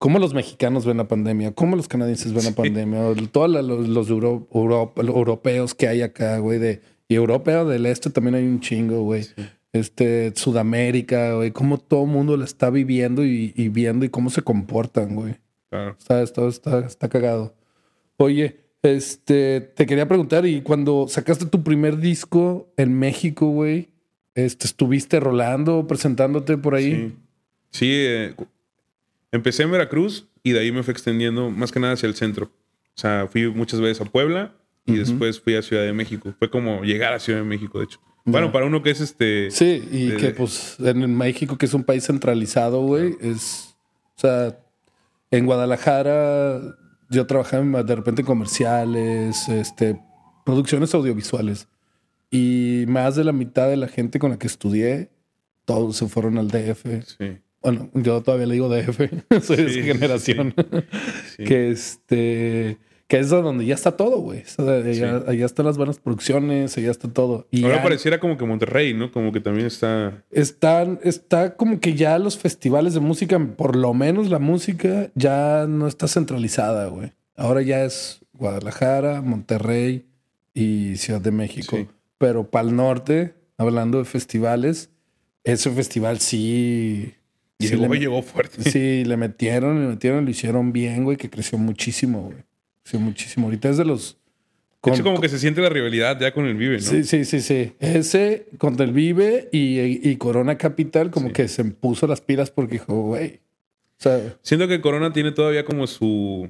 cómo 0.00 0.18
los 0.18 0.32
mexicanos 0.32 0.86
ven 0.86 0.96
la 0.96 1.06
pandemia, 1.06 1.52
cómo 1.52 1.76
los 1.76 1.86
canadienses 1.86 2.32
ven 2.32 2.46
la 2.46 2.52
pandemia, 2.52 3.00
todos 3.30 3.50
los, 3.50 4.08
europeos 4.08 5.74
que 5.74 5.88
hay 5.88 6.00
acá, 6.00 6.38
güey, 6.38 6.58
de, 6.58 6.80
y 7.06 7.16
europeo 7.16 7.66
del 7.66 7.84
este 7.84 8.08
también 8.08 8.34
hay 8.34 8.44
un 8.44 8.60
chingo, 8.60 9.02
güey. 9.02 9.26
Este, 9.74 10.32
Sudamérica, 10.34 11.34
güey, 11.34 11.50
cómo 11.50 11.76
todo 11.76 12.04
el 12.04 12.10
mundo 12.10 12.36
la 12.38 12.46
está 12.46 12.70
viviendo 12.70 13.24
y, 13.24 13.52
viendo 13.68 14.06
y 14.06 14.08
cómo 14.08 14.30
se 14.30 14.40
comportan, 14.40 15.14
güey. 15.14 15.36
Claro. 15.68 15.96
Está, 15.98 16.22
está, 16.22 16.78
está, 16.78 17.08
cagado. 17.10 17.54
Oye, 18.16 18.56
este, 18.82 19.60
te 19.60 19.84
quería 19.84 20.08
preguntar, 20.08 20.46
y 20.46 20.62
cuando 20.62 21.08
sacaste 21.08 21.44
tu 21.44 21.62
primer 21.62 21.98
disco 21.98 22.72
en 22.78 22.98
México, 22.98 23.50
güey, 23.50 23.90
este, 24.34 24.66
¿estuviste 24.66 25.20
rolando, 25.20 25.86
presentándote 25.86 26.56
por 26.56 26.74
ahí? 26.74 27.14
Sí, 27.70 27.78
sí 27.78 27.90
eh, 27.92 28.34
Empecé 29.32 29.62
en 29.62 29.70
Veracruz 29.70 30.28
y 30.42 30.52
de 30.52 30.60
ahí 30.60 30.72
me 30.72 30.82
fui 30.82 30.92
extendiendo 30.92 31.50
más 31.50 31.72
que 31.72 31.80
nada 31.80 31.94
hacia 31.94 32.08
el 32.08 32.14
centro. 32.14 32.46
O 32.96 33.00
sea, 33.00 33.28
fui 33.28 33.48
muchas 33.48 33.80
veces 33.80 34.00
a 34.00 34.10
Puebla 34.10 34.54
y 34.86 34.96
después 34.96 35.40
fui 35.40 35.54
a 35.54 35.62
Ciudad 35.62 35.84
de 35.84 35.92
México. 35.92 36.34
Fue 36.38 36.50
como 36.50 36.82
llegar 36.82 37.12
a 37.12 37.20
Ciudad 37.20 37.38
de 37.38 37.44
México, 37.44 37.78
de 37.78 37.84
hecho. 37.84 38.00
Bueno, 38.24 38.52
para 38.52 38.66
uno 38.66 38.82
que 38.82 38.90
es 38.90 39.00
este. 39.00 39.50
Sí, 39.50 39.82
y 39.90 40.16
que 40.16 40.30
pues 40.30 40.76
en 40.80 41.16
México, 41.16 41.56
que 41.56 41.66
es 41.66 41.74
un 41.74 41.84
país 41.84 42.06
centralizado, 42.06 42.82
güey, 42.82 43.16
es. 43.20 43.74
O 44.16 44.20
sea, 44.20 44.58
en 45.30 45.46
Guadalajara 45.46 46.60
yo 47.08 47.26
trabajaba 47.26 47.82
de 47.82 47.96
repente 47.96 48.22
en 48.22 48.26
comerciales, 48.26 49.48
este, 49.48 50.00
producciones 50.44 50.94
audiovisuales. 50.94 51.68
Y 52.30 52.84
más 52.86 53.16
de 53.16 53.24
la 53.24 53.32
mitad 53.32 53.68
de 53.68 53.76
la 53.76 53.88
gente 53.88 54.18
con 54.18 54.30
la 54.30 54.38
que 54.38 54.46
estudié, 54.46 55.10
todos 55.64 55.96
se 55.96 56.06
fueron 56.06 56.38
al 56.38 56.48
DF. 56.48 56.84
Sí. 57.18 57.38
Bueno, 57.62 57.90
yo 57.94 58.22
todavía 58.22 58.46
le 58.46 58.54
digo 58.54 58.68
DF, 58.68 58.98
soy 59.42 59.56
de 59.56 59.66
esa 59.66 59.82
generación. 59.82 60.54
que 61.36 61.70
este 61.70 62.78
que 63.10 63.18
es 63.18 63.28
donde 63.28 63.66
ya 63.66 63.74
está 63.74 63.96
todo, 63.96 64.20
güey. 64.20 64.44
Allá, 64.56 65.44
están 65.44 65.66
las 65.66 65.76
buenas 65.76 65.98
producciones, 65.98 66.78
allá 66.78 66.92
está 66.92 67.12
todo. 67.12 67.48
Y 67.50 67.64
Ahora 67.64 67.82
pareciera 67.82 68.20
como 68.20 68.38
que 68.38 68.44
Monterrey, 68.44 68.94
¿no? 68.94 69.10
Como 69.10 69.32
que 69.32 69.40
también 69.40 69.66
está. 69.66 70.22
Están, 70.30 71.00
está 71.02 71.56
como 71.56 71.80
que 71.80 71.94
ya 71.94 72.20
los 72.20 72.38
festivales 72.38 72.94
de 72.94 73.00
música, 73.00 73.36
por 73.56 73.74
lo 73.74 73.94
menos 73.94 74.30
la 74.30 74.38
música, 74.38 75.10
ya 75.16 75.66
no 75.68 75.88
está 75.88 76.06
centralizada, 76.06 76.86
güey. 76.86 77.12
Ahora 77.34 77.62
ya 77.62 77.84
es 77.84 78.20
Guadalajara, 78.32 79.22
Monterrey 79.22 80.06
y 80.54 80.96
Ciudad 80.96 81.20
de 81.20 81.32
México. 81.32 81.78
Pero 82.16 82.48
para 82.48 82.68
el 82.68 82.76
norte, 82.76 83.34
hablando 83.58 83.98
de 83.98 84.04
festivales, 84.04 84.88
ese 85.42 85.68
festival 85.72 86.20
sí 86.20 87.14
y 87.60 87.68
sí, 87.68 87.76
llegó 87.76 88.22
fuerte. 88.22 88.62
Sí, 88.70 89.04
le 89.04 89.18
metieron, 89.18 89.82
le 89.82 89.88
metieron, 89.88 90.24
lo 90.24 90.30
hicieron 90.30 90.72
bien, 90.72 91.04
güey, 91.04 91.18
que 91.18 91.28
creció 91.28 91.58
muchísimo, 91.58 92.22
güey. 92.22 92.38
Creció 92.82 93.00
muchísimo. 93.00 93.46
Ahorita 93.46 93.68
es 93.68 93.76
de 93.76 93.84
los. 93.84 94.16
Con, 94.80 94.92
de 94.92 94.96
hecho, 94.96 95.04
como 95.04 95.20
que 95.20 95.28
se 95.28 95.38
siente 95.38 95.60
la 95.60 95.68
rivalidad 95.68 96.18
ya 96.18 96.32
con 96.32 96.46
el 96.46 96.54
Vive, 96.54 96.76
¿no? 96.76 96.82
Sí, 96.82 97.04
sí, 97.04 97.26
sí, 97.26 97.40
sí. 97.42 97.74
Ese 97.80 98.46
contra 98.56 98.86
el 98.86 98.92
Vive 98.92 99.50
y, 99.52 100.16
Corona 100.16 100.56
Capital, 100.56 101.10
como 101.10 101.34
que 101.34 101.48
se 101.48 101.62
puso 101.64 102.06
las 102.06 102.22
pilas 102.22 102.50
porque 102.50 102.76
dijo, 102.76 102.94
güey. 102.94 103.40
O 103.98 104.02
sea, 104.02 104.38
Siento 104.40 104.66
que 104.66 104.80
Corona 104.80 105.12
tiene 105.12 105.32
todavía 105.32 105.66
como 105.66 105.86
su. 105.86 106.48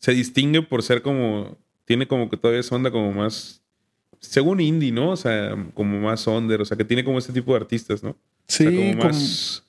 Se 0.00 0.12
distingue 0.12 0.62
por 0.62 0.82
ser 0.82 1.02
como. 1.02 1.56
Tiene 1.84 2.08
como 2.08 2.28
que 2.28 2.36
todavía 2.36 2.60
es 2.60 2.72
onda 2.72 2.90
como 2.90 3.12
más. 3.12 3.62
Según 4.18 4.60
indie, 4.60 4.90
¿no? 4.90 5.10
O 5.10 5.16
sea, 5.16 5.54
como 5.74 6.00
más 6.00 6.26
under. 6.26 6.60
O 6.60 6.64
sea, 6.64 6.76
que 6.76 6.84
tiene 6.84 7.04
como 7.04 7.18
este 7.18 7.32
tipo 7.32 7.52
de 7.52 7.58
artistas, 7.58 8.02
¿no? 8.02 8.16
Sí, 8.48 8.64
como 8.64 9.04
más. 9.04 9.63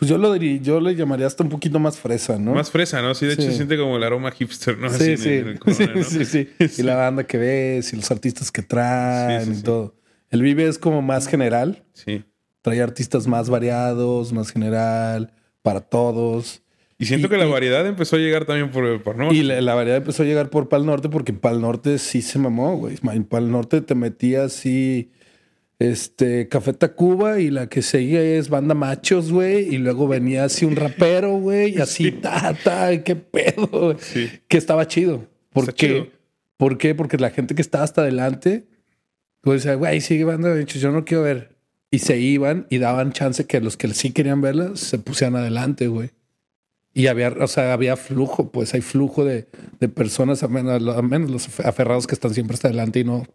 Pues 0.00 0.08
yo 0.08 0.16
lo 0.16 0.32
diría, 0.32 0.58
yo 0.62 0.80
le 0.80 0.96
llamaría 0.96 1.26
hasta 1.26 1.44
un 1.44 1.50
poquito 1.50 1.78
más 1.78 1.98
fresa, 1.98 2.38
¿no? 2.38 2.54
Más 2.54 2.70
fresa, 2.70 3.02
¿no? 3.02 3.14
Sí, 3.14 3.26
de 3.26 3.34
hecho 3.34 3.42
se 3.42 3.52
siente 3.52 3.76
como 3.76 3.98
el 3.98 4.02
aroma 4.02 4.30
hipster, 4.30 4.78
¿no? 4.78 4.88
Sí, 4.88 5.18
sí. 5.18 5.42
sí, 6.08 6.24
sí, 6.24 6.48
Y 6.78 6.82
la 6.82 6.96
banda 6.96 7.24
que 7.24 7.36
ves 7.36 7.92
y 7.92 7.96
los 7.96 8.10
artistas 8.10 8.50
que 8.50 8.62
traen 8.62 9.52
y 9.52 9.62
todo. 9.62 9.94
El 10.30 10.40
Vive 10.40 10.66
es 10.66 10.78
como 10.78 11.02
más 11.02 11.26
general. 11.26 11.84
Sí. 11.92 12.24
Trae 12.62 12.80
artistas 12.80 13.26
más 13.26 13.50
variados, 13.50 14.32
más 14.32 14.50
general, 14.52 15.34
para 15.60 15.82
todos. 15.82 16.62
Y 16.96 17.04
siento 17.04 17.28
que 17.28 17.36
la 17.36 17.44
variedad 17.44 17.86
empezó 17.86 18.16
a 18.16 18.20
llegar 18.20 18.46
también 18.46 18.70
por 18.70 18.86
el 18.86 19.02
Pal 19.02 19.18
Norte. 19.18 19.36
Y 19.36 19.42
la, 19.42 19.74
variedad 19.74 19.98
empezó 19.98 20.22
a 20.22 20.26
llegar 20.26 20.48
por 20.48 20.70
Pal 20.70 20.86
Norte 20.86 21.10
porque 21.10 21.34
Pal 21.34 21.60
Norte 21.60 21.98
sí 21.98 22.22
se 22.22 22.38
mamó, 22.38 22.78
güey. 22.78 22.96
En 23.02 23.24
Pal 23.24 23.50
Norte 23.50 23.82
te 23.82 23.94
metía 23.94 24.44
así 24.44 25.10
este, 25.80 26.46
Café 26.48 26.74
Tacuba 26.74 27.40
y 27.40 27.50
la 27.50 27.68
que 27.68 27.80
seguía 27.80 28.22
es 28.22 28.50
Banda 28.50 28.74
Machos, 28.74 29.32
güey. 29.32 29.74
Y 29.74 29.78
luego 29.78 30.06
venía 30.06 30.44
así 30.44 30.66
un 30.66 30.76
rapero, 30.76 31.38
güey, 31.38 31.76
y 31.76 31.80
así, 31.80 32.12
ta, 32.12 32.54
ta, 32.62 33.02
qué 33.02 33.16
pedo. 33.16 33.96
Que 34.46 34.58
estaba 34.58 34.86
chido. 34.86 35.26
¿Por 35.48 35.74
qué? 35.74 36.12
¿Por 36.58 36.76
qué? 36.76 36.94
Porque 36.94 37.16
la 37.16 37.30
gente 37.30 37.54
que 37.54 37.62
estaba 37.62 37.82
hasta 37.82 38.02
adelante, 38.02 38.66
pues 39.40 39.62
decía, 39.62 39.74
güey, 39.74 40.02
sigue 40.02 40.24
Banda 40.24 40.54
Machos, 40.54 40.82
yo 40.82 40.92
no 40.92 41.06
quiero 41.06 41.22
ver. 41.22 41.56
Y 41.90 42.00
se 42.00 42.18
iban 42.18 42.66
y 42.68 42.78
daban 42.78 43.12
chance 43.12 43.46
que 43.46 43.60
los 43.60 43.78
que 43.78 43.88
sí 43.94 44.12
querían 44.12 44.42
verla 44.42 44.76
se 44.76 44.98
pusieran 44.98 45.36
adelante, 45.36 45.88
güey. 45.88 46.10
Y 46.92 47.06
había, 47.06 47.30
o 47.30 47.46
sea, 47.46 47.72
había 47.72 47.96
flujo, 47.96 48.52
pues 48.52 48.74
hay 48.74 48.82
flujo 48.82 49.24
de, 49.24 49.48
de 49.80 49.88
personas, 49.88 50.42
a 50.42 50.48
menos, 50.48 50.94
a 50.94 51.02
menos, 51.02 51.30
los 51.30 51.60
aferrados 51.60 52.06
que 52.06 52.14
están 52.14 52.34
siempre 52.34 52.54
hasta 52.54 52.68
adelante 52.68 53.00
y 53.00 53.04
no, 53.04 53.26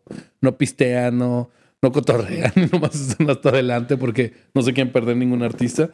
no 0.41 0.57
pistean, 0.57 1.17
no, 1.17 1.49
no 1.81 1.91
cotorrean, 1.91 2.51
nomás 2.71 2.95
están 2.95 3.29
hasta 3.29 3.49
adelante 3.49 3.97
porque 3.97 4.33
no 4.53 4.61
se 4.61 4.73
quieren 4.73 4.91
perder 4.91 5.17
ningún 5.17 5.43
artista. 5.43 5.91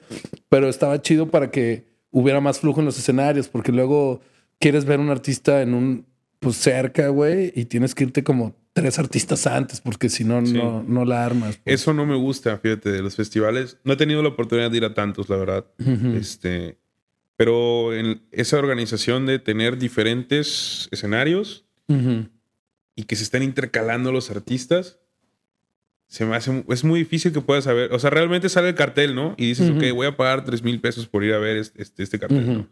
Pero 0.50 0.70
estaba 0.70 1.02
chido 1.02 1.30
para 1.30 1.52
que 1.52 1.86
hubiera 2.12 2.42
más 2.42 2.60
flujo 2.60 2.80
en 2.80 2.86
los 2.86 2.98
escenarios, 2.98 3.48
porque 3.48 3.72
luego 3.72 4.22
quieres 4.60 4.86
ver 4.86 5.00
un 5.00 5.10
artista 5.10 5.62
en 5.62 5.74
un, 5.74 6.06
pues 6.40 6.58
cerca, 6.58 7.08
güey, 7.10 7.52
y 7.56 7.66
tienes 7.66 7.96
que 7.96 8.06
irte 8.06 8.24
como 8.24 8.56
tres 8.74 9.00
artistas 9.00 9.48
antes, 9.48 9.82
porque 9.82 10.10
si 10.10 10.24
no, 10.24 10.42
no, 10.42 10.84
no 10.84 11.06
la 11.06 11.26
armas. 11.26 11.58
Pues. 11.58 11.82
Eso 11.82 11.94
no 11.94 12.06
me 12.06 12.16
gusta, 12.16 12.58
fíjate, 12.58 12.92
de 12.92 13.02
los 13.02 13.16
festivales. 13.16 13.78
No 13.84 13.94
he 13.94 13.98
tenido 13.98 14.22
la 14.22 14.30
oportunidad 14.30 14.72
de 14.72 14.78
ir 14.78 14.86
a 14.86 14.94
tantos, 14.94 15.30
la 15.30 15.38
verdad. 15.38 15.66
Este, 16.16 16.78
pero 17.36 17.94
en 17.94 18.22
esa 18.32 18.58
organización 18.58 19.26
de 19.26 19.40
tener 19.40 19.78
diferentes 19.78 20.88
escenarios 20.92 21.66
y 22.96 23.04
que 23.04 23.16
se 23.16 23.24
estén 23.24 23.44
intercalando 23.44 24.12
los 24.12 24.32
artistas, 24.32 25.00
se 26.12 26.26
me 26.26 26.36
hace, 26.36 26.66
es 26.68 26.84
muy 26.84 27.00
difícil 27.00 27.32
que 27.32 27.40
puedas 27.40 27.64
saber. 27.64 27.94
O 27.94 27.98
sea, 27.98 28.10
realmente 28.10 28.50
sale 28.50 28.68
el 28.68 28.76
cartel, 28.76 29.16
¿no? 29.16 29.34
Y 29.38 29.46
dices, 29.48 29.70
ok, 29.70 29.94
voy 29.94 30.08
a 30.08 30.18
pagar 30.18 30.44
3 30.44 30.62
mil 30.62 30.82
pesos 30.82 31.08
por 31.08 31.24
ir 31.24 31.34
a 31.34 31.38
ver 31.38 31.56
este, 31.56 32.04
este, 32.04 32.20
cartel, 32.20 32.54
¿no? 32.54 32.68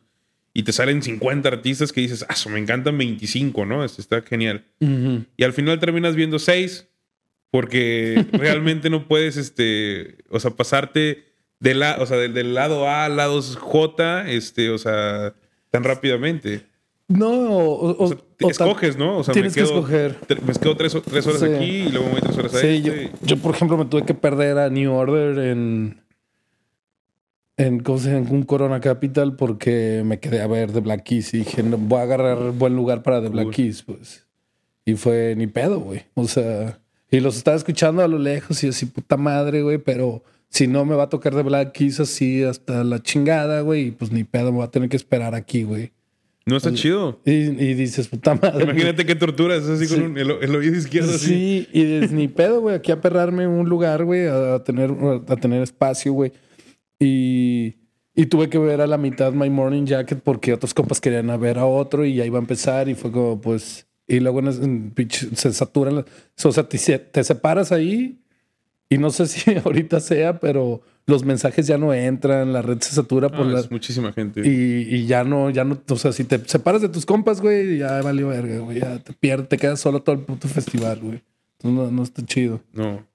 Y 0.53 0.63
te 0.63 0.73
salen 0.73 1.01
50 1.01 1.47
artistas 1.47 1.93
que 1.93 2.01
dices, 2.01 2.25
ah, 2.27 2.35
me 2.49 2.59
encantan 2.59 2.97
25, 2.97 3.65
¿no? 3.65 3.85
Este 3.85 4.01
está 4.01 4.21
genial. 4.23 4.65
Y 5.37 5.43
al 5.45 5.53
final 5.53 5.79
terminas 5.79 6.17
viendo 6.17 6.37
6 6.37 6.89
porque 7.49 8.25
realmente 8.33 8.89
no 8.89 9.07
puedes, 9.07 9.37
este, 9.37 10.17
o 10.29 10.41
sea, 10.41 10.51
pasarte 10.51 11.23
de 11.61 11.75
la, 11.75 11.95
o 11.99 12.05
sea, 12.05 12.17
del, 12.17 12.53
lado 12.53 12.89
A 12.89 13.05
al 13.05 13.15
lado 13.15 13.41
J, 13.41 14.29
este, 14.29 14.69
o 14.69 14.77
sea, 14.77 15.33
tan 15.71 15.85
rápidamente. 15.85 16.65
No, 17.09 17.31
o, 17.31 18.13
escoges, 18.37 18.95
¿no? 18.95 19.17
O 19.17 19.23
sea, 19.23 19.33
tienes 19.33 19.55
que 19.55 19.61
escoger. 19.61 20.15
Me 20.45 20.53
quedo 20.53 20.77
tres, 20.77 20.93
horas 20.93 21.41
aquí 21.41 21.65
y 21.65 21.89
luego 21.89 22.05
me 22.05 22.11
voy 22.11 22.21
tres 22.21 22.37
horas 22.37 22.53
ahí. 22.53 22.83
Sí, 22.83 23.09
yo, 23.23 23.37
por 23.37 23.55
ejemplo, 23.55 23.77
me 23.77 23.85
tuve 23.85 24.05
que 24.05 24.13
perder 24.13 24.59
a 24.59 24.69
New 24.69 24.93
Order 24.93 25.39
en, 25.39 26.03
en, 27.57 27.83
en 27.83 28.27
un 28.29 28.43
Corona 28.43 28.79
Capital 28.79 29.35
porque 29.35 30.03
me 30.05 30.19
quedé 30.19 30.39
a 30.41 30.47
ver 30.47 30.71
The 30.71 30.81
Black 30.81 31.01
Keys 31.01 31.33
y 31.33 31.39
dije, 31.39 31.63
no, 31.63 31.79
voy 31.79 31.99
a 31.99 32.03
agarrar 32.03 32.51
buen 32.51 32.75
lugar 32.75 33.01
para 33.01 33.23
The 33.23 33.29
Black 33.29 33.49
Keys, 33.55 33.81
pues. 33.81 34.27
Y 34.85 34.93
fue 34.93 35.33
ni 35.35 35.47
pedo, 35.47 35.79
güey. 35.79 36.03
O 36.13 36.27
sea, 36.27 36.79
y 37.09 37.21
los 37.21 37.37
estaba 37.37 37.57
escuchando 37.57 38.03
a 38.03 38.07
lo 38.07 38.19
lejos 38.19 38.63
y 38.63 38.67
así, 38.67 38.85
puta 38.85 39.17
madre, 39.17 39.63
güey, 39.63 39.79
pero 39.79 40.23
si 40.49 40.67
no 40.67 40.85
me 40.85 40.93
va 40.93 41.03
a 41.05 41.09
tocar 41.09 41.33
The 41.33 41.41
Black 41.41 41.71
Keys 41.71 41.99
así 41.99 42.43
hasta 42.43 42.83
la 42.83 43.01
chingada, 43.01 43.61
güey, 43.61 43.87
y 43.87 43.91
pues 43.91 44.11
ni 44.11 44.25
pedo, 44.25 44.51
me 44.51 44.57
voy 44.57 44.65
a 44.65 44.71
tener 44.71 44.89
que 44.89 44.97
esperar 44.97 45.33
aquí, 45.33 45.63
güey. 45.63 45.91
No 46.49 46.57
está 46.57 46.73
chido. 46.73 47.19
Y, 47.25 47.73
dices, 47.75 48.07
puta 48.07 48.33
madre. 48.35 48.63
Imagínate 48.63 49.05
qué 49.05 49.15
tortura, 49.15 49.55
es 49.55 49.67
así 49.67 49.87
con 49.87 50.17
el, 50.17 50.31
oído 50.31 50.75
izquierdo. 50.75 51.17
Sí, 51.17 51.67
y 51.71 51.83
dices, 51.83 52.11
ni 52.11 52.27
pedo, 52.27 52.61
güey, 52.61 52.75
aquí 52.75 52.91
a 52.91 52.99
perrarme 52.99 53.43
en 53.43 53.51
un 53.51 53.69
lugar, 53.69 54.03
güey, 54.03 54.27
a, 54.27 54.63
tener, 54.63 54.91
a 55.27 55.35
tener 55.35 55.61
espacio, 55.61 56.13
güey. 56.13 56.31
Y, 56.99 57.75
y 58.15 58.25
tuve 58.25 58.49
que 58.49 58.57
ver 58.57 58.81
a 58.81 58.87
la 58.87 58.97
mitad 58.97 59.31
My 59.31 59.49
Morning 59.49 59.85
Jacket 59.85 60.21
porque 60.21 60.53
otros 60.53 60.73
compas 60.73 60.99
querían 60.99 61.39
ver 61.39 61.59
a 61.59 61.65
otro 61.65 62.03
y 62.03 62.15
ya 62.15 62.25
iba 62.25 62.39
a 62.39 62.41
empezar 62.41 62.89
y 62.89 62.95
fue 62.95 63.11
como, 63.11 63.39
pues, 63.39 63.87
y 64.07 64.19
luego 64.19 64.41
se 64.51 65.53
saturan, 65.53 65.99
o 65.99 66.51
sea, 66.51 66.67
te 66.67 67.23
separas 67.23 67.71
ahí 67.71 68.19
y 68.89 68.97
no 68.97 69.11
sé 69.11 69.27
si 69.27 69.51
ahorita 69.55 69.99
sea, 69.99 70.39
pero 70.39 70.81
los 71.05 71.23
mensajes 71.23 71.67
ya 71.67 71.77
no 71.77 71.93
entran, 71.93 72.51
la 72.53 72.61
red 72.61 72.79
se 72.81 72.93
satura 72.93 73.29
por 73.29 73.45
la... 73.45 73.63
muchísima 73.69 74.11
gente. 74.11 74.41
Y, 74.45 75.05
ya 75.05 75.23
no, 75.23 75.49
ya 75.49 75.63
no, 75.63 75.81
o 75.87 75.95
sea, 75.95 76.11
si 76.11 76.23
te 76.23 76.39
separas 76.45 76.81
de 76.81 76.89
tus 76.89 77.05
compas, 77.05 77.41
güey, 77.41 77.77
ya 77.77 78.01
valió 78.01 78.27
verga, 78.27 78.59
güey, 78.59 78.79
ya 78.79 78.99
te 78.99 79.13
pierdes, 79.13 79.49
te 79.49 79.57
quedas 79.57 79.79
solo 79.79 80.01
todo 80.01 80.15
el 80.15 80.21
puto 80.21 80.47
festival, 80.47 80.99
güey. 80.99 81.21
no, 81.63 81.89
no 81.89 82.03
está 82.03 82.25
chido. 82.25 82.61
No. 82.73 83.07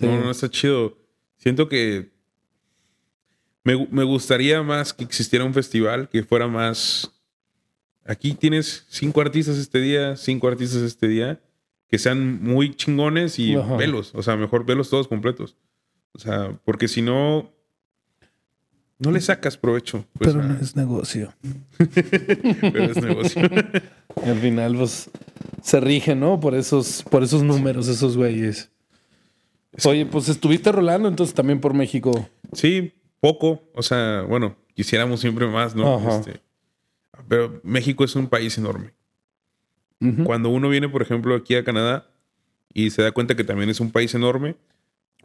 No, 0.00 0.24
no 0.24 0.30
está 0.30 0.48
chido. 0.48 0.96
Siento 1.36 1.68
que 1.68 2.10
me, 3.64 3.86
me, 3.90 4.04
gustaría 4.04 4.62
más 4.62 4.94
que 4.94 5.04
existiera 5.04 5.44
un 5.44 5.52
festival 5.52 6.08
que 6.08 6.22
fuera 6.22 6.48
más... 6.48 7.10
Aquí 8.04 8.32
tienes 8.34 8.86
cinco 8.88 9.20
artistas 9.20 9.58
este 9.58 9.80
día, 9.80 10.16
cinco 10.16 10.48
artistas 10.48 10.82
este 10.82 11.06
día 11.06 11.40
que 11.92 11.98
sean 11.98 12.42
muy 12.42 12.74
chingones 12.74 13.38
y 13.38 13.54
velos. 13.54 14.14
O 14.14 14.22
sea, 14.22 14.34
mejor 14.34 14.64
velos 14.64 14.88
todos 14.88 15.08
completos. 15.08 15.58
O 16.12 16.18
sea, 16.18 16.58
porque 16.64 16.88
si 16.88 17.02
no, 17.02 17.52
no 18.98 19.10
le 19.10 19.20
sacas 19.20 19.58
provecho. 19.58 20.06
Pues, 20.14 20.32
Pero 20.32 20.42
no 20.42 20.54
es 20.58 20.74
negocio. 20.74 21.34
Pero 21.76 22.84
es 22.84 22.96
negocio. 22.96 23.42
al 24.24 24.38
final, 24.38 24.74
pues, 24.74 25.10
se 25.62 25.80
rige, 25.80 26.14
¿no? 26.14 26.40
Por 26.40 26.54
esos, 26.54 27.02
por 27.10 27.22
esos 27.22 27.42
números, 27.42 27.88
esos 27.88 28.16
güeyes. 28.16 28.70
Oye, 29.84 30.06
pues 30.06 30.30
estuviste 30.30 30.72
rolando 30.72 31.08
entonces 31.08 31.34
también 31.34 31.60
por 31.60 31.74
México. 31.74 32.26
Sí, 32.54 32.94
poco. 33.20 33.68
O 33.74 33.82
sea, 33.82 34.22
bueno, 34.22 34.56
quisiéramos 34.74 35.20
siempre 35.20 35.46
más, 35.46 35.76
¿no? 35.76 35.98
Este, 36.08 36.40
pero 37.28 37.60
México 37.62 38.02
es 38.02 38.16
un 38.16 38.28
país 38.28 38.56
enorme. 38.56 38.94
Cuando 40.24 40.48
uno 40.48 40.68
viene, 40.68 40.88
por 40.88 41.02
ejemplo, 41.02 41.34
aquí 41.34 41.54
a 41.54 41.64
Canadá 41.64 42.06
y 42.74 42.90
se 42.90 43.02
da 43.02 43.12
cuenta 43.12 43.36
que 43.36 43.44
también 43.44 43.70
es 43.70 43.80
un 43.80 43.90
país 43.90 44.14
enorme, 44.14 44.56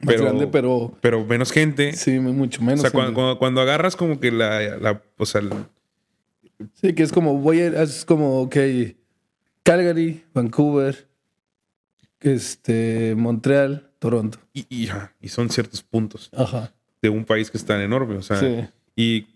pero, 0.05 0.23
grande, 0.25 0.47
pero. 0.47 0.95
Pero 1.01 1.25
menos 1.25 1.51
gente. 1.51 1.93
Sí, 1.93 2.19
mucho 2.19 2.61
menos. 2.61 2.81
O 2.81 2.89
sea, 2.89 2.91
cuando, 2.91 3.61
agarras 3.61 3.95
como 3.95 4.19
que 4.19 4.31
la. 4.31 4.77
la 4.77 5.01
o 5.17 5.25
sea, 5.25 5.41
sí, 6.73 6.93
que 6.93 7.03
es 7.03 7.11
como. 7.11 7.37
Voy 7.37 7.61
a. 7.61 7.83
Es 7.83 8.05
como, 8.05 8.41
ok. 8.41 8.57
Calgary, 9.63 10.23
Vancouver, 10.33 11.07
este, 12.21 13.15
Montreal, 13.17 13.91
Toronto. 13.99 14.39
Y, 14.53 14.65
y, 14.69 14.89
y 15.19 15.27
son 15.27 15.49
ciertos 15.49 15.83
puntos 15.83 16.31
de 17.01 17.09
un 17.09 17.25
país 17.25 17.51
que 17.51 17.57
es 17.57 17.65
tan 17.65 17.81
enorme. 17.81 18.15
O 18.15 18.21
sea, 18.21 18.71
y 18.95 19.27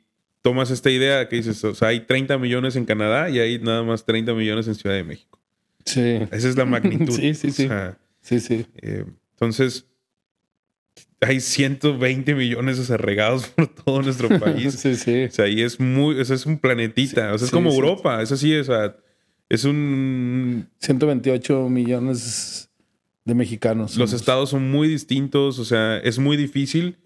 tomas 0.41 0.71
esta 0.71 0.89
idea 0.89 1.27
que 1.29 1.37
dices, 1.37 1.63
o 1.63 1.75
sea, 1.75 1.89
hay 1.89 2.01
30 2.01 2.37
millones 2.37 2.75
en 2.75 2.85
Canadá 2.85 3.29
y 3.29 3.39
hay 3.39 3.59
nada 3.59 3.83
más 3.83 4.05
30 4.05 4.33
millones 4.33 4.67
en 4.67 4.75
Ciudad 4.75 4.95
de 4.95 5.03
México. 5.03 5.39
Sí. 5.85 6.19
Esa 6.31 6.49
es 6.49 6.57
la 6.57 6.65
magnitud. 6.65 7.11
sí, 7.19 7.33
sí, 7.33 7.51
sí. 7.51 7.67
sí, 8.21 8.39
sí. 8.39 8.65
Eh, 8.81 9.05
entonces, 9.33 9.85
hay 11.19 11.39
120 11.39 12.35
millones 12.35 12.79
o 12.79 12.83
sea, 12.83 12.97
regados 12.97 13.47
por 13.47 13.67
todo 13.67 14.01
nuestro 14.01 14.27
país. 14.39 14.73
sí, 14.73 14.95
sí. 14.95 15.25
O 15.25 15.31
sea, 15.31 15.45
ahí 15.45 15.61
es 15.61 15.79
muy, 15.79 16.19
o 16.19 16.25
sea, 16.25 16.35
es 16.35 16.45
un 16.45 16.57
planetita. 16.57 17.33
o 17.33 17.37
sea, 17.37 17.45
es 17.45 17.51
como 17.51 17.71
Europa. 17.71 18.21
Es 18.21 18.31
así, 18.31 18.55
o 18.55 18.63
sea, 18.63 18.95
es 19.49 19.63
un... 19.63 20.67
128 20.79 21.69
millones 21.69 22.69
de 23.25 23.35
mexicanos. 23.35 23.97
Los 23.97 24.13
estados 24.13 24.49
son 24.49 24.71
muy 24.71 24.87
distintos, 24.87 25.59
o 25.59 25.65
sea, 25.65 25.97
es 25.99 26.17
muy 26.17 26.37
difícil. 26.37 26.97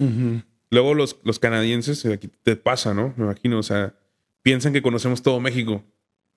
Luego 0.71 0.93
los, 0.93 1.17
los 1.23 1.39
canadienses, 1.39 2.05
aquí 2.05 2.29
te 2.43 2.55
pasa, 2.55 2.93
¿no? 2.93 3.13
Me 3.17 3.25
imagino, 3.25 3.59
o 3.59 3.63
sea, 3.63 3.95
piensan 4.41 4.73
que 4.73 4.81
conocemos 4.81 5.21
todo 5.21 5.39
México. 5.39 5.83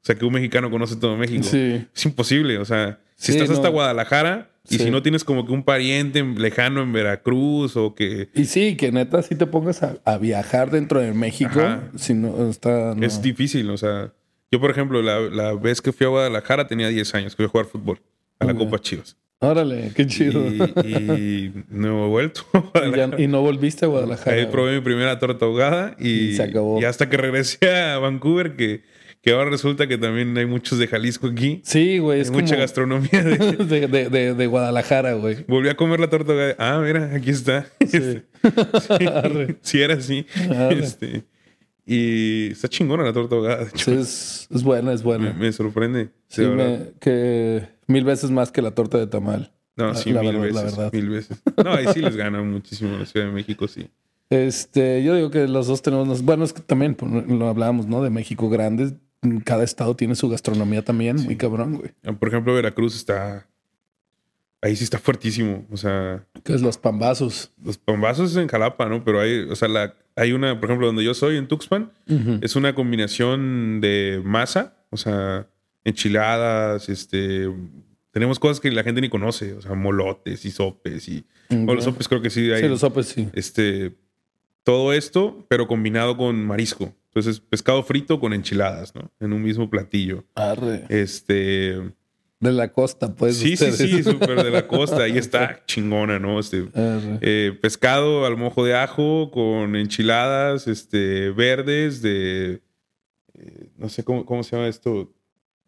O 0.00 0.04
sea, 0.04 0.14
que 0.14 0.24
un 0.24 0.32
mexicano 0.32 0.70
conoce 0.70 0.96
todo 0.96 1.16
México. 1.16 1.42
Sí. 1.42 1.86
Es 1.94 2.04
imposible, 2.04 2.58
o 2.58 2.64
sea, 2.64 3.00
si 3.16 3.32
estás 3.32 3.50
hasta 3.50 3.68
Guadalajara 3.68 4.50
y 4.68 4.78
si 4.78 4.90
no 4.90 5.02
tienes 5.02 5.24
como 5.24 5.46
que 5.46 5.52
un 5.52 5.62
pariente 5.62 6.22
lejano 6.22 6.82
en 6.82 6.92
Veracruz 6.92 7.76
o 7.76 7.94
que... 7.94 8.28
Y 8.34 8.44
sí, 8.44 8.76
que 8.76 8.92
neta 8.92 9.22
si 9.22 9.34
te 9.34 9.46
pongas 9.46 9.82
a, 9.82 10.18
viajar 10.18 10.70
dentro 10.70 11.00
de 11.00 11.12
México, 11.12 11.60
si 11.96 12.14
no 12.14 12.48
está... 12.48 12.94
Es 13.00 13.20
difícil, 13.22 13.70
o 13.70 13.76
sea... 13.76 14.12
Yo, 14.50 14.60
por 14.60 14.70
ejemplo, 14.70 15.02
la, 15.02 15.52
vez 15.54 15.82
que 15.82 15.92
fui 15.92 16.06
a 16.06 16.10
Guadalajara 16.10 16.66
tenía 16.66 16.88
10 16.88 17.14
años 17.14 17.32
que 17.32 17.36
fui 17.36 17.46
a 17.46 17.48
jugar 17.48 17.66
fútbol 17.66 18.00
a 18.38 18.46
la 18.46 18.54
Copa 18.54 18.78
Chivas. 18.78 19.16
Órale, 19.40 19.92
qué 19.94 20.06
chido. 20.06 20.44
Y, 20.48 21.52
no 21.68 22.06
he 22.06 22.08
vuelto. 22.08 22.42
¿Y, 23.18 23.28
no 23.28 23.40
volviste 23.40 23.84
a 23.84 23.88
Guadalajara. 23.88 24.36
Ahí 24.36 24.46
probé 24.46 24.74
mi 24.74 24.80
primera 24.80 25.18
torta 25.20 25.44
ahogada 25.44 25.94
y, 25.98 26.34
se 26.34 26.42
acabó. 26.42 26.80
Y 26.80 26.84
hasta 26.84 27.08
que 27.08 27.16
regresé 27.16 27.70
a 27.70 27.98
Vancouver, 27.98 28.56
que, 28.56 28.82
que 29.22 29.30
ahora 29.30 29.48
resulta 29.50 29.86
que 29.86 29.96
también 29.96 30.36
hay 30.36 30.46
muchos 30.46 30.80
de 30.80 30.88
Jalisco 30.88 31.28
aquí. 31.28 31.60
Sí, 31.64 31.98
güey. 31.98 32.20
Es 32.20 32.32
mucha 32.32 32.56
gastronomía 32.56 33.22
de... 33.22 34.34
de, 34.34 34.46
Guadalajara, 34.46 35.12
güey. 35.12 35.44
Volví 35.46 35.68
a 35.68 35.76
comer 35.76 36.00
la 36.00 36.10
torta 36.10 36.32
ahogada. 36.32 36.56
Ah, 36.58 36.80
mira, 36.84 37.14
aquí 37.14 37.30
está. 37.30 37.66
Sí, 37.86 38.22
sí, 39.62 39.80
era 39.80 39.94
así. 39.94 40.26
Este, 40.70 41.22
y 41.90 42.50
está 42.52 42.68
chingona 42.68 43.02
la 43.02 43.14
torta 43.14 43.34
ahogada. 43.34 43.66
Es, 43.74 44.46
es, 44.50 44.62
buena, 44.62 44.92
es 44.92 45.02
buena. 45.02 45.32
Me, 45.32 45.50
sorprende. 45.52 46.10
Sí, 46.28 46.42
me, 46.42 46.92
que 47.00 47.66
Mil 47.88 48.04
veces 48.04 48.30
más 48.30 48.52
que 48.52 48.60
la 48.60 48.72
torta 48.72 48.98
de 48.98 49.06
tamal. 49.06 49.50
No, 49.74 49.94
sí, 49.94 50.12
mil 50.12 50.36
veces. 50.36 50.54
La 50.54 50.62
verdad. 50.62 50.92
Mil 50.92 51.08
veces. 51.08 51.42
No, 51.64 51.72
ahí 51.72 51.86
sí 51.94 52.00
les 52.00 52.16
gana 52.16 52.42
muchísimo 52.42 52.98
la 52.98 53.06
Ciudad 53.06 53.26
de 53.26 53.32
México, 53.32 53.66
sí. 53.66 53.88
Este, 54.28 55.02
yo 55.02 55.14
digo 55.14 55.30
que 55.30 55.48
los 55.48 55.66
dos 55.66 55.80
tenemos. 55.80 56.22
Bueno, 56.22 56.44
es 56.44 56.52
que 56.52 56.60
también 56.60 56.94
pues, 56.94 57.10
lo 57.26 57.48
hablábamos, 57.48 57.86
¿no? 57.86 58.02
De 58.02 58.10
México 58.10 58.50
grande. 58.50 58.98
Cada 59.44 59.64
estado 59.64 59.96
tiene 59.96 60.14
su 60.14 60.28
gastronomía 60.28 60.84
también, 60.84 61.16
muy 61.24 61.36
cabrón, 61.36 61.78
güey. 61.78 61.90
Ah, 62.04 62.12
por 62.12 62.28
ejemplo, 62.28 62.54
Veracruz 62.54 62.94
está. 62.94 63.48
Ahí 64.60 64.74
sí 64.76 64.84
está 64.84 64.98
fuertísimo. 64.98 65.66
O 65.70 65.76
sea. 65.76 66.26
¿Qué 66.44 66.54
es 66.54 66.62
los 66.62 66.78
pambazos? 66.78 67.52
Los 67.62 67.78
pambazos 67.78 68.32
es 68.32 68.36
en 68.36 68.48
Jalapa, 68.48 68.88
¿no? 68.88 69.04
Pero 69.04 69.20
hay, 69.20 69.40
o 69.40 69.56
sea, 69.56 69.68
la, 69.68 69.94
hay 70.16 70.32
una, 70.32 70.58
por 70.58 70.68
ejemplo, 70.68 70.86
donde 70.86 71.04
yo 71.04 71.14
soy, 71.14 71.36
en 71.36 71.46
Tuxpan, 71.46 71.92
es 72.40 72.56
una 72.56 72.74
combinación 72.74 73.80
de 73.80 74.20
masa, 74.24 74.76
o 74.90 74.96
sea, 74.96 75.48
enchiladas, 75.84 76.88
este, 76.88 77.48
tenemos 78.10 78.38
cosas 78.38 78.58
que 78.58 78.70
la 78.72 78.82
gente 78.82 79.00
ni 79.00 79.08
conoce, 79.08 79.54
o 79.54 79.62
sea, 79.62 79.74
molotes 79.74 80.44
y 80.44 80.50
sopes 80.50 81.08
y 81.08 81.24
los 81.50 81.84
sopes 81.84 82.08
creo 82.08 82.20
que 82.20 82.30
sí 82.30 82.50
hay. 82.50 82.62
Sí, 82.62 82.68
los 82.68 82.80
sopes 82.80 83.06
sí. 83.06 83.28
Este 83.32 83.94
todo 84.68 84.92
esto, 84.92 85.46
pero 85.48 85.66
combinado 85.66 86.14
con 86.18 86.44
marisco. 86.44 86.92
Entonces, 87.06 87.40
pescado 87.40 87.82
frito 87.82 88.20
con 88.20 88.34
enchiladas, 88.34 88.94
¿no? 88.94 89.10
En 89.18 89.32
un 89.32 89.42
mismo 89.42 89.70
platillo. 89.70 90.26
Arre. 90.34 90.84
Este. 90.90 91.90
De 92.40 92.52
la 92.52 92.72
costa, 92.72 93.14
pues. 93.16 93.36
Sí, 93.36 93.56
sí, 93.56 93.64
ustedes. 93.68 93.76
sí, 93.90 94.02
súper 94.04 94.42
de 94.44 94.50
la 94.50 94.68
costa. 94.68 95.02
Ahí 95.02 95.18
está 95.18 95.64
chingona, 95.66 96.18
¿no? 96.20 96.38
Este, 96.38 96.68
Arre. 96.74 97.18
eh, 97.20 97.58
pescado 97.60 98.24
al 98.26 98.36
mojo 98.36 98.64
de 98.64 98.76
ajo 98.76 99.30
con 99.32 99.74
enchiladas 99.74 100.68
este, 100.68 101.30
verdes 101.30 102.00
de. 102.00 102.60
eh, 103.34 103.70
no 103.76 103.88
sé 103.88 104.04
cómo, 104.04 104.24
cómo 104.24 104.42
se 104.44 104.54
llama 104.56 104.68
esto. 104.68 105.12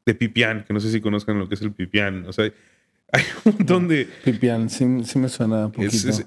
De 0.07 0.15
pipián, 0.15 0.65
que 0.65 0.73
no 0.73 0.81
sé 0.81 0.91
si 0.91 1.01
conozcan 1.01 1.39
lo 1.39 1.49
que 1.49 1.57
es 1.57 1.61
el 1.63 1.73
pipián. 1.73 2.25
O 2.27 2.33
sea, 2.33 2.45
hay 3.13 3.23
un 3.45 3.55
montón 3.57 3.89
de. 3.89 4.09
Pipián, 4.25 4.71
sí, 4.71 4.87
sí 5.05 5.19
me 5.19 5.29
suena 5.29 5.67
un 5.67 5.73
poquito. 5.73 5.95
es- 5.97 6.05
es- 6.05 6.27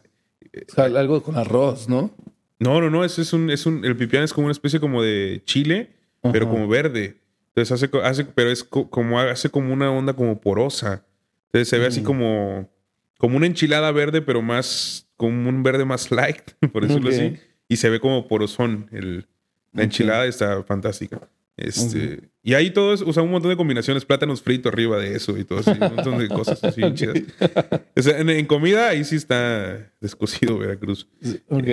O 0.69 0.75
sea, 0.75 0.83
algo 0.85 1.23
con 1.23 1.37
arroz, 1.37 1.87
¿no? 1.89 2.13
no, 2.59 2.79
no, 2.81 2.89
no. 2.89 3.03
Eso 3.05 3.21
es 3.21 3.31
un, 3.33 3.49
es 3.49 3.65
un. 3.65 3.83
El 3.85 3.95
pipián 3.95 4.23
es 4.23 4.33
como 4.33 4.45
una 4.47 4.51
especie 4.51 4.79
como 4.81 5.01
de 5.01 5.41
chile, 5.45 5.93
pero 6.33 6.49
como 6.49 6.67
verde. 6.67 7.17
Entonces 7.55 7.71
hace, 7.71 7.97
hace 8.03 8.25
pero 8.25 8.49
es 8.51 8.63
co- 8.63 8.89
como 8.89 9.19
hace 9.19 9.49
como 9.49 9.73
una 9.73 9.91
onda 9.91 10.13
como 10.13 10.41
porosa. 10.41 11.05
Entonces 11.47 11.69
se 11.69 11.77
ve 11.77 11.85
así 11.87 12.01
Mm. 12.01 12.03
como, 12.05 12.69
como 13.19 13.37
una 13.37 13.45
enchilada 13.45 13.91
verde, 13.91 14.21
pero 14.21 14.41
más, 14.41 15.07
como 15.17 15.49
un 15.49 15.61
verde 15.63 15.85
más 15.85 16.11
light, 16.11 16.41
por 16.73 16.87
decirlo 16.87 17.09
Ok. 17.09 17.15
así. 17.15 17.37
Y 17.67 17.77
se 17.77 17.89
ve 17.89 17.99
como 17.99 18.27
porosón. 18.27 18.87
El, 18.91 19.27
la 19.71 19.83
enchilada 19.83 20.25
está 20.25 20.63
fantástica. 20.63 21.21
Este, 21.55 22.29
Y 22.41 22.55
ahí 22.55 22.71
todo 22.71 22.95
es, 22.95 23.01
o 23.03 23.13
sea, 23.13 23.21
un 23.21 23.29
montón 23.29 23.51
de 23.51 23.55
combinaciones, 23.57 24.03
plátanos 24.05 24.41
fritos 24.41 24.73
arriba 24.73 24.97
de 24.97 25.15
eso 25.15 25.37
y 25.37 25.43
todo 25.43 25.59
así, 25.59 25.69
un 25.69 25.95
montón 25.95 26.17
de 26.17 26.27
cosas 26.27 26.63
así 26.63 26.81
chidas. 26.95 27.15
O 27.95 28.01
sea, 28.01 28.17
en, 28.19 28.29
en 28.31 28.45
comida 28.47 28.87
ahí 28.89 29.03
sí 29.03 29.15
está 29.15 29.91
descosido 30.01 30.57
Veracruz. 30.57 31.07
Ok. 31.49 31.67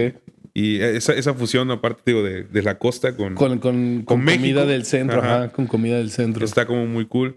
Y 0.53 0.81
esa, 0.81 1.13
esa 1.15 1.33
fusión, 1.35 1.71
aparte, 1.71 2.03
digo, 2.07 2.23
de, 2.23 2.43
de 2.45 2.63
la 2.63 2.79
costa 2.79 3.15
con, 3.17 3.35
Con, 3.35 3.59
con, 3.59 4.03
con 4.03 4.21
México. 4.25 4.41
comida 4.43 4.67
del 4.67 4.85
centro, 4.85 5.21
Ajá. 5.21 5.37
ajá. 5.45 5.53
Con 5.53 5.67
comida 5.67 5.97
del 5.99 6.11
centro. 6.11 6.45
Está 6.45 6.67
como 6.67 6.87
muy 6.87 7.07
cool. 7.07 7.37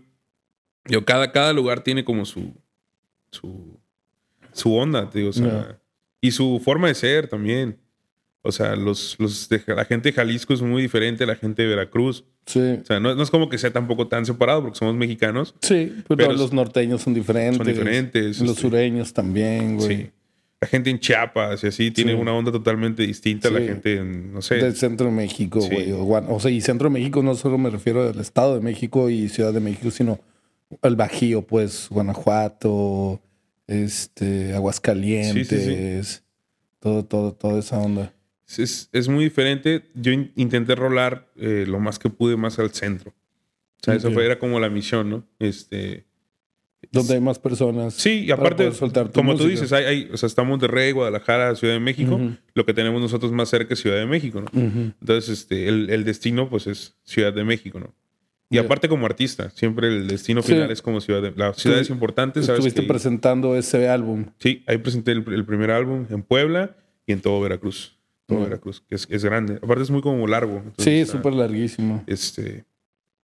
Yo, 0.85 1.05
cada, 1.05 1.31
cada 1.31 1.53
lugar 1.53 1.83
tiene 1.83 2.03
como 2.03 2.25
su, 2.25 2.53
su, 3.31 3.79
su 4.51 4.73
onda, 4.75 5.09
digo, 5.13 5.29
o 5.29 5.33
sea, 5.33 5.47
Ya. 5.47 5.79
y 6.21 6.31
su 6.31 6.59
forma 6.63 6.87
de 6.87 6.95
ser 6.95 7.27
también. 7.27 7.77
O 8.45 8.51
sea, 8.51 8.75
los, 8.75 9.15
los 9.19 9.47
de- 9.47 9.63
la 9.67 9.85
gente 9.85 10.09
de 10.09 10.13
Jalisco 10.15 10.53
es 10.53 10.61
muy 10.61 10.81
diferente 10.81 11.23
a 11.23 11.27
la 11.27 11.35
gente 11.35 11.61
de 11.61 11.69
Veracruz. 11.69 12.25
Sí. 12.45 12.59
O 12.81 12.85
sea, 12.85 12.99
no, 12.99 13.15
no 13.15 13.23
es 13.23 13.29
como 13.29 13.47
que 13.47 13.57
sea 13.57 13.71
tampoco 13.71 14.09
tan 14.09 14.25
separado 14.25 14.63
porque 14.63 14.77
somos 14.77 14.95
mexicanos. 14.95 15.55
Sí, 15.61 15.93
pero, 16.09 16.17
Pero 16.17 16.33
los 16.33 16.51
norteños 16.51 17.01
son 17.03 17.13
diferentes. 17.13 17.57
Son 17.57 17.65
diferentes. 17.67 18.39
Los 18.41 18.49
este, 18.49 18.61
sureños 18.61 19.13
también, 19.13 19.77
güey. 19.77 19.97
Sí. 19.97 20.09
La 20.63 20.67
gente 20.67 20.89
en 20.89 20.97
Chiapas 20.99 21.61
y 21.63 21.67
así 21.67 21.91
tiene 21.91 22.13
Sí. 22.13 22.17
una 22.17 22.31
onda 22.33 22.49
totalmente 22.51 23.03
distinta 23.03 23.49
a 23.49 23.51
la 23.51 23.59
gente 23.59 23.97
en, 23.97 24.31
no 24.33 24.41
sé. 24.41 24.55
Del 24.55 24.75
centro 24.77 25.07
de 25.07 25.11
México, 25.11 25.59
güey. 25.59 25.91
O, 25.91 26.39
sea, 26.39 26.51
y 26.51 26.61
centro 26.61 26.87
de 26.87 26.93
México 26.93 27.21
no 27.21 27.35
solo 27.35 27.57
me 27.57 27.69
refiero 27.69 28.07
al 28.07 28.17
Estado 28.19 28.55
de 28.55 28.61
México 28.61 29.09
y 29.09 29.27
Ciudad 29.27 29.51
de 29.51 29.59
México, 29.59 29.91
sino 29.91 30.19
al 30.81 30.95
Bajío, 30.95 31.41
pues, 31.41 31.87
Guanajuato, 31.89 33.21
este, 33.67 34.53
Aguascalientes, 34.53 36.23
todo, 36.79 37.03
todo, 37.03 37.33
toda 37.33 37.59
esa 37.59 37.77
onda. 37.79 38.13
Es, 38.47 38.59
es- 38.59 38.89
es 38.91 39.07
muy 39.07 39.23
diferente. 39.25 39.89
Yo 39.95 40.11
in- 40.11 40.31
intenté 40.35 40.75
rolar 40.75 41.27
eh, 41.35 41.65
lo 41.67 41.79
más 41.79 41.99
que 41.99 42.09
pude 42.09 42.37
más 42.37 42.59
al 42.59 42.71
centro. 42.71 43.13
O 43.85 43.99
sea, 43.99 43.99
fue, 44.11 44.25
era 44.25 44.39
como 44.39 44.59
la 44.61 44.69
misión, 44.69 45.09
¿no? 45.09 45.27
Este, 45.39 46.05
Donde 46.93 47.15
hay 47.15 47.19
más 47.19 47.39
personas. 47.39 47.93
sí, 47.95 48.23
y 48.25 48.31
aparte, 48.31 48.71
soltar 48.71 49.11
como 49.11 49.35
tú 49.35 49.47
dices, 49.47 49.73
hay, 49.73 49.83
hay- 49.83 50.09
o 50.13 50.15
sea, 50.17 50.27
está 50.27 50.43
Monterrey, 50.43 50.91
Guadalajara, 50.93 51.53
Ciudad 51.55 51.73
de 51.73 51.79
México. 51.81 52.19
Lo 52.53 52.65
que 52.65 52.73
tenemos 52.73 53.01
nosotros 53.01 53.31
más 53.33 53.49
cerca 53.49 53.73
es 53.73 53.81
Ciudad 53.81 53.97
de 53.97 54.05
México, 54.05 54.39
¿no? 54.41 54.49
Entonces, 55.01 55.29
este, 55.29 55.67
el, 55.67 55.89
el 55.89 56.05
destino, 56.05 56.49
pues, 56.49 56.67
es 56.67 56.95
Ciudad 57.03 57.33
de 57.33 57.43
México, 57.43 57.79
¿no? 57.79 57.93
Y 58.49 58.59
aparte 58.59 58.87
como 58.87 59.07
artista, 59.07 59.49
siempre 59.49 59.87
el 59.87 60.07
destino 60.07 60.43
Sí. 60.43 60.53
final 60.53 60.69
es 60.69 60.81
como 60.83 61.01
ciudad 61.01 61.23
de... 61.23 61.31
Las 61.35 61.57
ciudades 61.57 61.87
Tú 61.87 61.93
importantes, 61.93 62.45
¿sabes? 62.45 62.59
Estuviste 62.59 62.81
que- 62.81 62.87
presentando 62.87 63.55
ese 63.57 63.89
álbum. 63.89 64.27
Sí, 64.37 64.63
ahí 64.67 64.77
presenté 64.77 65.11
el, 65.13 65.23
el 65.33 65.43
primer 65.43 65.71
álbum 65.71 66.05
en 66.11 66.21
Puebla 66.21 66.75
y 67.07 67.13
en 67.13 67.21
todo 67.21 67.41
Veracruz. 67.41 67.97
Todo. 68.27 68.41
Veracruz, 68.41 68.83
que 68.87 68.93
es, 68.93 69.07
es 69.09 69.25
grande. 69.25 69.55
Aparte 69.63 69.81
es 69.81 69.89
muy 69.89 70.01
como 70.01 70.27
largo. 70.27 70.63
Sí, 70.77 71.03
súper 71.05 71.33
larguísimo. 71.33 72.03
Este, 72.05 72.63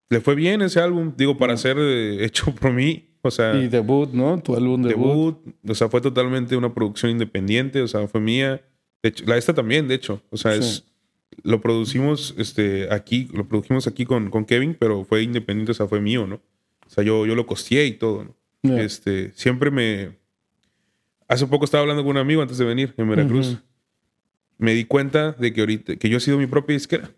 le 0.09 0.19
fue 0.19 0.33
bien 0.33 0.63
ese 0.63 0.79
álbum, 0.79 1.13
digo, 1.15 1.37
para 1.37 1.55
ser 1.57 1.77
eh, 1.79 2.25
hecho 2.25 2.51
por 2.55 2.73
mí. 2.73 3.08
O 3.21 3.31
sea, 3.31 3.53
Y 3.55 3.67
debut, 3.67 4.11
¿no? 4.13 4.41
Tu 4.41 4.55
álbum 4.55 4.81
debut. 4.81 5.07
debut, 5.07 5.55
o 5.67 5.75
sea, 5.75 5.89
fue 5.89 5.99
totalmente 6.01 6.55
una 6.55 6.73
producción 6.73 7.11
independiente, 7.11 7.81
o 7.81 7.87
sea, 7.87 8.07
fue 8.07 8.21
mía. 8.21 8.61
De 9.03 9.09
hecho, 9.09 9.25
la 9.27 9.37
esta 9.37 9.53
también, 9.53 9.87
de 9.87 9.95
hecho. 9.95 10.21
O 10.29 10.37
sea, 10.37 10.53
Sí. 10.53 10.59
es, 10.59 10.85
lo 11.43 11.59
producimos 11.61 12.33
este, 12.37 12.87
aquí, 12.93 13.29
lo 13.33 13.47
produjimos 13.47 13.87
aquí 13.87 14.05
con, 14.05 14.29
con 14.29 14.45
Kevin, 14.45 14.75
pero 14.79 15.03
fue 15.05 15.21
independiente, 15.23 15.71
o 15.71 15.75
sea, 15.75 15.87
fue 15.87 15.99
mío, 16.01 16.27
¿no? 16.27 16.35
O 16.85 16.89
sea, 16.89 17.03
yo, 17.03 17.25
yo 17.25 17.35
lo 17.35 17.45
costeé 17.45 17.85
y 17.87 17.93
todo, 17.93 18.23
¿no? 18.23 18.35
Ya. 18.63 18.81
Este, 18.81 19.31
siempre 19.35 19.69
me... 19.71 20.17
Hace 21.27 21.45
poco 21.45 21.65
estaba 21.65 21.81
hablando 21.81 22.03
con 22.03 22.11
un 22.11 22.17
amigo 22.17 22.41
antes 22.41 22.57
de 22.57 22.65
venir 22.65 22.93
en 22.97 23.07
Veracruz. 23.09 23.49
Ujú. 23.53 23.61
Me 24.57 24.73
di 24.73 24.83
cuenta 24.85 25.31
de 25.33 25.53
que 25.53 25.59
ahorita, 25.61 25.95
que 25.97 26.09
yo 26.09 26.17
he 26.17 26.19
sido 26.19 26.37
mi 26.37 26.47
propia 26.47 26.73
disquera. 26.73 27.11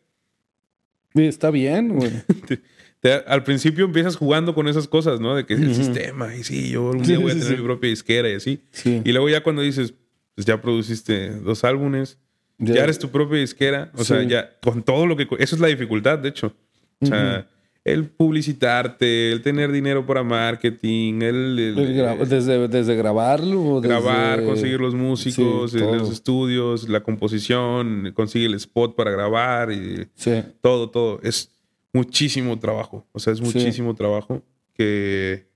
Está 1.14 1.50
bien, 1.52 1.90
güey. 1.96 2.12
Te- 3.02 3.14
al 3.28 3.44
principio 3.44 3.86
empiezas 3.86 4.16
jugando 4.16 4.56
con 4.56 4.68
esas 4.70 4.88
cosas, 4.88 5.20
¿no? 5.20 5.36
De 5.36 5.46
que 5.46 5.56
el 5.56 5.76
sistema, 5.76 6.34
y 6.36 6.44
sí, 6.44 6.70
yo 6.70 6.92
algún 6.92 7.04
Sí, 7.06 7.12
día 7.14 7.20
voy 7.20 7.32
a 7.32 7.36
tener 7.40 7.58
mi 7.60 7.64
propia 7.66 7.90
disquera 7.90 8.30
y 8.30 8.34
así. 8.36 8.62
Sí. 8.72 9.02
Y 9.04 9.12
luego 9.12 9.28
ya 9.28 9.42
cuando 9.44 9.62
dices, 9.64 9.94
pues 10.36 10.46
ya 10.48 10.62
produciste 10.62 11.32
dos 11.32 11.64
álbumes, 11.64 12.18
ya, 12.60 12.84
eres 12.84 13.00
tu 13.00 13.10
propia 13.10 13.40
disquera, 13.40 13.92
o 13.98 14.04
sea, 14.04 14.22
ya 14.24 14.52
con 14.62 14.84
todo 14.84 15.08
lo 15.08 15.18
que... 15.18 15.28
Eso 15.40 15.56
es 15.56 15.60
la 15.62 15.68
dificultad, 15.68 16.20
de 16.20 16.30
hecho. 16.30 16.54
O 17.02 17.08
sea, 17.08 17.48
el 17.84 18.06
publicitarte, 18.06 19.32
el 19.32 19.42
tener 19.42 19.72
dinero 19.72 20.06
para 20.06 20.24
marketing, 20.24 21.22
el... 21.24 21.58
el- 21.60 21.80
El 21.80 21.96
gra- 21.98 22.18
desde, 22.26 22.68
desde 22.68 22.96
grabarlo. 22.96 23.64
o 23.78 23.82
grabar, 23.82 24.38
desde- 24.38 24.48
conseguir 24.50 24.80
los 24.80 24.94
músicos, 24.94 25.72
Sí, 25.72 25.78
eh, 25.80 25.82
los 25.98 26.12
estudios, 26.12 26.88
la 26.90 27.02
composición, 27.02 28.12
conseguir 28.14 28.50
el 28.50 28.56
spot 28.56 28.96
para 28.96 29.10
grabar 29.12 29.72
y 29.72 30.08
Sí. 30.16 30.44
todo, 30.62 30.90
todo. 30.92 31.20
Es 31.24 31.51
muchísimo 31.94 32.58
trabajo. 32.60 33.06
O 33.12 33.20
sea, 33.20 33.34
es 33.34 33.40
Sí. 33.40 33.46
muchísimo 33.46 33.96
trabajo 33.96 34.42
que 34.74 35.48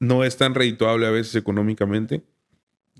no 0.00 0.24
es 0.24 0.36
tan 0.36 0.54
redituable 0.54 1.06
a 1.06 1.10
veces 1.10 1.34
económicamente. 1.36 2.22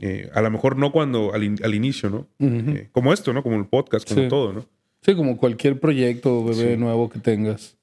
Eh, 0.00 0.30
a 0.32 0.42
lo 0.42 0.50
mejor 0.50 0.76
no 0.76 0.92
cuando 0.92 1.34
al, 1.34 1.42
in- 1.44 1.58
al 1.64 1.74
inicio, 1.74 2.08
¿no? 2.08 2.28
Eh, 2.38 2.88
como 2.92 3.12
esto, 3.12 3.32
¿no? 3.32 3.42
Como 3.42 3.56
el 3.56 3.66
podcast, 3.66 4.08
como 4.08 4.22
Sí. 4.22 4.28
todo, 4.28 4.52
¿no? 4.52 4.66
Sí, 5.02 5.14
como 5.14 5.36
cualquier 5.36 5.78
proyecto, 5.80 6.44
bebé, 6.44 6.72
Sí. 6.74 6.76
nuevo 6.76 7.08
que 7.08 7.18
tengas. 7.18 7.76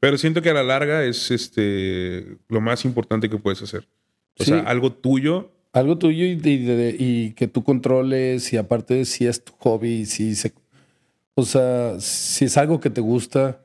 Pero 0.00 0.16
siento 0.18 0.40
que 0.42 0.50
a 0.50 0.54
la 0.54 0.62
larga 0.62 1.04
es 1.04 1.30
este 1.30 2.38
lo 2.48 2.60
más 2.60 2.84
importante 2.84 3.28
que 3.28 3.36
puedes 3.38 3.62
hacer. 3.62 3.86
O 4.38 4.44
Sí. 4.44 4.50
sea, 4.50 4.60
algo 4.60 4.92
tuyo. 4.92 5.50
Algo 5.72 5.98
tuyo 5.98 6.24
y, 6.24 6.30
y 6.30 6.58
de- 6.64 6.96
y 6.98 7.30
que 7.32 7.46
tú 7.46 7.62
controles 7.62 8.52
y 8.52 8.56
aparte 8.56 9.04
si 9.04 9.26
es 9.26 9.44
tu 9.44 9.52
hobby, 9.58 10.06
si 10.06 10.34
se, 10.34 10.52
o 11.34 11.44
sea, 11.44 12.00
si 12.00 12.46
es 12.46 12.56
algo 12.56 12.80
que 12.80 12.90
te 12.90 13.00
gusta, 13.00 13.60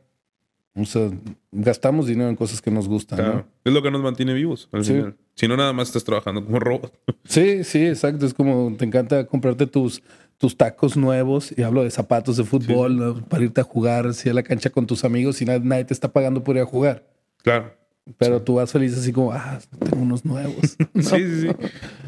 o 0.75 0.85
sea, 0.85 1.09
gastamos 1.51 2.05
dinero 2.07 2.29
en 2.29 2.35
cosas 2.35 2.61
que 2.61 2.69
nos 2.69 2.87
gustan, 2.87 3.17
claro, 3.19 3.33
¿no? 3.35 3.45
Es 3.63 3.73
lo 3.73 3.81
que 3.81 3.91
nos 3.91 4.01
mantiene 4.01 4.33
vivos 4.33 4.67
al 4.73 4.83
Sí. 4.83 4.93
final. 4.93 5.15
Si 5.35 5.47
no, 5.47 5.55
nada 5.57 5.71
más 5.73 5.87
estás 5.87 6.03
trabajando 6.03 6.43
como 6.43 6.59
robot. 6.59 6.93
Sí, 7.23 7.63
sí, 7.63 7.85
exacto. 7.87 8.25
Es 8.25 8.33
como 8.33 8.75
te 8.77 8.85
encanta 8.85 9.25
comprarte 9.25 9.65
tus, 9.67 10.03
tus 10.37 10.55
tacos 10.55 10.95
nuevos 10.95 11.53
y 11.57 11.63
hablo 11.63 11.83
de 11.83 11.89
zapatos 11.91 12.37
de 12.37 12.43
fútbol 12.43 12.97
¿no? 12.97 13.25
para 13.25 13.43
irte 13.43 13.61
a 13.61 13.63
jugar 13.63 14.05
así 14.07 14.29
a 14.29 14.33
la 14.33 14.43
cancha 14.43 14.69
con 14.69 14.85
tus 14.85 15.03
amigos 15.05 15.41
y 15.41 15.45
nadie, 15.45 15.61
nadie 15.61 15.85
te 15.85 15.93
está 15.93 16.11
pagando 16.13 16.43
por 16.43 16.55
ir 16.55 16.61
a 16.61 16.65
jugar. 16.65 17.05
claro. 17.41 17.73
Pero 18.19 18.39
tú 18.39 18.53
vas 18.53 18.71
feliz 18.71 18.95
así 18.95 19.11
como, 19.11 19.31
ah, 19.31 19.57
tengo 19.79 20.03
unos 20.03 20.23
nuevos. 20.25 20.77
¿no? 20.93 21.01
Sí, 21.01 21.17
sí, 21.17 21.41
sí. 21.41 21.47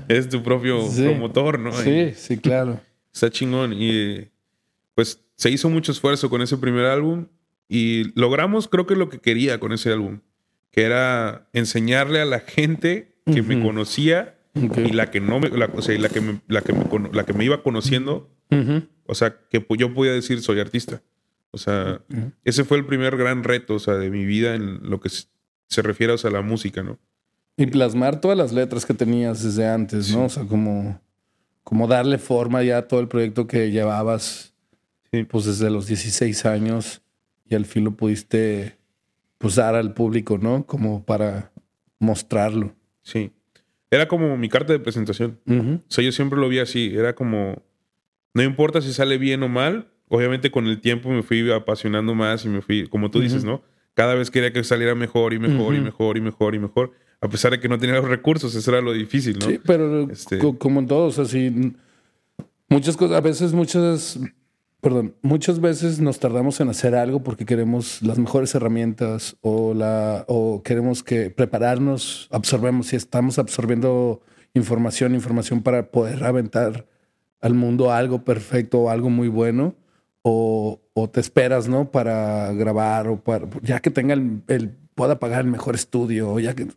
Es 0.07 0.29
tu 0.29 0.43
propio 0.43 0.87
promotor, 0.95 1.57
¿no? 1.57 1.71
Sí, 1.71 2.11
sí, 2.15 2.37
claro. 2.37 2.79
Está 3.11 3.31
chingón. 3.31 3.73
Y 3.73 4.27
pues 4.93 5.19
se 5.35 5.49
hizo 5.49 5.71
mucho 5.71 5.91
esfuerzo 5.91 6.29
con 6.29 6.43
ese 6.43 6.55
primer 6.57 6.85
álbum 6.85 7.25
y 7.67 8.11
logramos, 8.19 8.67
creo 8.67 8.85
que 8.85 8.95
lo 8.95 9.09
que 9.09 9.19
quería 9.19 9.59
con 9.59 9.73
ese 9.73 9.91
álbum, 9.91 10.19
que 10.71 10.83
era 10.83 11.49
enseñarle 11.53 12.21
a 12.21 12.25
la 12.25 12.39
gente 12.39 13.15
que 13.25 13.41
me 13.41 13.61
conocía 13.61 14.37
y 14.53 14.93
la 14.93 15.11
que 15.11 15.19
no 15.19 15.39
me, 15.39 15.49
la, 15.49 15.65
o 15.73 15.81
sea, 15.81 15.93
y 15.95 15.97
la 15.97 16.09
que 16.09 16.21
me, 16.21 16.41
la 16.47 16.61
que 16.61 16.73
me, 16.73 16.85
la 17.11 17.25
que 17.25 17.33
me 17.33 17.43
iba 17.43 17.61
conociendo, 17.61 18.29
o 19.05 19.15
sea, 19.15 19.37
que 19.49 19.65
yo 19.77 19.93
podía 19.93 20.13
decir 20.13 20.41
soy 20.41 20.59
artista. 20.59 21.01
O 21.51 21.57
sea, 21.57 22.01
ese 22.43 22.63
fue 22.63 22.77
el 22.77 22.85
primer 22.85 23.17
gran 23.17 23.43
reto, 23.43 23.75
o 23.75 23.79
sea, 23.79 23.95
de 23.95 24.09
mi 24.09 24.25
vida 24.25 24.55
en 24.55 24.89
lo 24.89 24.99
que 24.99 25.09
se, 25.09 25.81
refiere 25.81 26.13
o 26.13 26.17
sea, 26.17 26.29
a 26.29 26.33
la 26.33 26.41
música, 26.41 26.83
¿no? 26.83 26.99
Y 27.57 27.65
plasmar 27.65 28.21
todas 28.21 28.37
las 28.37 28.53
letras 28.53 28.85
que 28.85 28.93
tenías 28.93 29.43
desde 29.43 29.67
antes, 29.67 30.11
¿no? 30.11 30.25
O 30.25 30.29
sea, 30.29 30.43
como, 30.43 31.01
como 31.63 31.87
darle 31.87 32.17
forma 32.17 32.63
ya 32.63 32.77
a 32.77 32.87
todo 32.87 32.99
el 32.99 33.07
proyecto 33.07 33.47
que 33.47 33.71
llevabas 33.71 34.53
Sí. 35.11 35.23
pues 35.23 35.45
desde 35.45 35.69
los 35.69 35.87
16 35.87 36.45
años 36.45 37.01
y 37.49 37.55
al 37.55 37.65
fin 37.65 37.83
lo 37.83 37.91
pudiste 37.91 38.77
pues 39.37 39.55
dar 39.55 39.75
al 39.75 39.93
público, 39.93 40.37
¿no? 40.37 40.65
Como 40.65 41.05
para 41.05 41.51
mostrarlo. 41.99 42.73
Sí. 43.03 43.31
Era 43.91 44.07
como 44.07 44.35
mi 44.37 44.49
carta 44.49 44.73
de 44.73 44.79
presentación. 44.79 45.39
Ujú. 45.45 45.75
O 45.75 45.91
sea, 45.91 46.03
yo 46.03 46.11
siempre 46.11 46.39
lo 46.39 46.49
vi 46.49 46.59
así. 46.59 46.93
Era 46.95 47.15
como, 47.15 47.61
no 48.33 48.43
importa 48.43 48.81
si 48.81 48.93
sale 48.93 49.17
bien 49.17 49.43
o 49.43 49.47
mal, 49.47 49.89
obviamente 50.09 50.51
con 50.51 50.67
el 50.67 50.81
tiempo 50.81 51.09
me 51.09 51.23
fui 51.23 51.49
apasionando 51.51 52.15
más 52.15 52.45
y 52.45 52.49
me 52.49 52.61
fui, 52.61 52.87
como 52.87 53.11
tú 53.11 53.19
dices, 53.19 53.43
¿no? 53.43 53.61
Cada 53.93 54.13
vez 54.13 54.29
quería 54.29 54.53
que 54.53 54.63
saliera 54.63 54.95
mejor 54.95 55.33
y 55.33 55.39
mejor 55.39 55.75
y 55.75 55.79
mejor 55.79 56.17
y 56.17 56.21
mejor 56.21 56.55
y 56.55 56.59
mejor, 56.59 56.91
a 57.19 57.29
pesar 57.29 57.51
de 57.51 57.59
que 57.59 57.67
no 57.67 57.79
tenía 57.79 57.95
los 57.95 58.07
recursos, 58.07 58.53
eso 58.53 58.71
era 58.71 58.81
lo 58.81 58.93
difícil, 58.93 59.39
¿no? 59.39 59.47
Sí, 59.47 59.59
pero 59.65 60.09
este 60.09 60.37
como 60.37 60.79
en 60.79 60.87
todos, 60.87 61.17
así, 61.17 61.73
muchas 62.69 62.95
cosas, 62.95 63.17
a 63.17 63.21
veces 63.21 63.53
muchas, 63.53 64.19
perdón, 64.81 65.15
muchas 65.21 65.59
veces 65.59 65.99
nos 65.99 66.19
tardamos 66.19 66.59
en 66.59 66.69
hacer 66.69 66.95
algo 66.95 67.23
porque 67.23 67.45
queremos 67.45 68.01
las 68.01 68.17
mejores 68.17 68.53
herramientas 68.55 69.37
o, 69.41 69.73
la, 69.73 70.25
o 70.27 70.61
queremos 70.63 71.03
que 71.03 71.29
prepararnos, 71.29 72.27
absorbemos, 72.31 72.87
si 72.87 72.95
estamos 72.95 73.39
absorbiendo 73.39 74.21
información, 74.53 75.15
información 75.15 75.61
para 75.61 75.91
poder 75.91 76.23
aventar 76.23 76.87
al 77.41 77.53
mundo 77.53 77.91
algo 77.91 78.23
perfecto 78.23 78.81
o 78.81 78.89
algo 78.89 79.09
muy 79.09 79.27
bueno 79.27 79.75
o, 80.29 81.09
te 81.13 81.19
esperas, 81.19 81.67
¿no? 81.67 81.91
Para 81.91 82.51
grabar 82.53 83.07
o 83.07 83.23
para, 83.23 83.47
ya 83.61 83.79
que 83.79 83.91
tenga 83.91 84.13
el, 84.13 84.77
pueda 84.95 85.19
pagar 85.19 85.41
el 85.41 85.51
mejor 85.51 85.75
estudio, 85.75 86.39
ya 86.39 86.53
que 86.53 86.67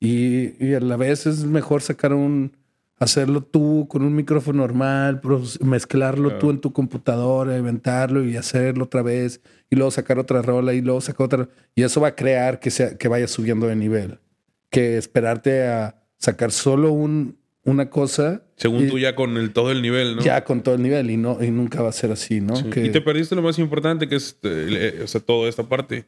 y, 0.00 0.74
a 0.74 0.80
la 0.80 0.96
vez 0.96 1.26
es 1.26 1.44
mejor 1.44 1.82
sacar 1.82 2.12
un 2.12 2.56
hacerlo 3.02 3.42
tú 3.42 3.86
con 3.88 4.02
un 4.02 4.14
micrófono 4.14 4.62
normal, 4.62 5.20
mezclarlo 5.60 6.38
tú 6.38 6.50
en 6.50 6.60
tu 6.60 6.72
computadora, 6.72 7.58
inventarlo 7.58 8.24
y 8.24 8.36
hacerlo 8.36 8.84
otra 8.84 9.02
vez 9.02 9.40
y 9.70 9.76
luego 9.76 9.90
sacar 9.90 10.18
otra 10.18 10.40
rola 10.40 10.72
y 10.72 10.80
luego 10.80 11.00
sacar 11.00 11.26
otra 11.26 11.48
y 11.74 11.82
eso 11.82 12.00
va 12.00 12.08
a 12.08 12.14
crear 12.14 12.60
que 12.60 12.70
sea 12.70 12.96
que 12.96 13.08
vaya 13.08 13.26
subiendo 13.26 13.66
de 13.66 13.76
nivel. 13.76 14.18
Que 14.70 14.96
esperarte 14.96 15.66
a 15.66 15.96
sacar 16.18 16.52
solo 16.52 16.92
un 16.92 17.36
una 17.64 17.90
cosa. 17.90 18.42
Según 18.56 18.88
tú, 18.88 18.98
ya 18.98 19.14
con 19.14 19.36
el, 19.36 19.52
todo 19.52 19.70
el 19.70 19.82
nivel, 19.82 20.16
¿no? 20.16 20.22
Ya 20.22 20.44
con 20.44 20.62
todo 20.62 20.74
el 20.74 20.82
nivel 20.82 21.10
y, 21.10 21.16
no, 21.16 21.42
y 21.42 21.50
nunca 21.50 21.80
va 21.82 21.88
a 21.88 21.92
ser 21.92 22.10
así, 22.10 22.40
¿no? 22.40 22.54
Y 22.58 22.90
te 22.90 23.00
perdiste 23.00 23.34
lo 23.34 23.42
más 23.42 23.58
importante, 23.58 24.08
que 24.08 24.16
es 24.16 24.36
eh, 24.42 25.00
o 25.02 25.06
sea, 25.06 25.20
toda 25.20 25.48
esta 25.48 25.68
parte. 25.68 26.06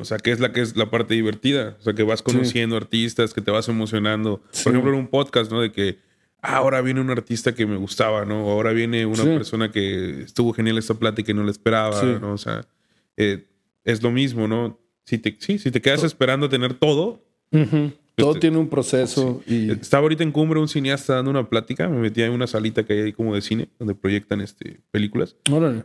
O 0.00 0.04
sea, 0.04 0.18
que 0.18 0.30
es 0.30 0.40
la 0.40 0.52
que 0.52 0.60
es 0.60 0.76
la 0.76 0.90
parte 0.90 1.14
divertida. 1.14 1.76
O 1.80 1.82
sea, 1.82 1.92
que 1.92 2.02
vas 2.02 2.22
conociendo 2.22 2.76
artistas, 2.76 3.34
que 3.34 3.40
te 3.40 3.50
vas 3.50 3.68
emocionando. 3.68 4.42
Por 4.62 4.72
ejemplo, 4.72 4.92
en 4.92 4.98
un 4.98 5.08
podcast, 5.08 5.50
¿no? 5.50 5.60
De 5.60 5.72
que 5.72 5.98
ahora 6.42 6.82
viene 6.82 7.00
un 7.00 7.10
artista 7.10 7.54
que 7.54 7.64
me 7.64 7.76
gustaba, 7.76 8.24
¿no? 8.24 8.50
Ahora 8.50 8.72
viene 8.72 9.06
una 9.06 9.24
persona 9.24 9.70
que 9.70 10.22
estuvo 10.22 10.52
genial 10.52 10.76
esta 10.76 10.94
plática 10.94 11.30
y 11.30 11.34
no 11.34 11.44
la 11.44 11.52
esperaba, 11.52 12.02
¿no? 12.02 12.32
O 12.32 12.38
sea, 12.38 12.66
eh, 13.16 13.46
es 13.84 14.02
lo 14.02 14.10
mismo, 14.10 14.48
¿no? 14.48 14.78
Si 15.04 15.18
te, 15.18 15.36
sí, 15.38 15.58
si 15.58 15.70
te 15.70 15.80
quedas 15.80 16.02
esperando 16.02 16.48
tener 16.48 16.74
todo, 16.74 17.24
todo 18.16 18.30
este, 18.30 18.40
tiene 18.40 18.58
un 18.58 18.68
proceso. 18.68 19.42
Y... 19.46 19.70
Estaba 19.70 20.02
ahorita 20.02 20.24
en 20.24 20.32
Cumbre 20.32 20.58
un 20.58 20.68
cineasta 20.68 21.14
dando 21.14 21.30
una 21.30 21.48
plática. 21.48 21.88
Me 21.88 21.98
metí 21.98 22.22
en 22.22 22.32
una 22.32 22.46
salita 22.46 22.84
que 22.84 22.92
hay 22.92 23.00
ahí 23.00 23.12
como 23.12 23.34
de 23.34 23.40
cine, 23.40 23.68
donde 23.78 23.94
proyectan 23.94 24.40
este, 24.40 24.80
películas 24.90 25.36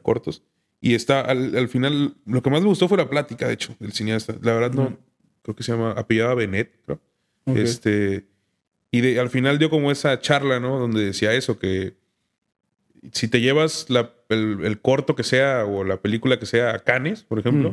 cortos. 0.02 0.44
Y 0.82 0.94
está 0.94 1.22
al, 1.22 1.68
final, 1.70 2.16
lo 2.26 2.42
que 2.42 2.50
más 2.50 2.62
me 2.62 2.68
gustó 2.68 2.88
fue 2.88 2.98
la 2.98 3.10
plática, 3.10 3.48
de 3.48 3.54
hecho, 3.54 3.76
del 3.80 3.94
cineasta. 3.94 4.36
La 4.42 4.54
verdad, 4.54 4.74
no, 4.74 4.98
creo 5.42 5.56
que 5.56 5.64
se 5.64 5.72
llama, 5.72 5.92
apellidaba 5.92 6.36
Benet, 6.36 6.72
creo. 6.86 7.00
Este, 7.46 8.28
y 8.92 9.02
de, 9.02 9.20
al 9.20 9.30
final 9.30 9.60
dio 9.60 9.70
como 9.70 9.92
esa 9.92 10.20
charla, 10.20 10.60
¿no? 10.60 10.80
Donde 10.80 11.06
decía 11.06 11.34
eso, 11.34 11.60
que 11.60 11.96
si 13.12 13.28
te 13.28 13.42
llevas 13.42 13.90
la, 13.90 14.14
el, 14.30 14.80
corto 14.82 15.16
que 15.16 15.24
sea 15.24 15.66
o 15.66 15.84
la 15.84 15.98
película 15.98 16.40
que 16.40 16.46
sea 16.46 16.74
a 16.74 16.80
Cannes, 16.80 17.24
por 17.24 17.40
ejemplo, 17.40 17.72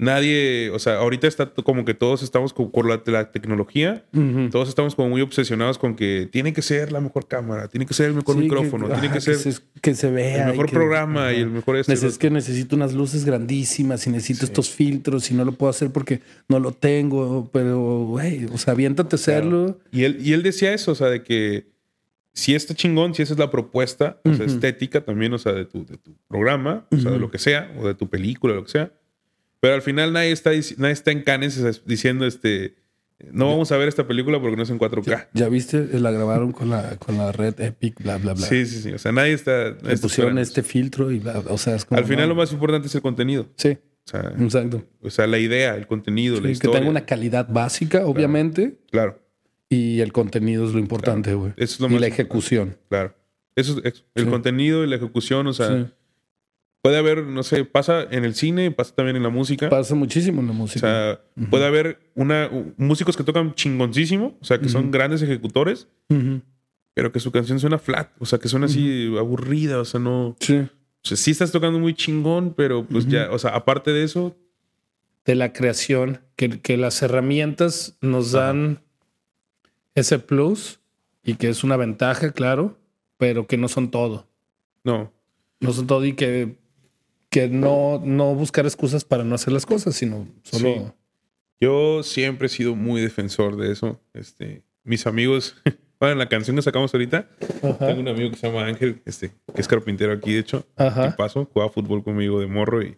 nadie, 0.00 0.70
o 0.70 0.78
sea, 0.78 0.96
ahorita 0.96 1.28
está 1.28 1.46
como 1.46 1.84
que 1.84 1.92
todos 1.92 2.22
estamos 2.22 2.54
por 2.54 2.88
la, 2.88 3.02
la 3.04 3.30
tecnología, 3.30 4.02
todos 4.50 4.68
estamos 4.68 4.94
como 4.94 5.10
muy 5.10 5.20
obsesionados 5.20 5.78
con 5.78 5.94
que 5.94 6.28
tiene 6.32 6.52
que 6.52 6.62
ser 6.62 6.90
la 6.90 7.00
mejor 7.00 7.28
cámara, 7.28 7.68
tiene 7.68 7.84
que 7.84 7.92
ser 7.92 8.06
el 8.06 8.14
mejor 8.14 8.36
micrófono, 8.36 8.88
tiene 8.88 9.12
que 9.12 9.20
ser 9.20 9.36
que 9.82 9.94
se, 9.94 10.10
vea 10.10 10.44
el 10.44 10.50
mejor 10.52 10.70
programa 10.70 11.32
y 11.32 11.40
el 11.40 11.50
mejor 11.50 11.76
este, 11.76 11.92
Es 11.92 12.18
que 12.18 12.30
necesito 12.30 12.76
unas 12.76 12.94
luces 12.94 13.26
grandísimas 13.26 14.06
y 14.06 14.10
necesito 14.10 14.46
estos 14.46 14.70
filtros 14.70 15.30
y 15.30 15.34
no 15.34 15.44
lo 15.44 15.52
puedo 15.52 15.70
hacer 15.70 15.90
porque 15.90 16.20
no 16.48 16.58
lo 16.58 16.72
tengo, 16.72 17.50
pero 17.52 18.06
güey, 18.06 18.46
o 18.46 18.56
sea, 18.56 18.72
aviéntate 18.72 19.14
a 19.14 19.18
hacerlo. 19.18 19.78
Y 19.92 20.04
él 20.04 20.18
y 20.20 20.32
él 20.32 20.42
decía 20.42 20.72
eso, 20.72 20.92
o 20.92 20.94
sea, 20.94 21.08
de 21.08 21.22
que 21.22 21.66
si 22.32 22.54
está 22.54 22.74
chingón, 22.74 23.14
si 23.14 23.22
esa 23.22 23.34
es 23.34 23.38
la 23.38 23.50
propuesta, 23.50 24.18
o 24.24 24.32
sea, 24.32 24.46
estética 24.46 25.02
también, 25.02 25.34
o 25.34 25.38
sea, 25.38 25.52
de 25.52 25.66
tu, 25.66 25.84
de 25.84 25.98
tu 25.98 26.16
programa, 26.26 26.86
o 26.90 26.96
sea, 26.96 27.10
de 27.10 27.18
lo 27.18 27.30
que 27.30 27.38
sea, 27.38 27.70
o 27.78 27.86
de 27.86 27.94
tu 27.94 28.08
película, 28.08 28.54
lo 28.54 28.64
que 28.64 28.70
sea 28.70 28.92
pero 29.60 29.74
al 29.74 29.82
final 29.82 30.12
nadie 30.12 30.32
está, 30.32 30.50
nadie 30.78 30.92
está 30.92 31.12
en 31.12 31.22
Cannes 31.22 31.82
diciendo 31.86 32.26
este. 32.26 32.76
No 33.30 33.48
vamos 33.48 33.70
a 33.70 33.76
ver 33.76 33.86
esta 33.86 34.06
película 34.06 34.40
porque 34.40 34.56
no 34.56 34.62
es 34.62 34.70
en 34.70 34.78
4K. 34.78 35.28
¿Ya, 35.34 35.48
viste? 35.50 35.86
La 36.00 36.10
grabaron 36.10 36.52
con 36.52 36.70
la, 36.70 36.96
con 36.96 37.18
la 37.18 37.32
red 37.32 37.60
Epic, 37.60 38.02
bla, 38.02 38.16
bla, 38.16 38.32
bla. 38.32 38.46
Sí, 38.46 38.64
sí, 38.64 38.80
sí. 38.80 38.92
O 38.92 38.98
sea, 38.98 39.12
nadie 39.12 39.34
está. 39.34 39.76
Le 39.82 39.98
pusieron 39.98 40.38
este 40.38 40.62
filtro 40.62 41.10
y 41.10 41.18
bla, 41.18 41.42
O 41.48 41.58
sea, 41.58 41.74
es 41.76 41.84
como, 41.84 41.98
Al 41.98 42.06
final 42.06 42.30
lo 42.30 42.34
más 42.34 42.50
importante 42.50 42.88
es 42.88 42.94
el 42.94 43.02
contenido. 43.02 43.46
Sí. 43.56 43.76
O 44.06 44.10
sea, 44.10 44.32
Exacto. 44.38 44.82
O 45.02 45.10
sea, 45.10 45.26
la 45.26 45.38
idea, 45.38 45.76
el 45.76 45.86
contenido, 45.86 46.40
la 46.40 46.50
historia. 46.50 46.72
Que 46.72 46.78
tenga 46.78 46.90
una 46.90 47.04
calidad 47.04 47.46
básica, 47.50 48.06
obviamente. 48.06 48.78
Claro. 48.90 49.20
Y 49.68 50.00
el 50.00 50.12
contenido 50.12 50.66
es 50.66 50.72
lo 50.72 50.78
importante, 50.78 51.34
güey. 51.34 51.52
Eso 51.58 51.86
es 51.86 51.92
y 51.92 51.98
la 51.98 52.06
ejecución. 52.06 52.78
Claro. 52.88 53.14
Eso 53.54 53.80
es, 53.84 54.04
el 54.14 54.28
contenido 54.28 54.82
y 54.82 54.86
la 54.86 54.96
ejecución, 54.96 55.46
o 55.46 55.52
sea. 55.52 55.92
Puede 56.82 56.96
haber, 56.96 57.26
no 57.26 57.42
sé, 57.42 57.64
pasa 57.66 58.06
en 58.10 58.24
el 58.24 58.34
cine, 58.34 58.70
pasa 58.70 58.94
también 58.94 59.16
en 59.16 59.22
la 59.22 59.28
música. 59.28 59.68
Pasa 59.68 59.94
muchísimo 59.94 60.40
en 60.40 60.46
la 60.46 60.54
música. 60.54 60.78
O 60.86 60.90
sea, 60.90 61.20
puede 61.50 61.66
haber 61.66 61.98
una, 62.14 62.50
músicos 62.78 63.18
que 63.18 63.24
tocan 63.24 63.54
chingoncísimo, 63.54 64.38
o 64.40 64.44
sea, 64.44 64.58
que 64.58 64.68
son 64.70 64.90
grandes 64.90 65.20
ejecutores, 65.20 65.88
pero 66.94 67.12
que 67.12 67.20
su 67.20 67.30
canción 67.32 67.60
suena 67.60 67.78
flat, 67.78 68.10
o 68.18 68.24
sea, 68.24 68.38
que 68.38 68.48
suena 68.48 68.66
así 68.66 69.14
aburrida, 69.18 69.78
o 69.78 69.84
sea, 69.84 70.00
no. 70.00 70.36
Sí. 70.40 70.56
O 70.56 71.08
sea, 71.08 71.16
sí 71.16 71.30
estás 71.30 71.52
tocando 71.52 71.78
muy 71.78 71.94
chingón, 71.94 72.54
pero 72.54 72.86
pues 72.86 73.06
ya, 73.06 73.30
o 73.30 73.38
sea, 73.38 73.50
aparte 73.50 73.90
de 73.90 74.02
eso. 74.04 74.36
De 75.26 75.34
la 75.34 75.52
creación, 75.52 76.20
que, 76.36 76.60
que 76.60 76.78
las 76.78 77.02
herramientas 77.02 77.98
nos 78.00 78.32
dan 78.32 78.80
ese 79.94 80.18
plus 80.18 80.80
y 81.22 81.34
que 81.34 81.50
es 81.50 81.62
una 81.62 81.76
ventaja, 81.76 82.32
claro, 82.32 82.78
pero 83.18 83.46
que 83.46 83.58
no 83.58 83.68
son 83.68 83.90
todo. 83.90 84.26
No. 84.82 85.12
No 85.60 85.72
son 85.72 85.86
todo 85.86 86.06
y 86.06 86.14
que 86.14 86.56
que 87.30 87.48
no, 87.48 88.02
no 88.04 88.34
buscar 88.34 88.66
excusas 88.66 89.04
para 89.04 89.24
no 89.24 89.34
hacer 89.36 89.52
las 89.52 89.64
cosas, 89.64 89.94
sino 89.94 90.28
solo... 90.42 90.94
Yo 91.60 92.02
siempre 92.02 92.46
he 92.46 92.48
sido 92.48 92.74
muy 92.74 93.02
defensor 93.02 93.56
de 93.56 93.70
eso. 93.70 94.00
Este, 94.14 94.62
mis 94.82 95.06
amigos, 95.06 95.56
bueno, 96.00 96.12
en 96.14 96.18
la 96.18 96.28
canción 96.28 96.56
que 96.56 96.62
sacamos 96.62 96.92
ahorita, 96.92 97.28
tengo 97.60 98.00
un 98.00 98.08
amigo 98.08 98.30
que 98.30 98.36
se 98.36 98.46
llama 98.46 98.64
Ángel, 98.64 99.02
este, 99.04 99.30
que 99.54 99.60
es 99.60 99.68
carpintero 99.68 100.12
aquí, 100.12 100.32
de 100.32 100.40
hecho. 100.40 100.66
Ajá. 100.76 101.14
paso, 101.16 101.48
juega 101.52 101.68
fútbol 101.68 102.02
conmigo 102.02 102.40
de 102.40 102.46
morro 102.46 102.82
y 102.82 102.96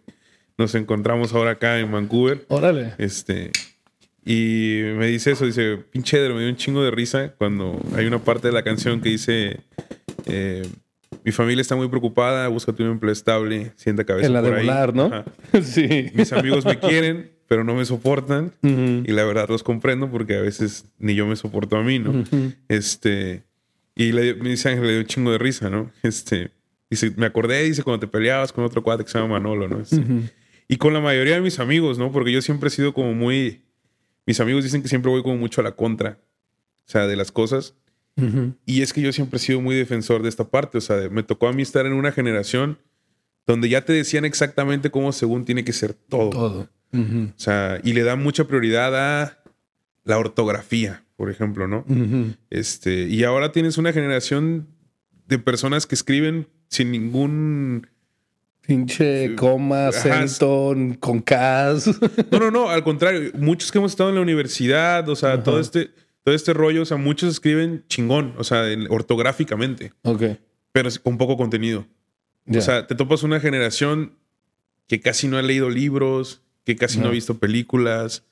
nos 0.57 0.73
encontramos 0.75 1.33
ahora 1.33 1.51
acá 1.51 1.77
en 1.79 1.91
Vancouver. 1.91 2.45
Órale. 2.47 2.93
Este, 2.97 3.51
y 4.25 4.79
me 4.95 5.07
dice 5.07 5.31
eso, 5.31 5.45
dice, 5.45 5.77
pinche, 5.91 6.17
me 6.29 6.39
dio 6.39 6.49
un 6.49 6.55
chingo 6.55 6.83
de 6.83 6.91
risa 6.91 7.35
cuando 7.37 7.79
hay 7.95 8.05
una 8.05 8.19
parte 8.19 8.47
de 8.47 8.53
la 8.53 8.63
canción 8.63 9.01
que 9.01 9.09
dice... 9.09 9.59
Eh, 10.25 10.65
mi 11.23 11.31
familia 11.31 11.61
está 11.61 11.75
muy 11.75 11.87
preocupada, 11.87 12.47
búscate 12.47 12.83
un 12.83 12.91
empleo 12.91 13.13
estable, 13.13 13.71
sienta 13.75 14.03
cabeza 14.03 14.27
En 14.27 14.33
la 14.33 14.41
de 14.41 14.51
volar, 14.51 14.93
¿no? 14.93 15.23
sí. 15.63 16.11
Mis 16.13 16.33
amigos 16.33 16.65
me 16.65 16.79
quieren, 16.79 17.31
pero 17.47 17.63
no 17.63 17.75
me 17.75 17.85
soportan. 17.85 18.51
Y 18.61 19.11
la 19.11 19.23
verdad 19.23 19.47
los 19.49 19.63
comprendo 19.63 20.09
porque 20.09 20.37
a 20.37 20.41
veces 20.41 20.85
ni 20.99 21.15
yo 21.15 21.25
me 21.27 21.35
soporto 21.35 21.77
a 21.77 21.83
mí, 21.83 21.99
¿no? 21.99 22.23
Este... 22.67 23.43
Y 23.95 24.11
le, 24.11 24.33
me 24.33 24.49
dice 24.49 24.69
Ángel, 24.69 24.87
le 24.87 24.91
dio 24.93 25.01
un 25.01 25.05
chingo 25.05 25.31
de 25.31 25.37
risa, 25.37 25.69
¿no? 25.69 25.91
Este... 26.01 26.51
Dice, 26.89 27.11
me 27.17 27.25
acordé, 27.25 27.63
dice, 27.63 27.81
cuando 27.81 28.01
te 28.01 28.07
peleabas 28.07 28.53
con 28.53 28.63
otro 28.63 28.83
cuate 28.83 29.03
que 29.03 29.09
se 29.09 29.17
llama 29.17 29.39
Manolo, 29.39 29.67
¿no? 29.67 29.79
Este, 29.79 29.99
y 30.67 30.77
con 30.77 30.93
la 30.93 30.99
mayoría 30.99 31.33
de 31.33 31.41
mis 31.41 31.57
amigos, 31.57 31.97
¿no? 31.97 32.11
Porque 32.11 32.31
yo 32.31 32.39
siempre 32.43 32.67
he 32.67 32.69
sido 32.69 32.93
como 32.93 33.15
muy... 33.15 33.63
Mis 34.27 34.39
amigos 34.39 34.63
dicen 34.63 34.83
que 34.83 34.87
siempre 34.87 35.09
voy 35.09 35.23
como 35.23 35.35
mucho 35.37 35.61
a 35.61 35.63
la 35.63 35.71
contra, 35.71 36.19
o 36.85 36.91
sea, 36.91 37.07
de 37.07 37.15
las 37.15 37.31
cosas. 37.31 37.75
Y 38.65 38.81
es 38.81 38.93
que 38.93 39.01
yo 39.01 39.11
siempre 39.11 39.37
he 39.37 39.39
sido 39.39 39.59
muy 39.61 39.75
defensor 39.75 40.21
de 40.21 40.29
esta 40.29 40.47
parte. 40.47 40.77
O 40.77 40.81
sea, 40.81 41.09
me 41.09 41.23
tocó 41.23 41.47
a 41.47 41.53
mí 41.53 41.61
estar 41.61 41.85
en 41.85 41.93
una 41.93 42.11
generación 42.11 42.77
donde 43.45 43.69
ya 43.69 43.83
te 43.83 43.93
decían 43.93 44.25
exactamente 44.25 44.89
cómo 44.89 45.11
según 45.11 45.45
tiene 45.45 45.63
que 45.63 45.73
ser 45.73 45.93
todo. 45.93 46.29
Todo. 46.29 46.69
O 46.93 47.39
sea, 47.39 47.79
y 47.83 47.93
le 47.93 48.03
dan 48.03 48.21
mucha 48.21 48.45
prioridad 48.45 48.95
a 48.95 49.39
la 50.03 50.17
ortografía, 50.19 51.03
por 51.15 51.31
ejemplo, 51.31 51.67
¿no? 51.67 51.85
Este, 52.49 53.07
y 53.07 53.23
ahora 53.23 53.51
tienes 53.51 53.77
una 53.77 53.91
generación 53.93 54.67
de 55.27 55.39
personas 55.39 55.87
que 55.87 55.95
escriben 55.95 56.47
sin 56.67 56.91
ningún 56.91 57.87
pinche 58.61 59.35
coma, 59.35 59.87
acento, 59.87 60.75
con 60.99 61.19
cas. 61.19 61.87
No, 62.31 62.39
no, 62.39 62.51
no, 62.51 62.69
al 62.69 62.83
contrario, 62.83 63.31
muchos 63.35 63.71
que 63.71 63.79
hemos 63.79 63.91
estado 63.91 64.09
en 64.09 64.15
la 64.15 64.21
universidad, 64.21 65.07
o 65.09 65.15
sea, 65.15 65.41
todo 65.41 65.59
este 65.59 65.91
todo 66.23 66.33
este 66.35 66.53
rollo, 66.53 66.83
o 66.83 66.85
sea, 66.85 66.97
muchos 66.97 67.29
escriben 67.29 67.83
chingón, 67.87 68.33
o 68.37 68.43
sea, 68.43 68.63
ortográficamente. 68.89 69.93
Ok. 70.03 70.23
Pero 70.71 70.89
con 71.03 71.17
poco 71.17 71.37
contenido. 71.37 71.85
O 72.47 72.61
sea, 72.61 72.87
te 72.87 72.95
topas 72.95 73.23
una 73.23 73.39
generación 73.39 74.17
que 74.87 74.99
casi 74.99 75.27
no 75.27 75.37
ha 75.37 75.41
leído 75.41 75.69
libros, 75.69 76.41
que 76.65 76.75
casi 76.75 76.99
no 76.99 77.07
ha 77.07 77.11
visto 77.11 77.37
películas, 77.37 78.23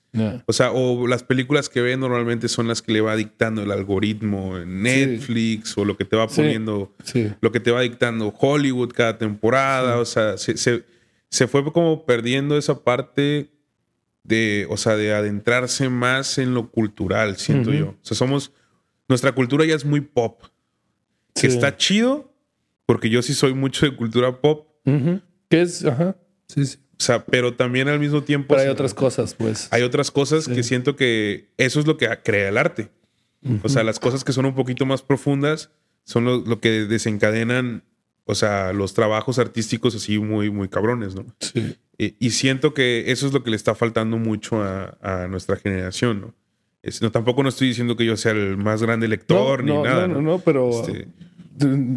O 0.45 0.53
sea, 0.53 0.71
o 0.71 1.07
las 1.07 1.23
películas 1.23 1.69
que 1.69 1.81
ven 1.81 2.01
normalmente 2.01 2.49
son 2.49 2.67
las 2.67 2.81
que 2.81 2.91
le 2.91 2.99
va 2.99 3.15
dictando 3.15 3.63
el 3.63 3.71
algoritmo 3.71 4.57
en 4.57 4.83
Netflix 4.83 5.77
o 5.77 5.85
lo 5.85 5.95
que 5.95 6.03
te 6.03 6.17
va 6.17 6.27
poniendo, 6.27 6.93
lo 7.39 7.51
que 7.51 7.61
te 7.61 7.71
va 7.71 7.81
dictando 7.81 8.33
Hollywood 8.37 8.91
cada 8.91 9.17
temporada. 9.17 9.99
O 9.99 10.05
sea, 10.05 10.37
se, 10.37 10.57
se, 10.57 11.47
fue 11.47 11.63
como 11.71 12.05
perdiendo 12.05 12.57
esa 12.57 12.83
parte 12.83 13.50
de, 14.23 14.67
o 14.69 14.77
sea, 14.77 14.95
de 14.95 15.13
adentrarse 15.13 15.89
más 15.89 16.37
en 16.37 16.53
lo 16.53 16.69
cultural, 16.69 17.37
siento 17.37 17.71
yo. 17.71 17.89
O 17.89 18.05
sea, 18.05 18.15
somos, 18.15 18.51
nuestra 19.07 19.33
cultura 19.33 19.65
ya 19.65 19.75
es 19.75 19.85
muy 19.85 20.01
pop. 20.01 20.41
Que 21.33 21.47
está 21.47 21.77
chido, 21.77 22.33
porque 22.85 23.09
yo 23.09 23.21
sí 23.21 23.33
soy 23.33 23.53
mucho 23.53 23.85
de 23.85 23.95
cultura 23.95 24.41
pop. 24.41 24.67
¿Qué 25.49 25.61
es? 25.61 25.85
Ajá. 25.85 26.15
Sí, 26.47 26.65
sí. 26.65 26.77
O 27.01 27.03
sea, 27.03 27.25
pero 27.25 27.55
también 27.55 27.87
al 27.87 27.99
mismo 27.99 28.21
tiempo. 28.23 28.49
Pero 28.49 28.61
hay 28.61 28.67
otras 28.67 28.93
cosas, 28.93 29.33
pues. 29.33 29.67
Hay 29.71 29.81
otras 29.81 30.11
cosas 30.11 30.47
que 30.47 30.61
siento 30.61 30.95
que 30.95 31.49
eso 31.57 31.79
es 31.79 31.87
lo 31.87 31.97
que 31.97 32.07
crea 32.23 32.49
el 32.49 32.59
arte. 32.59 32.91
O 33.63 33.69
sea, 33.69 33.83
las 33.83 33.99
cosas 33.99 34.23
que 34.23 34.33
son 34.33 34.45
un 34.45 34.53
poquito 34.53 34.85
más 34.85 35.01
profundas 35.01 35.71
son 36.03 36.25
lo, 36.25 36.59
que 36.59 36.85
desencadenan, 36.85 37.83
o 38.31 38.35
sea, 38.35 38.73
los 38.73 38.93
trabajos 38.93 39.39
artísticos 39.39 39.95
así 39.95 40.17
muy, 40.19 40.49
muy 40.49 40.67
cabrones, 40.69 41.15
¿no? 41.15 41.25
Sí. 41.39 41.75
Y, 41.97 42.31
siento 42.31 42.73
que 42.73 43.11
eso 43.11 43.27
es 43.27 43.33
lo 43.33 43.43
que 43.43 43.51
le 43.51 43.55
está 43.55 43.75
faltando 43.75 44.17
mucho 44.17 44.63
a, 44.63 45.27
nuestra 45.29 45.55
generación, 45.55 46.21
¿no? 46.21 46.33
no, 47.01 47.11
tampoco 47.11 47.43
no 47.43 47.49
estoy 47.49 47.67
diciendo 47.67 47.95
que 47.95 48.05
yo 48.05 48.17
sea 48.17 48.31
el 48.31 48.57
más 48.57 48.81
grande 48.81 49.07
lector 49.07 49.63
ni 49.63 49.71
nada. 49.71 50.07
No, 50.07 50.15
no, 50.15 50.21
no, 50.21 50.39
pero 50.39 50.81
este 50.81 51.07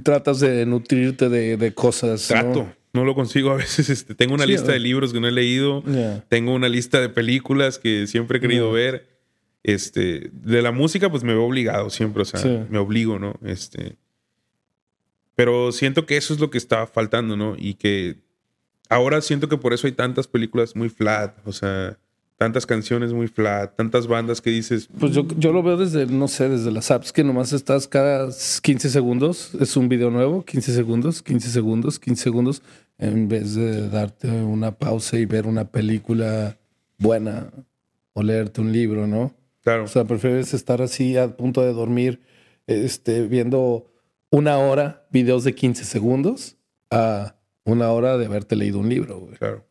tratas 0.02 0.40
de 0.40 0.66
nutrirte 0.66 1.30
de, 1.30 1.72
cosas. 1.72 2.28
Trato 2.28 2.68
no 2.94 3.04
lo 3.04 3.14
consigo 3.14 3.50
a 3.50 3.56
veces. 3.56 3.90
Este, 3.90 4.14
tengo 4.14 4.34
una 4.34 4.46
lista 4.46 4.72
de 4.72 4.78
libros 4.78 5.12
que 5.12 5.20
no 5.20 5.28
he 5.28 5.32
leído. 5.32 5.82
Tengo 6.28 6.54
una 6.54 6.68
lista 6.68 7.00
de 7.00 7.10
películas 7.10 7.78
que 7.78 8.06
siempre 8.06 8.38
he 8.38 8.40
querido 8.40 8.72
ver. 8.72 9.12
Este, 9.62 10.30
de 10.32 10.60
la 10.62 10.72
música, 10.72 11.10
pues 11.10 11.24
me 11.24 11.32
veo 11.32 11.44
obligado 11.44 11.90
siempre. 11.90 12.22
O 12.22 12.24
sea, 12.24 12.66
me 12.70 12.78
obligo, 12.78 13.18
¿no? 13.18 13.34
Este. 13.44 13.96
Pero 15.34 15.72
siento 15.72 16.06
que 16.06 16.16
eso 16.16 16.32
es 16.34 16.40
lo 16.40 16.50
que 16.50 16.58
está 16.58 16.86
faltando, 16.86 17.36
¿no? 17.36 17.56
Y 17.58 17.74
que 17.74 18.20
ahora 18.88 19.20
siento 19.20 19.48
que 19.48 19.56
por 19.56 19.72
eso 19.72 19.86
hay 19.86 19.92
tantas 19.92 20.28
películas 20.28 20.76
muy 20.76 20.88
flat. 20.88 21.36
O 21.44 21.52
sea, 21.52 21.98
tantas 22.36 22.66
canciones 22.66 23.12
muy 23.12 23.28
flat, 23.28 23.76
tantas 23.76 24.06
bandas 24.06 24.40
que 24.40 24.50
dices. 24.50 24.88
Pues 24.98 25.12
yo, 25.12 25.26
yo 25.38 25.52
lo 25.52 25.62
veo 25.62 25.76
desde, 25.76 26.06
no 26.06 26.28
sé, 26.28 26.48
desde 26.48 26.70
las 26.70 26.90
apps 26.90 27.12
que 27.12 27.24
nomás 27.24 27.52
estás 27.52 27.88
cada 27.88 28.28
15 28.62 28.90
segundos, 28.90 29.54
es 29.60 29.76
un 29.76 29.88
video 29.88 30.10
nuevo, 30.10 30.44
15 30.44 30.74
segundos, 30.74 31.22
15 31.22 31.48
segundos, 31.48 31.98
15 31.98 32.22
segundos 32.22 32.62
en 32.98 33.28
vez 33.28 33.54
de 33.54 33.88
darte 33.88 34.28
una 34.28 34.72
pausa 34.72 35.18
y 35.18 35.26
ver 35.26 35.46
una 35.46 35.64
película 35.64 36.56
buena 36.98 37.50
o 38.12 38.22
leerte 38.22 38.60
un 38.60 38.72
libro, 38.72 39.06
¿no? 39.06 39.34
Claro. 39.62 39.84
O 39.84 39.88
sea, 39.88 40.04
prefieres 40.04 40.54
estar 40.54 40.82
así 40.82 41.16
a 41.16 41.36
punto 41.36 41.62
de 41.62 41.72
dormir, 41.72 42.20
este, 42.66 43.22
viendo 43.22 43.86
una 44.34 44.58
hora 44.58 45.06
videos 45.12 45.44
de 45.44 45.54
15 45.54 45.84
segundos 45.84 46.56
a 46.90 47.36
una 47.64 47.92
hora 47.92 48.18
de 48.18 48.26
haberte 48.26 48.56
leído 48.56 48.80
un 48.80 48.88
libro, 48.88 49.20
güey. 49.20 49.36
Claro. 49.36 49.64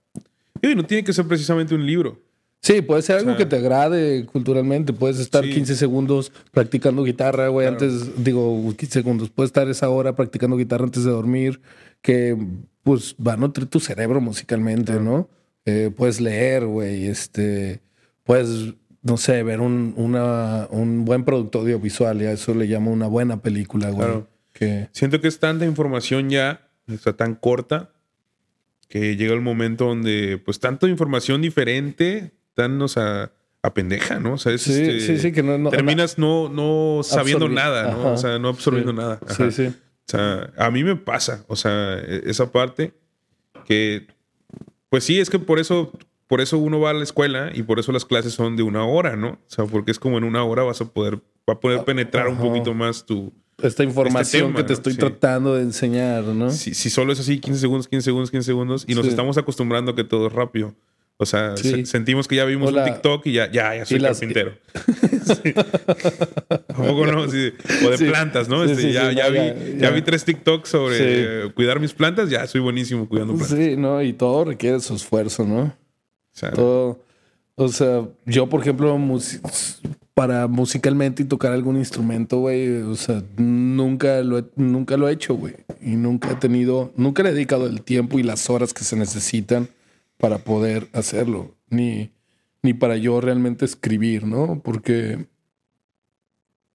Y 0.62 0.74
no 0.74 0.86
tiene 0.86 1.04
que 1.04 1.12
ser 1.12 1.28
precisamente 1.28 1.76
un 1.76 1.86
libro. 1.86 2.22
Sí, 2.62 2.82
puede 2.82 3.02
ser 3.02 3.18
algo 3.18 3.36
que 3.36 3.46
te 3.46 3.58
agrade 3.58 4.26
culturalmente. 4.26 4.94
Puedes 4.94 5.20
estar 5.20 5.44
15 5.44 5.76
segundos 5.76 6.32
practicando 6.52 7.04
guitarra, 7.04 7.50
güey, 7.50 7.68
antes, 7.68 8.24
digo, 8.24 8.74
15 8.78 8.94
segundos. 8.94 9.30
Puedes 9.30 9.50
estar 9.50 9.68
esa 9.68 9.90
hora 9.90 10.16
practicando 10.16 10.56
guitarra 10.56 10.86
antes 10.86 11.04
de 11.04 11.12
dormir, 11.12 11.60
que 12.02 12.38
pues 12.84 13.16
va 13.16 13.34
a 13.34 13.38
nutrir 13.38 13.68
tu 13.68 13.82
cerebro 13.82 14.22
musicalmente, 14.22 14.98
¿no? 14.98 15.28
Eh, 15.66 15.92
puedes 15.94 16.22
leer, 16.22 16.66
güey, 16.66 17.08
este, 17.08 17.82
puedes, 18.24 18.76
no 19.02 19.18
sé, 19.18 19.44
ver 19.44 19.60
un, 19.60 19.94
una, 19.98 20.70
un 20.72 21.04
buen 21.04 21.26
producto 21.26 21.60
audiovisual, 21.60 22.22
y 22.22 22.26
a 22.28 22.32
eso 22.32 22.54
le 22.54 22.66
llamo 22.66 22.94
una 22.94 23.08
buena 23.08 23.42
película, 23.42 23.90
güey. 23.90 24.08
Claro. 24.08 24.33
Siento 24.92 25.22
que 25.22 25.28
es 25.28 25.40
tanta 25.40 25.66
información 25.66 26.30
ya, 26.30 26.68
está 26.88 27.14
tan 27.14 27.36
corta, 27.36 27.92
que 28.88 29.16
llega 29.16 29.34
el 29.34 29.42
momento 29.42 29.86
donde, 29.86 30.42
pues, 30.44 30.60
tanta 30.60 30.88
información 30.88 31.42
diferente, 31.42 32.34
tan, 32.54 32.82
o 32.82 32.88
sea, 32.88 33.32
a 33.64 33.74
pendeja, 33.74 34.20
¿no? 34.20 34.34
O 34.34 34.38
sea, 34.38 34.52
es, 34.52 34.62
sí, 34.62 34.74
este, 34.74 35.00
sí, 35.00 35.18
sí, 35.18 35.32
que 35.32 35.42
no, 35.42 35.70
terminas 35.70 36.18
no, 36.18 36.50
no 36.50 37.02
sabiendo 37.02 37.48
nada, 37.48 37.94
¿no? 37.94 38.14
O 38.14 38.18
sea, 38.18 38.38
no 38.38 38.50
absorbiendo 38.50 38.92
nada. 38.92 39.20
Sí, 39.28 39.52
sí. 39.52 39.68
O 39.68 40.12
sea, 40.12 40.52
a 40.58 40.70
mí 40.70 40.84
me 40.84 40.98
pasa, 40.98 41.46
o 41.48 41.56
sea, 41.56 41.98
e, 41.98 42.24
esa 42.26 42.52
parte 42.52 42.94
que, 43.66 44.08
pues 44.90 45.06
sí, 45.06 45.20
es 45.20 45.30
que 45.30 45.40
por 45.40 45.60
eso, 45.60 45.94
por 46.28 46.42
eso 46.42 46.58
uno 46.58 46.82
va 46.82 46.90
a 46.90 46.94
la 46.94 47.04
escuela 47.04 47.52
y 47.54 47.64
por 47.64 47.80
eso 47.80 47.94
las 47.94 48.04
clases 48.04 48.34
son 48.34 48.58
de 48.58 48.64
una 48.64 48.86
hora, 48.86 49.16
¿no? 49.16 49.30
O 49.30 49.40
sea, 49.48 49.66
porque 49.66 49.92
es 49.92 50.00
como 50.00 50.18
en 50.18 50.26
una 50.26 50.44
hora 50.44 50.64
vas 50.64 50.82
a 50.82 50.86
poder, 50.86 51.20
va 51.50 51.54
a 51.54 51.60
poder 51.62 51.86
penetrar 51.86 52.28
un 52.28 52.38
poquito 52.38 52.74
más 52.74 53.06
tu... 53.06 53.34
Esta 53.64 53.84
información 53.84 54.50
este 54.50 54.58
que 54.58 54.64
te 54.68 54.74
estoy 54.74 54.96
tratando 54.96 55.56
de 55.56 55.64
enseñar, 55.64 56.24
¿no? 56.24 56.52
Si, 56.52 56.74
si, 56.74 56.90
solo 56.90 57.14
es 57.14 57.20
así, 57.20 57.40
15 57.40 57.60
segundos, 57.60 57.88
15 57.88 58.04
segundos, 58.04 58.32
15 58.32 58.46
segundos, 58.46 58.86
y 58.88 58.94
nos 58.94 59.08
estamos 59.08 59.38
acostumbrando 59.38 59.92
a 59.92 59.96
que 59.96 60.04
todo 60.04 60.28
es 60.28 60.34
rápido. 60.34 60.76
O 61.18 61.26
sea, 61.26 61.56
sentimos 61.56 62.28
que 62.28 62.36
ya 62.36 62.44
vimos 62.44 62.74
un 62.74 62.84
TikTok 62.84 63.26
y 63.28 63.34
ya, 63.34 63.50
ya, 63.50 63.76
ya 63.76 63.86
soy 63.86 64.02
carpintero. 64.02 64.54
poco 66.76 67.06
no? 67.06 67.22
o 67.22 67.28
de 67.28 67.54
plantas, 68.00 68.50
¿no? 68.50 68.64
Este, 68.64 68.92
ya, 68.92 69.12
ya, 69.12 69.30
vi, 69.30 69.78
ya, 69.78 69.92
vi, 69.92 70.02
tres 70.02 70.26
TikToks 70.26 70.70
sobre 70.70 71.54
cuidar 71.54 71.80
mis 71.80 71.94
plantas, 71.94 72.30
ya 72.30 72.46
soy 72.48 72.62
buenísimo 72.62 73.08
cuidando 73.08 73.36
plantas. 73.36 73.58
Sí, 73.58 73.78
¿no? 73.78 74.02
Y 74.02 74.14
todo 74.14 74.44
requiere 74.44 74.80
su 74.80 74.96
esfuerzo, 74.96 75.46
¿no? 75.46 75.62
O 75.62 75.76
sea, 76.34 76.52
todo, 76.52 77.00
o 77.56 77.68
sea 77.70 78.08
yo, 78.26 78.50
por 78.50 78.62
ejemplo, 78.62 78.98
para 80.14 80.48
musicalmente 80.48 81.24
y 81.24 81.26
tocar 81.26 81.54
algún 81.54 81.78
instrumento, 81.78 82.40
güey, 82.40 82.82
o 82.82 82.96
sea, 82.96 83.24
nunca 83.38 84.22
lo, 84.22 84.38
he, 84.40 84.46
nunca 84.56 84.96
lo 84.96 85.10
he 85.10 85.14
hecho, 85.14 85.36
güey. 85.36 85.56
Y 85.82 85.96
nunca 85.96 86.32
he 86.32 86.36
tenido, 86.36 86.94
nunca 86.96 87.24
le 87.24 87.30
he 87.30 87.34
dedicado 87.34 87.66
el 87.66 87.82
tiempo 87.82 88.20
y 88.20 88.24
las 88.24 88.50
horas 88.50 88.74
que 88.74 88.84
se 88.84 88.96
necesitan 88.96 89.70
para 90.18 90.38
poder 90.38 90.88
hacerlo, 90.94 91.56
ni, 91.70 92.12
ni 92.62 92.74
para 92.74 92.96
yo 92.98 93.22
realmente 93.22 93.66
escribir, 93.66 94.26
¿no? 94.26 94.62
Porque 94.64 95.28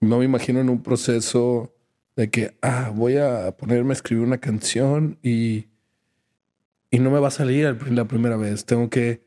no 0.00 0.18
me 0.18 0.24
imagino 0.24 0.60
en 0.60 0.68
un 0.68 0.82
proceso 0.82 1.72
de 2.16 2.30
que, 2.30 2.56
ah, 2.62 2.92
voy 2.94 3.18
a 3.18 3.56
ponerme 3.56 3.90
a 3.90 3.92
escribir 3.92 4.24
una 4.24 4.38
canción 4.38 5.18
y, 5.22 5.66
y 6.90 6.98
no 6.98 7.10
me 7.10 7.20
va 7.20 7.28
a 7.28 7.32
salir 7.32 7.78
la 7.90 8.06
primera 8.06 8.36
vez. 8.36 8.64
Tengo 8.64 8.90
que, 8.90 9.22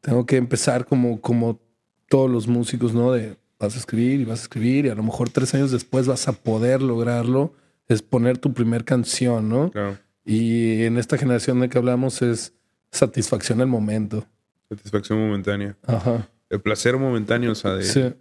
tengo 0.00 0.26
que 0.26 0.36
empezar 0.36 0.86
como, 0.86 1.20
como 1.20 1.60
todos 2.08 2.28
los 2.28 2.48
músicos, 2.48 2.92
¿no? 2.94 3.12
De 3.12 3.36
vas 3.64 3.74
a 3.76 3.78
escribir 3.78 4.20
y 4.20 4.24
vas 4.24 4.40
a 4.40 4.42
escribir 4.42 4.86
y 4.86 4.88
a 4.88 4.94
lo 4.94 5.02
mejor 5.02 5.30
tres 5.30 5.54
años 5.54 5.70
después 5.70 6.06
vas 6.06 6.28
a 6.28 6.32
poder 6.32 6.82
lograrlo, 6.82 7.54
es 7.88 8.02
poner 8.02 8.38
tu 8.38 8.52
primer 8.52 8.84
canción, 8.84 9.48
¿no? 9.48 9.72
Y 10.24 10.84
en 10.84 10.96
esta 10.96 11.18
generación 11.18 11.60
de 11.60 11.68
que 11.68 11.78
hablamos 11.78 12.22
es 12.22 12.54
satisfacción 12.90 13.60
el 13.60 13.66
momento. 13.66 14.26
Satisfacción 14.68 15.18
momentánea. 15.18 15.76
Ajá. 15.86 16.28
El 16.48 16.60
placer 16.60 16.96
momentáneo, 16.96 17.52
o 17.52 17.54
sea, 17.54 17.72
de... 17.74 17.84
Sí. 17.84 18.14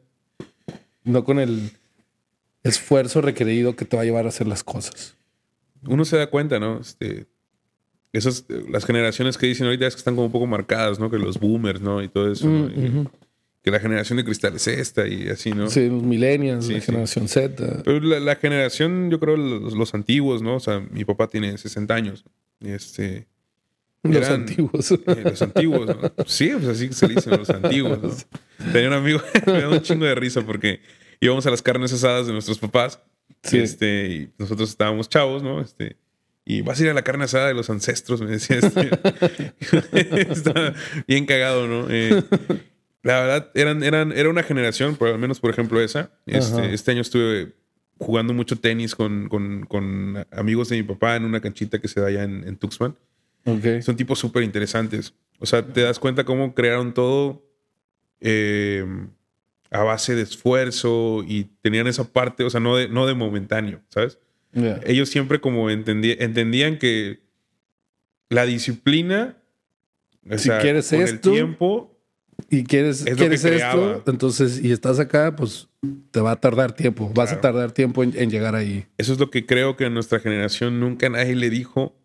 No 1.03 1.24
con 1.24 1.40
el 1.40 1.72
esfuerzo 2.64 3.22
requerido 3.22 3.76
que 3.76 3.86
te 3.86 3.95
va 3.95 4.03
a 4.03 4.06
llevar 4.06 4.26
a 4.26 4.30
hacer 4.30 4.48
las 4.48 4.64
cosas. 4.64 5.18
Uno 5.86 6.06
se 6.06 6.18
da 6.18 6.28
cuenta, 6.28 6.60
¿no? 6.60 6.80
Este, 6.80 7.28
esas, 8.14 8.45
las 8.70 8.86
generaciones 8.86 9.38
que 9.38 9.48
dicen 9.48 9.65
ahorita 9.65 9.88
es 9.88 9.95
que 9.95 9.99
están 9.99 10.15
como 10.15 10.28
un 10.28 10.32
poco 10.32 10.48
marcadas, 10.48 10.99
¿no? 10.99 11.10
Que 11.10 11.18
los 11.18 11.40
boomers, 11.40 11.82
¿no? 11.82 12.02
Y 12.02 12.07
todo 12.07 12.32
eso. 12.32 12.48
Mm, 12.48 13.07
que 13.64 13.72
la 13.72 13.80
generación 13.80 14.18
de 14.18 14.26
cristal 14.26 14.56
es 14.56 14.68
esta 14.68 15.07
y 15.07 15.30
así, 15.30 15.52
¿no? 15.52 15.69
Sí, 15.69 15.88
los 15.88 16.03
millennials, 16.03 16.68
la 16.68 16.81
generación 16.81 17.30
Z. 17.30 17.84
Pero 17.85 17.99
la, 18.02 18.35
generación, 18.35 19.10
yo 19.10 19.19
creo, 19.19 19.38
los, 19.38 19.73
los, 19.73 19.94
antiguos, 19.94 20.41
¿no? 20.41 20.57
O 20.57 20.60
sea, 20.60 20.81
mi 20.91 21.06
papá 21.06 21.27
tiene 21.27 21.57
60 21.57 21.94
años. 21.95 22.26
Este, 22.60 23.27
los 24.03 24.30
antiguos. 24.30 24.91
Eh, 24.91 25.22
los 25.23 25.41
antiguos. 25.41 25.90
Sí, 26.26 26.52
pues 26.53 26.68
así 26.68 26.91
se 26.91 27.07
dicen, 27.07 27.38
los 27.38 27.49
antiguos. 27.49 28.27
Tenía 28.73 28.90
un 28.90 28.95
amigo, 28.95 29.22
me 29.48 29.61
da 29.61 29.69
un 29.69 29.81
chingo 29.81 30.06
de 30.06 30.15
risa 30.15 30.41
porque 30.41 30.81
íbamos 31.22 31.45
a 31.48 31.49
las 31.49 31.61
carnes 31.61 31.94
asadas 31.94 32.27
de 32.27 32.34
nuestros 32.34 32.60
papás. 32.60 32.99
Este, 33.49 34.07
y 34.07 34.30
nosotros 34.38 34.69
estábamos 34.69 35.07
chavos, 35.07 35.41
¿no? 35.41 35.61
Este, 35.61 35.95
y 36.45 36.61
vas 36.61 36.80
a 36.80 36.84
ir 36.84 36.90
a 36.90 36.94
la 36.94 37.03
carne 37.03 37.23
asada 37.23 37.48
de 37.48 37.53
los 37.53 37.69
ancestros, 37.69 38.22
me 38.22 38.31
decía. 38.31 38.57
Este. 38.57 38.90
Está 40.31 40.73
bien 41.07 41.26
cagado, 41.26 41.68
¿no? 41.68 41.88
Eh, 41.90 42.23
la 43.04 43.20
verdad, 43.20 43.52
eran, 43.54 43.84
eran, 43.84 44.12
era 44.14 44.30
una 44.30 44.44
generación, 44.44 44.96
por 44.96 45.10
al 45.10 45.20
menos 45.20 45.40
por 45.40 45.52
ejemplo 45.52 45.80
esa. 45.82 46.12
Este, 46.26 46.74
este 46.74 46.92
año 46.92 47.02
estuve 47.02 47.54
jugando 48.00 48.34
mucho 48.34 48.58
tenis 48.58 48.96
con, 48.96 49.28
con, 49.30 49.66
con, 49.66 50.26
amigos 50.32 50.70
de 50.70 50.78
mi 50.78 50.84
papá 50.84 51.16
en 51.16 51.26
una 51.26 51.42
canchita 51.42 51.80
que 51.80 51.88
se 51.88 52.00
da 52.00 52.08
allá 52.08 52.24
en, 52.24 52.48
en 52.48 52.56
Tuxpan. 52.56 52.96
Son 53.82 53.96
tipos 53.98 54.20
súper 54.20 54.44
interesantes. 54.44 55.14
O 55.40 55.46
sea, 55.46 55.66
te 55.66 55.82
das 55.82 56.00
cuenta 56.00 56.24
cómo 56.24 56.56
crearon 56.56 56.94
todo 56.94 57.46
eh, 58.22 58.86
a 59.70 59.84
base 59.84 60.16
de 60.16 60.22
esfuerzo 60.22 61.26
y 61.28 61.46
tenían 61.62 61.88
esa 61.88 62.06
parte, 62.06 62.46
o 62.46 62.50
sea, 62.50 62.62
no 62.62 62.78
de, 62.78 62.88
no 62.88 63.06
de 63.06 63.16
momentáneo, 63.16 63.82
¿sabes? 63.90 64.18
Ellos 64.86 65.10
siempre 65.10 65.42
como 65.42 65.70
entendían 65.70 66.78
que 66.78 67.22
la 68.30 68.46
disciplina, 68.46 69.38
si 70.38 70.50
quieres 70.50 70.90
con 70.90 71.02
el 71.02 71.20
tiempo, 71.20 71.93
y 72.54 72.64
quieres, 72.64 73.04
quieres 73.04 73.44
esto, 73.46 74.04
entonces, 74.06 74.64
y 74.64 74.72
estás 74.72 75.00
acá, 75.00 75.36
pues 75.36 75.70
te 76.12 76.20
va 76.20 76.34
a 76.34 76.36
tardar 76.36 76.74
tiempo, 76.74 77.12
vas 77.16 77.32
a 77.32 77.42
tardar 77.42 77.72
tiempo 77.72 78.04
en, 78.04 78.30
llegar 78.30 78.54
ahí. 78.54 78.86
Eso 79.00 79.12
es 79.12 79.20
lo 79.20 79.32
que 79.32 79.48
creo 79.48 79.76
que 79.76 79.86
a 79.86 79.90
nuestra 79.90 80.20
generación 80.20 80.80
nunca 80.80 81.10
nadie 81.10 81.36
le 81.36 81.50
dijo. 81.50 81.96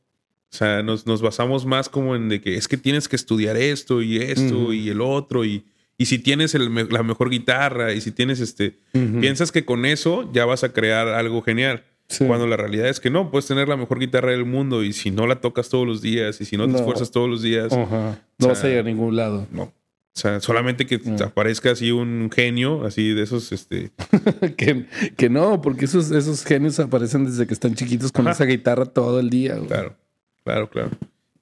O 0.50 0.56
sea, 0.56 0.82
nos, 0.82 1.06
nos 1.06 1.20
basamos 1.20 1.66
más 1.66 1.90
como 1.90 2.16
en 2.16 2.30
de 2.30 2.40
que 2.40 2.56
es 2.56 2.66
que 2.66 2.78
tienes 2.78 3.08
que 3.08 3.16
estudiar 3.16 3.58
esto 3.58 4.00
y 4.00 4.16
esto 4.16 4.72
y 4.72 4.88
el 4.88 5.02
otro 5.02 5.44
y, 5.44 5.66
y 5.98 6.06
si 6.06 6.18
tienes 6.18 6.54
la 6.54 7.02
mejor 7.02 7.28
guitarra 7.28 7.92
y 7.92 8.00
si 8.00 8.10
tienes 8.10 8.40
este, 8.40 8.78
piensas 9.20 9.52
que 9.52 9.66
con 9.66 9.84
eso 9.84 10.30
ya 10.32 10.46
vas 10.46 10.64
a 10.64 10.72
crear 10.72 11.08
algo 11.08 11.42
genial. 11.42 11.84
Cuando 12.26 12.46
la 12.46 12.56
realidad 12.56 12.88
es 12.88 13.00
que 13.00 13.10
no, 13.10 13.30
puedes 13.30 13.46
tener 13.46 13.68
la 13.68 13.76
mejor 13.76 13.98
guitarra 13.98 14.30
del 14.30 14.46
mundo 14.46 14.82
y 14.82 14.94
si 14.94 15.10
no 15.10 15.26
la 15.26 15.42
tocas 15.42 15.68
todos 15.68 15.86
los 15.86 16.00
días 16.00 16.40
y 16.40 16.46
si 16.46 16.56
no 16.56 16.66
te 16.66 16.76
esfuerzas 16.76 17.10
todos 17.10 17.28
los 17.28 17.42
días, 17.42 17.70
no 17.70 18.48
vas 18.48 18.64
a 18.64 18.70
ir 18.70 18.78
a 18.78 18.82
ningún 18.82 19.14
lado. 19.14 19.46
No. 19.52 19.70
O 20.18 20.20
sea, 20.20 20.40
solamente 20.40 20.84
que 20.84 21.00
aparezca 21.24 21.70
así 21.70 21.92
un 21.92 22.28
genio, 22.34 22.84
así 22.84 23.14
de 23.14 23.22
esos, 23.22 23.52
este... 23.52 23.92
que, 24.56 24.86
que, 25.16 25.30
no, 25.30 25.62
porque 25.62 25.84
esos, 25.84 26.10
esos 26.10 26.44
genios 26.44 26.80
aparecen 26.80 27.24
desde 27.24 27.46
que 27.46 27.54
están 27.54 27.76
chiquitos 27.76 28.10
con 28.10 28.26
esa 28.26 28.44
guitarra 28.44 28.86
todo 28.86 29.20
el 29.20 29.30
día. 29.30 29.56
Claro, 29.68 29.94
claro, 30.42 30.68
claro. 30.70 30.90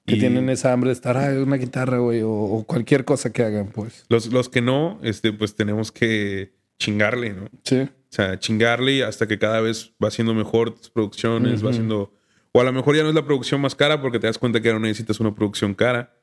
Que 0.05 0.17
tienen 0.17 0.47
esa 0.51 0.73
hambre 0.73 0.89
de 0.89 0.93
estar, 0.93 1.17
ah, 1.17 1.33
una 1.41 1.55
guitarra, 1.55 1.97
güey, 1.97 2.21
o, 2.23 2.63
cualquier 2.67 3.03
cosa 3.03 3.33
que 3.33 3.41
hagan, 3.41 3.69
pues. 3.69 4.05
Los, 4.09 4.31
los 4.31 4.47
que 4.47 4.61
no, 4.61 4.99
este, 5.01 5.33
pues 5.33 5.55
tenemos 5.55 5.91
que 5.91 6.53
chingarle, 6.77 7.33
¿no? 7.33 7.49
Sí. 7.63 7.79
O 7.79 7.89
sea, 8.09 8.37
chingarle 8.37 9.03
hasta 9.03 9.27
que 9.27 9.39
cada 9.39 9.59
vez 9.59 9.91
va 10.01 10.11
siendo 10.11 10.35
mejor 10.35 10.75
tus 10.75 10.91
producciones, 10.91 11.65
va 11.65 11.73
siendo... 11.73 12.13
O 12.51 12.61
a 12.61 12.63
lo 12.63 12.71
mejor 12.73 12.95
ya 12.95 13.01
no 13.01 13.09
es 13.09 13.15
la 13.15 13.25
producción 13.25 13.59
más 13.59 13.73
cara 13.73 13.99
porque 13.99 14.19
te 14.19 14.27
das 14.27 14.37
cuenta 14.37 14.61
que 14.61 14.71
no 14.71 14.79
necesitas 14.79 15.19
una 15.19 15.33
producción 15.33 15.73
cara 15.73 16.16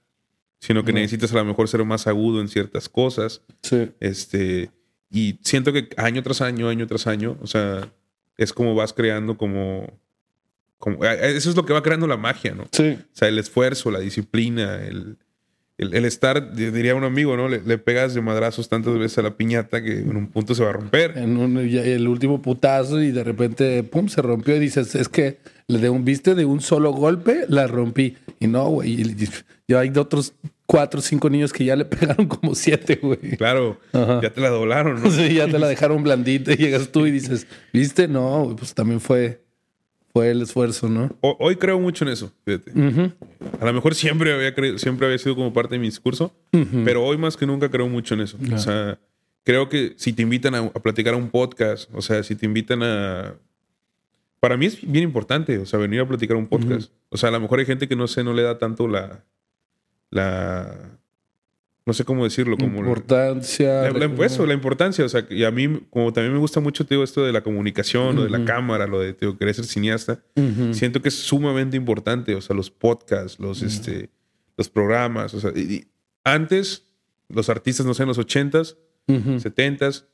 sino 0.64 0.82
que 0.82 0.94
necesitas 0.94 1.30
a 1.32 1.36
lo 1.36 1.44
mejor 1.44 1.68
ser 1.68 1.84
más 1.84 2.06
agudo 2.06 2.40
en 2.40 2.48
ciertas 2.48 2.88
cosas. 2.88 3.42
Sí. 3.60 3.90
Este, 4.00 4.70
y 5.10 5.38
siento 5.42 5.74
que 5.74 5.90
año 5.98 6.22
tras 6.22 6.40
año, 6.40 6.70
año 6.70 6.86
tras 6.86 7.06
año, 7.06 7.36
o 7.42 7.46
sea, 7.46 7.92
es 8.38 8.54
como 8.54 8.74
vas 8.74 8.94
creando 8.94 9.36
como, 9.36 10.00
como 10.78 11.04
eso 11.04 11.50
es 11.50 11.54
lo 11.54 11.66
que 11.66 11.74
va 11.74 11.82
creando 11.82 12.06
la 12.06 12.16
magia, 12.16 12.54
¿no? 12.54 12.64
Sí. 12.72 12.96
O 12.98 13.14
sea, 13.16 13.28
el 13.28 13.38
esfuerzo, 13.38 13.90
la 13.90 14.00
disciplina, 14.00 14.82
el, 14.82 15.18
el, 15.76 16.06
estar, 16.06 16.54
diría 16.54 16.94
un 16.94 17.04
amigo, 17.04 17.36
¿no? 17.36 17.46
Le, 17.46 17.78
pegas 17.78 18.14
de 18.14 18.22
madrazos 18.22 18.70
tantas 18.70 18.96
veces 18.98 19.18
a 19.18 19.22
la 19.22 19.36
piñata 19.36 19.82
que 19.82 19.98
en 19.98 20.16
un 20.16 20.28
punto 20.28 20.54
se 20.54 20.64
va 20.64 20.70
a 20.70 20.72
romper. 20.72 21.18
En 21.18 21.36
un, 21.36 21.58
el 21.58 22.08
último 22.08 22.40
putazo 22.40 23.02
y 23.02 23.10
de 23.10 23.22
repente, 23.22 23.82
pum, 23.82 24.08
se 24.08 24.22
rompió 24.22 24.56
y 24.56 24.60
dices, 24.60 24.94
es 24.94 25.10
que 25.10 25.40
le 25.66 25.78
de 25.78 25.90
un, 25.90 26.06
viste 26.06 26.34
de 26.34 26.46
un 26.46 26.62
solo 26.62 26.92
golpe, 26.92 27.44
la 27.48 27.66
rompí. 27.66 28.16
Y 28.40 28.46
no, 28.46 28.68
güey, 28.68 29.14
yo 29.66 29.78
hay 29.78 29.92
otros 29.96 30.34
cuatro 30.66 31.00
o 31.00 31.02
cinco 31.02 31.28
niños 31.30 31.52
que 31.52 31.64
ya 31.64 31.76
le 31.76 31.84
pegaron 31.84 32.26
como 32.26 32.54
siete, 32.54 32.98
güey. 33.02 33.36
Claro, 33.36 33.78
ya 33.92 34.30
te 34.30 34.40
la 34.40 34.50
doblaron, 34.50 35.02
¿no? 35.02 35.10
sí, 35.10 35.34
ya 35.34 35.46
te 35.48 35.58
la 35.58 35.68
dejaron 35.68 36.02
blandita 36.02 36.52
y 36.52 36.56
llegas 36.56 36.90
tú 36.90 37.06
y 37.06 37.10
dices, 37.10 37.46
¿viste? 37.72 38.08
No, 38.08 38.54
pues 38.58 38.74
también 38.74 39.00
fue, 39.00 39.42
fue 40.12 40.30
el 40.30 40.42
esfuerzo, 40.42 40.88
¿no? 40.88 41.16
hoy 41.20 41.56
creo 41.56 41.78
mucho 41.78 42.04
en 42.04 42.12
eso, 42.12 42.32
fíjate. 42.44 42.72
A 43.60 43.64
lo 43.64 43.72
mejor 43.72 43.94
siempre 43.94 44.32
había 44.32 44.54
creído, 44.54 44.78
siempre 44.78 45.06
había 45.06 45.18
sido 45.18 45.34
como 45.34 45.52
parte 45.52 45.74
de 45.74 45.78
mi 45.78 45.86
discurso, 45.86 46.34
pero 46.84 47.04
hoy 47.04 47.18
más 47.18 47.36
que 47.36 47.46
nunca 47.46 47.70
creo 47.70 47.88
mucho 47.88 48.14
en 48.14 48.22
eso. 48.22 48.38
O 48.52 48.58
sea, 48.58 48.98
creo 49.44 49.68
que 49.68 49.94
si 49.96 50.12
te 50.12 50.22
invitan 50.22 50.54
a, 50.54 50.70
platicar 50.72 51.14
a 51.14 51.16
un 51.16 51.30
podcast, 51.30 51.90
o 51.94 52.02
sea, 52.02 52.22
si 52.22 52.34
te 52.34 52.46
invitan 52.46 52.82
a 52.82 53.34
para 54.40 54.58
mí 54.58 54.66
es 54.66 54.78
bien 54.82 55.04
importante, 55.04 55.56
o 55.56 55.64
sea, 55.64 55.78
venir 55.78 56.00
a 56.00 56.06
platicar 56.06 56.36
un 56.36 56.46
podcast. 56.46 56.92
O 57.08 57.16
sea, 57.16 57.30
a 57.30 57.32
lo 57.32 57.40
mejor 57.40 57.60
hay 57.60 57.64
gente 57.64 57.88
que 57.88 57.96
no 57.96 58.06
sé, 58.06 58.22
no 58.22 58.34
le 58.34 58.42
da 58.42 58.58
tanto 58.58 58.86
la, 58.86 59.24
la 60.10 60.98
no 61.86 61.92
sé 61.92 62.04
cómo 62.04 62.24
decirlo, 62.24 62.56
como 62.56 62.78
importancia. 62.78 63.92
La, 63.92 64.06
la, 64.08 64.26
eso, 64.26 64.46
la 64.46 64.54
importancia, 64.54 65.04
o 65.04 65.08
sea, 65.08 65.26
y 65.28 65.44
a 65.44 65.50
mí 65.50 65.82
como 65.90 66.12
también 66.14 66.32
me 66.32 66.38
gusta 66.38 66.60
mucho 66.60 66.86
te 66.86 67.00
esto 67.02 67.24
de 67.24 67.32
la 67.32 67.42
comunicación, 67.42 68.16
lo 68.16 68.24
de 68.24 68.30
la 68.30 68.44
cámara, 68.44 68.86
lo 68.86 69.00
de 69.00 69.12
te 69.12 69.36
querer 69.36 69.54
ser 69.54 69.66
cineasta, 69.66 70.22
siento 70.72 71.02
que 71.02 71.08
es 71.08 71.14
sumamente 71.14 71.76
importante, 71.76 72.34
o 72.34 72.40
sea, 72.40 72.56
los 72.56 72.70
podcasts, 72.70 73.38
los 73.38 73.62
este 73.62 74.08
los 74.56 74.68
programas, 74.68 75.34
o 75.34 75.40
sea, 75.40 75.52
antes 76.22 76.84
los 77.28 77.48
artistas 77.50 77.84
no 77.84 77.92
sé, 77.92 78.04
en 78.04 78.08
los 78.08 78.18
80s, 78.18 78.76
70s, 79.06 80.04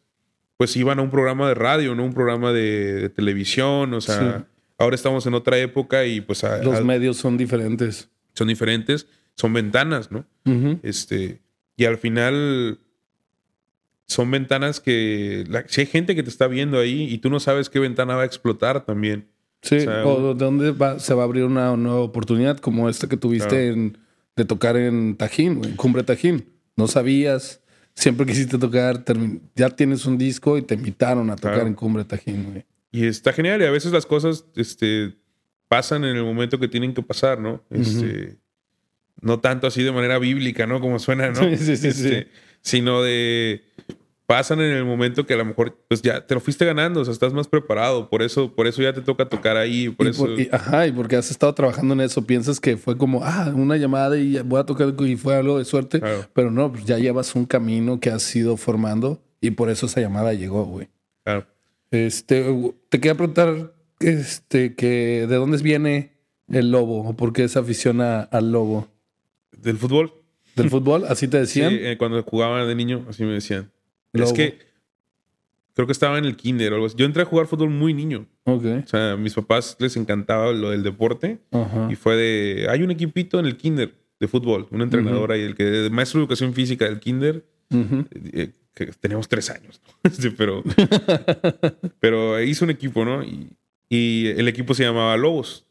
pues 0.57 0.77
iban 0.77 0.99
a 0.99 1.03
un 1.03 1.11
programa 1.11 1.47
de 1.47 1.55
radio, 1.55 1.95
no 1.95 2.05
un 2.05 2.15
programa 2.15 2.53
de, 2.53 3.11
televisión, 3.11 3.95
o 3.95 4.01
sea, 4.01 4.49
ahora 4.77 4.97
estamos 4.97 5.25
en 5.27 5.35
otra 5.35 5.59
época 5.59 6.05
y 6.05 6.21
pues 6.21 6.45
los 6.65 6.85
medios 6.85 7.17
son 7.17 7.37
diferentes. 7.37 8.09
Son 8.33 8.47
diferentes 8.49 9.07
son 9.37 9.53
ventanas, 9.53 10.11
¿no? 10.11 10.25
Este, 10.83 11.41
y 11.77 11.85
al 11.85 11.97
final 11.97 12.79
son 14.07 14.31
ventanas 14.31 14.81
que 14.81 15.45
si 15.69 15.83
hay 15.83 15.87
gente 15.87 16.17
que 16.17 16.23
te 16.23 16.31
está 16.31 16.49
viendo 16.49 16.79
ahí 16.79 17.05
y 17.05 17.19
tú 17.19 17.31
no 17.31 17.39
sabes 17.39 17.71
qué 17.71 17.79
ventana 17.79 18.17
va 18.17 18.23
a 18.23 18.27
explotar 18.27 18.85
también. 18.85 19.29
Sí, 19.63 19.77
o, 20.05 20.35
de 20.35 20.45
dónde 20.45 20.75
se 20.99 21.15
va 21.15 21.23
a 21.23 21.25
abrir 21.25 21.45
una 21.45 21.77
nueva 21.77 22.01
oportunidad 22.01 22.59
como 22.59 22.89
esta 22.89 23.09
que 23.09 23.17
tuviste 23.17 23.69
en, 23.69 23.99
de 24.35 24.45
tocar 24.45 24.77
en 24.77 25.17
Tajín, 25.17 25.65
en 25.65 25.77
Cumbre 25.77 26.03
Tajín. 26.03 26.45
No 26.77 26.89
sabías, 26.89 27.61
siempre 27.95 28.27
quisiste 28.27 28.59
tocar, 28.59 29.05
ya 29.55 29.71
tienes 29.71 30.07
un 30.07 30.19
disco 30.19 30.59
y 30.59 30.63
te 30.63 30.75
invitaron 30.75 31.31
a 31.31 31.37
tocar 31.37 31.67
en 31.67 31.75
Cumbre 31.75 32.05
Tajín, 32.05 32.51
güey. 32.51 32.65
Y 32.91 33.07
está 33.07 33.33
genial 33.33 33.63
y 33.63 33.67
a 33.67 33.71
veces 33.71 33.93
las 33.93 34.07
cosas 34.07 34.45
este, 34.57 35.15
pasan 35.69 36.05
en 36.05 36.17
el 36.17 36.25
momento 36.25 36.59
que 36.59 36.67
tienen 36.67 36.93
que 36.93 37.03
pasar, 37.03 37.39
¿no? 37.39 37.63
Este, 37.71 38.39
no 39.23 39.41
tanto 39.41 39.67
así 39.67 39.83
de 39.83 39.93
manera 39.93 40.19
bíblica, 40.19 40.67
¿no? 40.67 40.81
Como 40.81 40.99
suena, 40.99 41.31
¿no? 41.31 41.41
Sí, 41.57 41.57
sí, 41.57 41.77
sí, 41.77 41.89
este, 41.89 42.29
Sino 42.63 43.03
de 43.03 43.63
pasan 44.31 44.61
en 44.61 44.71
el 44.71 44.85
momento 44.85 45.27
que 45.27 45.35
a 45.35 45.37
lo 45.37 45.45
mejor 45.45 45.77
pues 45.89 46.03
ya 46.03 46.25
te 46.25 46.35
lo 46.35 46.41
fuiste 46.41 46.65
ganando, 46.65 47.01
o 47.01 47.05
sea, 47.05 47.11
estás 47.11 47.33
más 47.33 47.49
preparado, 47.49 48.09
por 48.09 48.23
eso 48.23 48.55
por 48.55 48.69
eso 48.69 48.81
ya 48.81 48.93
te 48.93 49.01
toca 49.01 49.29
tocar 49.29 49.57
ahí, 49.57 49.89
por 49.89 50.07
eso 50.07 50.25
ajá, 50.53 50.87
y 50.87 50.93
porque 50.93 51.17
has 51.17 51.33
estado 51.33 51.53
trabajando 51.53 51.95
en 51.95 52.03
eso, 52.03 52.25
piensas 52.25 52.61
que 52.61 52.77
fue 52.77 52.97
como, 52.97 53.25
ah, 53.25 53.53
una 53.53 53.77
llamada 53.77 54.17
y 54.17 54.39
voy 54.39 54.61
a 54.61 54.65
tocar 54.65 54.95
y 55.01 55.17
fue 55.17 55.35
algo 55.35 55.59
de 55.59 55.65
suerte, 55.65 56.01
pero 56.33 56.53
no, 56.53 56.71
pues 56.71 56.85
ya 56.85 56.97
llevas 56.99 57.35
un 57.35 57.45
camino 57.45 57.99
que 57.99 58.11
has 58.11 58.37
ido 58.37 58.57
formando 58.57 59.21
y 59.41 59.51
por 59.51 59.69
eso 59.69 59.87
esa 59.87 60.01
llamada 60.01 60.33
llegó, 60.33 60.65
güey. 60.65 60.89
Claro. 61.25 61.49
Este, 61.91 62.45
te 62.89 63.01
quería 63.01 63.17
preguntar 63.17 63.75
este 63.99 64.77
que 64.77 65.27
de 65.29 65.37
dónde 65.37 65.59
viene 65.59 66.13
el 66.47 66.71
lobo 66.71 67.03
o 67.03 67.17
por 67.17 67.33
qué 67.33 67.43
esa 67.43 67.59
afición 67.59 68.01
al 68.01 68.53
lobo. 68.53 68.87
¿Del 69.57 69.77
fútbol? 69.77 70.13
¿Del 70.57 70.71
fútbol? 70.71 71.05
¿Así 71.09 71.29
te 71.29 71.39
decían? 71.39 71.71
Sí, 71.71 71.79
eh, 71.81 71.97
cuando 71.99 72.23
jugaba 72.23 72.65
de 72.65 72.75
niño, 72.75 73.07
así 73.09 73.25
me 73.25 73.33
decían. 73.33 73.71
Es 74.13 74.33
que 74.33 74.59
creo 75.75 75.87
que 75.87 75.93
estaba 75.93 76.19
en 76.19 76.25
el 76.25 76.37
kinder 76.37 76.73
o 76.73 76.75
algo 76.77 76.87
así. 76.87 76.97
Yo 76.99 77.07
entré 77.07 77.23
a 77.23 77.27
jugar 77.27 77.47
fútbol 77.47 77.71
muy 77.71 77.95
niño. 77.95 78.27
Ok. 78.45 78.65
O 78.85 78.87
sea, 78.87 79.13
a 79.13 79.17
mis 79.17 79.35
papás 79.35 79.77
les 79.79 79.97
encantaba 79.97 80.53
lo 80.53 80.71
del 80.71 80.83
deporte. 80.83 81.41
Y 81.89 81.95
fue 81.95 82.17
de... 82.17 82.67
Hay 82.69 82.83
un 82.83 82.91
equipito 82.91 83.39
en 83.39 83.47
el 83.47 83.57
kinder 83.57 83.95
de 84.19 84.29
fútbol. 84.29 84.67
Un 84.71 84.83
entrenador 84.83 85.33
ahí, 85.33 85.43
el 85.43 85.55
que... 85.55 85.89
maestro 85.91 86.19
de 86.19 86.25
educación 86.25 86.53
física 86.55 86.85
del 86.85 87.01
kinder. 87.01 87.47
Eh, 87.71 88.53
que 88.75 88.87
teníamos 88.87 89.29
tres 89.29 89.51
años. 89.51 89.81
pero... 90.37 90.63
pero 92.01 92.43
hizo 92.43 92.65
un 92.65 92.71
equipo, 92.71 93.05
¿no? 93.05 93.23
Y, 93.23 93.51
y 93.89 94.27
el 94.27 94.49
equipo 94.49 94.75
se 94.75 94.85
llamaba 94.85 95.17
Lobos. 95.17 95.67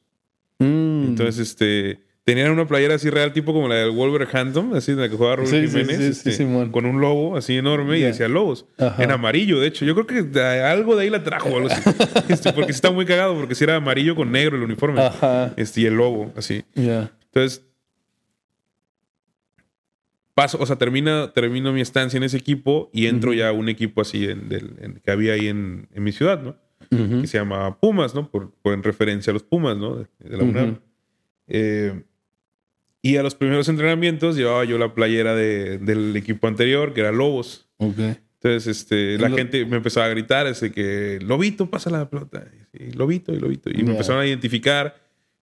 Mm. 0.59 1.09
Entonces, 1.09 1.39
este 1.39 2.08
Tenían 2.29 2.51
una 2.51 2.67
playera 2.67 2.93
así 2.93 3.09
real, 3.09 3.33
tipo 3.33 3.53
como 3.53 3.67
la 3.67 3.73
del 3.73 3.89
Wolverhampton, 3.89 4.75
así 4.75 4.93
de 4.93 5.01
la 5.01 5.09
que 5.09 5.15
jugaba 5.15 5.37
Rubén 5.37 5.67
Jiménez, 5.67 6.27
este, 6.27 6.45
con 6.69 6.85
un 6.85 7.01
lobo 7.01 7.35
así 7.35 7.57
enorme 7.57 7.97
y 7.97 8.01
decía 8.03 8.27
lobos. 8.27 8.67
En 8.99 9.09
amarillo, 9.09 9.59
de 9.59 9.65
hecho. 9.65 9.83
Yo 9.83 9.95
creo 9.95 10.05
que 10.05 10.39
algo 10.39 10.95
de 10.95 11.05
ahí 11.05 11.09
la 11.09 11.23
trajo, 11.23 11.49
este, 12.29 12.53
porque 12.53 12.71
está 12.71 12.91
muy 12.91 13.07
cagado, 13.07 13.33
porque 13.33 13.55
si 13.55 13.63
era 13.63 13.77
amarillo 13.77 14.15
con 14.15 14.31
negro 14.31 14.57
el 14.57 14.61
uniforme. 14.61 15.01
Este, 15.57 15.81
y 15.81 15.85
el 15.87 15.95
lobo, 15.95 16.31
así. 16.35 16.63
Entonces, 16.75 17.65
paso, 20.35 20.59
o 20.61 20.67
sea, 20.67 20.75
termina, 20.75 21.33
termino 21.33 21.73
mi 21.73 21.81
estancia 21.81 22.17
en 22.17 22.23
ese 22.25 22.37
equipo 22.37 22.91
y 22.93 23.07
entro 23.07 23.33
ya 23.33 23.49
a 23.49 23.53
un 23.53 23.69
equipo 23.69 24.01
así 24.01 24.27
que 25.03 25.09
había 25.09 25.33
ahí 25.33 25.47
en, 25.47 25.87
mi 25.95 26.11
ciudad, 26.11 26.43
¿no? 26.43 26.55
Que 26.91 27.25
se 27.25 27.39
llama 27.39 27.79
Pumas, 27.79 28.13
¿no? 28.13 28.29
Por, 28.29 28.51
en 28.65 28.83
referencia 28.83 29.31
a 29.31 29.33
los 29.33 29.41
Pumas, 29.41 29.77
¿no? 29.77 29.95
De, 29.95 30.07
la 30.37 30.43
UNAM. 30.43 30.79
Eh, 31.47 32.03
y 33.01 33.15
a 33.15 33.23
los 33.23 33.35
primeros 33.35 33.69
entrenamientos 33.69 34.35
llevaba 34.35 34.65
yo 34.65 34.77
la 34.77 34.93
playera 34.93 35.35
del 35.35 36.15
equipo 36.15 36.47
anterior, 36.47 36.93
que 36.93 37.01
era 37.01 37.11
Lobos. 37.11 37.69
Entonces, 37.79 38.67
este, 38.67 39.17
la 39.17 39.29
gente 39.29 39.65
me 39.65 39.77
empezó 39.77 40.01
a 40.01 40.07
gritar, 40.07 40.47
ese 40.47 40.71
que, 40.71 41.19
Lobito, 41.21 41.69
pasa 41.69 41.89
la 41.89 42.09
pelota. 42.09 42.45
Y, 42.73 42.91
lobito, 42.91 43.33
y 43.33 43.39
Lobito. 43.39 43.69
Y 43.69 43.83
me 43.83 43.91
empezaron 43.91 44.21
a 44.21 44.25
identificar. 44.25 44.95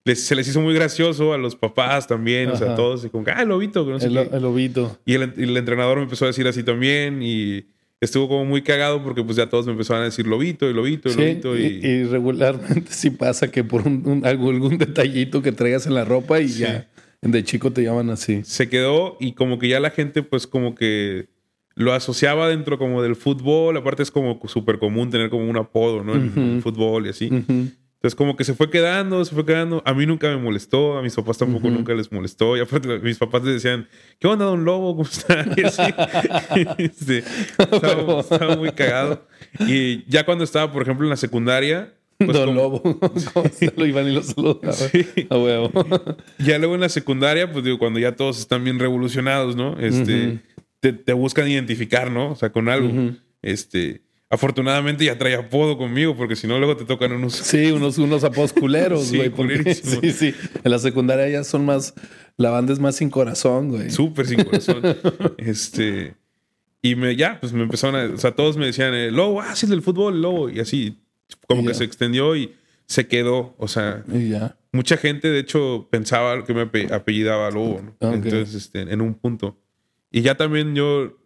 se 0.05 0.35
les 0.35 0.47
hizo 0.47 0.61
muy 0.61 0.73
gracioso 0.73 1.33
a 1.33 1.37
los 1.37 1.55
papás 1.55 2.07
también, 2.07 2.49
o 2.49 2.55
sea, 2.55 2.75
todos. 2.75 3.05
Y 3.05 3.09
como, 3.09 3.25
ah, 3.27 3.41
el 3.41 3.49
Lobito. 3.49 3.81
el, 3.97 4.13
Lobito. 4.41 4.99
Y 5.05 5.13
el, 5.13 5.57
entrenador 5.57 5.97
me 5.97 6.03
empezó 6.03 6.25
a 6.25 6.27
decir 6.27 6.47
así 6.47 6.63
también. 6.63 7.21
Y 7.21 7.65
estuvo 8.01 8.27
como 8.27 8.45
muy 8.45 8.61
cagado 8.61 9.03
porque 9.03 9.23
pues 9.23 9.37
ya 9.37 9.47
todos 9.47 9.65
me 9.65 9.71
empezaron 9.71 10.03
a 10.03 10.05
decir 10.05 10.27
Lobito, 10.27 10.69
y 10.69 10.73
Lobito, 10.73 11.09
y 11.09 11.15
Lobito. 11.15 11.57
Y... 11.57 12.03
regularmente 12.03 12.87
sí 12.91 13.09
pasa 13.11 13.51
que 13.51 13.63
por 13.63 13.87
un, 13.87 14.21
algún 14.25 14.77
detallito 14.77 15.41
que 15.41 15.51
traigas 15.51 15.87
en 15.87 15.95
la 15.95 16.05
ropa 16.05 16.39
y 16.39 16.47
ya 16.47 16.87
de 17.21 17.43
chico 17.43 17.71
te 17.71 17.83
llaman 17.83 18.09
así. 18.09 18.43
Se 18.43 18.69
quedó 18.69 19.17
y 19.19 19.33
como 19.33 19.59
que 19.59 19.67
ya 19.67 19.79
la 19.79 19.89
gente, 19.89 20.23
pues 20.23 20.47
como 20.47 20.75
que 20.75 21.29
lo 21.75 21.93
asociaba 21.93 22.49
dentro 22.49 22.77
como 22.77 23.01
del 23.01 23.15
fútbol. 23.15 23.77
Aparte 23.77 24.03
es 24.03 24.11
como 24.11 24.39
súper 24.47 24.79
común 24.79 25.09
tener 25.09 25.29
como 25.29 25.49
un 25.49 25.57
apodo, 25.57 26.03
¿no? 26.03 26.15
En 26.15 26.55
el 26.55 26.61
fútbol 26.61 27.07
y 27.07 27.09
así. 27.09 27.29
Entonces 27.97 28.15
como 28.15 28.35
que 28.35 28.43
se 28.43 28.53
fue 28.53 28.69
quedando, 28.69 29.25
se 29.25 29.33
fue 29.33 29.43
quedando. 29.43 29.81
A 29.83 29.93
mí 29.93 30.05
nunca 30.05 30.27
me 30.27 30.37
molestó, 30.37 30.99
a 30.99 31.01
mis 31.01 31.15
papás 31.15 31.39
tampoco 31.39 31.69
nunca 31.69 31.95
les 31.95 32.11
molestó. 32.11 32.55
Y 32.55 32.59
aparte 32.59 32.99
mis 32.99 33.17
papás 33.17 33.43
les 33.43 33.55
decían, 33.55 33.87
¿qué 34.19 34.27
onda, 34.27 34.45
don 34.45 34.65
Lobo? 34.65 34.95
¿Cómo 34.95 35.09
está? 35.09 35.45
Y 35.55 35.63
así. 35.65 35.81
Estaba, 37.57 38.55
muy 38.55 38.71
cagado. 38.71 39.27
Y 39.59 40.07
ya 40.09 40.25
cuando 40.25 40.43
estaba, 40.43 40.71
por 40.71 40.83
ejemplo, 40.83 41.05
en 41.05 41.09
la 41.09 41.17
secundaria... 41.17 41.93
Pues 42.17 42.33
don 42.33 42.55
Lobo. 42.55 42.81
¿Cómo 43.33 43.49
se 43.49 43.73
lo 43.75 43.85
iban 43.85 44.07
y 44.07 44.13
lo 44.13 44.23
saludaban? 44.23 44.73
Sí. 44.73 45.05
A 45.29 45.37
huevo. 45.37 45.71
ya 46.39 46.57
luego 46.57 46.75
en 46.75 46.81
la 46.81 46.89
secundaria, 46.89 47.51
pues 47.51 47.63
digo, 47.63 47.77
cuando 47.77 47.99
ya 47.99 48.15
todos 48.15 48.39
están 48.39 48.63
bien 48.63 48.79
revolucionados, 48.79 49.55
¿no? 49.55 49.79
Este, 49.79 50.39
te, 50.79 51.13
buscan 51.13 51.47
identificar, 51.47 52.11
¿no? 52.11 52.31
O 52.31 52.35
sea, 52.35 52.51
con 52.51 52.69
algo. 52.69 53.13
Este 53.41 54.01
Afortunadamente 54.29 55.05
ya 55.05 55.17
trae 55.17 55.35
apodo 55.35 55.77
conmigo, 55.77 56.17
porque 56.17 56.35
si 56.35 56.47
no, 56.47 56.57
luego 56.57 56.75
te 56.75 56.83
tocan 56.83 57.13
unos. 57.13 57.33
Sí, 57.47 57.71
unos, 57.71 57.97
unos 57.97 58.23
apodos 58.25 58.51
culeros, 58.51 59.11
güey. 59.13 59.31
sí, 59.73 60.11
sí. 60.11 60.35
En 60.63 60.71
la 60.71 60.79
secundaria 60.79 61.29
ya 61.29 61.43
son 61.43 61.65
más. 61.65 61.93
La 62.35 62.49
banda 62.49 62.73
es 62.73 62.79
más 62.79 62.97
sin 62.97 63.09
corazón, 63.09 63.69
güey. 63.69 63.89
Súper 63.89 64.27
sin 64.27 64.43
corazón. 64.43 64.81
este. 65.37 66.15
Y 66.81 66.95
me, 66.95 67.15
ya, 67.15 67.39
pues 67.39 67.53
me 67.53 67.63
empezaron 67.63 67.95
a. 67.95 68.13
O 68.13 68.17
sea, 68.17 68.31
todos 68.31 68.57
me 68.57 68.65
decían, 68.65 68.93
eh, 68.93 69.11
Lobo, 69.11 69.41
ah, 69.41 69.55
sí, 69.55 69.65
del 69.65 69.81
fútbol, 69.81 70.21
Lobo. 70.21 70.49
Y 70.49 70.59
así, 70.59 70.97
como 71.47 71.65
que 71.65 71.73
se 71.73 71.83
extendió 71.83 72.35
y 72.35 72.53
se 72.85 73.07
quedó. 73.07 73.55
O 73.57 73.67
sea, 73.67 74.03
y 74.11 74.29
ya. 74.29 74.57
mucha 74.71 74.97
gente, 74.97 75.29
de 75.29 75.39
hecho, 75.39 75.87
pensaba 75.89 76.43
que 76.45 76.53
me 76.53 76.61
apellidaba 76.61 77.51
Lobo, 77.51 77.81
¿no? 77.81 78.13
Entonces, 78.13 78.53
este, 78.53 78.81
en 78.81 79.01
un 79.01 79.13
punto. 79.13 79.57
Y 80.11 80.21
ya 80.21 80.35
también 80.35 80.73
yo 80.73 81.17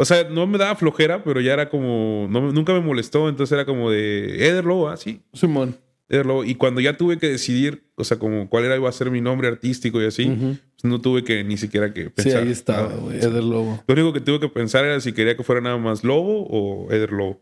o 0.00 0.06
sea, 0.06 0.26
no 0.30 0.46
me 0.46 0.56
daba 0.56 0.76
flojera, 0.76 1.22
pero 1.22 1.42
ya 1.42 1.52
era 1.52 1.68
como. 1.68 2.26
nunca 2.30 2.72
me 2.72 2.80
molestó, 2.80 3.28
entonces 3.28 3.52
era 3.52 3.66
como 3.66 3.90
de. 3.90 4.48
Eder 4.48 4.64
Lobo, 4.64 4.88
ah, 4.88 4.96
sí. 4.96 5.20
Simón. 5.34 5.76
Eder 6.08 6.24
Lobo. 6.24 6.42
Y 6.42 6.54
cuando 6.54 6.80
ya 6.80 6.96
tuve 6.96 7.18
que 7.18 7.28
decidir, 7.28 7.84
o 7.96 8.04
sea, 8.04 8.18
como 8.18 8.48
cuál 8.48 8.64
era 8.64 8.76
iba 8.76 8.88
a 8.88 8.92
ser 8.92 9.10
mi 9.10 9.20
nombre 9.20 9.46
artístico 9.48 10.00
y 10.00 10.06
así, 10.06 10.24
pues 10.24 10.84
no 10.84 11.02
tuve 11.02 11.22
que 11.22 11.44
ni 11.44 11.58
siquiera 11.58 11.92
que 11.92 12.08
pensar. 12.08 12.40
Sí, 12.40 12.46
ahí 12.46 12.50
estaba, 12.50 12.94
güey. 12.94 13.18
Eder 13.18 13.44
Lobo. 13.44 13.84
Lo 13.86 13.92
único 13.92 14.14
que 14.14 14.22
tuve 14.22 14.40
que 14.40 14.48
pensar 14.48 14.86
era 14.86 14.98
si 15.00 15.12
quería 15.12 15.36
que 15.36 15.44
fuera 15.44 15.60
nada 15.60 15.76
más 15.76 16.02
Lobo 16.02 16.46
o 16.48 16.90
Eder 16.90 17.12
Lobo. 17.12 17.38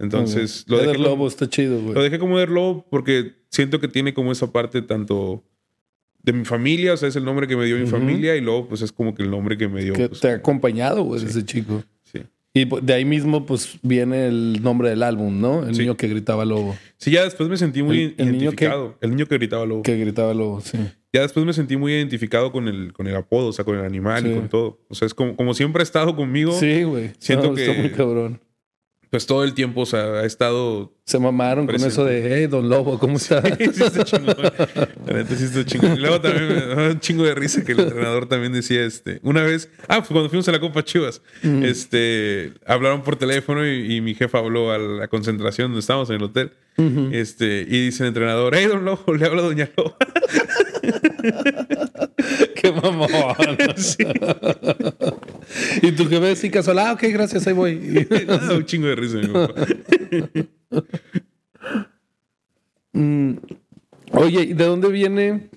Entonces, 0.00 0.64
lo 0.66 0.80
Eder 0.80 0.98
Lobo 0.98 1.28
está 1.28 1.48
chido, 1.48 1.80
güey. 1.80 1.94
Lo 1.94 2.02
dejé 2.02 2.18
como 2.18 2.38
Lobo 2.38 2.86
porque 2.90 3.34
siento 3.50 3.80
que 3.80 3.88
tiene 3.88 4.14
como 4.14 4.32
esa 4.32 4.50
parte 4.50 4.80
tanto 4.80 5.44
de 6.22 6.32
mi 6.32 6.44
familia, 6.44 6.94
o 6.94 6.96
sea, 6.96 7.08
es 7.08 7.16
el 7.16 7.24
nombre 7.24 7.46
que 7.46 7.56
me 7.56 7.66
dio 7.66 7.76
mi 7.76 7.86
familia 7.86 8.36
y 8.36 8.40
luego 8.40 8.68
pues 8.68 8.82
es 8.82 8.92
como 8.92 9.14
que 9.14 9.22
el 9.22 9.30
nombre 9.30 9.56
que 9.58 9.68
me 9.68 9.82
dio. 9.82 9.92
Que 9.92 10.08
pues, 10.08 10.20
te 10.20 10.28
ha 10.28 10.34
acompañado, 10.34 11.02
güey, 11.02 11.24
ese 11.24 11.44
chico. 11.44 11.84
Y 12.52 12.64
de 12.64 12.92
ahí 12.92 13.04
mismo, 13.04 13.46
pues, 13.46 13.78
viene 13.80 14.26
el 14.26 14.60
nombre 14.60 14.90
del 14.90 15.04
álbum, 15.04 15.40
¿no? 15.40 15.62
El 15.64 15.78
niño 15.78 15.96
que 15.96 16.08
gritaba 16.08 16.44
lobo. 16.44 16.76
Sí, 16.96 17.12
ya 17.12 17.22
después 17.22 17.48
me 17.48 17.56
sentí 17.56 17.80
muy 17.80 18.12
identificado. 18.18 18.82
Niño 18.82 18.98
que, 18.98 19.06
el 19.06 19.10
niño 19.10 19.26
que 19.26 19.38
gritaba 19.38 19.64
lobo. 19.66 19.82
Que 19.82 19.96
gritaba 19.96 20.34
lobo, 20.34 20.60
sí. 20.60 20.76
Ya 21.12 21.22
después 21.22 21.46
me 21.46 21.52
sentí 21.52 21.76
muy 21.76 21.92
identificado 21.92 22.50
con 22.50 22.66
el, 22.66 22.92
con 22.92 23.06
el 23.06 23.14
apodo, 23.14 23.48
o 23.48 23.52
sea, 23.52 23.64
con 23.64 23.78
el 23.78 23.84
animal 23.84 24.26
y 24.26 24.34
con 24.34 24.48
todo. 24.48 24.80
O 24.88 24.96
sea, 24.96 25.06
es 25.06 25.14
como, 25.14 25.36
como 25.36 25.54
siempre 25.54 25.82
ha 25.82 25.84
estado 25.84 26.16
conmigo. 26.16 26.50
Sí, 26.58 26.82
güey. 26.82 27.12
Siento 27.20 27.54
que... 27.54 27.66
Está 27.66 27.80
muy 27.80 27.90
cabrón 27.90 28.40
pues 29.10 29.26
todo 29.26 29.42
el 29.42 29.54
tiempo, 29.54 29.80
o 29.80 29.86
sea, 29.86 30.20
ha 30.20 30.24
estado. 30.24 30.92
Se 31.04 31.18
mamaron 31.18 31.66
con 31.66 31.74
eso 31.74 32.04
de, 32.04 32.36
hey, 32.36 32.46
don 32.46 32.68
Lobo, 32.68 32.96
¿cómo 33.00 33.16
está? 33.16 33.42
Sí, 33.42 33.64
sí 33.72 33.82
está 33.82 34.04
chingón. 34.04 34.36
La 35.06 35.12
neta 35.12 35.34
sí 35.34 35.44
está 35.44 35.64
chingón. 35.64 35.96
Y 35.96 35.98
luego 35.98 36.20
también 36.20 36.48
me 36.48 36.54
da 36.66 36.90
un 36.90 37.00
chingo 37.00 37.24
de 37.24 37.34
risa 37.34 37.64
que 37.64 37.72
el 37.72 37.80
entrenador 37.80 38.28
también 38.28 38.52
decía, 38.52 38.84
este, 38.84 39.18
una 39.24 39.42
vez, 39.42 39.68
ah, 39.88 39.98
pues 39.98 40.10
cuando 40.10 40.28
fuimos 40.28 40.48
a 40.48 40.52
la 40.52 40.60
Copa 40.60 40.84
Chivas, 40.84 41.22
este, 41.42 42.52
hablaron 42.64 43.02
por 43.02 43.16
teléfono 43.16 43.66
y, 43.66 44.00
mi 44.00 44.14
jefa 44.14 44.38
habló 44.38 44.70
a 44.70 44.78
la 44.78 45.08
concentración 45.08 45.68
donde 45.68 45.80
estábamos 45.80 46.08
en 46.10 46.16
el 46.16 46.22
hotel. 46.22 46.52
Este, 47.12 47.66
y 47.68 47.86
dice 47.86 48.04
el 48.04 48.08
entrenador, 48.08 48.54
hey, 48.56 48.66
don 48.66 48.84
Lobo, 48.84 49.12
le 49.12 49.26
habla 49.26 49.42
doña 49.42 49.68
Loba. 49.76 49.96
Qué 52.72 52.80
mamón. 52.80 53.08
y 55.82 55.92
tú 55.92 56.08
que 56.08 56.18
ves 56.18 56.42
y 56.44 56.50
casual, 56.50 56.78
ah, 56.78 56.92
ok, 56.92 57.02
gracias, 57.12 57.46
ahí 57.46 57.52
voy. 57.52 58.06
Ah, 58.28 58.54
un 58.54 58.64
chingo 58.64 58.86
de 58.86 58.94
risa, 58.96 59.18
mi 59.18 59.28
papá. 59.28 59.54
Mm, 62.92 63.34
oye, 64.14 64.42
¿y 64.42 64.52
de 64.52 64.64
dónde 64.64 64.88
viene? 64.88 65.48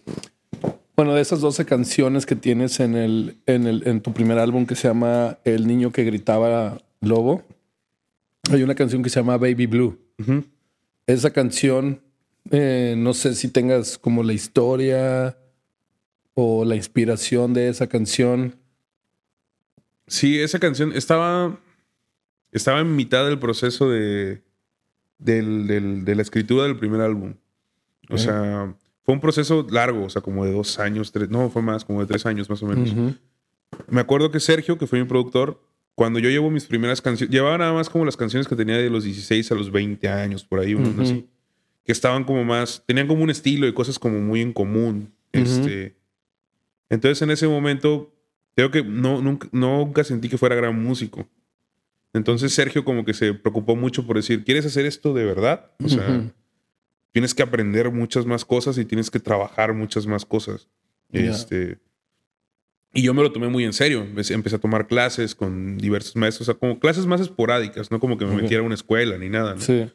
Bueno, 0.96 1.16
de 1.16 1.22
esas 1.22 1.42
12 1.42 1.66
canciones 1.66 2.28
que 2.28 2.36
tienes 2.36 2.80
en, 2.80 2.96
el, 2.96 3.38
en, 3.48 3.66
el, 3.66 3.88
en 3.88 4.02
tu 4.02 4.14
primer 4.14 4.38
álbum 4.38 4.68
que 4.68 4.76
se 4.76 4.88
llama 4.88 5.40
El 5.44 5.66
niño 5.66 5.92
que 5.92 6.04
gritaba 6.04 6.78
lobo, 7.02 7.42
hay 8.52 8.62
una 8.62 8.76
canción 8.76 9.02
que 9.02 9.10
se 9.10 9.20
llama 9.20 9.38
Baby 9.38 9.66
Blue. 9.66 9.98
Esa 11.08 11.32
canción, 11.32 12.02
eh, 12.52 12.94
no 12.98 13.16
sé 13.16 13.34
si 13.34 13.48
tengas 13.48 13.98
como 13.98 14.22
la 14.22 14.34
historia 14.34 15.36
o 16.34 16.66
la 16.66 16.76
inspiración 16.76 17.54
de 17.54 17.70
esa 17.70 17.88
canción. 17.88 18.56
Sí, 20.08 20.40
esa 20.40 20.60
canción 20.60 20.92
estaba, 20.94 21.60
estaba 22.52 22.80
en 22.80 22.96
mitad 22.96 23.26
del 23.26 23.40
proceso 23.40 23.90
de, 23.90 24.42
de 25.18 26.16
la 26.16 26.22
escritura 26.22 26.64
del 26.64 26.78
primer 26.78 27.02
álbum. 27.02 27.36
O 28.10 28.18
sea, 28.18 28.76
fue 29.04 29.14
un 29.14 29.22
proceso 29.22 29.66
largo, 29.70 30.06
o 30.06 30.10
sea, 30.10 30.22
como 30.22 30.46
de 30.46 30.52
dos 30.52 30.80
años, 30.80 31.12
tres, 31.12 31.30
no, 31.30 31.50
fue 31.50 31.62
más, 31.62 31.86
como 31.86 32.02
de 32.02 32.08
tres 32.08 32.26
años 32.26 32.50
más 32.50 32.62
o 32.64 32.68
menos. 32.68 32.94
Me 33.88 34.02
acuerdo 34.02 34.32
que 34.32 34.40
Sergio, 34.40 34.78
que 34.78 34.88
fue 34.88 35.00
mi 35.00 35.06
productor, 35.06 35.62
cuando 35.96 36.20
yo 36.20 36.30
llevo 36.30 36.50
mis 36.50 36.66
primeras 36.66 37.02
canciones, 37.02 37.34
llevaba 37.34 37.58
nada 37.58 37.74
más 37.74 37.90
como 37.90 38.06
las 38.06 38.18
canciones 38.18 38.48
que 38.48 38.56
tenía 38.56 38.78
de 38.78 38.90
los 38.90 39.04
16 39.04 39.52
a 39.52 39.56
los 39.56 39.72
20 39.72 40.08
años, 40.10 40.44
por 40.44 40.60
ahí, 40.60 40.74
unos 40.74 40.98
así, 41.00 41.28
que 41.84 41.92
estaban 41.92 42.24
como 42.24 42.44
más, 42.44 42.84
tenían 42.86 43.08
como 43.08 43.24
un 43.24 43.30
estilo 43.30 43.68
y 43.68 43.74
cosas 43.74 44.00
como 44.00 44.20
muy 44.20 44.42
en 44.42 44.54
común. 44.54 45.12
Este 45.32 45.96
entonces 46.94 47.22
en 47.22 47.32
ese 47.32 47.48
momento 47.48 48.14
creo 48.56 48.72
que 48.72 48.84
no, 48.84 49.22
nunca, 49.22 50.04
sentí 50.04 50.30
que 50.30 50.38
fuera 50.38 50.56
gran 50.56 50.82
músico. 50.82 51.28
Entonces 52.14 52.54
Sergio 52.54 52.86
como 52.86 53.04
que 53.04 53.14
se 53.14 53.34
preocupó 53.34 53.76
mucho 53.76 54.06
por 54.06 54.16
decir, 54.16 54.44
¿quieres 54.44 54.66
hacer 54.66 54.86
esto 54.86 55.14
de 55.14 55.26
verdad? 55.26 55.72
O 55.84 55.90
sea, 55.90 56.32
tienes 57.12 57.34
que 57.34 57.42
aprender 57.42 57.92
muchas 57.92 58.26
más 58.26 58.46
cosas 58.46 58.78
y 58.78 58.86
tienes 58.86 59.10
que 59.10 59.20
trabajar 59.20 59.74
muchas 59.74 60.06
más 60.06 60.24
cosas. 60.24 60.68
Este, 61.12 61.80
y 62.94 63.02
yo 63.02 63.14
me 63.16 63.24
lo 63.24 63.32
tomé 63.32 63.48
muy 63.48 63.64
en 63.66 63.74
serio. 63.74 64.04
Empecé, 64.04 64.56
a 64.56 64.60
tomar 64.60 64.86
clases 64.86 65.34
con 65.34 65.80
diversos 65.80 66.16
maestros, 66.16 66.48
o 66.48 66.52
sea, 66.52 66.60
como 66.60 66.80
clases 66.80 67.08
más 67.08 67.22
esporádicas, 67.22 67.90
no 67.90 68.00
como 68.00 68.20
que 68.20 68.26
me 68.26 68.36
metiera 68.36 68.62
a 68.62 68.66
una 68.66 68.76
escuela 68.76 69.18
ni 69.18 69.30
nada. 69.30 69.56
Sí. 69.60 69.90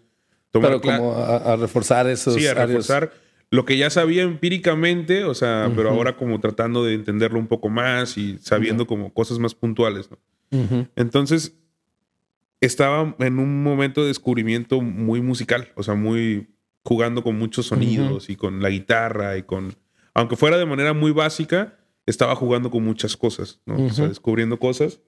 Pero 0.50 0.80
como 0.80 1.16
a, 1.16 1.54
reforzar 1.54 2.08
esos. 2.08 2.34
Sí, 2.34 2.46
a 2.46 2.54
reforzar 2.54 3.12
lo 3.50 3.64
que 3.64 3.78
ya 3.78 3.88
sabía 3.88 4.22
empíricamente, 4.22 5.24
o 5.24 5.34
sea, 5.34 5.72
pero 5.74 5.90
ahora 5.90 6.16
como 6.16 6.38
tratando 6.38 6.84
de 6.84 6.94
entenderlo 6.94 7.38
un 7.38 7.46
poco 7.46 7.70
más 7.70 8.18
y 8.18 8.38
sabiendo 8.38 8.86
como 8.86 9.12
cosas 9.14 9.38
más 9.38 9.54
puntuales. 9.54 10.10
Entonces, 10.96 11.56
estaba 12.60 13.14
en 13.18 13.38
un 13.38 13.62
momento 13.62 14.02
de 14.02 14.08
descubrimiento 14.08 14.80
muy 14.82 15.22
musical, 15.22 15.68
o 15.76 15.82
sea, 15.82 15.94
muy 15.94 16.48
jugando 16.84 17.22
con 17.22 17.38
muchos 17.38 17.66
sonidos 17.66 18.28
y 18.28 18.36
con 18.36 18.62
la 18.62 18.68
guitarra 18.70 19.36
y 19.38 19.42
con, 19.42 19.74
aunque 20.14 20.36
fuera 20.36 20.58
de 20.58 20.66
manera 20.66 20.92
muy 20.92 21.12
básica, 21.12 21.78
estaba 22.06 22.34
jugando 22.36 22.70
con 22.70 22.84
muchas 22.84 23.16
cosas, 23.16 23.60
¿no? 23.64 23.86
O 23.86 23.90
sea, 23.90 24.08
descubriendo 24.08 24.58
cosas. 24.58 25.00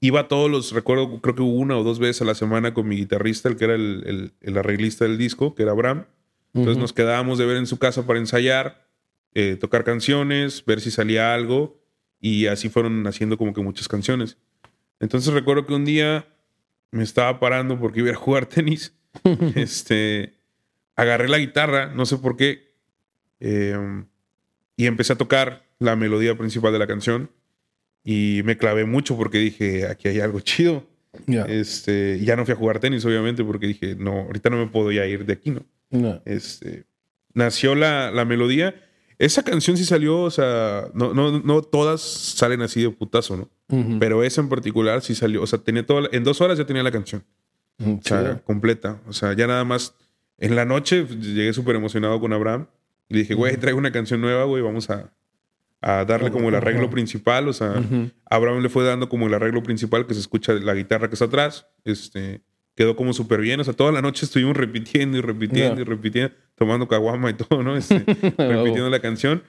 Iba 0.00 0.28
todos 0.28 0.50
los, 0.50 0.72
recuerdo, 0.72 1.20
creo 1.20 1.34
que 1.34 1.42
una 1.42 1.78
o 1.78 1.82
dos 1.82 1.98
veces 1.98 2.22
a 2.22 2.24
la 2.24 2.34
semana 2.34 2.74
con 2.74 2.86
mi 2.86 2.96
guitarrista, 2.96 3.48
el 3.48 3.56
que 3.56 3.64
era 3.64 3.74
el, 3.74 4.32
el 4.40 4.58
arreglista 4.58 5.04
del 5.04 5.18
disco, 5.18 5.54
que 5.54 5.62
era 5.62 5.72
Abraham. 5.72 6.06
Entonces 6.54 6.78
nos 6.78 6.92
quedábamos 6.92 7.38
de 7.38 7.46
ver 7.46 7.56
en 7.56 7.66
su 7.66 7.78
casa 7.78 8.06
para 8.06 8.20
ensayar, 8.20 8.86
eh, 9.34 9.56
tocar 9.56 9.82
canciones, 9.82 10.64
ver 10.64 10.80
si 10.80 10.92
salía 10.92 11.34
algo 11.34 11.82
y 12.20 12.46
así 12.46 12.68
fueron 12.68 13.06
haciendo 13.06 13.36
como 13.36 13.52
que 13.52 13.60
muchas 13.60 13.88
canciones. 13.88 14.38
Entonces 15.00 15.34
recuerdo 15.34 15.66
que 15.66 15.74
un 15.74 15.84
día 15.84 16.26
me 16.92 17.02
estaba 17.02 17.40
parando 17.40 17.78
porque 17.78 18.00
iba 18.00 18.12
a 18.12 18.14
jugar 18.14 18.46
tenis. 18.46 18.94
este, 19.56 20.34
agarré 20.96 21.28
la 21.28 21.38
guitarra, 21.38 21.92
no 21.92 22.06
sé 22.06 22.18
por 22.18 22.36
qué, 22.36 22.72
em, 23.40 24.06
y 24.76 24.86
empecé 24.86 25.12
a 25.12 25.16
tocar 25.16 25.66
la 25.78 25.96
melodía 25.96 26.36
principal 26.36 26.72
de 26.72 26.78
la 26.78 26.86
canción 26.86 27.30
y 28.04 28.42
me 28.44 28.56
clavé 28.56 28.84
mucho 28.84 29.16
porque 29.16 29.38
dije, 29.38 29.86
aquí 29.86 30.08
hay 30.08 30.20
algo 30.20 30.40
chido. 30.40 30.86
Este, 31.26 32.20
ya 32.24 32.36
no 32.36 32.44
fui 32.44 32.54
a 32.54 32.56
jugar 32.56 32.80
tenis, 32.80 33.04
obviamente, 33.04 33.44
porque 33.44 33.66
dije, 33.66 33.94
no, 33.96 34.22
ahorita 34.22 34.50
no 34.50 34.56
me 34.56 34.66
puedo 34.66 34.90
ya 34.92 35.06
ir 35.06 35.24
de 35.24 35.32
aquí, 35.32 35.50
¿no? 35.50 35.64
Este, 36.24 36.86
nació 37.32 37.74
la, 37.74 38.10
la, 38.10 38.24
melodía. 38.24 38.74
Esa 39.18 39.42
canción 39.42 39.76
sí 39.76 39.84
salió, 39.84 40.22
o 40.22 40.30
sea, 40.30 40.88
no, 40.94 41.14
no, 41.14 41.40
no 41.40 41.62
todas 41.62 42.00
salen 42.00 42.62
así 42.62 42.82
de 42.82 42.90
putazo, 42.90 43.36
¿no? 43.36 43.50
Pero 43.98 44.22
esa 44.22 44.40
en 44.40 44.48
particular 44.48 45.02
sí 45.02 45.14
salió, 45.14 45.42
o 45.42 45.46
sea, 45.46 45.58
tenía 45.58 45.84
toda, 45.84 46.08
en 46.12 46.22
dos 46.22 46.40
horas 46.40 46.58
ya 46.58 46.66
tenía 46.66 46.82
la 46.82 46.92
canción. 46.92 47.24
o 47.78 48.00
sea, 48.02 48.42
completa. 48.44 49.00
O 49.08 49.12
sea, 49.12 49.32
ya 49.32 49.46
nada 49.46 49.64
más, 49.64 49.94
en 50.38 50.54
la 50.56 50.64
noche 50.64 51.06
llegué 51.06 51.52
súper 51.52 51.76
emocionado 51.76 52.20
con 52.20 52.32
Abraham 52.32 52.66
y 53.08 53.14
le 53.14 53.20
dije, 53.20 53.34
güey, 53.34 53.56
traigo 53.56 53.78
una 53.78 53.92
canción 53.92 54.20
nueva, 54.20 54.44
güey, 54.44 54.62
vamos 54.62 54.90
a, 54.90 55.12
a 55.80 56.04
darle 56.04 56.30
como 56.30 56.48
el 56.48 56.54
arreglo 56.54 56.88
principal. 56.90 57.48
O 57.48 57.52
sea, 57.52 57.74
Abraham 58.30 58.62
le 58.62 58.68
fue 58.68 58.84
dando 58.84 59.08
como 59.08 59.26
el 59.26 59.34
arreglo 59.34 59.62
principal 59.62 60.06
que 60.06 60.14
se 60.14 60.20
escucha 60.20 60.54
la 60.54 60.74
guitarra 60.74 61.08
que 61.08 61.14
está 61.14 61.26
atrás. 61.26 61.66
Este, 61.84 62.42
quedó 62.74 62.96
como 62.96 63.12
súper 63.12 63.40
bien. 63.40 63.60
O 63.60 63.64
sea, 63.64 63.74
toda 63.74 63.92
la 63.92 64.02
noche 64.02 64.24
estuvimos 64.24 64.56
repitiendo 64.56 65.18
y 65.18 65.20
repitiendo 65.20 65.80
y 65.80 65.84
repitiendo, 65.84 66.34
tomando 66.54 66.88
caguama 66.88 67.30
y 67.30 67.34
todo, 67.34 67.62
¿no? 67.62 67.76
Este, 67.76 67.98
repitiendo 68.38 68.90
la 68.90 69.00
canción. 69.00 69.42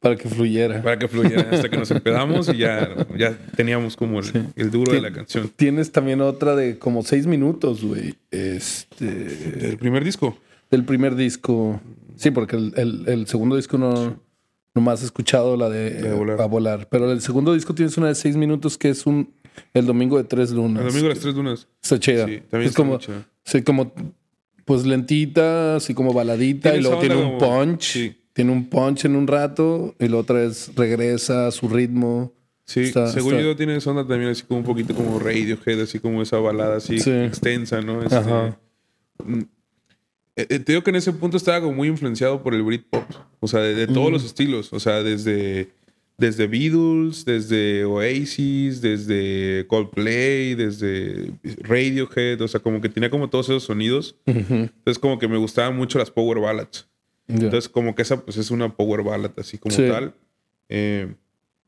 Para 0.00 0.16
que 0.16 0.28
fluyera. 0.28 0.82
Para 0.82 0.98
que 0.98 1.08
fluyera 1.08 1.48
hasta 1.50 1.70
que 1.70 1.78
nos 1.78 1.90
empedamos 1.90 2.50
y 2.50 2.58
ya, 2.58 2.94
ya 3.16 3.38
teníamos 3.56 3.96
como 3.96 4.20
el, 4.20 4.70
duro 4.70 4.92
de 4.92 5.00
la 5.00 5.10
canción. 5.12 5.50
Tienes 5.56 5.92
también 5.92 6.20
otra 6.20 6.54
de 6.54 6.78
como 6.78 7.02
seis 7.02 7.26
minutos, 7.26 7.82
güey. 7.82 8.14
Este. 8.30 9.06
¿Del 9.06 9.78
primer 9.78 10.04
disco? 10.04 10.36
Del 10.70 10.84
primer 10.84 11.14
disco. 11.14 11.80
Sí, 12.16 12.30
porque 12.30 12.56
el, 12.56 13.26
segundo 13.26 13.56
disco 13.56 13.78
no, 13.78 14.20
más 14.74 15.00
he 15.00 15.06
escuchado 15.06 15.56
la 15.56 15.70
de, 15.70 16.12
volar. 16.12 16.40
A 16.42 16.46
volar. 16.46 16.88
Pero 16.90 17.10
el 17.10 17.22
segundo 17.22 17.54
disco 17.54 17.74
tienes 17.74 17.96
una 17.96 18.08
de 18.08 18.14
seis 18.14 18.36
minutos 18.36 18.76
que 18.76 18.90
es 18.90 19.06
un 19.06 19.32
el 19.72 19.86
domingo 19.86 20.18
de 20.18 20.24
tres 20.24 20.50
lunas. 20.50 20.82
El 20.82 20.88
domingo 20.88 21.08
de 21.08 21.14
las 21.14 21.22
tres 21.22 21.34
lunas. 21.34 21.68
Está 21.82 21.98
chida. 21.98 22.26
Sí, 22.26 22.42
también 22.50 22.70
es 22.70 22.76
como, 22.76 22.98
sí, 23.44 23.62
como 23.62 23.92
pues 24.64 24.86
lentita, 24.86 25.76
así 25.76 25.94
como 25.94 26.12
baladita 26.12 26.74
y 26.74 26.80
luego 26.80 26.98
tiene 26.98 27.16
un 27.16 27.38
punch. 27.38 27.82
Sí 27.82 28.16
tiene 28.34 28.50
un 28.52 28.68
punch 28.68 29.06
en 29.06 29.16
un 29.16 29.26
rato 29.26 29.94
y 29.98 30.08
la 30.08 30.18
otra 30.18 30.42
es 30.42 30.72
regresa 30.74 31.46
a 31.46 31.50
su 31.52 31.68
ritmo. 31.68 32.34
Sí, 32.66 32.86
según 32.86 33.38
yo 33.38 33.56
tiene 33.56 33.76
esa 33.76 33.90
onda 33.90 34.06
también 34.06 34.30
así 34.30 34.42
como 34.42 34.60
un 34.60 34.66
poquito 34.66 34.94
como 34.94 35.18
Radiohead, 35.18 35.80
así 35.82 35.98
como 36.00 36.20
esa 36.20 36.38
balada 36.38 36.76
así 36.76 36.96
extensa, 36.96 37.80
¿no? 37.80 38.02
Este, 38.02 38.20
mm, 39.24 39.38
eh, 40.36 40.46
eh, 40.48 40.58
te 40.58 40.72
digo 40.72 40.82
que 40.82 40.90
en 40.90 40.96
ese 40.96 41.12
punto 41.12 41.36
estaba 41.36 41.60
como 41.60 41.74
muy 41.74 41.88
influenciado 41.88 42.42
por 42.42 42.54
el 42.54 42.62
Britpop, 42.62 43.04
o 43.38 43.46
sea, 43.46 43.60
de, 43.60 43.86
todos 43.86 44.10
los 44.10 44.24
estilos, 44.24 44.72
o 44.72 44.80
sea, 44.80 45.02
desde, 45.02 45.68
desde 46.16 46.46
Beatles, 46.46 47.24
desde 47.24 47.84
Oasis, 47.84 48.80
desde 48.80 49.66
Coldplay, 49.66 50.54
desde 50.54 51.32
Radiohead, 51.60 52.40
o 52.40 52.48
sea, 52.48 52.60
como 52.60 52.80
que 52.80 52.88
tenía 52.88 53.10
como 53.10 53.28
todos 53.28 53.48
esos 53.48 53.64
sonidos. 53.64 54.16
Entonces 54.26 54.98
como 54.98 55.18
que 55.18 55.28
me 55.28 55.36
gustaban 55.36 55.76
mucho 55.76 55.98
las 55.98 56.10
power 56.10 56.38
ballads. 56.38 56.86
Entonces, 57.26 57.68
como 57.68 57.94
que 57.94 58.02
esa 58.02 58.20
pues 58.20 58.36
es 58.36 58.50
una 58.50 58.74
power 58.76 59.02
ballad 59.02 59.32
así 59.38 59.58
como 59.58 59.74
tal. 59.74 60.14
Eh, 60.68 61.14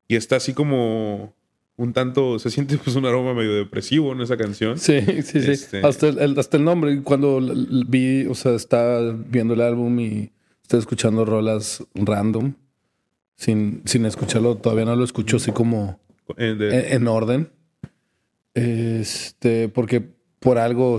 y 0.09 0.17
está 0.17 0.37
así 0.37 0.53
como 0.53 1.35
un 1.77 1.93
tanto, 1.93 2.39
se 2.39 2.51
siente 2.51 2.79
pues 2.79 2.97
un 2.97 3.05
aroma 3.07 3.35
medio 3.35 3.55
depresivo 3.55 4.13
en 4.13 4.21
esa 4.21 4.37
canción. 4.37 4.79
Sí, 4.79 5.01
sí, 5.23 5.41
sí. 5.41 5.51
Este 5.51 5.81
hasta 5.85 6.09
el, 6.09 6.39
hasta 6.39 6.57
el 6.57 6.65
nombre, 6.65 7.03
cuando 7.03 7.41
vi, 7.89 8.27
o 8.27 8.35
sea, 8.35 8.55
estaba 8.55 9.13
viendo 9.13 9.55
el 9.55 9.61
álbum 9.61 9.99
y 10.01 10.31
estaba 10.63 10.81
escuchando 10.81 11.25
rolas 11.25 11.85
random, 11.95 12.55
sin, 13.37 13.83
sin 13.85 14.07
escucharlo, 14.07 14.57
todavía 14.57 14.85
no 14.85 14.97
lo 14.97 15.05
escucho 15.05 15.37
así 15.37 15.53
como 15.53 16.01
eh, 16.37 16.89
en, 16.91 17.07
orden. 17.09 17.51
Este, 18.55 19.69
porque 19.69 20.03
por 20.41 20.59
algo 20.59 20.99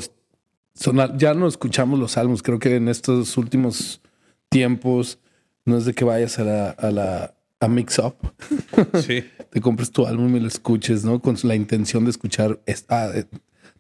ya 1.18 1.34
no 1.34 1.48
escuchamos 1.48 2.00
los 2.00 2.18
álbumes, 2.18 2.44
creo 2.44 2.60
que 2.60 2.76
en 2.76 2.88
estos 2.88 3.38
últimos 3.38 4.02
tiempos. 4.50 5.20
No 5.66 5.78
es 5.78 5.84
de 5.84 5.94
que 5.94 6.06
vayas 6.06 6.40
a 6.40 6.46
la, 6.46 6.70
a 6.70 6.92
la 6.92 7.36
a 7.60 7.68
Mix 7.68 8.00
Up. 8.00 8.16
Sí. 9.02 9.26
Te 9.50 9.62
compres 9.62 9.92
tu 9.92 10.06
álbum 10.06 10.36
y 10.36 10.40
lo 10.40 10.48
escuches, 10.48 11.04
¿no? 11.04 11.22
Con 11.22 11.36
la 11.44 11.56
intención 11.56 12.04
de 12.04 12.12
escuchar. 12.12 12.60
Ah, 12.90 13.10
eh, 13.14 13.26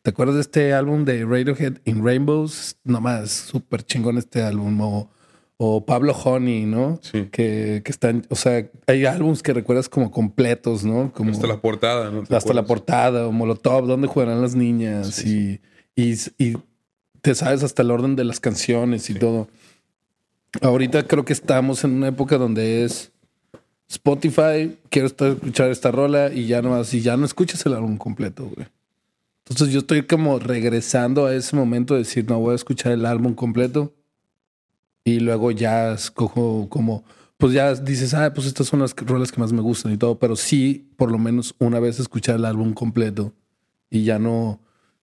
¿Te 0.01 0.09
acuerdas 0.09 0.35
de 0.35 0.41
este 0.41 0.73
álbum 0.73 1.05
de 1.05 1.23
Radiohead 1.23 1.79
in 1.85 2.03
Rainbows? 2.03 2.77
Nomás, 2.84 3.31
súper 3.31 3.84
chingón 3.84 4.17
este 4.17 4.41
álbum. 4.41 4.79
O, 4.81 5.09
o, 5.57 5.85
Pablo 5.85 6.13
Honey, 6.13 6.65
¿no? 6.65 6.99
Sí. 7.01 7.27
Que, 7.31 7.81
que, 7.84 7.91
están, 7.91 8.25
o 8.29 8.35
sea, 8.35 8.69
hay 8.85 9.05
álbumes 9.05 9.41
que 9.41 9.53
recuerdas 9.53 9.89
como 9.89 10.11
completos, 10.11 10.84
¿no? 10.84 11.11
Como, 11.13 11.31
hasta 11.31 11.47
la 11.47 11.59
portada, 11.59 12.11
¿no? 12.11 12.23
Hasta 12.29 12.53
la 12.53 12.65
portada, 12.65 13.27
o 13.27 13.31
Molotov, 13.31 13.88
¿dónde 13.88 14.07
jugarán 14.07 14.41
las 14.41 14.55
niñas? 14.55 15.25
y, 15.25 15.59
y, 15.95 16.13
y, 16.38 16.57
te 17.21 17.35
sabes 17.35 17.63
hasta 17.63 17.81
el 17.81 17.91
orden 17.91 18.15
de 18.15 18.23
las 18.23 18.39
canciones 18.39 19.09
y 19.09 19.15
todo. 19.15 19.49
Ahorita 20.61 21.07
creo 21.07 21.25
que 21.25 21.34
estamos 21.34 21.84
en 21.84 21.91
una 21.91 22.07
época 22.07 22.38
donde 22.38 22.85
es 22.85 23.11
Spotify, 23.89 24.77
quiero 24.89 25.07
escuchar 25.07 25.71
esta 25.71 25.91
rola 25.91 26.31
y 26.34 26.47
ya 26.47 26.61
no, 26.61 26.81
y 26.89 27.01
ya 27.01 27.17
no 27.17 27.25
escuchas 27.25 27.65
el 27.65 27.73
álbum 27.73 27.97
completo, 27.97 28.45
güey. 28.53 28.67
Entonces 29.49 29.73
yo 29.73 29.79
estoy 29.79 30.03
como 30.03 30.39
regresando 30.39 31.25
a 31.25 31.34
ese 31.34 31.55
momento 31.55 31.93
de 31.93 32.01
decir, 32.01 32.29
no 32.29 32.39
voy 32.39 32.51
a 32.51 32.55
escuchar 32.55 32.91
el 32.91 33.05
álbum 33.05 33.34
completo. 33.34 33.93
Y 35.07 35.21
luego 35.21 35.51
ya 35.51 35.93
escojo 35.93 36.67
como, 36.67 37.05
pues 37.38 37.53
ya 37.53 37.73
dices, 37.75 38.13
ah, 38.13 38.34
pues 38.34 38.45
estas 38.45 38.67
son 38.67 38.81
las 38.81 38.93
rolas 38.93 39.31
que 39.31 39.39
más 39.39 39.53
me 39.53 39.61
gustan 39.61 39.93
y 39.93 39.97
todo, 39.97 40.19
pero 40.19 40.35
sí, 40.35 40.91
por 40.97 41.09
lo 41.09 41.17
menos 41.17 41.55
una 41.59 41.79
vez 41.79 41.97
escuchar 42.01 42.35
el 42.35 42.43
álbum 42.43 42.73
completo 42.73 43.31
y 43.89 44.03
ya 44.03 44.19
no, 44.19 44.59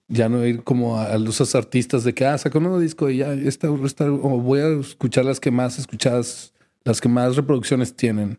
ya 0.06 0.28
no 0.28 0.44
ir 0.44 0.62
como 0.62 0.98
a, 0.98 1.16
los 1.16 1.54
artistas 1.54 2.04
de 2.04 2.12
que, 2.12 2.26
ah, 2.26 2.36
sacó 2.36 2.58
un 2.58 2.64
nuevo 2.64 2.80
disco 2.80 3.08
y 3.08 3.16
ya, 3.16 3.32
esta, 3.32 3.74
esta, 3.82 4.12
o 4.12 4.40
voy 4.40 4.60
a 4.60 4.68
escuchar 4.78 5.24
las 5.24 5.40
que 5.40 5.50
más 5.50 5.78
escuchadas, 5.78 6.52
las 6.84 7.00
que 7.00 7.08
más 7.08 7.36
reproducciones 7.36 7.96
tienen. 7.96 8.38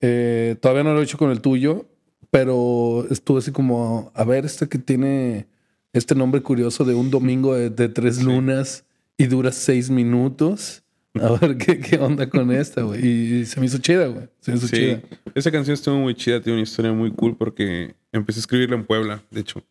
Eh, 0.00 0.54
todavía 0.60 0.84
no 0.84 0.94
lo 0.94 1.00
he 1.00 1.02
hecho 1.02 1.18
con 1.18 1.32
el 1.32 1.40
tuyo, 1.40 1.86
pero 2.30 3.04
estuve 3.10 3.40
así 3.40 3.50
como, 3.50 4.12
a 4.14 4.22
ver, 4.22 4.44
este 4.44 4.68
que 4.68 4.78
tiene 4.78 5.48
este 5.92 6.14
nombre 6.14 6.40
curioso 6.40 6.84
de 6.84 6.94
un 6.94 7.10
domingo 7.10 7.56
de, 7.56 7.88
tres 7.88 8.22
lunas 8.22 8.84
y 9.18 9.26
dura 9.26 9.52
seis 9.52 9.90
minutos. 9.90 10.82
A 11.20 11.32
ver 11.32 11.58
qué, 11.58 11.80
qué 11.80 11.96
onda 11.96 12.30
con 12.30 12.52
esta, 12.52 12.82
güey. 12.82 13.04
Y 13.04 13.44
se 13.44 13.58
me 13.58 13.66
hizo 13.66 13.78
chida, 13.78 14.06
güey. 14.06 14.28
Se 14.40 14.52
me 14.52 14.58
hizo 14.58 14.68
chida. 14.68 15.02
Esa 15.34 15.50
canción 15.50 15.74
estuvo 15.74 15.96
muy 15.96 16.14
chida, 16.14 16.40
tiene 16.40 16.58
una 16.58 16.62
historia 16.62 16.92
muy 16.92 17.10
cool 17.10 17.36
porque 17.36 17.94
empecé 18.12 18.38
a 18.38 18.42
escribirla 18.42 18.76
en 18.76 18.84
Puebla, 18.84 19.22
de 19.30 19.40
hecho. 19.40 19.62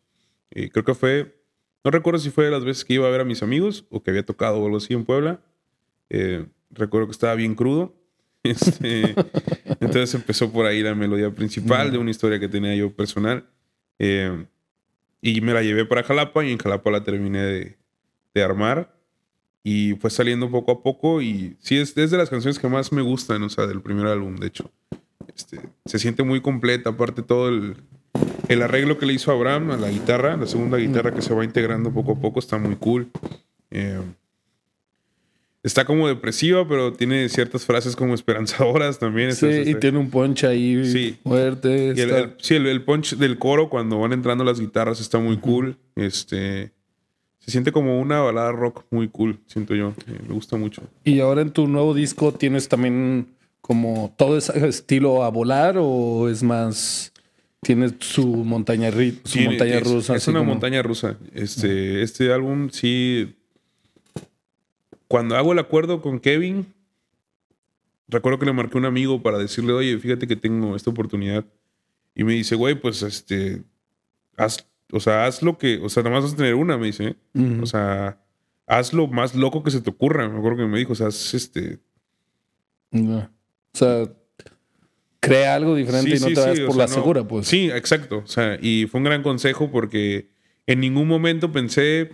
Y 0.50 0.68
creo 0.68 0.84
que 0.84 0.94
fue, 0.94 1.42
no 1.84 1.90
recuerdo 1.90 2.20
si 2.20 2.30
fue 2.30 2.44
de 2.44 2.50
las 2.50 2.64
veces 2.64 2.84
que 2.84 2.94
iba 2.94 3.06
a 3.06 3.10
ver 3.10 3.22
a 3.22 3.24
mis 3.24 3.42
amigos 3.42 3.86
o 3.90 4.02
que 4.02 4.10
había 4.10 4.24
tocado 4.24 4.58
o 4.58 4.64
algo 4.66 4.76
así 4.76 4.92
en 4.94 5.04
Puebla. 5.04 5.40
Eh, 6.10 6.46
recuerdo 6.70 7.06
que 7.06 7.12
estaba 7.12 7.34
bien 7.34 7.54
crudo. 7.54 7.94
Este, 8.44 9.14
entonces 9.80 10.14
empezó 10.14 10.50
por 10.50 10.64
ahí 10.64 10.80
la 10.80 10.94
melodía 10.94 11.30
principal 11.30 11.90
de 11.90 11.98
una 11.98 12.10
historia 12.10 12.38
que 12.38 12.48
tenía 12.48 12.74
yo 12.76 12.94
personal. 12.94 13.44
Eh, 13.98 14.46
y 15.20 15.40
me 15.40 15.52
la 15.52 15.62
llevé 15.62 15.84
para 15.84 16.04
Jalapa 16.04 16.44
y 16.44 16.52
en 16.52 16.58
Jalapa 16.58 16.90
la 16.90 17.02
terminé 17.02 17.42
de, 17.42 17.76
de, 18.32 18.42
armar. 18.42 18.96
Y 19.70 19.96
fue 19.96 20.08
saliendo 20.08 20.50
poco 20.50 20.72
a 20.72 20.82
poco 20.82 21.20
y 21.20 21.54
sí, 21.60 21.76
es, 21.76 21.94
es, 21.94 22.10
de 22.10 22.16
las 22.16 22.30
canciones 22.30 22.58
que 22.58 22.68
más 22.68 22.90
me 22.90 23.02
gustan, 23.02 23.42
o 23.42 23.50
sea, 23.50 23.66
del 23.66 23.82
primer 23.82 24.06
álbum, 24.06 24.36
de 24.36 24.46
hecho. 24.46 24.70
Este, 25.36 25.60
se 25.84 25.98
siente 25.98 26.22
muy 26.22 26.40
completa, 26.40 26.88
aparte 26.88 27.20
todo 27.20 27.50
el, 27.50 27.76
el 28.48 28.62
arreglo 28.62 28.96
que 28.96 29.04
le 29.04 29.12
hizo 29.12 29.30
Abraham 29.30 29.72
a 29.72 29.76
la 29.76 29.90
guitarra, 29.90 30.38
la 30.38 30.46
segunda 30.46 30.78
guitarra 30.78 31.12
que 31.12 31.20
se 31.20 31.34
va 31.34 31.44
integrando 31.44 31.92
poco 31.92 32.12
a 32.12 32.18
poco, 32.18 32.40
está 32.40 32.56
muy 32.56 32.76
cool. 32.76 33.10
Eh, 33.70 34.00
está 35.62 35.84
como 35.84 36.08
depresiva, 36.08 36.66
pero 36.66 36.94
tiene 36.94 37.28
ciertas 37.28 37.66
frases 37.66 37.94
como 37.94 38.14
esperanzadoras 38.14 38.98
también. 38.98 39.34
Sí, 39.34 39.48
y 39.66 39.74
tiene 39.74 39.98
un 39.98 40.08
punch 40.08 40.44
ahí 40.44 41.18
fuerte. 41.22 41.94
sí, 42.38 42.54
el, 42.54 42.84
punch 42.84 43.16
del 43.16 43.38
coro 43.38 43.68
cuando 43.68 43.98
van 43.98 44.14
entrando 44.14 44.44
las 44.44 44.60
guitarras 44.60 44.98
está 44.98 45.18
muy 45.18 45.36
cool. 45.36 45.76
Este, 45.94 46.72
se 47.48 47.52
siente 47.52 47.72
como 47.72 47.98
una 47.98 48.20
balada 48.20 48.52
rock 48.52 48.84
muy 48.90 49.08
cool, 49.08 49.40
siento 49.46 49.74
yo. 49.74 49.94
Eh, 50.06 50.18
me 50.28 50.34
gusta 50.34 50.58
mucho. 50.58 50.82
Y 51.02 51.20
ahora 51.20 51.40
en 51.40 51.50
tu 51.50 51.66
nuevo 51.66 51.94
disco 51.94 52.34
tienes 52.34 52.68
también 52.68 53.28
como 53.62 54.12
todo 54.18 54.36
ese 54.36 54.68
estilo 54.68 55.24
a 55.24 55.30
volar 55.30 55.76
o 55.78 56.28
es 56.28 56.42
más 56.42 57.10
tiene 57.62 57.88
su 58.00 58.26
montaña, 58.26 58.90
su 59.24 59.40
montaña 59.40 59.80
rusa. 59.80 60.14
Es 60.14 60.28
una 60.28 60.42
montaña 60.42 60.82
rusa. 60.82 61.16
Este, 61.32 62.02
este 62.02 62.30
álbum 62.34 62.68
sí. 62.68 63.34
Cuando 65.06 65.34
hago 65.34 65.54
el 65.54 65.58
acuerdo 65.58 66.02
con 66.02 66.20
Kevin, 66.20 66.66
recuerdo 68.08 68.38
que 68.38 68.44
le 68.44 68.52
marqué 68.52 68.76
a 68.76 68.80
un 68.80 68.84
amigo 68.84 69.22
para 69.22 69.38
decirle, 69.38 69.72
oye, 69.72 69.98
fíjate 69.98 70.26
que 70.26 70.36
tengo 70.36 70.76
esta 70.76 70.90
oportunidad. 70.90 71.46
Y 72.14 72.24
me 72.24 72.34
dice, 72.34 72.56
güey, 72.56 72.74
pues 72.74 73.00
este. 73.00 73.62
Haz, 74.36 74.67
o 74.92 75.00
sea, 75.00 75.26
haz 75.26 75.42
lo 75.42 75.58
que. 75.58 75.78
O 75.82 75.88
sea, 75.88 76.02
nada 76.02 76.16
más 76.16 76.24
vas 76.24 76.34
a 76.34 76.36
tener 76.36 76.54
una, 76.54 76.78
me 76.78 76.86
dice. 76.86 77.16
O 77.62 77.66
sea, 77.66 78.20
haz 78.66 78.92
lo 78.92 79.06
más 79.06 79.34
loco 79.34 79.62
que 79.62 79.70
se 79.70 79.80
te 79.80 79.90
ocurra. 79.90 80.28
Me 80.28 80.38
acuerdo 80.38 80.58
que 80.58 80.66
me 80.66 80.78
dijo, 80.78 80.92
o 80.92 80.96
sea, 80.96 81.08
haz 81.08 81.34
este. 81.34 81.78
O 82.92 83.28
sea, 83.72 84.10
crea 85.20 85.54
algo 85.54 85.74
diferente 85.74 86.16
y 86.16 86.20
no 86.20 86.26
te 86.28 86.40
vayas 86.40 86.60
por 86.60 86.76
la 86.76 86.88
segura, 86.88 87.26
pues. 87.26 87.46
Sí, 87.46 87.70
exacto. 87.70 88.22
O 88.24 88.26
sea, 88.26 88.58
y 88.60 88.86
fue 88.86 88.98
un 88.98 89.04
gran 89.04 89.22
consejo 89.22 89.70
porque 89.70 90.30
en 90.66 90.80
ningún 90.80 91.06
momento 91.06 91.52
pensé, 91.52 92.10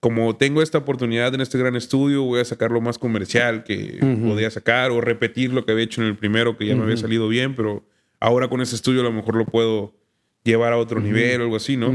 como 0.00 0.36
tengo 0.36 0.62
esta 0.62 0.78
oportunidad 0.78 1.34
en 1.34 1.40
este 1.40 1.58
gran 1.58 1.76
estudio, 1.76 2.24
voy 2.24 2.40
a 2.40 2.44
sacar 2.44 2.70
lo 2.70 2.80
más 2.80 2.98
comercial 2.98 3.64
que 3.64 3.98
podía 4.00 4.50
sacar 4.50 4.90
o 4.90 5.00
repetir 5.00 5.52
lo 5.52 5.64
que 5.64 5.72
había 5.72 5.84
hecho 5.84 6.02
en 6.02 6.08
el 6.08 6.16
primero, 6.16 6.56
que 6.56 6.66
ya 6.66 6.74
me 6.74 6.82
había 6.82 6.96
salido 6.96 7.28
bien, 7.28 7.54
pero 7.54 7.84
ahora 8.20 8.48
con 8.48 8.60
este 8.60 8.76
estudio 8.76 9.00
a 9.00 9.04
lo 9.04 9.12
mejor 9.12 9.36
lo 9.36 9.46
puedo 9.46 9.94
llevar 10.48 10.72
a 10.72 10.78
otro 10.78 11.00
nivel 11.00 11.40
o 11.40 11.44
algo 11.44 11.56
así, 11.56 11.76
¿no? 11.76 11.94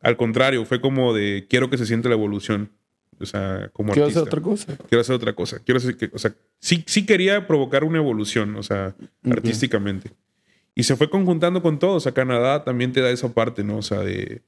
Al 0.00 0.16
contrario, 0.16 0.64
fue 0.64 0.80
como 0.80 1.14
de 1.14 1.46
quiero 1.48 1.70
que 1.70 1.78
se 1.78 1.86
siente 1.86 2.08
la 2.08 2.14
evolución. 2.14 2.70
O 3.20 3.26
sea, 3.26 3.70
como 3.72 3.92
Quiero 3.92 4.06
artista. 4.06 4.20
hacer 4.20 4.28
otra 4.28 4.42
cosa. 4.42 4.76
Quiero 4.88 5.00
hacer 5.00 5.14
otra 5.14 5.32
cosa. 5.34 5.60
Quiero 5.64 5.78
hacer 5.78 5.96
que, 5.96 6.10
o 6.12 6.18
sea, 6.18 6.34
sí, 6.58 6.82
sí 6.86 7.06
quería 7.06 7.46
provocar 7.46 7.84
una 7.84 7.98
evolución, 7.98 8.56
o 8.56 8.64
sea, 8.64 8.96
artísticamente. 9.30 10.10
Y 10.74 10.82
se 10.82 10.96
fue 10.96 11.08
conjuntando 11.08 11.62
con 11.62 11.78
todo. 11.78 11.92
O 11.96 12.00
sea, 12.00 12.12
Canadá 12.12 12.64
también 12.64 12.92
te 12.92 13.00
da 13.00 13.10
esa 13.10 13.32
parte, 13.32 13.62
¿no? 13.62 13.76
O 13.76 13.82
sea, 13.82 14.00
de 14.00 14.42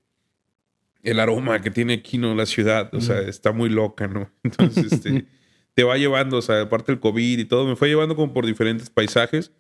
el 1.05 1.21
aroma 1.21 1.61
que 1.61 1.71
tiene 1.71 1.93
aquí, 1.95 2.19
¿no? 2.19 2.35
La 2.35 2.47
ciudad, 2.47 2.93
o 2.95 3.01
sea, 3.01 3.21
está 3.21 3.53
muy 3.53 3.69
loca, 3.69 4.09
¿no? 4.09 4.29
Entonces, 4.43 4.93
este, 4.93 5.27
te 5.75 5.85
va 5.85 5.97
llevando, 5.97 6.39
o 6.39 6.43
sea, 6.43 6.63
aparte 6.63 6.91
del 6.91 7.01
COVID 7.01 7.39
y 7.39 7.45
todo, 7.45 7.67
me 7.67 7.77
fue 7.77 7.89
llevando 7.89 8.17
como 8.17 8.33
por 8.33 8.45
diferentes 8.47 8.91
paisajes. 8.91 9.53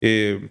Eh, 0.00 0.48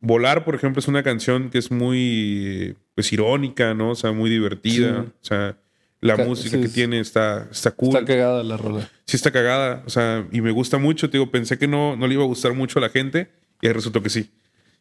Volar, 0.00 0.44
por 0.44 0.54
ejemplo, 0.54 0.78
es 0.80 0.88
una 0.88 1.02
canción 1.02 1.50
que 1.50 1.58
es 1.58 1.70
muy, 1.70 2.76
pues, 2.94 3.12
irónica, 3.12 3.74
¿no? 3.74 3.90
O 3.90 3.94
sea, 3.94 4.12
muy 4.12 4.30
divertida. 4.30 5.02
Sí. 5.04 5.10
O 5.22 5.24
sea, 5.24 5.56
la 6.00 6.16
Ca- 6.16 6.24
música 6.24 6.56
sí, 6.56 6.62
que 6.62 6.68
tiene 6.68 7.00
está, 7.00 7.48
está 7.50 7.72
cool. 7.72 7.88
Está 7.88 8.04
cagada 8.04 8.42
la 8.44 8.56
rola. 8.56 8.88
sí 9.06 9.16
está 9.16 9.32
cagada, 9.32 9.82
o 9.86 9.90
sea, 9.90 10.24
y 10.30 10.40
me 10.40 10.52
gusta 10.52 10.78
mucho. 10.78 11.10
Te 11.10 11.18
digo, 11.18 11.30
pensé 11.30 11.58
que 11.58 11.66
no, 11.66 11.96
no 11.96 12.06
le 12.06 12.14
iba 12.14 12.22
a 12.22 12.26
gustar 12.26 12.54
mucho 12.54 12.78
a 12.78 12.82
la 12.82 12.90
gente 12.90 13.28
y 13.60 13.68
resultó 13.68 14.00
que 14.02 14.08
sí. 14.10 14.30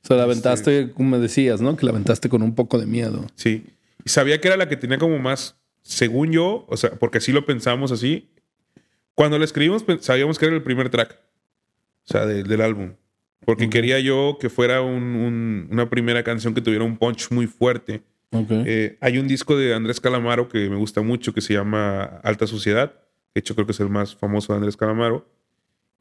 O 0.03 0.07
sea, 0.07 0.17
la 0.17 0.23
aventaste, 0.23 0.91
como 0.91 1.17
decías, 1.17 1.59
¿no? 1.59 1.75
Que 1.75 1.85
la 1.87 1.91
aventaste 1.91 2.29
con 2.29 2.43
un 2.43 2.53
poco 2.53 2.77
de 2.77 2.85
miedo. 2.85 3.25
Sí. 3.35 3.65
Y 4.05 4.09
sabía 4.09 4.39
que 4.39 4.47
era 4.47 4.57
la 4.57 4.69
que 4.69 4.77
tenía 4.77 4.99
como 4.99 5.17
más, 5.17 5.55
según 5.81 6.31
yo, 6.31 6.65
o 6.69 6.77
sea, 6.77 6.91
porque 6.91 7.17
así 7.17 7.31
lo 7.31 7.45
pensamos 7.47 7.91
así. 7.91 8.29
Cuando 9.15 9.39
la 9.39 9.45
escribimos, 9.45 9.83
sabíamos 10.01 10.37
que 10.37 10.45
era 10.45 10.55
el 10.55 10.61
primer 10.61 10.89
track, 10.91 11.17
o 12.07 12.11
sea, 12.13 12.27
de- 12.27 12.43
del 12.43 12.61
álbum. 12.61 12.93
Porque 13.47 13.63
Ok. 13.67 13.71
quería 13.71 13.97
yo 14.01 14.37
que 14.41 14.49
fuera 14.49 14.81
un- 14.81 15.15
un- 15.15 15.67
una 15.71 15.89
primera 15.89 16.21
canción 16.21 16.53
que 16.53 16.59
tuviera 16.59 16.83
un 16.83 16.97
punch 16.97 17.31
muy 17.31 17.47
fuerte. 17.47 18.01
Ok. 18.31 18.47
Eh, 18.51 18.97
hay 18.99 19.17
un 19.19 19.27
disco 19.29 19.55
de 19.55 19.73
Andrés 19.73 20.01
Calamaro 20.01 20.49
que 20.49 20.69
me 20.69 20.75
gusta 20.75 21.01
mucho 21.01 21.33
que 21.33 21.39
se 21.39 21.53
llama 21.53 22.03
Alta 22.25 22.45
Sociedad. 22.45 22.91
De 23.33 23.39
hecho, 23.39 23.55
creo 23.55 23.65
que 23.65 23.71
es 23.71 23.79
el 23.79 23.87
más 23.87 24.13
famoso 24.17 24.51
de 24.51 24.57
Andrés 24.57 24.75
Calamaro. 24.75 25.25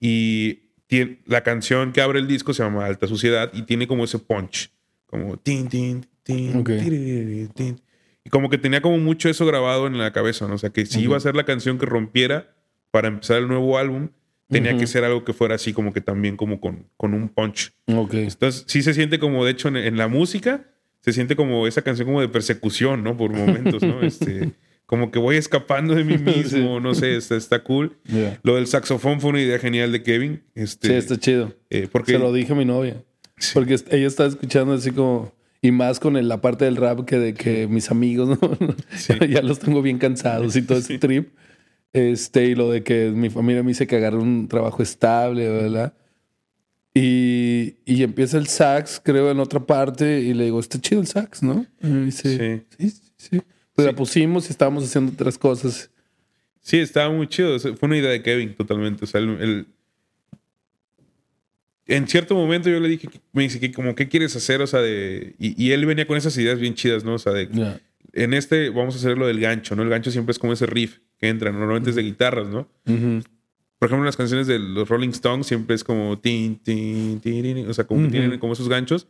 Y 0.00 0.70
tiene, 0.88 1.20
la 1.26 1.42
canción 1.44 1.92
que 1.92 2.00
abre 2.00 2.18
el 2.18 2.26
disco 2.26 2.52
se 2.52 2.64
llama 2.64 2.84
Alta 2.84 3.06
Sociedad 3.06 3.48
y 3.54 3.62
tiene 3.62 3.86
como 3.86 4.02
ese 4.02 4.18
punch. 4.18 4.72
Como 5.06 5.36
tin, 5.36 5.68
tin, 5.68 6.04
tin, 6.24 6.56
Ok. 6.58 6.70
tiriri, 6.80 7.46
tin. 7.54 7.80
Y 8.24 8.28
como 8.28 8.50
que 8.50 8.58
tenía 8.58 8.80
como 8.80 8.98
mucho 8.98 9.28
eso 9.28 9.46
grabado 9.46 9.86
en 9.86 9.98
la 9.98 10.12
cabeza, 10.12 10.48
¿no? 10.48 10.54
O 10.54 10.58
sea, 10.58 10.70
que 10.70 10.84
si 10.84 11.00
iba 11.02 11.16
a 11.16 11.20
ser 11.20 11.36
la 11.36 11.44
canción 11.44 11.78
que 11.78 11.86
rompiera 11.86 12.52
para 12.90 13.06
empezar 13.06 13.36
el 13.38 13.46
nuevo 13.46 13.78
álbum, 13.78 14.08
tenía 14.48 14.72
Ujú. 14.72 14.80
que 14.80 14.86
ser 14.86 15.04
algo 15.04 15.24
que 15.24 15.32
fuera 15.32 15.54
así 15.56 15.72
como 15.72 15.92
que 15.92 16.00
también 16.00 16.36
como 16.36 16.60
con, 16.60 16.88
con 16.96 17.14
un 17.14 17.28
punch. 17.28 17.72
ok. 17.86 18.14
Entonces, 18.14 18.64
sí 18.66 18.82
se 18.82 18.94
siente 18.94 19.18
como, 19.18 19.44
de 19.44 19.50
hecho, 19.52 19.68
en, 19.68 19.76
en 19.76 19.96
la 19.96 20.08
música, 20.08 20.64
se 21.00 21.12
siente 21.12 21.36
como 21.36 21.66
esa 21.66 21.82
canción 21.82 22.06
como 22.06 22.20
de 22.20 22.28
persecución, 22.28 23.02
¿no? 23.04 23.16
Por 23.16 23.32
momentos, 23.32 23.82
¿no? 23.82 24.00
Este, 24.06 24.52
como 24.86 25.10
que 25.10 25.18
voy 25.18 25.36
escapando 25.36 25.94
de 25.96 26.04
mí 26.04 26.16
mismo, 26.16 26.78
no 26.78 26.94
sé, 26.94 27.16
está, 27.16 27.36
está 27.36 27.62
cool. 27.64 27.96
Ya. 28.04 28.38
Lo 28.44 28.54
del 28.54 28.66
saxofón 28.68 29.20
fue 29.20 29.30
una 29.30 29.40
idea 29.40 29.58
genial 29.58 29.90
de 29.90 30.02
Kevin. 30.04 30.42
Este, 30.54 30.88
Sí, 30.88 30.94
está 30.94 31.18
chido. 31.18 31.54
eh, 31.70 31.88
porque 31.90 32.12
Se 32.12 32.18
lo 32.20 32.32
dije 32.32 32.52
a 32.52 32.56
mi 32.56 32.64
novia. 32.64 33.02
Sí. 33.38 33.50
Porque 33.54 33.74
ella 33.90 34.06
está 34.06 34.26
escuchando 34.26 34.74
así 34.74 34.92
como. 34.92 35.34
Y 35.60 35.72
más 35.72 35.98
con 35.98 36.16
el- 36.16 36.28
la 36.28 36.40
parte 36.40 36.64
del 36.66 36.76
rap 36.76 37.04
que 37.04 37.18
de 37.18 37.34
que 37.34 37.66
mis 37.66 37.90
amigos 37.90 38.28
¿no? 38.28 38.38
Sí. 38.94 39.14
ya 39.28 39.42
los 39.42 39.58
tengo 39.58 39.82
bien 39.82 39.98
cansados 39.98 40.54
y 40.54 40.62
todo 40.62 40.78
ese 40.78 40.98
trip. 40.98 41.30
Este, 41.92 42.44
y 42.46 42.54
lo 42.54 42.70
de 42.70 42.82
que 42.82 43.10
mi 43.10 43.30
familia 43.30 43.62
me 43.62 43.68
dice 43.70 43.86
que 43.86 43.96
agarre 43.96 44.18
un 44.18 44.48
trabajo 44.48 44.82
estable, 44.82 45.48
¿verdad? 45.48 45.94
Y, 46.94 47.76
y 47.84 48.02
empieza 48.02 48.38
el 48.38 48.46
sax, 48.46 49.00
creo, 49.04 49.30
en 49.30 49.38
otra 49.40 49.60
parte, 49.60 50.20
y 50.20 50.32
le 50.34 50.44
digo, 50.44 50.60
está 50.60 50.80
chido 50.80 51.00
el 51.00 51.06
sax, 51.06 51.42
¿no? 51.42 51.66
Y 51.82 51.86
me 51.86 52.04
dice, 52.06 52.64
sí, 52.78 52.90
sí, 52.90 53.00
sí. 53.16 53.42
Pues 53.74 53.86
la 53.86 53.94
pusimos 53.94 54.46
y 54.48 54.50
estábamos 54.52 54.84
haciendo 54.84 55.12
otras 55.12 55.36
cosas. 55.36 55.90
Sí, 56.62 56.78
estaba 56.78 57.12
muy 57.14 57.28
chido. 57.28 57.58
Fue 57.60 57.76
una 57.82 57.98
idea 57.98 58.10
de 58.10 58.22
Kevin 58.22 58.54
totalmente. 58.54 59.04
O 59.04 59.06
sea, 59.06 59.20
el, 59.20 59.28
el- 59.40 59.66
en 61.86 62.08
cierto 62.08 62.34
momento 62.34 62.68
yo 62.68 62.80
le 62.80 62.88
dije, 62.88 63.08
me 63.32 63.44
dice 63.44 63.60
que 63.60 63.70
como, 63.70 63.94
¿qué 63.94 64.08
quieres 64.08 64.34
hacer? 64.34 64.60
O 64.60 64.66
sea, 64.66 64.80
de... 64.80 65.34
Y, 65.38 65.62
y 65.62 65.72
él 65.72 65.86
venía 65.86 66.06
con 66.06 66.16
esas 66.16 66.36
ideas 66.38 66.58
bien 66.58 66.74
chidas, 66.74 67.04
¿no? 67.04 67.14
O 67.14 67.18
sea, 67.18 67.32
de... 67.32 67.48
En 68.16 68.32
este 68.34 68.70
vamos 68.70 68.94
a 68.94 68.98
hacer 68.98 69.16
lo 69.18 69.26
del 69.26 69.40
gancho, 69.40 69.76
¿no? 69.76 69.82
El 69.82 69.88
gancho 69.90 70.10
siempre 70.10 70.32
es 70.32 70.38
como 70.38 70.52
ese 70.52 70.66
riff 70.66 70.98
que 71.18 71.28
entra, 71.28 71.52
¿no? 71.52 71.58
normalmente 71.58 71.90
es 71.90 71.96
de 71.96 72.02
guitarras, 72.02 72.48
¿no? 72.48 72.68
Ujú. 72.86 73.22
Por 73.78 73.88
ejemplo, 73.88 73.98
en 73.98 74.06
las 74.06 74.16
canciones 74.16 74.46
de 74.46 74.58
los 74.58 74.88
Rolling 74.88 75.10
Stones 75.10 75.46
siempre 75.46 75.76
es 75.76 75.84
como 75.84 76.18
tin, 76.18 76.56
tin, 76.56 77.20
tin, 77.20 77.42
tin, 77.42 77.68
o 77.68 77.74
sea, 77.74 77.84
como 77.86 78.00
que 78.00 78.06
Ujú. 78.06 78.12
tienen 78.12 78.38
como 78.38 78.54
esos 78.54 78.68
ganchos. 78.68 79.06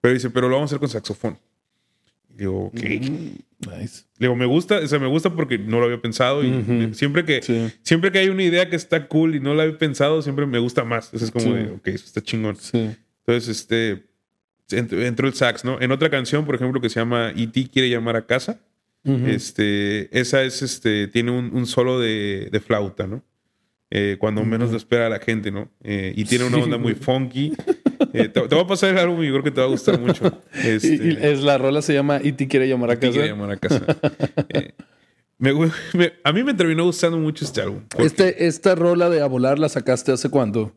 Pero 0.00 0.14
dice, 0.14 0.30
pero 0.30 0.48
lo 0.48 0.54
vamos 0.56 0.70
a 0.70 0.76
hacer 0.76 0.80
con 0.80 0.88
saxofón. 0.88 1.38
Y 2.30 2.38
digo, 2.38 2.66
ok. 2.66 2.74
Nice. 2.80 4.04
Le 4.18 4.26
digo, 4.26 4.36
me 4.36 4.46
gusta, 4.46 4.78
o 4.78 4.86
sea, 4.86 4.98
me 4.98 5.06
gusta 5.06 5.34
porque 5.34 5.58
no 5.58 5.78
lo 5.78 5.84
había 5.86 6.00
pensado 6.00 6.42
y 6.44 6.94
siempre 6.94 7.24
que 7.24 7.42
Sí, 7.42 7.70
siempre 7.82 8.10
que 8.12 8.18
hay 8.20 8.28
una 8.28 8.42
idea 8.42 8.68
que 8.70 8.76
está 8.76 9.06
cool 9.08 9.34
y 9.34 9.40
no 9.40 9.54
la 9.54 9.64
había 9.64 9.78
pensado, 9.78 10.20
siempre 10.22 10.46
me 10.46 10.58
gusta 10.58 10.84
más. 10.84 11.06
Entonces 11.06 11.28
es 11.28 11.32
como 11.32 11.54
Sí. 11.56 11.62
de, 11.62 11.70
ok, 11.72 11.86
eso 11.88 12.04
está 12.06 12.22
chingón. 12.22 12.56
sí. 12.56 12.90
Entonces, 13.26 13.48
este, 13.60 14.06
entró 14.70 15.28
el 15.28 15.34
sax, 15.34 15.64
¿no? 15.64 15.80
En 15.80 15.92
otra 15.92 16.10
canción, 16.10 16.44
por 16.44 16.54
ejemplo, 16.54 16.80
que 16.80 16.88
se 16.88 17.00
llama 17.00 17.32
E.T. 17.36 17.68
quiere 17.72 17.88
llamar 17.90 18.16
a 18.16 18.26
casa, 18.26 18.58
este, 19.04 20.08
esa 20.18 20.42
es, 20.42 20.62
este, 20.62 21.06
tiene 21.08 21.30
un, 21.30 21.54
un 21.54 21.66
solo 21.66 22.00
de, 22.00 22.48
de 22.50 22.60
flauta, 22.60 23.06
¿no? 23.06 23.22
Eh, 23.88 24.16
cuando 24.18 24.42
menos 24.44 24.72
lo 24.72 24.76
espera 24.76 25.08
la 25.08 25.20
gente, 25.20 25.52
¿no? 25.52 25.68
Eh, 25.84 26.12
y 26.16 26.24
tiene 26.24 26.44
una 26.44 26.56
Sí, 26.56 26.62
onda 26.64 26.76
muy 26.76 26.94
funky. 26.94 27.52
Eh, 28.12 28.28
te, 28.28 28.40
te 28.40 28.56
va 28.56 28.62
a 28.62 28.66
pasar 28.66 28.90
el 28.90 28.98
álbum 28.98 29.22
y 29.22 29.28
creo 29.28 29.44
que 29.44 29.52
te 29.52 29.60
va 29.60 29.66
a 29.68 29.70
gustar 29.70 30.00
mucho. 30.00 30.42
Este, 30.52 30.88
Y- 30.96 31.12
y 31.12 31.18
es 31.20 31.40
la 31.42 31.56
rola 31.56 31.82
se 31.82 31.94
llama 31.94 32.18
Y 32.22 32.32
te 32.32 32.48
quiere 32.48 32.68
llamar 32.68 32.90
a 32.90 32.94
E.T. 32.94 33.06
casa. 33.06 33.12
quiere 33.12 33.28
llamar 33.28 33.50
a 33.52 33.56
casa. 33.58 33.86
Me 35.38 35.52
gu- 35.52 35.72
me- 35.94 36.14
a 36.24 36.32
mí 36.32 36.42
me 36.42 36.54
terminó 36.54 36.84
gustando 36.84 37.16
mucho 37.18 37.44
este 37.44 37.60
álbum. 37.60 37.82
Este, 37.98 38.46
esta 38.46 38.74
rola 38.74 39.08
de 39.08 39.20
A 39.22 39.26
Volar 39.26 39.58
la 39.58 39.68
sacaste 39.68 40.10
hace 40.10 40.30
cuánto? 40.30 40.72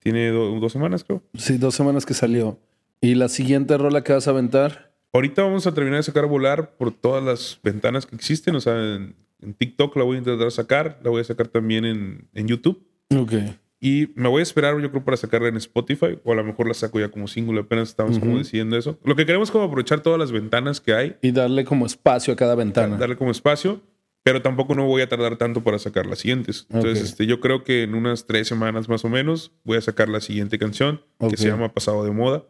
Tiene 0.00 0.28
do- 0.30 0.58
dos 0.58 0.72
semanas, 0.72 1.04
creo. 1.04 1.22
Sí, 1.34 1.58
dos 1.58 1.74
semanas 1.76 2.04
que 2.06 2.14
salió. 2.14 2.58
¿Y 3.00 3.14
la 3.14 3.28
siguiente 3.28 3.76
rola 3.78 4.02
que 4.02 4.12
vas 4.12 4.26
a 4.26 4.30
aventar? 4.30 4.92
Ahorita 5.12 5.42
vamos 5.42 5.66
a 5.66 5.72
terminar 5.74 5.98
de 5.98 6.02
sacar 6.04 6.26
volar 6.26 6.76
por 6.76 6.92
todas 6.92 7.22
las 7.22 7.58
ventanas 7.62 8.06
que 8.06 8.16
existen. 8.16 8.54
O 8.56 8.60
sea, 8.60 8.74
en, 8.96 9.14
en 9.40 9.54
TikTok 9.54 9.96
la 9.96 10.04
voy 10.04 10.16
a 10.16 10.18
intentar 10.18 10.50
sacar. 10.50 10.98
La 11.02 11.10
voy 11.10 11.20
a 11.20 11.24
sacar 11.24 11.48
también 11.48 11.84
en, 11.84 12.28
en 12.34 12.48
YouTube. 12.48 12.82
Ok. 13.16 13.32
Y 13.80 14.08
me 14.14 14.28
voy 14.28 14.40
a 14.40 14.42
esperar, 14.42 14.78
yo 14.80 14.90
creo, 14.90 15.04
para 15.04 15.16
sacarla 15.16 15.48
en 15.48 15.56
Spotify. 15.58 16.18
O 16.24 16.32
a 16.32 16.36
lo 16.36 16.44
mejor 16.44 16.66
la 16.66 16.74
saco 16.74 16.98
ya 16.98 17.08
como 17.10 17.28
single. 17.28 17.60
Apenas 17.60 17.90
estamos 17.90 18.18
como 18.18 18.32
Ujú. 18.32 18.38
decidiendo 18.40 18.76
eso. 18.76 18.98
Lo 19.04 19.14
que 19.14 19.24
queremos 19.26 19.48
es 19.48 19.52
como 19.52 19.64
aprovechar 19.64 20.00
todas 20.00 20.18
las 20.18 20.32
ventanas 20.32 20.80
que 20.80 20.94
hay. 20.94 21.16
Y 21.22 21.30
darle 21.32 21.64
como 21.64 21.86
espacio 21.86 22.32
a 22.32 22.36
cada 22.36 22.54
ventana. 22.54 22.96
Darle 22.96 23.16
como 23.16 23.30
espacio. 23.30 23.80
Pero 24.22 24.42
tampoco 24.42 24.74
no 24.74 24.86
voy 24.86 25.02
a 25.02 25.08
tardar 25.08 25.36
tanto 25.36 25.62
para 25.62 25.78
sacar 25.78 26.04
las 26.06 26.18
siguientes. 26.18 26.66
Entonces, 26.70 26.98
Ok. 26.98 27.04
este, 27.04 27.26
yo 27.26 27.38
creo 27.38 27.62
que 27.62 27.84
en 27.84 27.94
unas 27.94 28.26
tres 28.26 28.48
semanas 28.48 28.88
más 28.88 29.04
o 29.04 29.08
menos 29.08 29.52
voy 29.62 29.76
a 29.76 29.80
sacar 29.80 30.08
la 30.08 30.20
siguiente 30.20 30.58
canción. 30.58 31.00
Ok. 31.18 31.30
Que 31.30 31.36
se 31.36 31.46
llama 31.48 31.72
Pasado 31.72 32.04
de 32.04 32.10
Moda. 32.10 32.44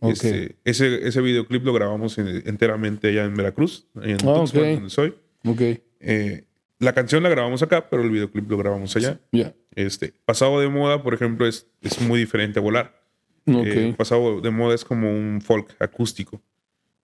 Ok. 0.00 0.12
Este, 0.12 0.56
ese, 0.64 1.06
ese 1.08 1.20
videoclip 1.20 1.64
lo 1.64 1.72
grabamos 1.72 2.18
en- 2.18 2.42
enteramente 2.46 3.08
allá 3.08 3.24
en 3.24 3.34
Veracruz, 3.34 3.86
allá 3.94 4.12
en 4.12 4.28
Ah, 4.28 4.34
Tuxpan, 4.34 4.62
ok. 4.62 4.68
donde 4.74 4.90
soy. 4.90 5.14
Ok. 5.46 5.60
Eh, 6.00 6.44
la 6.78 6.92
canción 6.92 7.22
la 7.22 7.28
grabamos 7.30 7.62
acá, 7.62 7.88
pero 7.88 8.02
el 8.02 8.10
videoclip 8.10 8.50
lo 8.50 8.58
grabamos 8.58 8.94
allá. 8.96 9.20
Ya. 9.32 9.54
Este, 9.74 10.12
pasado 10.24 10.60
de 10.60 10.68
moda, 10.68 11.02
por 11.02 11.14
ejemplo, 11.14 11.46
es, 11.46 11.66
es 11.80 12.00
muy 12.00 12.18
diferente 12.18 12.58
a 12.58 12.62
volar. 12.62 13.02
Eh, 13.46 13.94
pasado 13.96 14.40
de 14.40 14.50
moda 14.50 14.74
es 14.74 14.84
como 14.84 15.10
un 15.10 15.40
folk 15.40 15.74
acústico. 15.78 16.42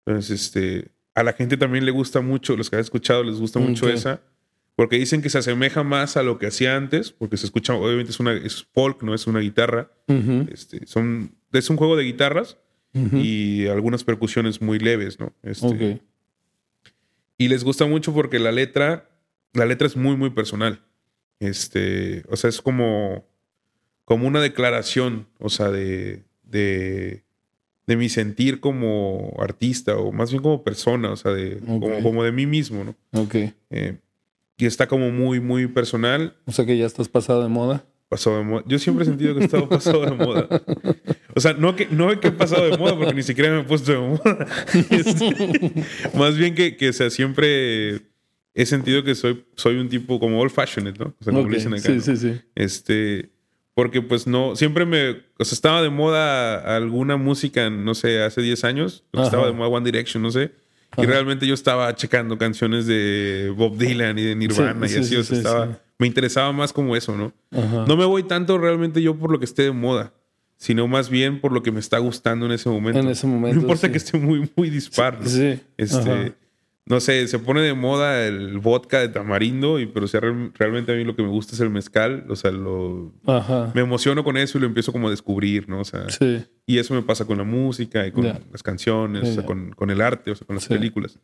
Entonces, 0.07 0.43
este, 0.47 0.89
a 1.15 1.23
la 1.23 1.33
gente 1.35 1.57
también 1.57 1.85
le 1.85 1.91
gusta 1.91 2.21
mucho, 2.21 2.57
los 2.57 2.71
que 2.71 2.77
han 2.77 2.81
escuchado 2.83 3.23
les 3.23 3.37
gusta 3.39 3.59
mucho 3.59 3.89
esa, 3.89 4.23
porque 4.75 4.97
dicen 4.99 5.21
que 5.23 5.29
se 5.31 5.39
asemeja 5.39 5.83
más 5.83 6.17
a 6.17 6.23
lo 6.23 6.39
que 6.39 6.47
hacía 6.47 6.77
antes, 6.77 7.13
porque 7.13 7.37
se 7.37 7.45
escucha, 7.47 7.75
obviamente 7.75 8.11
es 8.11 8.21
una 8.21 8.33
es 8.33 8.67
folk, 8.73 9.03
no 9.03 9.15
es 9.15 9.27
una 9.27 9.41
guitarra. 9.41 9.91
Ujú, 10.09 10.47
Este, 10.51 10.87
son, 10.87 11.35
es 11.53 11.69
un 11.71 11.77
juego 11.77 11.97
de 11.97 12.05
guitarras 12.05 12.57
y 12.93 13.67
algunas 13.67 14.05
percusiones 14.05 14.61
muy 14.61 14.79
leves, 14.79 15.21
¿no? 15.21 15.33
Este. 15.43 16.01
Y 17.39 17.49
les 17.49 17.65
gusta 17.65 17.87
mucho 17.87 18.13
porque 18.13 18.39
la 18.39 18.53
letra, 18.53 19.09
la 19.55 19.65
letra 19.65 19.87
es 19.87 19.97
muy, 19.97 20.17
muy 20.17 20.31
personal. 20.31 20.83
Este, 21.39 22.23
o 22.29 22.37
sea, 22.37 22.51
es 22.51 22.61
como, 22.61 23.25
como 24.05 24.27
una 24.27 24.41
declaración, 24.41 25.27
o 25.39 25.49
sea, 25.49 25.71
de, 25.71 26.25
de, 26.43 27.25
de 27.87 27.97
mi 27.97 28.09
sentir 28.11 28.61
como 28.61 29.35
artista 29.39 29.97
o 29.97 30.13
más 30.13 30.31
bien 30.31 30.43
como 30.43 30.63
persona, 30.63 31.11
o 31.11 31.17
sea, 31.17 31.33
de, 31.33 31.61
como, 31.61 32.03
como 32.03 32.25
de 32.25 32.33
mí 32.33 32.45
mismo, 32.45 32.85
¿no? 32.85 32.95
Ok. 33.13 33.37
Eh, 33.71 33.97
y 34.59 34.67
está 34.67 34.87
como 34.87 35.11
muy, 35.11 35.41
muy 35.41 35.67
personal. 35.67 36.37
O 36.45 36.53
sea 36.53 36.67
que 36.67 36.77
ya 36.77 36.85
estás 36.85 37.09
pasado 37.09 37.43
de 37.43 37.49
moda. 37.49 37.85
Pasado 38.11 38.39
de 38.39 38.43
moda. 38.43 38.65
Yo 38.67 38.79
siempre 38.81 39.05
he 39.05 39.07
sentido 39.07 39.35
que 39.35 39.41
he 39.43 39.45
estado 39.45 39.69
pasado 39.69 40.05
de 40.05 40.11
moda. 40.11 40.49
O 41.35 41.41
sea, 41.41 41.53
no 41.53 41.77
que, 41.77 41.87
no 41.87 42.19
que 42.19 42.29
he 42.29 42.33
pasado 42.33 42.69
de 42.69 42.77
moda, 42.77 42.97
porque 42.99 43.15
ni 43.15 43.23
siquiera 43.23 43.51
me 43.53 43.61
he 43.61 43.65
puesto 43.65 43.93
de 43.93 43.99
moda. 43.99 44.47
Más 46.15 46.37
bien 46.37 46.57
que, 46.57 46.77
que, 46.77 46.89
o 46.89 46.93
sea, 46.93 47.09
siempre 47.09 48.03
he 48.53 48.67
sentido 48.67 49.05
que 49.05 49.15
soy, 49.15 49.45
soy 49.55 49.77
un 49.77 49.89
tipo 49.89 50.19
como 50.19 50.41
old 50.41 50.51
fashioned, 50.51 50.99
¿no? 50.99 51.15
O 51.21 51.25
sea, 51.25 51.33
como 51.33 51.45
Ok, 51.45 51.51
le 51.51 51.57
dicen 51.59 51.73
acá. 51.73 51.83
Sí, 51.83 51.93
¿no? 51.95 52.01
sí, 52.01 52.17
sí. 52.17 52.41
Este, 52.57 53.31
porque 53.75 54.03
pues 54.03 54.27
no, 54.27 54.57
siempre 54.57 54.85
me, 54.85 55.11
o 55.39 55.45
sea, 55.45 55.55
estaba 55.55 55.81
de 55.81 55.91
moda 55.91 56.77
alguna 56.77 57.17
música, 57.17 57.71
no 57.71 57.95
sé, 57.95 58.23
hace 58.23 58.43
10 58.43 58.65
años, 58.65 59.05
Ajá. 59.13 59.25
estaba 59.27 59.47
de 59.47 59.53
moda 59.53 59.69
One 59.69 59.85
Direction, 59.85 60.21
no 60.21 60.33
sé. 60.33 60.51
Y 60.99 61.07
realmente 61.07 61.47
yo 61.47 61.55
estaba 61.55 61.95
checando 61.95 62.37
canciones 62.37 62.87
de 62.87 63.55
Bob 63.57 63.79
Dylan 63.79 64.19
y 64.19 64.25
de 64.25 64.35
Nirvana 64.35 64.89
y 64.89 64.97
así. 64.97 65.15
o 65.15 65.23
sea, 65.23 65.37
estaba, 65.39 65.81
me 66.01 66.07
interesaba 66.09 66.51
más 66.53 66.73
como 66.73 66.97
eso, 66.97 67.17
¿no? 67.17 67.33
No 67.87 67.97
me 67.97 68.05
voy 68.05 68.25
tanto 68.25 68.59
realmente 68.59 69.01
yo 69.03 69.15
por 69.17 69.31
lo 69.31 69.39
que 69.39 69.45
esté 69.45 69.63
de 69.63 69.71
moda, 69.73 70.13
sino 70.57 70.89
más 70.89 71.09
bien 71.11 71.41
por 71.41 71.53
lo 71.53 71.63
que 71.63 71.71
me 71.71 71.79
está 71.81 71.99
gustando 71.99 72.47
en 72.47 72.53
ese 72.53 72.69
momento. 72.69 72.99
En 72.99 73.09
ese 73.09 73.27
momento. 73.27 73.55
No 73.57 73.63
importa 73.63 73.91
que 73.91 73.99
esté 73.99 74.19
muy, 74.19 74.51
muy 74.57 74.71
dispar. 74.71 75.21
¿no? 75.21 75.27
Sí. 75.29 75.61
Este, 75.77 76.35
no 76.87 76.99
sé, 77.01 77.29
se 77.29 77.39
pone 77.39 77.61
de 77.61 77.73
moda 77.75 78.27
el 78.27 78.59
vodka 78.59 78.99
de 78.99 79.09
tamarindo, 79.09 79.79
y, 79.79 79.87
pero 79.87 80.07
o 80.07 80.09
sea, 80.09 80.21
real- 80.21 80.53
realmente 80.59 80.93
a 80.93 80.97
mí 80.97 81.05
lo 81.05 81.15
que 81.15 81.23
me 81.23 81.29
gusta 81.29 81.55
es 81.55 81.61
el 81.61 81.71
mezcal. 81.71 82.25
O 82.29 82.35
sea, 82.37 82.51
lo, 82.51 83.13
Ajá. 83.27 83.71
me 83.75 83.83
emociono 83.83 84.25
con 84.25 84.37
eso 84.37 84.59
y 84.59 84.63
lo 84.63 84.67
empiezo 84.67 84.91
como 84.93 85.07
a 85.09 85.11
descubrir, 85.11 85.69
¿no? 85.69 85.81
O 85.81 85.85
sea, 85.85 86.09
Sí. 86.09 86.45
y 86.67 86.79
eso 86.79 86.95
me 86.95 87.03
pasa 87.03 87.27
con 87.27 87.39
la 87.39 87.45
música 87.45 88.07
y 88.07 88.11
con 88.13 88.25
las 88.25 88.63
canciones, 88.63 89.29
o 89.29 89.35
sea, 89.35 89.45
con, 89.47 89.71
con 89.73 89.91
el 89.91 90.01
arte, 90.01 90.31
o 90.31 90.35
sea, 90.35 90.47
con 90.47 90.57
las 90.57 90.65
Sí. 90.65 90.71
películas. 90.75 91.19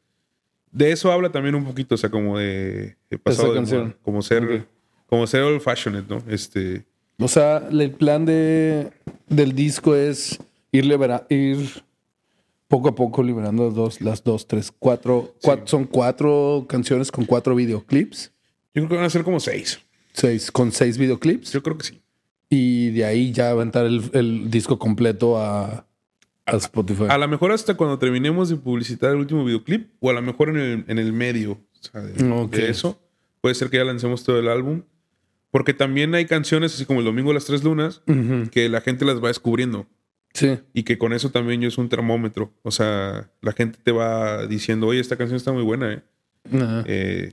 De 0.77 0.93
eso 0.93 1.11
habla 1.11 1.31
también 1.31 1.55
un 1.55 1.65
poquito, 1.65 1.94
o 1.94 1.98
sea, 1.98 2.11
como 2.11 2.39
de, 2.39 2.97
de 3.11 3.19
pasado 3.19 3.51
de 3.53 3.55
canción. 3.57 3.82
moda, 3.85 3.97
como 4.03 4.23
ser, 4.23 4.66
como 5.07 5.27
ser 5.27 5.43
old 5.43 5.61
fashioned, 5.61 6.05
¿no? 6.09 6.23
Este, 6.28 6.85
O 7.19 7.28
sea, 7.28 7.66
el 7.70 7.90
plan 7.93 8.27
de, 8.27 8.90
del 9.28 9.55
disco 9.55 9.94
es 9.97 10.39
ir, 10.73 10.85
libera- 10.85 11.27
ir 11.31 11.82
poco 12.69 12.89
a 12.89 12.94
poco 12.94 13.23
liberando 13.23 13.70
dos, 13.70 14.01
las 14.01 14.23
dos, 14.23 14.47
tres, 14.47 14.70
cuatro, 14.78 15.35
cuatro- 15.43 15.66
Son 15.66 15.85
cuatro 15.85 16.66
canciones 16.69 17.11
con 17.11 17.24
cuatro 17.24 17.55
videoclips. 17.55 18.32
yo 18.74 18.82
creo 18.82 18.89
que 18.89 18.97
van 18.97 19.05
a 19.05 19.11
ser 19.11 19.24
como 19.24 19.40
seis. 19.40 19.81
Seis, 20.12 20.51
con 20.51 20.73
seis 20.73 20.98
videoclips. 20.98 21.53
Yo 21.53 21.62
creo 21.62 21.78
que 21.78 21.85
sí. 21.86 22.03
Y 22.51 22.90
de 22.90 23.05
ahí 23.05 23.32
ya 23.32 23.51
aventar 23.51 23.86
el, 23.86 24.03
el 24.12 24.51
disco 24.51 24.78
completo 24.78 25.39
a, 25.39 25.85
a 26.47 26.56
Spotify. 26.56 27.05
A 27.09 27.18
lo 27.18 27.28
mejor 27.28 27.52
hasta 27.52 27.74
cuando 27.74 27.98
terminemos 27.98 28.48
de 28.48 28.56
publicitar 28.56 29.10
el 29.10 29.16
último 29.16 29.44
videoclip, 29.44 29.90
o 30.01 30.10
a 30.10 30.12
lo 30.12 30.23
mejor 30.23 30.48
en 30.51 30.56
el, 30.56 30.85
en 30.86 30.98
el 30.98 31.12
medio 31.12 31.52
o 31.52 31.59
sea, 31.81 32.01
de, 32.01 32.70
eso, 32.70 33.01
puede 33.40 33.55
ser 33.55 33.68
que 33.68 33.77
ya 33.77 33.85
lancemos 33.85 34.24
todo 34.24 34.39
el 34.39 34.48
álbum. 34.48 34.82
Porque 35.51 35.73
también 35.73 36.14
hay 36.14 36.27
canciones, 36.27 36.74
así 36.74 36.85
como 36.85 37.01
el 37.01 37.06
Domingo 37.06 37.31
de 37.31 37.35
las 37.35 37.47
Tres 37.47 37.64
Lunas, 37.64 38.02
que 38.51 38.68
la 38.68 38.81
gente 38.81 39.05
las 39.05 39.23
va 39.23 39.28
descubriendo. 39.28 39.86
Sí. 40.35 40.59
Y 40.74 40.82
que 40.82 40.98
con 40.98 41.14
eso 41.14 41.31
también 41.31 41.62
yo 41.62 41.68
es 41.68 41.78
un 41.78 41.89
termómetro. 41.89 42.52
O 42.62 42.70
sea, 42.70 43.31
la 43.40 43.52
gente 43.52 43.78
te 43.82 43.90
va 43.90 44.47
diciendo, 44.47 44.86
oye, 44.86 45.01
esta 45.01 45.16
canción 45.16 45.36
está 45.36 45.52
muy 45.52 45.62
buena, 45.62 45.94
¿eh? 45.94 46.02
Ajá. 46.52 46.85
Eh, 46.86 47.32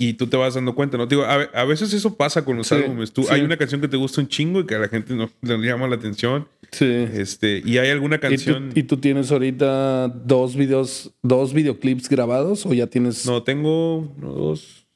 y 0.00 0.12
tú 0.14 0.28
te 0.28 0.36
vas 0.36 0.54
dando 0.54 0.74
cuenta, 0.76 0.96
¿no? 0.96 1.06
Digo, 1.06 1.24
a, 1.24 1.36
ve- 1.38 1.50
a 1.52 1.64
veces 1.64 1.92
eso 1.92 2.16
pasa 2.16 2.44
con 2.44 2.56
los 2.56 2.68
Sí, 2.68 2.76
álbumes. 2.76 3.12
Tú, 3.12 3.24
sí. 3.24 3.28
Hay 3.32 3.40
una 3.40 3.56
canción 3.56 3.80
que 3.80 3.88
te 3.88 3.96
gusta 3.96 4.20
un 4.20 4.28
chingo 4.28 4.60
y 4.60 4.66
que 4.66 4.76
a 4.76 4.78
la 4.78 4.88
gente 4.88 5.12
no 5.14 5.28
le 5.42 5.58
llama 5.58 5.88
la 5.88 5.96
atención. 5.96 6.46
Sí. 6.70 6.84
Este, 6.86 7.62
y 7.64 7.78
hay 7.78 7.90
alguna 7.90 8.16
¿Y 8.16 8.18
tú, 8.20 8.28
canción... 8.28 8.70
y 8.76 8.82
tú 8.84 8.98
tienes 8.98 9.32
ahorita 9.32 10.06
dos 10.08 10.54
videos, 10.54 11.10
dos 11.22 11.52
videoclips 11.52 12.08
grabados 12.08 12.64
o 12.64 12.72
ya 12.74 12.86
tienes? 12.86 13.26
No, 13.26 13.42
tengo 13.42 13.98
uno, 14.16 14.32
dos, 14.32 14.86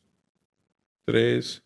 tres. 1.05 1.63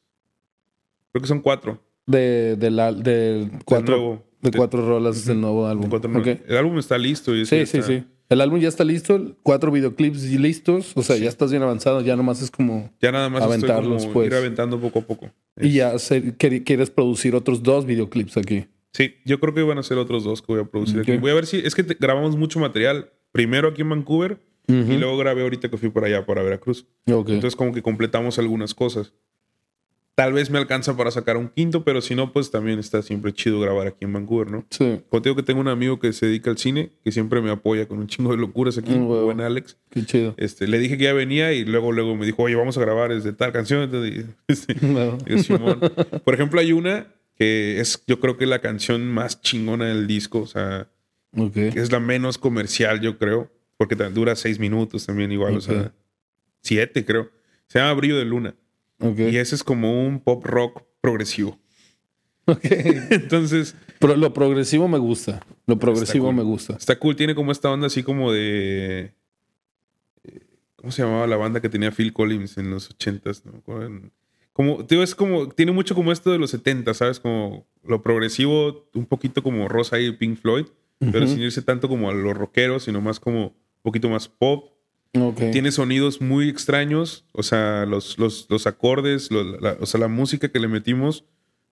Creo 1.13 1.21
que 1.23 1.29
son 1.29 1.41
cuatro. 1.41 1.83
De, 2.07 2.57
de, 2.57 2.71
la, 2.71 2.93
de 2.93 3.51
cuatro, 3.65 3.97
nuevo. 3.97 4.25
de 4.41 4.51
cuatro 4.53 4.87
rolas 4.87 5.25
del 5.27 5.41
nuevo 5.41 5.67
álbum. 5.67 5.91
Cuatro- 5.91 6.11
Ok. 6.19 6.27
El 6.47 6.57
álbum 6.57 6.79
está 6.79 6.97
listo. 6.97 7.35
Y 7.35 7.45
Sí, 7.45 7.67
sí, 7.67 7.79
está- 7.79 7.83
sí. 7.83 8.05
El 8.29 8.41
álbum 8.41 8.59
ya 8.59 8.69
está 8.69 8.83
listo, 8.85 9.37
cuatro 9.43 9.71
videoclips 9.71 10.25
listos. 10.25 10.93
O 10.97 11.03
sea, 11.03 11.17
ya 11.17 11.29
estás 11.29 11.51
bien 11.51 11.63
avanzado, 11.63 12.01
ya 12.01 12.17
nomás 12.17 12.43
es 12.43 12.51
como. 12.51 12.91
Ya 13.01 13.13
nada 13.13 13.29
más 13.29 13.43
Aventarlos, 13.43 13.99
estoy 13.99 14.13
como 14.13 14.13
pues. 14.15 14.27
ir 14.29 14.35
aventando 14.35 14.81
poco 14.81 14.99
a 14.99 15.03
poco. 15.03 15.31
Y 15.61 15.71
ya 15.73 15.93
quieres 16.39 16.91
producir 16.91 17.35
otros 17.35 17.63
dos 17.63 17.87
videoclips 17.87 18.37
aquí. 18.37 18.67
Sí, 18.93 19.15
yo 19.25 19.39
creo 19.41 19.55
que 19.55 19.63
van 19.63 19.79
a 19.79 19.83
ser 19.83 19.99
otros 19.99 20.25
dos 20.25 20.41
que 20.43 20.53
voy 20.53 20.63
a 20.63 20.65
producir 20.65 21.01
aquí. 21.01 21.17
Voy 21.19 21.31
a 21.31 21.35
ver 21.35 21.47
si... 21.47 21.59
Es 21.59 21.75
que 21.75 21.83
te- 21.85 21.97
grabamos 22.01 22.37
mucho 22.37 22.59
material. 22.59 23.11
Primero 23.31 23.69
aquí 23.69 23.83
en 23.83 23.91
Vancouver 23.91 24.39
y 24.69 24.97
luego 24.97 25.17
grabé 25.19 25.43
ahorita 25.43 25.69
que 25.69 25.77
fui 25.77 25.91
por 25.91 26.05
allá, 26.05 26.27
para 26.27 26.43
Veracruz. 26.43 26.87
Ok. 27.09 27.29
Entonces 27.29 27.55
como 27.55 27.73
que 27.73 27.83
completamos 27.83 28.39
algunas 28.39 28.75
cosas. 28.75 29.13
Tal 30.17 30.33
vez 30.33 30.49
me 30.51 30.57
alcanza 30.57 30.97
para 30.97 31.11
sacar 31.11 31.37
un 31.37 31.49
quinto, 31.49 31.85
pero 31.85 32.01
si 32.01 32.15
no, 32.15 32.33
pues 32.33 32.51
también 32.51 32.79
está 32.79 33.03
siempre 33.03 33.35
chido 33.35 33.61
grabar 33.61 33.87
aquí 33.87 34.07
en 34.07 34.15
Vancouver, 34.15 34.51
¿no? 34.51 34.65
sí, 34.71 34.99
digo 35.23 35.37
que 35.37 35.43
tengo 35.43 35.61
un 35.61 35.69
amigo 35.69 35.99
que 36.01 36.13
se 36.15 36.25
dedica 36.25 36.49
al 36.51 36.57
cine, 36.57 36.91
que 37.05 37.13
siempre 37.13 37.43
me 37.43 37.51
apoya 37.51 37.87
con 37.87 37.99
un 37.99 38.07
chingo 38.07 38.31
de 38.31 38.39
locuras 38.39 38.79
aquí, 38.79 38.93
huevo. 38.93 39.27
buen 39.27 39.43
Alex. 39.43 39.77
qué 39.91 40.07
chido. 40.07 40.33
Este, 40.39 40.67
le 40.69 40.79
dije 40.79 40.97
que 40.97 41.05
ya 41.05 41.13
venía 41.13 41.53
y 41.53 41.67
luego, 41.67 41.93
luego 41.93 42.17
me 42.17 42.25
dijo, 42.25 42.45
oye, 42.45 42.55
vamos 42.55 42.79
a 42.79 42.81
grabar 42.81 43.13
desde 43.13 43.35
tal 43.35 43.53
canción. 43.53 43.83
Entonces, 43.83 44.25
este, 44.49 44.73
digo, 44.75 45.19
"Simón". 45.43 45.81
Por 46.25 46.33
ejemplo, 46.33 46.61
hay 46.61 46.73
una 46.73 47.09
que 47.37 47.79
es, 47.81 48.03
yo 48.07 48.19
creo 48.19 48.39
que 48.39 48.47
la 48.47 48.61
canción 48.61 49.07
más 49.07 49.43
chingona 49.43 49.85
del 49.89 50.07
disco, 50.07 50.41
o 50.41 50.47
sea, 50.47 50.89
Ok. 51.37 51.53
que 51.53 51.69
es 51.81 51.93
la 51.93 52.01
menos 52.01 52.39
comercial, 52.39 53.03
yo 53.03 53.19
creo, 53.19 53.51
porque 53.77 53.95
dura 53.97 54.35
seis 54.35 54.59
minutos 54.59 55.05
también 55.05 55.31
igual, 55.31 55.53
o 55.57 55.59
Ok. 55.59 55.63
sea, 55.63 55.93
siete 56.63 57.05
creo. 57.05 57.31
Se 57.67 57.79
llama 57.79 57.93
Brillo 57.93 58.17
de 58.17 58.25
Luna. 58.25 58.55
Y 59.01 59.37
ese 59.37 59.55
es 59.55 59.63
como 59.65 60.07
un 60.07 60.21
pop 60.21 60.45
rock 60.45 60.83
progresivo. 61.01 61.59
Ok. 62.49 62.61
Entonces, 63.11 63.75
Pero 63.99 64.15
lo 64.15 64.33
progresivo 64.33 64.87
me 64.87 64.99
gusta. 64.99 65.45
Lo 65.67 65.81
progresivo 65.81 66.27
cool. 66.27 66.35
me 66.37 66.43
gusta. 66.45 66.77
está 66.77 66.97
cool. 66.97 67.17
Tiene 67.17 67.35
como 67.35 67.51
esta 67.51 67.73
onda 67.73 67.89
así 67.89 68.05
como 68.05 68.31
de... 68.31 69.13
eh, 70.23 70.41
¿Cómo 70.77 70.93
se 70.93 71.03
llamaba 71.03 71.27
la 71.27 71.37
banda 71.37 71.61
que 71.61 71.69
tenía 71.69 71.91
Phil 71.91 72.13
Collins 72.13 72.57
en 72.59 72.71
los 72.71 72.89
ochentas? 72.89 73.45
¿no? 73.45 73.63
Como- 74.53 74.87
tío, 74.87 75.03
es 75.03 75.17
como... 75.17 75.49
Tiene 75.49 75.73
mucho 75.73 75.97
como 75.97 76.13
esto 76.13 76.31
de 76.31 76.39
los 76.39 76.51
70, 76.53 76.95
¿sabes? 76.95 77.19
Como 77.19 77.67
lo 77.83 78.01
progresivo, 78.05 78.89
un 78.95 79.07
poquito 79.07 79.43
como 79.43 79.67
Rosa 79.69 79.99
y 79.99 80.13
Pink 80.13 80.39
Floyd, 80.39 80.67
pero 81.01 81.27
sin 81.27 81.41
irse 81.41 81.63
tanto 81.63 81.89
como 81.89 82.09
a 82.11 82.15
los 82.15 82.37
rockeros, 82.37 82.85
sino 82.85 83.01
más 83.01 83.19
como 83.19 83.47
un 83.49 83.55
poquito 83.83 84.09
más 84.09 84.29
pop. 84.29 84.71
Ok. 85.17 85.51
Tiene 85.53 85.71
sonidos 85.73 86.21
muy 86.21 86.49
extraños, 86.49 87.25
o 87.33 87.43
sea, 87.43 87.87
los, 87.87 88.19
los, 88.19 88.47
los 88.51 88.67
acordes, 88.67 89.31
la- 89.31 89.77
o 89.81 89.87
sea, 89.87 90.01
la 90.01 90.09
música 90.09 90.49
que 90.49 90.59
le 90.61 90.69
metimos 90.69 91.25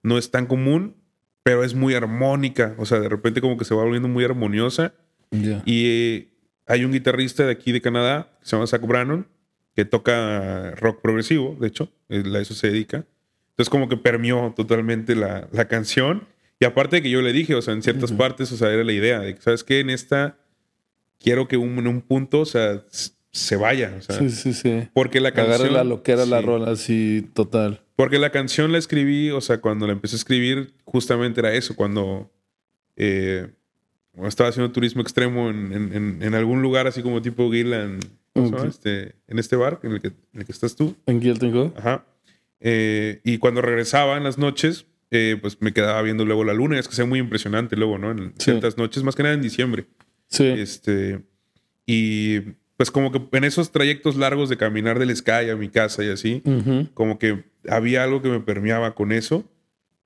no 0.02 0.18
es 0.18 0.30
tan 0.30 0.46
común, 0.46 0.96
pero 1.42 1.62
es 1.64 1.74
muy 1.74 1.94
armónica, 1.94 2.74
o 2.78 2.86
sea, 2.86 3.00
de 3.00 3.08
repente 3.08 3.40
como 3.40 3.56
que 3.56 3.64
se 3.64 3.74
va 3.74 3.82
volviendo 3.84 4.08
muy 4.08 4.24
armoniosa. 4.24 4.94
Ya. 5.30 5.62
Y 5.66 5.86
eh, 5.86 6.28
hay 6.66 6.84
un 6.84 6.92
guitarrista 6.92 7.44
de 7.44 7.52
aquí 7.52 7.72
de 7.72 7.80
Canadá, 7.80 8.30
que 8.40 8.46
se 8.46 8.56
llama 8.56 8.66
Zach 8.66 8.80
Brannon, 8.86 9.26
que 9.74 9.84
toca 9.84 10.70
rock 10.76 11.00
progresivo, 11.02 11.56
de 11.60 11.68
hecho, 11.68 11.90
a 12.08 12.14
eso 12.38 12.54
se 12.54 12.68
dedica. 12.68 13.04
Entonces 13.50 13.68
como 13.70 13.88
que 13.88 13.96
permeó 13.96 14.52
totalmente 14.56 15.14
la, 15.16 15.48
la 15.52 15.66
canción. 15.68 16.26
Y 16.60 16.64
aparte 16.64 16.96
de 16.96 17.02
que 17.02 17.10
yo 17.10 17.20
le 17.22 17.32
dije, 17.32 17.54
o 17.54 17.62
sea, 17.62 17.74
en 17.74 17.82
ciertas 17.82 18.10
Ujú. 18.10 18.18
partes, 18.18 18.50
o 18.52 18.56
sea, 18.56 18.70
era 18.72 18.84
la 18.84 18.92
idea 18.92 19.20
de 19.20 19.34
que, 19.34 19.40
¿sabes 19.42 19.64
qué? 19.64 19.80
En 19.80 19.90
esta 19.90 20.38
quiero 21.18 21.48
que 21.48 21.56
un- 21.56 21.78
en 21.78 21.86
un 21.88 22.00
punto, 22.00 22.40
o 22.40 22.46
sea, 22.46 22.82
se 23.34 23.56
vaya, 23.56 23.94
o 23.98 24.00
sea, 24.00 24.16
Sí, 24.18 24.30
sí, 24.30 24.52
sí. 24.54 24.88
porque 24.94 25.20
la 25.20 25.32
canción... 25.32 25.56
Agarre 25.56 25.72
la 25.72 25.84
lo 25.84 26.02
que 26.02 26.12
era 26.12 26.24
la 26.24 26.38
sí. 26.40 26.46
rola 26.46 26.70
así 26.70 27.28
total. 27.34 27.82
Porque 27.96 28.18
la 28.18 28.30
canción 28.30 28.70
la 28.72 28.78
escribí, 28.78 29.30
o 29.30 29.40
sea, 29.40 29.60
cuando 29.60 29.86
la 29.86 29.92
empecé 29.92 30.14
a 30.16 30.18
escribir, 30.18 30.72
justamente 30.84 31.40
era 31.40 31.52
eso, 31.52 31.74
cuando 31.74 32.30
eh, 32.96 33.48
estaba 34.24 34.50
haciendo 34.50 34.70
turismo 34.72 35.02
extremo 35.02 35.50
en, 35.50 35.72
en- 35.92 36.22
en- 36.22 36.34
algún 36.34 36.62
lugar 36.62 36.86
así 36.86 37.02
como 37.02 37.20
tipo 37.22 37.50
Gilland, 37.50 38.04
¿cómo 38.32 38.46
se 38.46 38.52
llama? 38.52 38.62
Ok. 38.64 38.68
este, 38.70 39.14
en 39.26 39.38
este 39.40 39.56
bar 39.56 39.80
en 39.82 39.92
el, 39.92 40.00
que, 40.00 40.08
en 40.08 40.40
el 40.40 40.44
que 40.46 40.52
estás 40.52 40.76
tú. 40.76 40.94
¿En 41.06 41.20
Guilty 41.20 41.50
Go? 41.50 41.74
Ajá. 41.76 42.04
Eh, 42.60 43.20
y 43.24 43.38
cuando 43.38 43.60
regresaba 43.62 44.16
en 44.16 44.22
las 44.24 44.38
noches, 44.38 44.86
eh, 45.10 45.36
pues 45.40 45.60
me 45.60 45.72
quedaba 45.72 46.00
viendo 46.02 46.24
luego 46.24 46.44
la 46.44 46.54
luna. 46.54 46.78
Es 46.78 46.86
que 46.88 46.94
sea 46.94 47.04
muy 47.04 47.18
impresionante 47.18 47.76
luego, 47.76 47.98
¿no? 47.98 48.10
En 48.12 48.28
Sí. 48.38 48.44
ciertas 48.52 48.78
noches, 48.78 49.02
más 49.02 49.14
que 49.16 49.22
nada 49.24 49.34
en 49.34 49.42
diciembre. 49.42 49.86
Sí. 50.28 50.46
Este, 50.46 51.20
y 51.86 52.38
pues 52.84 52.90
como 52.90 53.10
que 53.12 53.36
en 53.36 53.44
esos 53.44 53.70
trayectos 53.72 54.16
largos 54.16 54.48
de 54.50 54.56
caminar 54.58 54.98
del 54.98 55.14
Sky 55.16 55.48
a 55.50 55.56
mi 55.56 55.68
casa 55.70 56.04
y 56.04 56.10
así, 56.10 56.42
Ujú. 56.44 56.88
como 56.92 57.18
que 57.18 57.44
había 57.68 58.02
algo 58.04 58.20
que 58.20 58.28
me 58.28 58.40
permeaba 58.40 58.94
con 58.94 59.10
eso. 59.12 59.44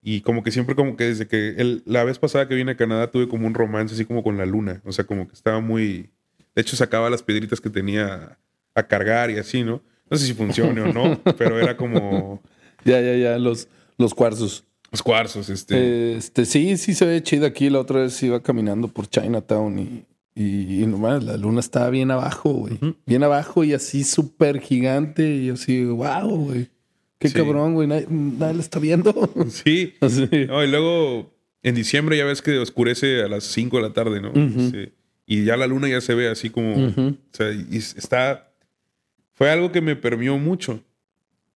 Y 0.01 0.21
como 0.21 0.45
que 0.45 0.53
siempre 0.53 0.77
como 0.77 0.97
que 0.97 1.05
desde 1.05 1.27
que 1.27 1.57
el- 1.59 1.83
la 1.87 2.05
vez 2.05 2.21
pasada 2.21 2.47
que 2.47 2.55
vine 2.55 2.71
a 2.73 2.77
Canadá 2.77 3.11
tuve 3.11 3.27
como 3.29 3.49
un 3.49 3.55
romance 3.55 3.95
así 3.95 4.05
como 4.05 4.23
con 4.23 4.39
la 4.39 4.47
luna. 4.47 4.81
O 4.85 4.93
sea, 4.93 5.05
como 5.05 5.27
que 5.27 5.35
estaba 5.35 5.61
muy... 5.61 6.11
De 6.55 6.63
hecho, 6.63 6.77
sacaba 6.77 7.11
las 7.11 7.23
piedritas 7.25 7.61
que 7.61 7.69
tenía 7.69 8.39
a 8.77 8.83
cargar 8.87 9.31
y 9.33 9.39
así, 9.39 9.65
¿no? 9.65 9.83
No 10.09 10.17
sé 10.17 10.27
si 10.27 10.35
funcione 10.35 10.81
o 10.83 10.93
no, 10.93 11.21
pero 11.37 11.59
era 11.59 11.77
como 11.77 12.41
Ya, 12.85 13.01
ya, 13.01 13.15
ya. 13.17 13.39
Los, 13.39 13.67
los 13.99 14.15
cuarzos. 14.15 14.65
los 14.93 15.03
cuarzos, 15.03 15.49
este. 15.51 16.17
Este, 16.17 16.45
sí, 16.45 16.77
sí 16.77 16.95
se 16.95 17.05
ve 17.05 17.21
chido 17.25 17.45
aquí. 17.45 17.69
La 17.71 17.81
otra 17.81 18.03
vez 18.03 18.23
iba 18.23 18.41
caminando 18.41 18.87
por 18.87 19.09
Chinatown 19.09 19.79
y, 19.81 20.05
y, 20.43 20.83
y 20.83 20.87
nomás 20.87 21.23
la 21.25 21.37
luna 21.37 21.61
estaba 21.61 21.91
bien 21.91 22.11
abajo, 22.11 22.51
güey. 22.53 22.79
Bien 23.07 23.23
abajo 23.25 23.65
y 23.65 23.73
así 23.73 24.05
súper 24.05 24.61
gigante. 24.61 25.29
Y 25.29 25.47
yo 25.47 25.55
así, 25.55 25.85
wow, 25.85 26.29
güey. 26.47 26.69
Qué 27.19 27.29
Sí. 27.29 27.35
cabrón, 27.35 27.75
güey. 27.75 27.89
Nadie, 27.89 28.07
nadie 28.11 28.55
lo 28.55 28.61
está 28.61 28.79
viendo. 28.79 29.13
Sí. 29.49 29.95
Así. 30.01 30.29
No, 30.47 30.63
y 30.65 30.69
luego 30.69 31.35
en 31.63 31.75
diciembre 31.75 32.17
ya 32.17 32.25
ves 32.25 32.41
que 32.43 32.59
oscurece 32.59 33.23
a 33.23 33.29
las 33.29 33.45
5 33.45 33.77
de 33.79 33.83
la 33.83 33.93
tarde, 33.93 34.21
¿no? 34.21 34.33
Sí. 34.71 34.93
Y 35.27 35.45
ya 35.45 35.57
la 35.57 35.67
luna 35.67 35.89
ya 35.89 36.01
se 36.01 36.15
ve 36.15 36.29
así 36.29 36.49
como... 36.49 36.87
O 36.87 37.15
sea, 37.33 37.51
y 37.53 37.77
está... 37.77 38.51
Fue 39.35 39.51
algo 39.51 39.71
que 39.73 39.81
me 39.83 39.95
permeó 39.97 40.39
mucho. 40.39 40.83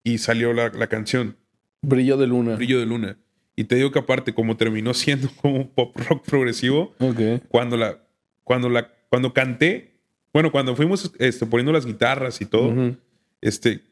Y 0.04 0.18
salió 0.18 0.52
la, 0.52 0.68
la 0.70 0.88
canción, 0.88 1.36
Brillo 1.80 2.16
de 2.16 2.26
luna. 2.26 2.56
Brillo 2.56 2.78
de 2.80 2.86
Luna. 2.86 3.16
Y 3.56 3.64
te 3.64 3.76
digo 3.76 3.90
que 3.92 3.98
aparte, 4.00 4.34
como 4.34 4.56
terminó 4.56 4.92
siendo 4.94 5.28
como 5.40 5.68
pop 5.70 5.96
rock 6.08 6.24
progresivo, 6.26 6.94
Ok. 6.98 7.42
cuando 7.48 7.76
la... 7.76 8.01
Cuando 8.44 8.68
la... 8.68 8.90
Cuando 9.08 9.32
canté, 9.32 9.92
Bueno, 10.32 10.50
cuando 10.50 10.74
fuimos 10.74 11.12
este, 11.18 11.44
poniendo 11.46 11.72
las 11.72 11.84
guitarras 11.84 12.40
y 12.40 12.46
todo, 12.46 12.96
este, 13.42 13.82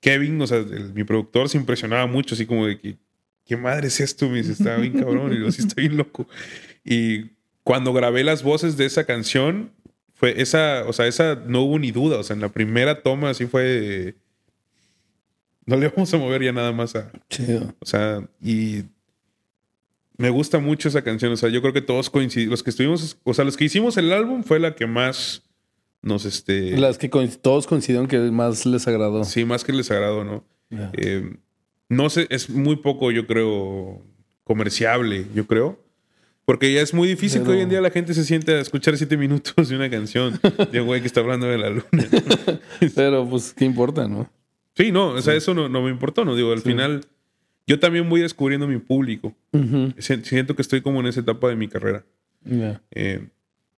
Kevin, 0.00 0.40
o 0.42 0.46
sea, 0.46 0.64
mi 0.92 1.04
productor 1.04 1.48
se 1.48 1.56
impresionaba 1.56 2.06
mucho, 2.06 2.34
así 2.34 2.44
como 2.44 2.66
de 2.66 2.78
que, 2.78 2.96
¿qué 3.46 3.56
madre 3.56 3.86
es 3.86 4.00
esto? 4.00 4.28
Me 4.28 4.38
dice, 4.38 4.52
está 4.52 4.76
bien 4.76 4.92
cabrón, 5.00 5.32
y 5.32 5.40
yo, 5.40 5.52
sí, 5.52 5.62
está 5.62 5.80
bien 5.80 5.96
loco. 5.96 6.28
Y 6.84 7.30
cuando 7.62 7.92
grabé 7.92 8.24
las 8.24 8.42
voces 8.42 8.76
de 8.76 8.84
esa 8.84 9.04
canción, 9.04 9.70
fue 10.14 10.40
esa, 10.42 10.84
o 10.86 10.92
sea, 10.92 11.06
esa 11.06 11.36
no 11.46 11.62
hubo 11.62 11.78
ni 11.78 11.90
duda, 11.90 12.18
o 12.18 12.22
sea, 12.22 12.34
en 12.34 12.42
la 12.42 12.48
primera 12.48 13.02
toma 13.02 13.30
así 13.30 13.46
fue... 13.46 14.14
no 15.66 15.76
le 15.76 15.88
vamos 15.96 16.12
a 16.12 16.18
mover 16.18 16.42
ya 16.42 16.52
nada 16.52 16.72
más 16.72 16.94
a... 16.96 17.10
Chido. 17.30 17.74
O 17.80 17.86
sea, 17.86 18.26
y 18.42 18.84
me 20.16 20.30
gusta 20.30 20.58
mucho 20.58 20.88
esa 20.88 21.02
canción. 21.02 21.32
O 21.32 21.36
sea, 21.36 21.48
yo 21.48 21.60
creo 21.60 21.72
que 21.72 21.82
todos 21.82 22.10
coincidimos. 22.10 22.50
Los 22.50 22.62
que 22.62 22.70
estuvimos, 22.70 23.18
o 23.24 23.34
sea, 23.34 23.44
los 23.44 23.56
que 23.56 23.64
hicimos 23.64 23.96
el 23.96 24.12
álbum 24.12 24.42
fue 24.42 24.58
la 24.58 24.74
que 24.74 24.86
más 24.86 25.42
nos 26.02 26.24
este. 26.24 26.76
Las 26.76 26.98
que 26.98 27.08
todos 27.08 27.66
coincidieron 27.66 28.06
que 28.06 28.18
más 28.18 28.66
les 28.66 28.86
agradó. 28.86 29.24
Sí, 29.24 29.44
más 29.44 29.64
que 29.64 29.72
les 29.72 29.90
agradó, 29.90 30.24
¿no? 30.24 30.44
Eh, 30.94 31.36
no 31.88 32.10
sé, 32.10 32.26
es 32.30 32.50
muy 32.50 32.76
poco, 32.76 33.10
yo 33.10 33.26
creo, 33.26 34.02
comerciable, 34.44 35.26
yo 35.34 35.46
creo. 35.46 35.84
Porque 36.44 36.72
ya 36.72 36.82
es 36.82 36.92
muy 36.92 37.08
difícil 37.08 37.42
que 37.42 37.50
hoy 37.50 37.60
en 37.60 37.70
día 37.70 37.80
la 37.80 37.90
gente 37.90 38.12
se 38.12 38.22
siente 38.22 38.52
a 38.52 38.60
escuchar 38.60 38.98
siete 38.98 39.16
minutos 39.16 39.68
de 39.68 39.76
una 39.76 39.88
canción 39.88 40.38
de 40.70 40.80
un 40.80 40.86
güey 40.86 41.00
que 41.00 41.06
está 41.06 41.20
hablando 41.20 41.46
de 41.46 41.56
la 41.56 41.70
luna. 41.70 41.82
Pero 42.94 43.26
pues, 43.28 43.54
¿qué 43.54 43.64
importa, 43.64 44.06
no? 44.06 44.30
Sí, 44.76 44.92
no, 44.92 45.10
o 45.10 45.22
sea, 45.22 45.34
eso 45.34 45.54
no, 45.54 45.68
me 45.68 45.90
importó, 45.90 46.24
¿no? 46.24 46.36
Digo, 46.36 46.52
al 46.52 46.60
final 46.60 47.06
yo 47.66 47.78
también 47.78 48.08
voy 48.08 48.20
descubriendo 48.20 48.66
mi 48.66 48.78
público. 48.78 49.34
Siento 49.98 50.54
que 50.54 50.62
estoy 50.62 50.80
como 50.82 51.00
en 51.00 51.06
esa 51.06 51.20
etapa 51.20 51.48
de 51.48 51.56
mi 51.56 51.68
carrera. 51.68 52.04
Eh, 52.90 53.28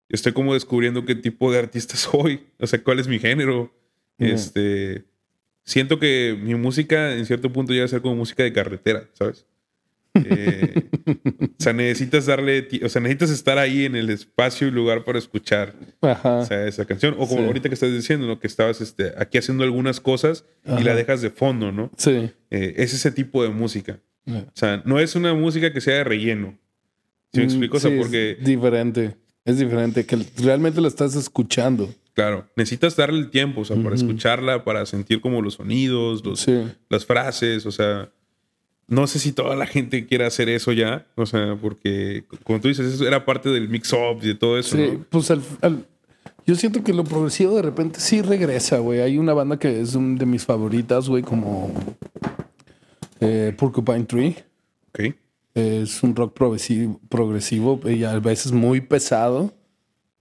estoy 0.08 0.32
como 0.32 0.54
descubriendo 0.54 1.04
qué 1.04 1.14
tipo 1.14 1.52
de 1.52 1.58
artista 1.58 1.96
soy, 1.96 2.46
o 2.58 2.66
sea, 2.66 2.82
cuál 2.82 2.98
es 2.98 3.08
mi 3.08 3.18
género. 3.18 3.72
Este, 4.18 5.04
siento 5.62 5.98
que 5.98 6.38
mi 6.40 6.54
música 6.54 7.14
en 7.14 7.26
cierto 7.26 7.52
punto 7.52 7.72
llega 7.72 7.84
a 7.84 7.88
ser 7.88 8.00
como 8.00 8.16
música 8.16 8.42
de 8.42 8.52
carretera, 8.52 9.08
¿sabes? 9.12 9.46
Eh, 10.24 10.88
o 11.58 11.62
sea, 11.62 11.72
necesitas 11.72 12.26
darle, 12.26 12.68
o 12.82 12.88
sea, 12.88 13.00
necesitas 13.00 13.30
estar 13.30 13.58
ahí 13.58 13.84
en 13.84 13.96
el 13.96 14.10
espacio 14.10 14.68
y 14.68 14.70
lugar 14.70 15.04
para 15.04 15.18
escuchar 15.18 15.74
esa 16.50 16.84
canción. 16.84 17.14
O 17.18 17.28
como 17.28 17.44
ahorita 17.44 17.68
que 17.68 17.74
estás 17.74 17.92
diciendo, 17.92 18.26
¿no? 18.26 18.38
Que 18.38 18.46
estabas 18.46 18.80
este, 18.80 19.12
aquí 19.18 19.38
haciendo 19.38 19.64
algunas 19.64 20.00
cosas 20.00 20.44
y 20.78 20.82
la 20.82 20.94
dejas 20.94 21.22
de 21.22 21.30
fondo, 21.30 21.72
¿no? 21.72 21.90
Sí. 21.96 22.30
Eh, 22.50 22.74
es 22.76 22.94
ese 22.94 23.10
tipo 23.10 23.42
de 23.42 23.50
música. 23.50 24.00
O 24.28 24.50
sea, 24.54 24.82
no 24.84 24.98
es 24.98 25.14
una 25.14 25.34
música 25.34 25.72
que 25.72 25.80
sea 25.80 25.96
de 25.96 26.04
relleno. 26.04 26.58
¿Sí 27.32 27.40
me 27.40 27.46
mm, 27.46 27.48
explico? 27.48 27.76
O 27.76 27.80
sea, 27.80 27.96
porque... 27.96 28.36
Es 28.40 28.44
diferente. 28.44 29.16
Es 29.44 29.58
diferente, 29.58 30.04
que 30.04 30.18
realmente 30.38 30.80
la 30.80 30.88
estás 30.88 31.14
escuchando. 31.14 31.88
Claro, 32.14 32.48
necesitas 32.56 32.96
darle 32.96 33.20
el 33.20 33.30
tiempo, 33.30 33.60
o 33.60 33.64
sea, 33.64 33.76
para 33.76 33.94
escucharla, 33.94 34.64
para 34.64 34.86
sentir 34.86 35.20
como 35.20 35.42
los 35.42 35.54
sonidos, 35.54 36.24
los, 36.24 36.46
las 36.88 37.04
frases, 37.04 37.66
o 37.66 37.70
sea, 37.70 38.10
no 38.88 39.06
sé 39.06 39.18
si 39.18 39.32
toda 39.32 39.56
la 39.56 39.66
gente 39.66 40.06
quiera 40.06 40.26
hacer 40.26 40.48
eso 40.48 40.72
ya, 40.72 41.06
o 41.16 41.26
sea, 41.26 41.56
porque 41.60 42.24
como 42.44 42.60
tú 42.60 42.68
dices, 42.68 42.94
eso 42.94 43.06
era 43.06 43.24
parte 43.24 43.48
del 43.48 43.68
mix-up 43.68 44.18
y 44.22 44.28
de 44.28 44.34
todo 44.34 44.58
eso. 44.58 44.76
Sí, 44.76 44.98
pues 45.10 45.32
yo 46.46 46.54
siento 46.54 46.84
que 46.84 46.92
lo 46.92 47.02
progresivo 47.02 47.56
de 47.56 47.62
repente 47.62 47.98
sí 47.98 48.22
regresa, 48.22 48.78
güey. 48.78 49.00
Hay 49.00 49.18
una 49.18 49.34
banda 49.34 49.58
que 49.58 49.80
es 49.80 49.94
de 49.94 50.26
mis 50.26 50.44
favoritas, 50.44 51.08
güey, 51.08 51.24
como 51.24 51.72
eh, 53.20 53.52
Porcupine 53.56 54.04
Tree. 54.04 54.36
Ok. 54.90 55.16
Es 55.54 56.02
un 56.04 56.14
rock 56.14 56.34
progresivo, 56.34 57.00
progresivo 57.08 57.80
y 57.84 58.04
a 58.04 58.18
veces 58.20 58.52
muy 58.52 58.80
pesado, 58.80 59.52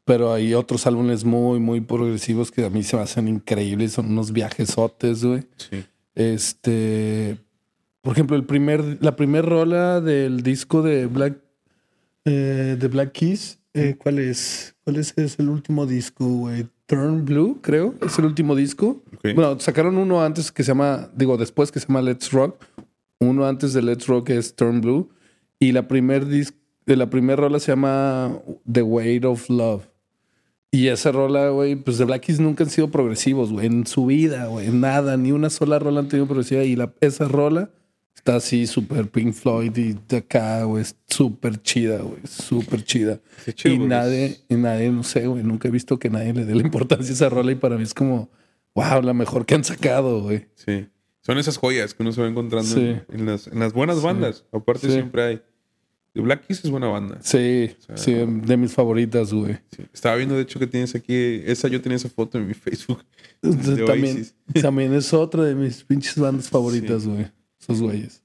pero 0.03 0.33
hay 0.33 0.55
otros 0.55 0.87
álbumes 0.87 1.23
muy, 1.23 1.59
muy 1.59 1.81
progresivos 1.81 2.49
que 2.49 2.65
a 2.65 2.69
mí 2.71 2.81
se 2.81 2.95
me 2.95 3.03
hacen 3.03 3.27
increíbles. 3.27 3.91
Son 3.91 4.07
unos 4.07 4.31
viajesotes, 4.31 5.23
güey. 5.23 5.43
Sí. 5.57 5.85
Este, 6.15 7.37
por 8.05 8.13
ejemplo, 8.13 8.37
el 8.37 8.43
primer, 8.43 8.99
la 9.01 9.15
primera 9.15 9.49
rola 9.49 9.99
del 9.99 10.43
disco 10.43 10.83
de 10.83 11.07
Black, 11.07 11.39
eh, 12.23 12.77
de 12.79 12.87
Black 12.87 13.13
Keys, 13.13 13.57
eh, 13.73 13.95
¿cuál 13.97 14.19
es? 14.19 14.75
¿Cuál 14.83 14.97
es, 14.97 15.17
es 15.17 15.39
el 15.39 15.49
último 15.49 15.87
disco, 15.87 16.23
güey? 16.23 16.67
Turn 16.85 17.25
Blue, 17.25 17.57
creo, 17.63 17.95
es 18.05 18.19
el 18.19 18.25
último 18.25 18.55
disco. 18.55 19.01
Bueno, 19.23 19.59
sacaron 19.59 19.97
uno 19.97 20.23
antes 20.23 20.51
que 20.51 20.61
se 20.61 20.67
llama, 20.67 21.09
digo, 21.15 21.35
después 21.35 21.71
que 21.71 21.79
se 21.79 21.87
llama 21.87 22.03
Let's 22.03 22.31
Rock. 22.31 22.63
Uno 23.19 23.47
antes 23.47 23.73
de 23.73 23.81
Let's 23.81 24.05
Rock 24.05 24.29
es 24.29 24.55
Turn 24.55 24.81
Blue. 24.81 25.09
Y 25.57 25.71
la 25.71 25.87
primer 25.87 26.27
disco, 26.27 26.55
la 26.85 27.09
primera 27.09 27.37
rola 27.37 27.59
se 27.59 27.71
llama 27.71 28.37
The 28.71 28.83
Weight 28.83 29.25
of 29.25 29.49
Love. 29.49 29.87
Y 30.69 30.89
esa 30.89 31.11
rola, 31.11 31.49
güey, 31.49 31.75
pues 31.75 31.97
de 31.97 32.05
Black 32.05 32.21
Keys 32.21 32.39
nunca 32.39 32.63
han 32.65 32.69
sido 32.69 32.91
progresivos, 32.91 33.51
güey, 33.51 33.65
en 33.65 33.87
su 33.87 34.05
vida, 34.05 34.45
güey, 34.45 34.69
nada, 34.69 35.17
ni 35.17 35.31
una 35.31 35.49
sola 35.49 35.79
rola 35.79 36.01
han 36.01 36.07
tenido 36.07 36.27
progresiva. 36.27 36.63
Y 36.63 36.75
la, 36.75 36.93
esa 37.01 37.27
rola 37.27 37.71
Está 38.25 38.37
así 38.37 38.65
súper 38.65 39.07
Pink 39.07 39.33
Floyd 39.33 39.77
y 39.77 39.95
de 40.09 40.17
acá, 40.17 40.63
güey. 40.63 40.83
Súper 41.05 41.61
chida, 41.61 41.99
güey. 41.99 42.21
Súper 42.27 42.83
chida. 42.83 43.19
y 43.63 43.77
nadie, 43.77 44.39
y 44.49 44.55
nadie, 44.55 44.89
no 44.89 45.03
sé, 45.03 45.27
güey. 45.27 45.43
Nunca 45.43 45.67
he 45.67 45.71
visto 45.71 45.99
que 45.99 46.09
nadie 46.09 46.33
le 46.33 46.43
dé 46.43 46.55
la 46.55 46.63
importancia 46.63 47.11
a 47.11 47.13
esa 47.13 47.29
rola 47.29 47.51
y 47.51 47.55
para 47.55 47.77
mí 47.77 47.83
es 47.83 47.93
como, 47.93 48.31
wow, 48.73 49.03
la 49.03 49.13
mejor 49.13 49.45
que 49.45 49.53
han 49.53 49.63
sacado, 49.63 50.23
güey. 50.23 50.47
Sí. 50.55 50.87
Son 51.21 51.37
esas 51.37 51.57
joyas 51.57 51.93
que 51.93 52.01
uno 52.01 52.11
se 52.11 52.19
va 52.19 52.27
encontrando 52.27 52.75
en, 52.75 53.27
las, 53.27 53.45
en, 53.45 53.59
las, 53.59 53.73
buenas 53.73 54.01
bandas. 54.01 54.43
Aparte 54.51 54.89
siempre 54.89 55.21
hay. 55.21 55.41
The 56.13 56.21
Black 56.21 56.47
Keys 56.47 56.65
es 56.65 56.71
buena 56.71 56.87
banda. 56.87 57.19
Sí, 57.21 57.75
sí, 57.93 58.13
de 58.15 58.57
mis 58.57 58.73
favoritas, 58.73 59.31
güey. 59.31 59.59
Estaba 59.93 60.15
viendo, 60.15 60.33
de 60.33 60.41
hecho, 60.41 60.57
que 60.57 60.65
tienes 60.65 60.95
aquí. 60.95 61.43
Esa, 61.45 61.67
yo 61.67 61.79
tenía 61.79 61.97
esa 61.97 62.09
foto 62.09 62.39
en 62.39 62.47
mi 62.47 62.53
Facebook. 62.55 63.05
también, 63.85 64.25
también 64.59 64.95
es 64.95 65.13
otra 65.13 65.43
de 65.43 65.53
mis 65.53 65.83
pinches 65.83 66.17
bandas 66.17 66.49
favoritas, 66.49 67.05
güey 67.05 67.27
esos 67.65 67.81
güeyes. 67.81 68.23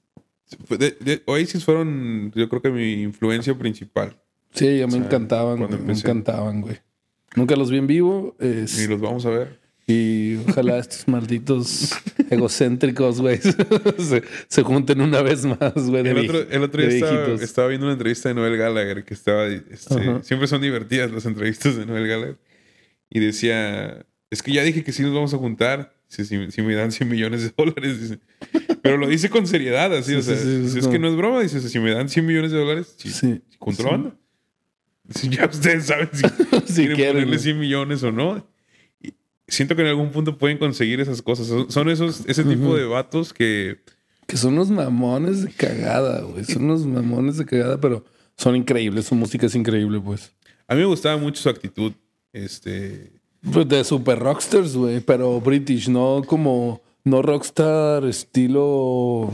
Oasis 1.25 1.63
fueron, 1.63 2.31
yo 2.35 2.47
creo 2.49 2.61
que 2.61 2.69
mi 2.69 3.01
influencia 3.01 3.57
principal. 3.57 4.21
Sí, 4.53 4.79
ya 4.79 4.87
me 4.87 4.97
encantaban, 4.97 5.57
güey. 5.57 5.81
Me 5.81 5.93
encantaban, 5.93 6.61
güey. 6.61 6.77
Nunca 7.35 7.55
los 7.55 7.71
vi 7.71 7.77
en 7.77 7.87
vivo. 7.87 8.35
Ni 8.39 8.87
los 8.87 8.99
vamos 8.99 9.25
a 9.25 9.29
ver. 9.29 9.61
Y 9.87 10.37
ojalá 10.47 10.77
estos 10.77 11.07
malditos 11.07 11.91
egocéntricos, 12.29 13.19
güey, 13.19 13.39
se, 14.47 14.63
junten 14.63 15.01
una 15.01 15.21
vez 15.21 15.43
más, 15.43 15.73
güey. 15.75 16.07
El, 16.07 16.17
otro, 16.17 16.49
el 16.49 16.63
otro 16.63 16.81
día 16.85 17.33
estaba, 17.41 17.67
viendo 17.67 17.87
una 17.87 17.93
entrevista 17.93 18.29
de 18.29 18.35
Noel 18.35 18.57
Gallagher 18.57 19.03
que 19.03 19.13
estaba. 19.13 19.47
Este, 19.47 20.23
siempre 20.23 20.47
son 20.47 20.61
divertidas 20.61 21.11
las 21.11 21.25
entrevistas 21.25 21.75
de 21.75 21.85
Noel 21.85 22.07
Gallagher. 22.07 22.37
Y 23.09 23.19
decía: 23.19 24.05
Es 24.29 24.43
que 24.43 24.53
ya 24.53 24.63
dije 24.63 24.83
que 24.83 24.91
sí 24.91 25.01
nos 25.01 25.13
vamos 25.13 25.33
a 25.33 25.37
juntar 25.37 25.93
si, 26.11 26.61
me 26.61 26.75
dan 26.75 26.91
100 26.91 27.09
millones 27.09 27.43
de 27.43 27.53
dólares. 27.55 28.17
Pero 28.81 28.97
lo 28.97 29.07
dice 29.07 29.29
con 29.29 29.47
seriedad, 29.47 29.93
así. 29.95 30.13
o 30.13 30.21
sea, 30.21 30.35
es 30.35 30.87
que 30.87 30.99
no 30.99 31.07
es 31.07 31.15
broma. 31.15 31.41
Dice, 31.41 31.61
si 31.61 31.79
me 31.79 31.91
dan 31.91 32.09
100 32.09 32.25
millones 32.25 32.51
de 32.51 32.57
dólares, 32.59 32.95
sí, 32.97 33.41
banda. 33.59 34.13
ya 35.29 35.45
ustedes 35.45 35.85
saben 35.85 36.09
si, 36.65 36.87
quieren, 36.95 37.13
ponerle 37.13 37.39
100 37.39 37.59
millones 37.59 38.03
o 38.03 38.11
no. 38.11 38.45
siento 39.47 39.75
que 39.75 39.83
en 39.83 39.87
algún 39.87 40.11
punto 40.11 40.37
pueden 40.37 40.57
conseguir 40.57 40.99
esas 40.99 41.21
cosas. 41.21 41.47
Son 41.69 41.89
esos, 41.89 42.23
ese 42.27 42.43
tipo 42.43 42.75
de 42.75 42.85
vatos 42.85 43.33
que... 43.33 43.79
Que 44.27 44.37
son 44.37 44.53
unos 44.53 44.69
mamones 44.69 45.43
de 45.43 45.51
cagada, 45.51 46.21
güey. 46.21 46.43
Son 46.43 46.63
unos 46.65 46.85
mamones 46.85 47.37
de 47.37 47.45
cagada, 47.45 47.79
pero 47.79 48.05
son 48.37 48.55
increíbles. 48.55 49.05
Su 49.05 49.15
música 49.15 49.45
es 49.45 49.55
increíble, 49.55 49.99
pues. 49.99 50.33
A 50.67 50.75
mí 50.75 50.81
me 50.81 50.87
gustaba 50.87 51.17
mucho 51.17 51.41
su 51.41 51.49
actitud. 51.49 51.93
Este 52.33 53.20
pues 53.49 53.67
de 53.67 53.83
super 53.83 54.19
rockstars, 54.19 54.75
güey, 54.75 54.99
pero 54.99 55.41
British, 55.41 55.89
no 55.89 56.21
como, 56.25 56.81
no 57.03 57.21
rockstar 57.21 58.05
estilo... 58.05 59.31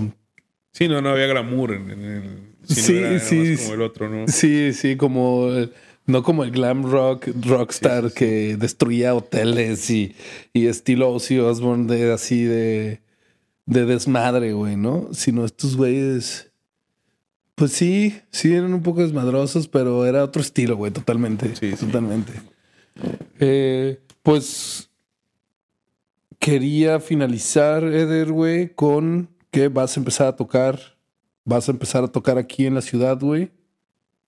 Sí, 0.71 0.88
no, 0.88 1.01
no 1.01 1.09
había 1.09 1.27
glamour 1.27 1.73
en, 1.73 1.89
el... 1.89 2.39
sí, 2.63 3.19
sí. 3.19 3.55
Como 3.57 3.73
el 3.73 3.81
otro, 3.81 4.09
¿no? 4.09 4.27
Sí, 4.27 4.73
sí, 4.73 4.95
como... 4.95 5.49
No 6.05 6.23
como 6.23 6.45
el 6.45 6.51
glam 6.51 6.89
rock 6.89 7.27
rockstar 7.41 8.13
que 8.13 8.55
destruía 8.55 9.13
hoteles 9.13 9.89
y, 9.89 10.15
y 10.53 10.67
estilo 10.67 11.11
Ozzy 11.11 11.38
Osbourne 11.39 11.93
de 11.93 12.13
así 12.13 12.43
de, 12.43 13.01
de 13.65 13.85
desmadre, 13.85 14.53
güey, 14.53 14.77
¿no? 14.77 15.09
Sino 15.11 15.43
estos 15.43 15.75
güeyes... 15.75 16.49
Pues 17.55 17.73
sí, 17.73 18.15
sí 18.31 18.53
eran 18.53 18.73
un 18.73 18.84
poco 18.84 19.01
desmadrosos, 19.01 19.67
pero 19.67 20.05
era 20.05 20.23
otro 20.23 20.41
estilo, 20.41 20.77
güey, 20.77 20.93
totalmente. 20.93 21.55
Sí, 21.55 21.71
totalmente. 21.71 22.31
Eh, 23.39 24.01
pues 24.23 24.89
quería 26.39 26.99
finalizar, 26.99 27.84
Eder, 27.84 28.31
güey, 28.31 28.73
con 28.73 29.30
que 29.51 29.68
vas 29.68 29.95
a 29.95 29.99
empezar 29.99 30.27
a 30.27 30.35
tocar, 30.35 30.80
vas 31.45 31.68
a 31.68 31.72
empezar 31.72 32.03
a 32.03 32.07
tocar 32.07 32.38
aquí 32.38 32.65
en 32.65 32.76
la 32.76 32.81
ciudad, 32.81 33.19
güey, 33.19 33.51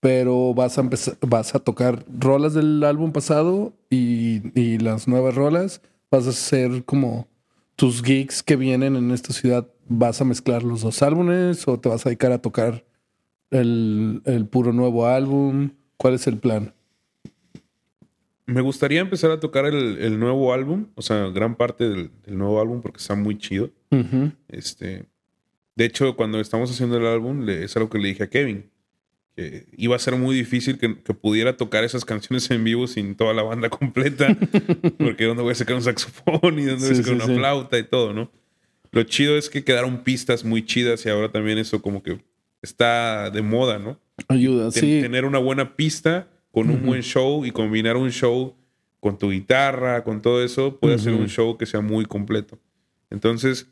pero 0.00 0.54
vas 0.54 0.78
a 0.78 0.82
empezar, 0.82 1.16
vas 1.20 1.54
a 1.54 1.58
tocar 1.58 2.04
rolas 2.08 2.54
del 2.54 2.82
álbum 2.84 3.12
pasado 3.12 3.72
y, 3.90 4.78
las 4.78 5.08
nuevas 5.08 5.34
rolas, 5.34 5.82
vas 6.10 6.26
a 6.26 6.30
hacer 6.30 6.84
como 6.84 7.28
tus 7.76 8.02
gigs 8.02 8.42
que 8.42 8.56
vienen 8.56 8.96
en 8.96 9.10
esta 9.10 9.32
ciudad, 9.32 9.68
vas 9.88 10.20
a 10.20 10.24
mezclar 10.24 10.62
los 10.62 10.82
dos 10.82 11.02
álbumes 11.02 11.66
o 11.68 11.78
te 11.78 11.88
vas 11.88 12.06
a 12.06 12.10
dedicar 12.10 12.32
a 12.32 12.42
tocar 12.42 12.84
el 13.50 14.48
puro 14.50 14.72
nuevo 14.72 15.06
álbum, 15.06 15.70
¿cuál 15.96 16.14
es 16.14 16.26
el 16.26 16.38
plan? 16.38 16.72
Me 18.50 18.60
gustaría 18.60 19.00
empezar 19.00 19.30
a 19.30 19.40
tocar 19.40 19.66
el, 19.66 20.18
nuevo 20.18 20.52
álbum, 20.52 20.86
o 20.94 21.02
sea, 21.02 21.28
gran 21.28 21.54
parte 21.56 21.88
del, 21.88 22.10
nuevo 22.26 22.60
álbum 22.60 22.82
porque 22.82 22.98
está 22.98 23.14
muy 23.14 23.38
chido. 23.38 23.70
Este, 24.48 25.04
de 25.76 25.84
hecho, 25.84 26.16
cuando 26.16 26.40
estamos 26.40 26.70
haciendo 26.70 26.96
el 26.96 27.06
álbum, 27.06 27.48
es 27.48 27.76
algo 27.76 27.88
que 27.88 27.98
le 27.98 28.08
dije 28.08 28.24
a 28.24 28.30
Kevin, 28.30 28.70
que 29.36 29.66
iba 29.76 29.94
a 29.94 29.98
ser 29.98 30.16
muy 30.16 30.34
difícil 30.34 30.78
que, 30.78 30.88
pudiera 31.14 31.56
tocar 31.56 31.84
esas 31.84 32.04
canciones 32.04 32.50
en 32.50 32.64
vivo 32.64 32.86
sin 32.86 33.14
toda 33.14 33.34
la 33.34 33.42
banda 33.42 33.70
completa, 33.70 34.36
porque 34.98 35.24
dónde 35.24 35.42
voy 35.42 35.52
a 35.52 35.56
sacar 35.56 35.76
un 35.76 35.82
saxofón 35.82 36.58
y 36.58 36.64
dónde 36.64 36.88
voy 36.88 36.92
a 36.92 37.02
sacar 37.02 37.14
una 37.14 37.26
flauta 37.26 37.78
y 37.78 37.84
todo, 37.84 38.12
¿no? 38.12 38.30
Lo 38.92 39.04
chido 39.04 39.36
es 39.38 39.48
que 39.48 39.62
quedaron 39.62 40.02
pistas 40.02 40.44
muy 40.44 40.64
chidas 40.64 41.06
y 41.06 41.08
ahora 41.08 41.30
también 41.30 41.58
eso 41.58 41.80
como 41.80 42.02
que 42.02 42.20
está 42.60 43.30
de 43.30 43.42
moda, 43.42 43.78
¿no? 43.78 44.00
Ayuda, 44.26 44.72
sí. 44.72 45.00
Tener 45.00 45.24
una 45.24 45.38
buena 45.38 45.76
pista 45.76 46.28
con 46.52 46.70
un 46.70 46.84
buen 46.84 47.02
show 47.02 47.44
y 47.44 47.50
combinar 47.50 47.96
un 47.96 48.10
show 48.10 48.56
con 49.00 49.18
tu 49.18 49.30
guitarra, 49.30 50.04
con 50.04 50.20
todo 50.20 50.44
eso, 50.44 50.78
puede 50.78 50.96
hacer 50.96 51.14
un 51.14 51.28
show 51.28 51.56
que 51.56 51.66
sea 51.66 51.80
muy 51.80 52.04
completo. 52.04 52.58
Entonces, 53.08 53.68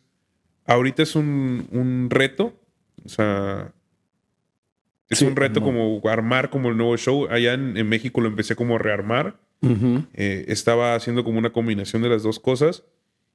ahorita 0.65 1.03
es 1.03 1.15
un, 1.15 2.09
reto, 2.11 2.55
o 3.05 3.09
sea, 3.09 3.73
es 5.09 5.23
un 5.23 5.37
reto 5.37 5.61
como 5.61 6.01
armar 6.09 6.51
como 6.51 6.71
el 6.71 6.77
nuevo 6.77 6.97
show. 6.97 7.27
Allá 7.31 7.55
en, 7.55 7.89
México 7.89 8.21
lo 8.21 8.29
empecé 8.29 8.57
como 8.57 8.77
a 8.77 8.79
rearmar. 8.79 9.39
Eh, 10.15 10.45
estaba 10.49 10.95
haciendo 10.95 11.25
como 11.25 11.39
una 11.39 11.53
combinación 11.53 12.03
de 12.03 12.09
las 12.09 12.23
dos 12.23 12.39
cosas 12.39 12.85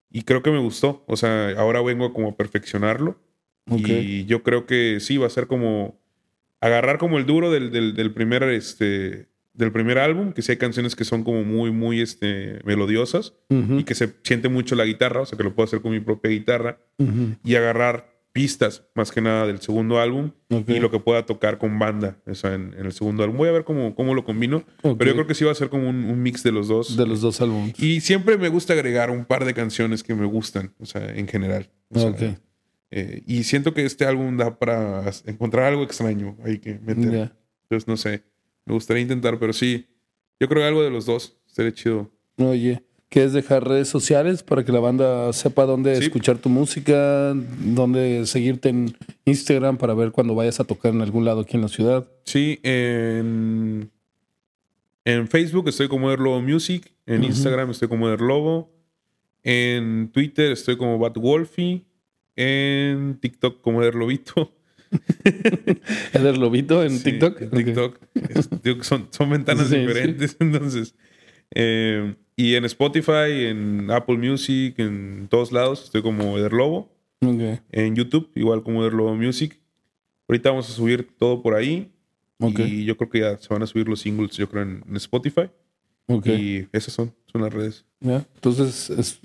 y 0.10 0.24
creo 0.24 0.42
que 0.42 0.52
me 0.52 0.60
gustó. 0.60 1.04
O 1.08 1.18
sea, 1.18 1.52
ahora 1.58 1.82
vengo 1.82 2.14
como 2.14 2.30
a 2.30 2.38
perfeccionarlo. 2.38 3.20
Y 3.70 4.26
yo 4.26 4.44
creo 4.44 4.66
que 4.66 5.00
sí, 5.00 5.18
va 5.18 5.28
a 5.28 5.30
ser 5.32 5.48
como 5.48 6.00
agarrar 6.60 6.98
como 6.98 7.18
el 7.18 7.26
duro 7.26 7.52
del, 7.52 7.72
del 7.72 8.14
primer 8.14 8.44
este, 8.44 9.28
del 9.54 9.72
primer 9.72 10.00
álbum, 10.00 10.34
que 10.34 10.42
sí 10.42 10.52
hay 10.52 10.58
canciones 10.58 10.96
que 10.96 11.04
son 11.04 11.24
como 11.24 11.44
muy, 11.44 11.72
muy 11.72 12.02
este, 12.02 12.60
melodiosas 12.66 13.34
y 13.50 13.84
que 13.84 13.94
se 13.94 14.12
siente 14.24 14.50
mucho 14.50 14.76
la 14.76 14.86
guitarra, 14.86 15.22
o 15.22 15.26
sea 15.26 15.38
que 15.38 15.44
lo 15.44 15.54
puedo 15.54 15.66
hacer 15.66 15.82
con 15.82 15.92
mi 15.92 16.00
propia 16.00 16.32
guitarra 16.32 16.80
y 17.44 17.56
agarrar 17.56 18.12
pistas 18.34 18.84
más 18.96 19.12
que 19.12 19.22
nada 19.22 19.46
del 19.46 19.62
segundo 19.62 20.00
álbum 20.00 20.32
y 20.50 20.80
lo 20.80 20.90
que 20.90 21.00
pueda 21.00 21.24
tocar 21.24 21.60
con 21.60 21.78
banda 21.78 22.18
o 22.26 22.34
sea, 22.34 22.56
en, 22.56 22.74
el 22.74 22.92
segundo 22.92 23.24
álbum. 23.24 23.38
Voy 23.38 23.48
a 23.48 23.52
ver 23.52 23.64
cómo, 23.64 23.94
cómo 23.94 24.16
lo 24.16 24.26
combino, 24.26 24.64
pero 24.82 25.06
yo 25.06 25.14
creo 25.14 25.28
que 25.28 25.36
sí 25.36 25.46
va 25.46 25.52
a 25.52 25.56
ser 25.56 25.70
como 25.70 25.88
un, 25.88 26.22
mix 26.22 26.42
de 26.42 26.52
los 26.52 26.68
dos. 26.68 26.98
De 26.98 27.06
los 27.06 27.22
dos 27.22 27.40
álbumes. 27.40 27.80
Y 27.80 28.02
siempre 28.02 28.38
me 28.38 28.50
gusta 28.50 28.74
agregar 28.74 29.12
un 29.12 29.26
par 29.26 29.46
de 29.46 29.54
canciones 29.54 30.04
que 30.04 30.16
me 30.16 30.26
gustan, 30.26 30.74
o 30.80 30.86
sea, 30.86 31.14
en 31.14 31.28
general. 31.28 31.70
Eh, 32.90 33.24
y 33.26 33.44
siento 33.44 33.74
que 33.74 33.86
este 33.86 34.06
álbum 34.06 34.38
da 34.38 34.58
para 34.58 35.04
encontrar 35.26 35.66
algo 35.66 35.84
extraño 35.84 36.38
ahí 36.44 36.58
que 36.58 36.80
meter. 36.80 37.32
Entonces, 37.64 37.88
no 37.88 37.98
sé. 37.98 38.24
Me 38.66 38.74
gustaría 38.74 39.02
intentar, 39.02 39.40
pero 39.40 39.54
sí. 39.54 39.88
Yo 40.40 40.48
creo 40.48 40.62
que 40.62 40.68
algo 40.68 40.84
de 40.84 40.90
los 40.90 41.06
dos 41.06 41.38
sería 41.46 41.74
chido. 41.74 42.10
Oye, 42.38 42.84
¿quieres 43.10 43.34
dejar 43.34 43.68
redes 43.68 43.88
sociales 43.88 44.44
para 44.44 44.66
que 44.66 44.72
la 44.72 44.80
banda 44.80 45.32
sepa 45.34 45.66
dónde 45.66 45.94
escuchar 45.94 46.38
tu 46.40 46.50
música, 46.50 47.34
dónde 47.34 48.26
seguirte 48.26 48.70
en 48.70 48.96
Instagram 49.26 49.78
para 49.78 49.94
ver 49.94 50.12
cuando 50.12 50.36
vayas 50.36 50.60
a 50.60 50.64
tocar 50.64 50.94
en 50.94 51.02
algún 51.02 51.26
lado 51.26 51.42
aquí 51.42 51.56
en 51.56 51.62
la 51.62 51.68
ciudad? 51.68 52.10
Sí, 52.24 52.60
en, 52.64 53.92
en 55.06 55.28
Facebook 55.28 55.70
estoy 55.70 55.88
como 55.88 56.12
Erlobo 56.12 56.42
Music, 56.42 56.92
en 57.06 57.24
Instagram 57.24 57.70
estoy 57.70 57.88
como 57.88 58.10
Erlobo, 58.10 58.72
en 59.44 60.10
Twitter 60.12 60.52
estoy 60.52 60.78
como 60.78 60.98
Batwolfy, 60.98 61.86
en 62.36 63.20
TikTok 63.20 63.62
como 63.62 63.84
Erlobito. 63.84 64.52
Eder 66.14 66.38
Lobito 66.38 66.84
en 66.84 67.02
TikTok. 67.02 67.50
TikTok. 67.52 68.84
son, 68.84 69.08
son 69.12 69.30
ventanas 69.30 69.70
diferentes. 69.70 70.38
Entonces. 70.40 70.96
Eh, 71.56 72.16
y 72.36 72.56
en 72.56 72.66
Spotify, 72.66 73.46
en 73.48 73.92
Apple 73.92 74.18
Music, 74.18 74.76
en 74.80 75.28
todos 75.30 75.52
lados, 75.52 75.84
estoy 75.84 76.02
como 76.02 76.38
Eder 76.38 76.54
Lobo. 76.54 76.92
En 77.22 77.96
YouTube, 77.96 78.30
igual 78.36 78.64
como 78.64 78.82
Eder 78.82 78.94
Lobo 78.94 79.16
Music. 79.16 79.60
Ahorita 80.28 80.50
vamos 80.50 80.70
a 80.70 80.74
subir 80.74 81.08
todo 81.18 81.42
por 81.42 81.56
ahí. 81.56 81.92
Y 82.40 82.84
yo 82.84 82.98
creo 82.98 83.10
que 83.10 83.20
ya 83.20 83.38
se 83.38 83.48
van 83.54 83.64
a 83.64 83.68
subir 83.68 83.88
los 83.88 84.02
singles, 84.02 84.36
yo 84.36 84.50
creo, 84.50 84.64
en, 84.64 84.84
Spotify. 84.96 85.50
Y 86.26 86.68
esas 86.74 86.94
son, 86.94 87.14
son 87.32 87.42
las 87.42 87.54
redes. 87.54 87.86
Entonces, 88.02 88.90
es, 88.90 89.22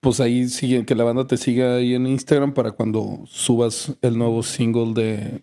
pues 0.00 0.20
ahí 0.20 0.48
siguen, 0.48 0.84
que 0.84 0.94
la 0.94 1.04
banda 1.04 1.26
te 1.26 1.36
siga 1.36 1.76
ahí 1.76 1.94
en 1.94 2.06
Instagram 2.06 2.54
para 2.54 2.72
cuando 2.72 3.24
subas 3.26 3.96
el 4.02 4.16
nuevo 4.18 4.42
single 4.42 4.94
de, 4.94 5.42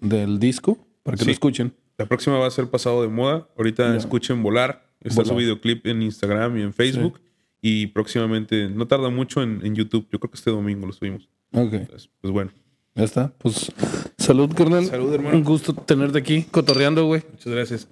del 0.00 0.38
disco, 0.38 0.78
para 1.02 1.16
que 1.16 1.24
lo 1.24 1.30
escuchen. 1.32 1.74
La 1.96 2.06
próxima 2.06 2.38
va 2.38 2.46
a 2.46 2.50
ser 2.50 2.68
pasado 2.68 3.02
de 3.02 3.08
moda. 3.08 3.48
Ahorita 3.56 3.96
escuchen 3.96 4.42
Volar. 4.42 4.84
Está 5.00 5.24
su 5.24 5.36
videoclip 5.36 5.86
en 5.86 6.02
Instagram 6.02 6.58
y 6.58 6.62
en 6.62 6.72
Facebook. 6.72 7.20
Y 7.60 7.88
próximamente, 7.88 8.68
no 8.68 8.86
tarda 8.86 9.10
mucho 9.10 9.42
en, 9.42 9.74
YouTube. 9.74 10.06
Yo 10.10 10.18
creo 10.18 10.30
que 10.30 10.36
este 10.36 10.50
domingo 10.50 10.86
lo 10.86 10.92
subimos. 10.92 11.28
Ok. 11.52 11.74
pues 12.20 12.32
bueno. 12.32 12.50
Ya 12.94 13.04
está. 13.04 13.32
Pues 13.38 13.72
salud, 14.18 14.52
carnal. 14.54 14.86
Salud, 14.86 15.12
hermano. 15.12 15.36
Un 15.36 15.44
gusto 15.44 15.74
tenerte 15.74 16.18
aquí, 16.18 16.44
cotorreando, 16.44 17.06
güey. 17.06 17.22
Muchas 17.32 17.52
gracias. 17.52 17.88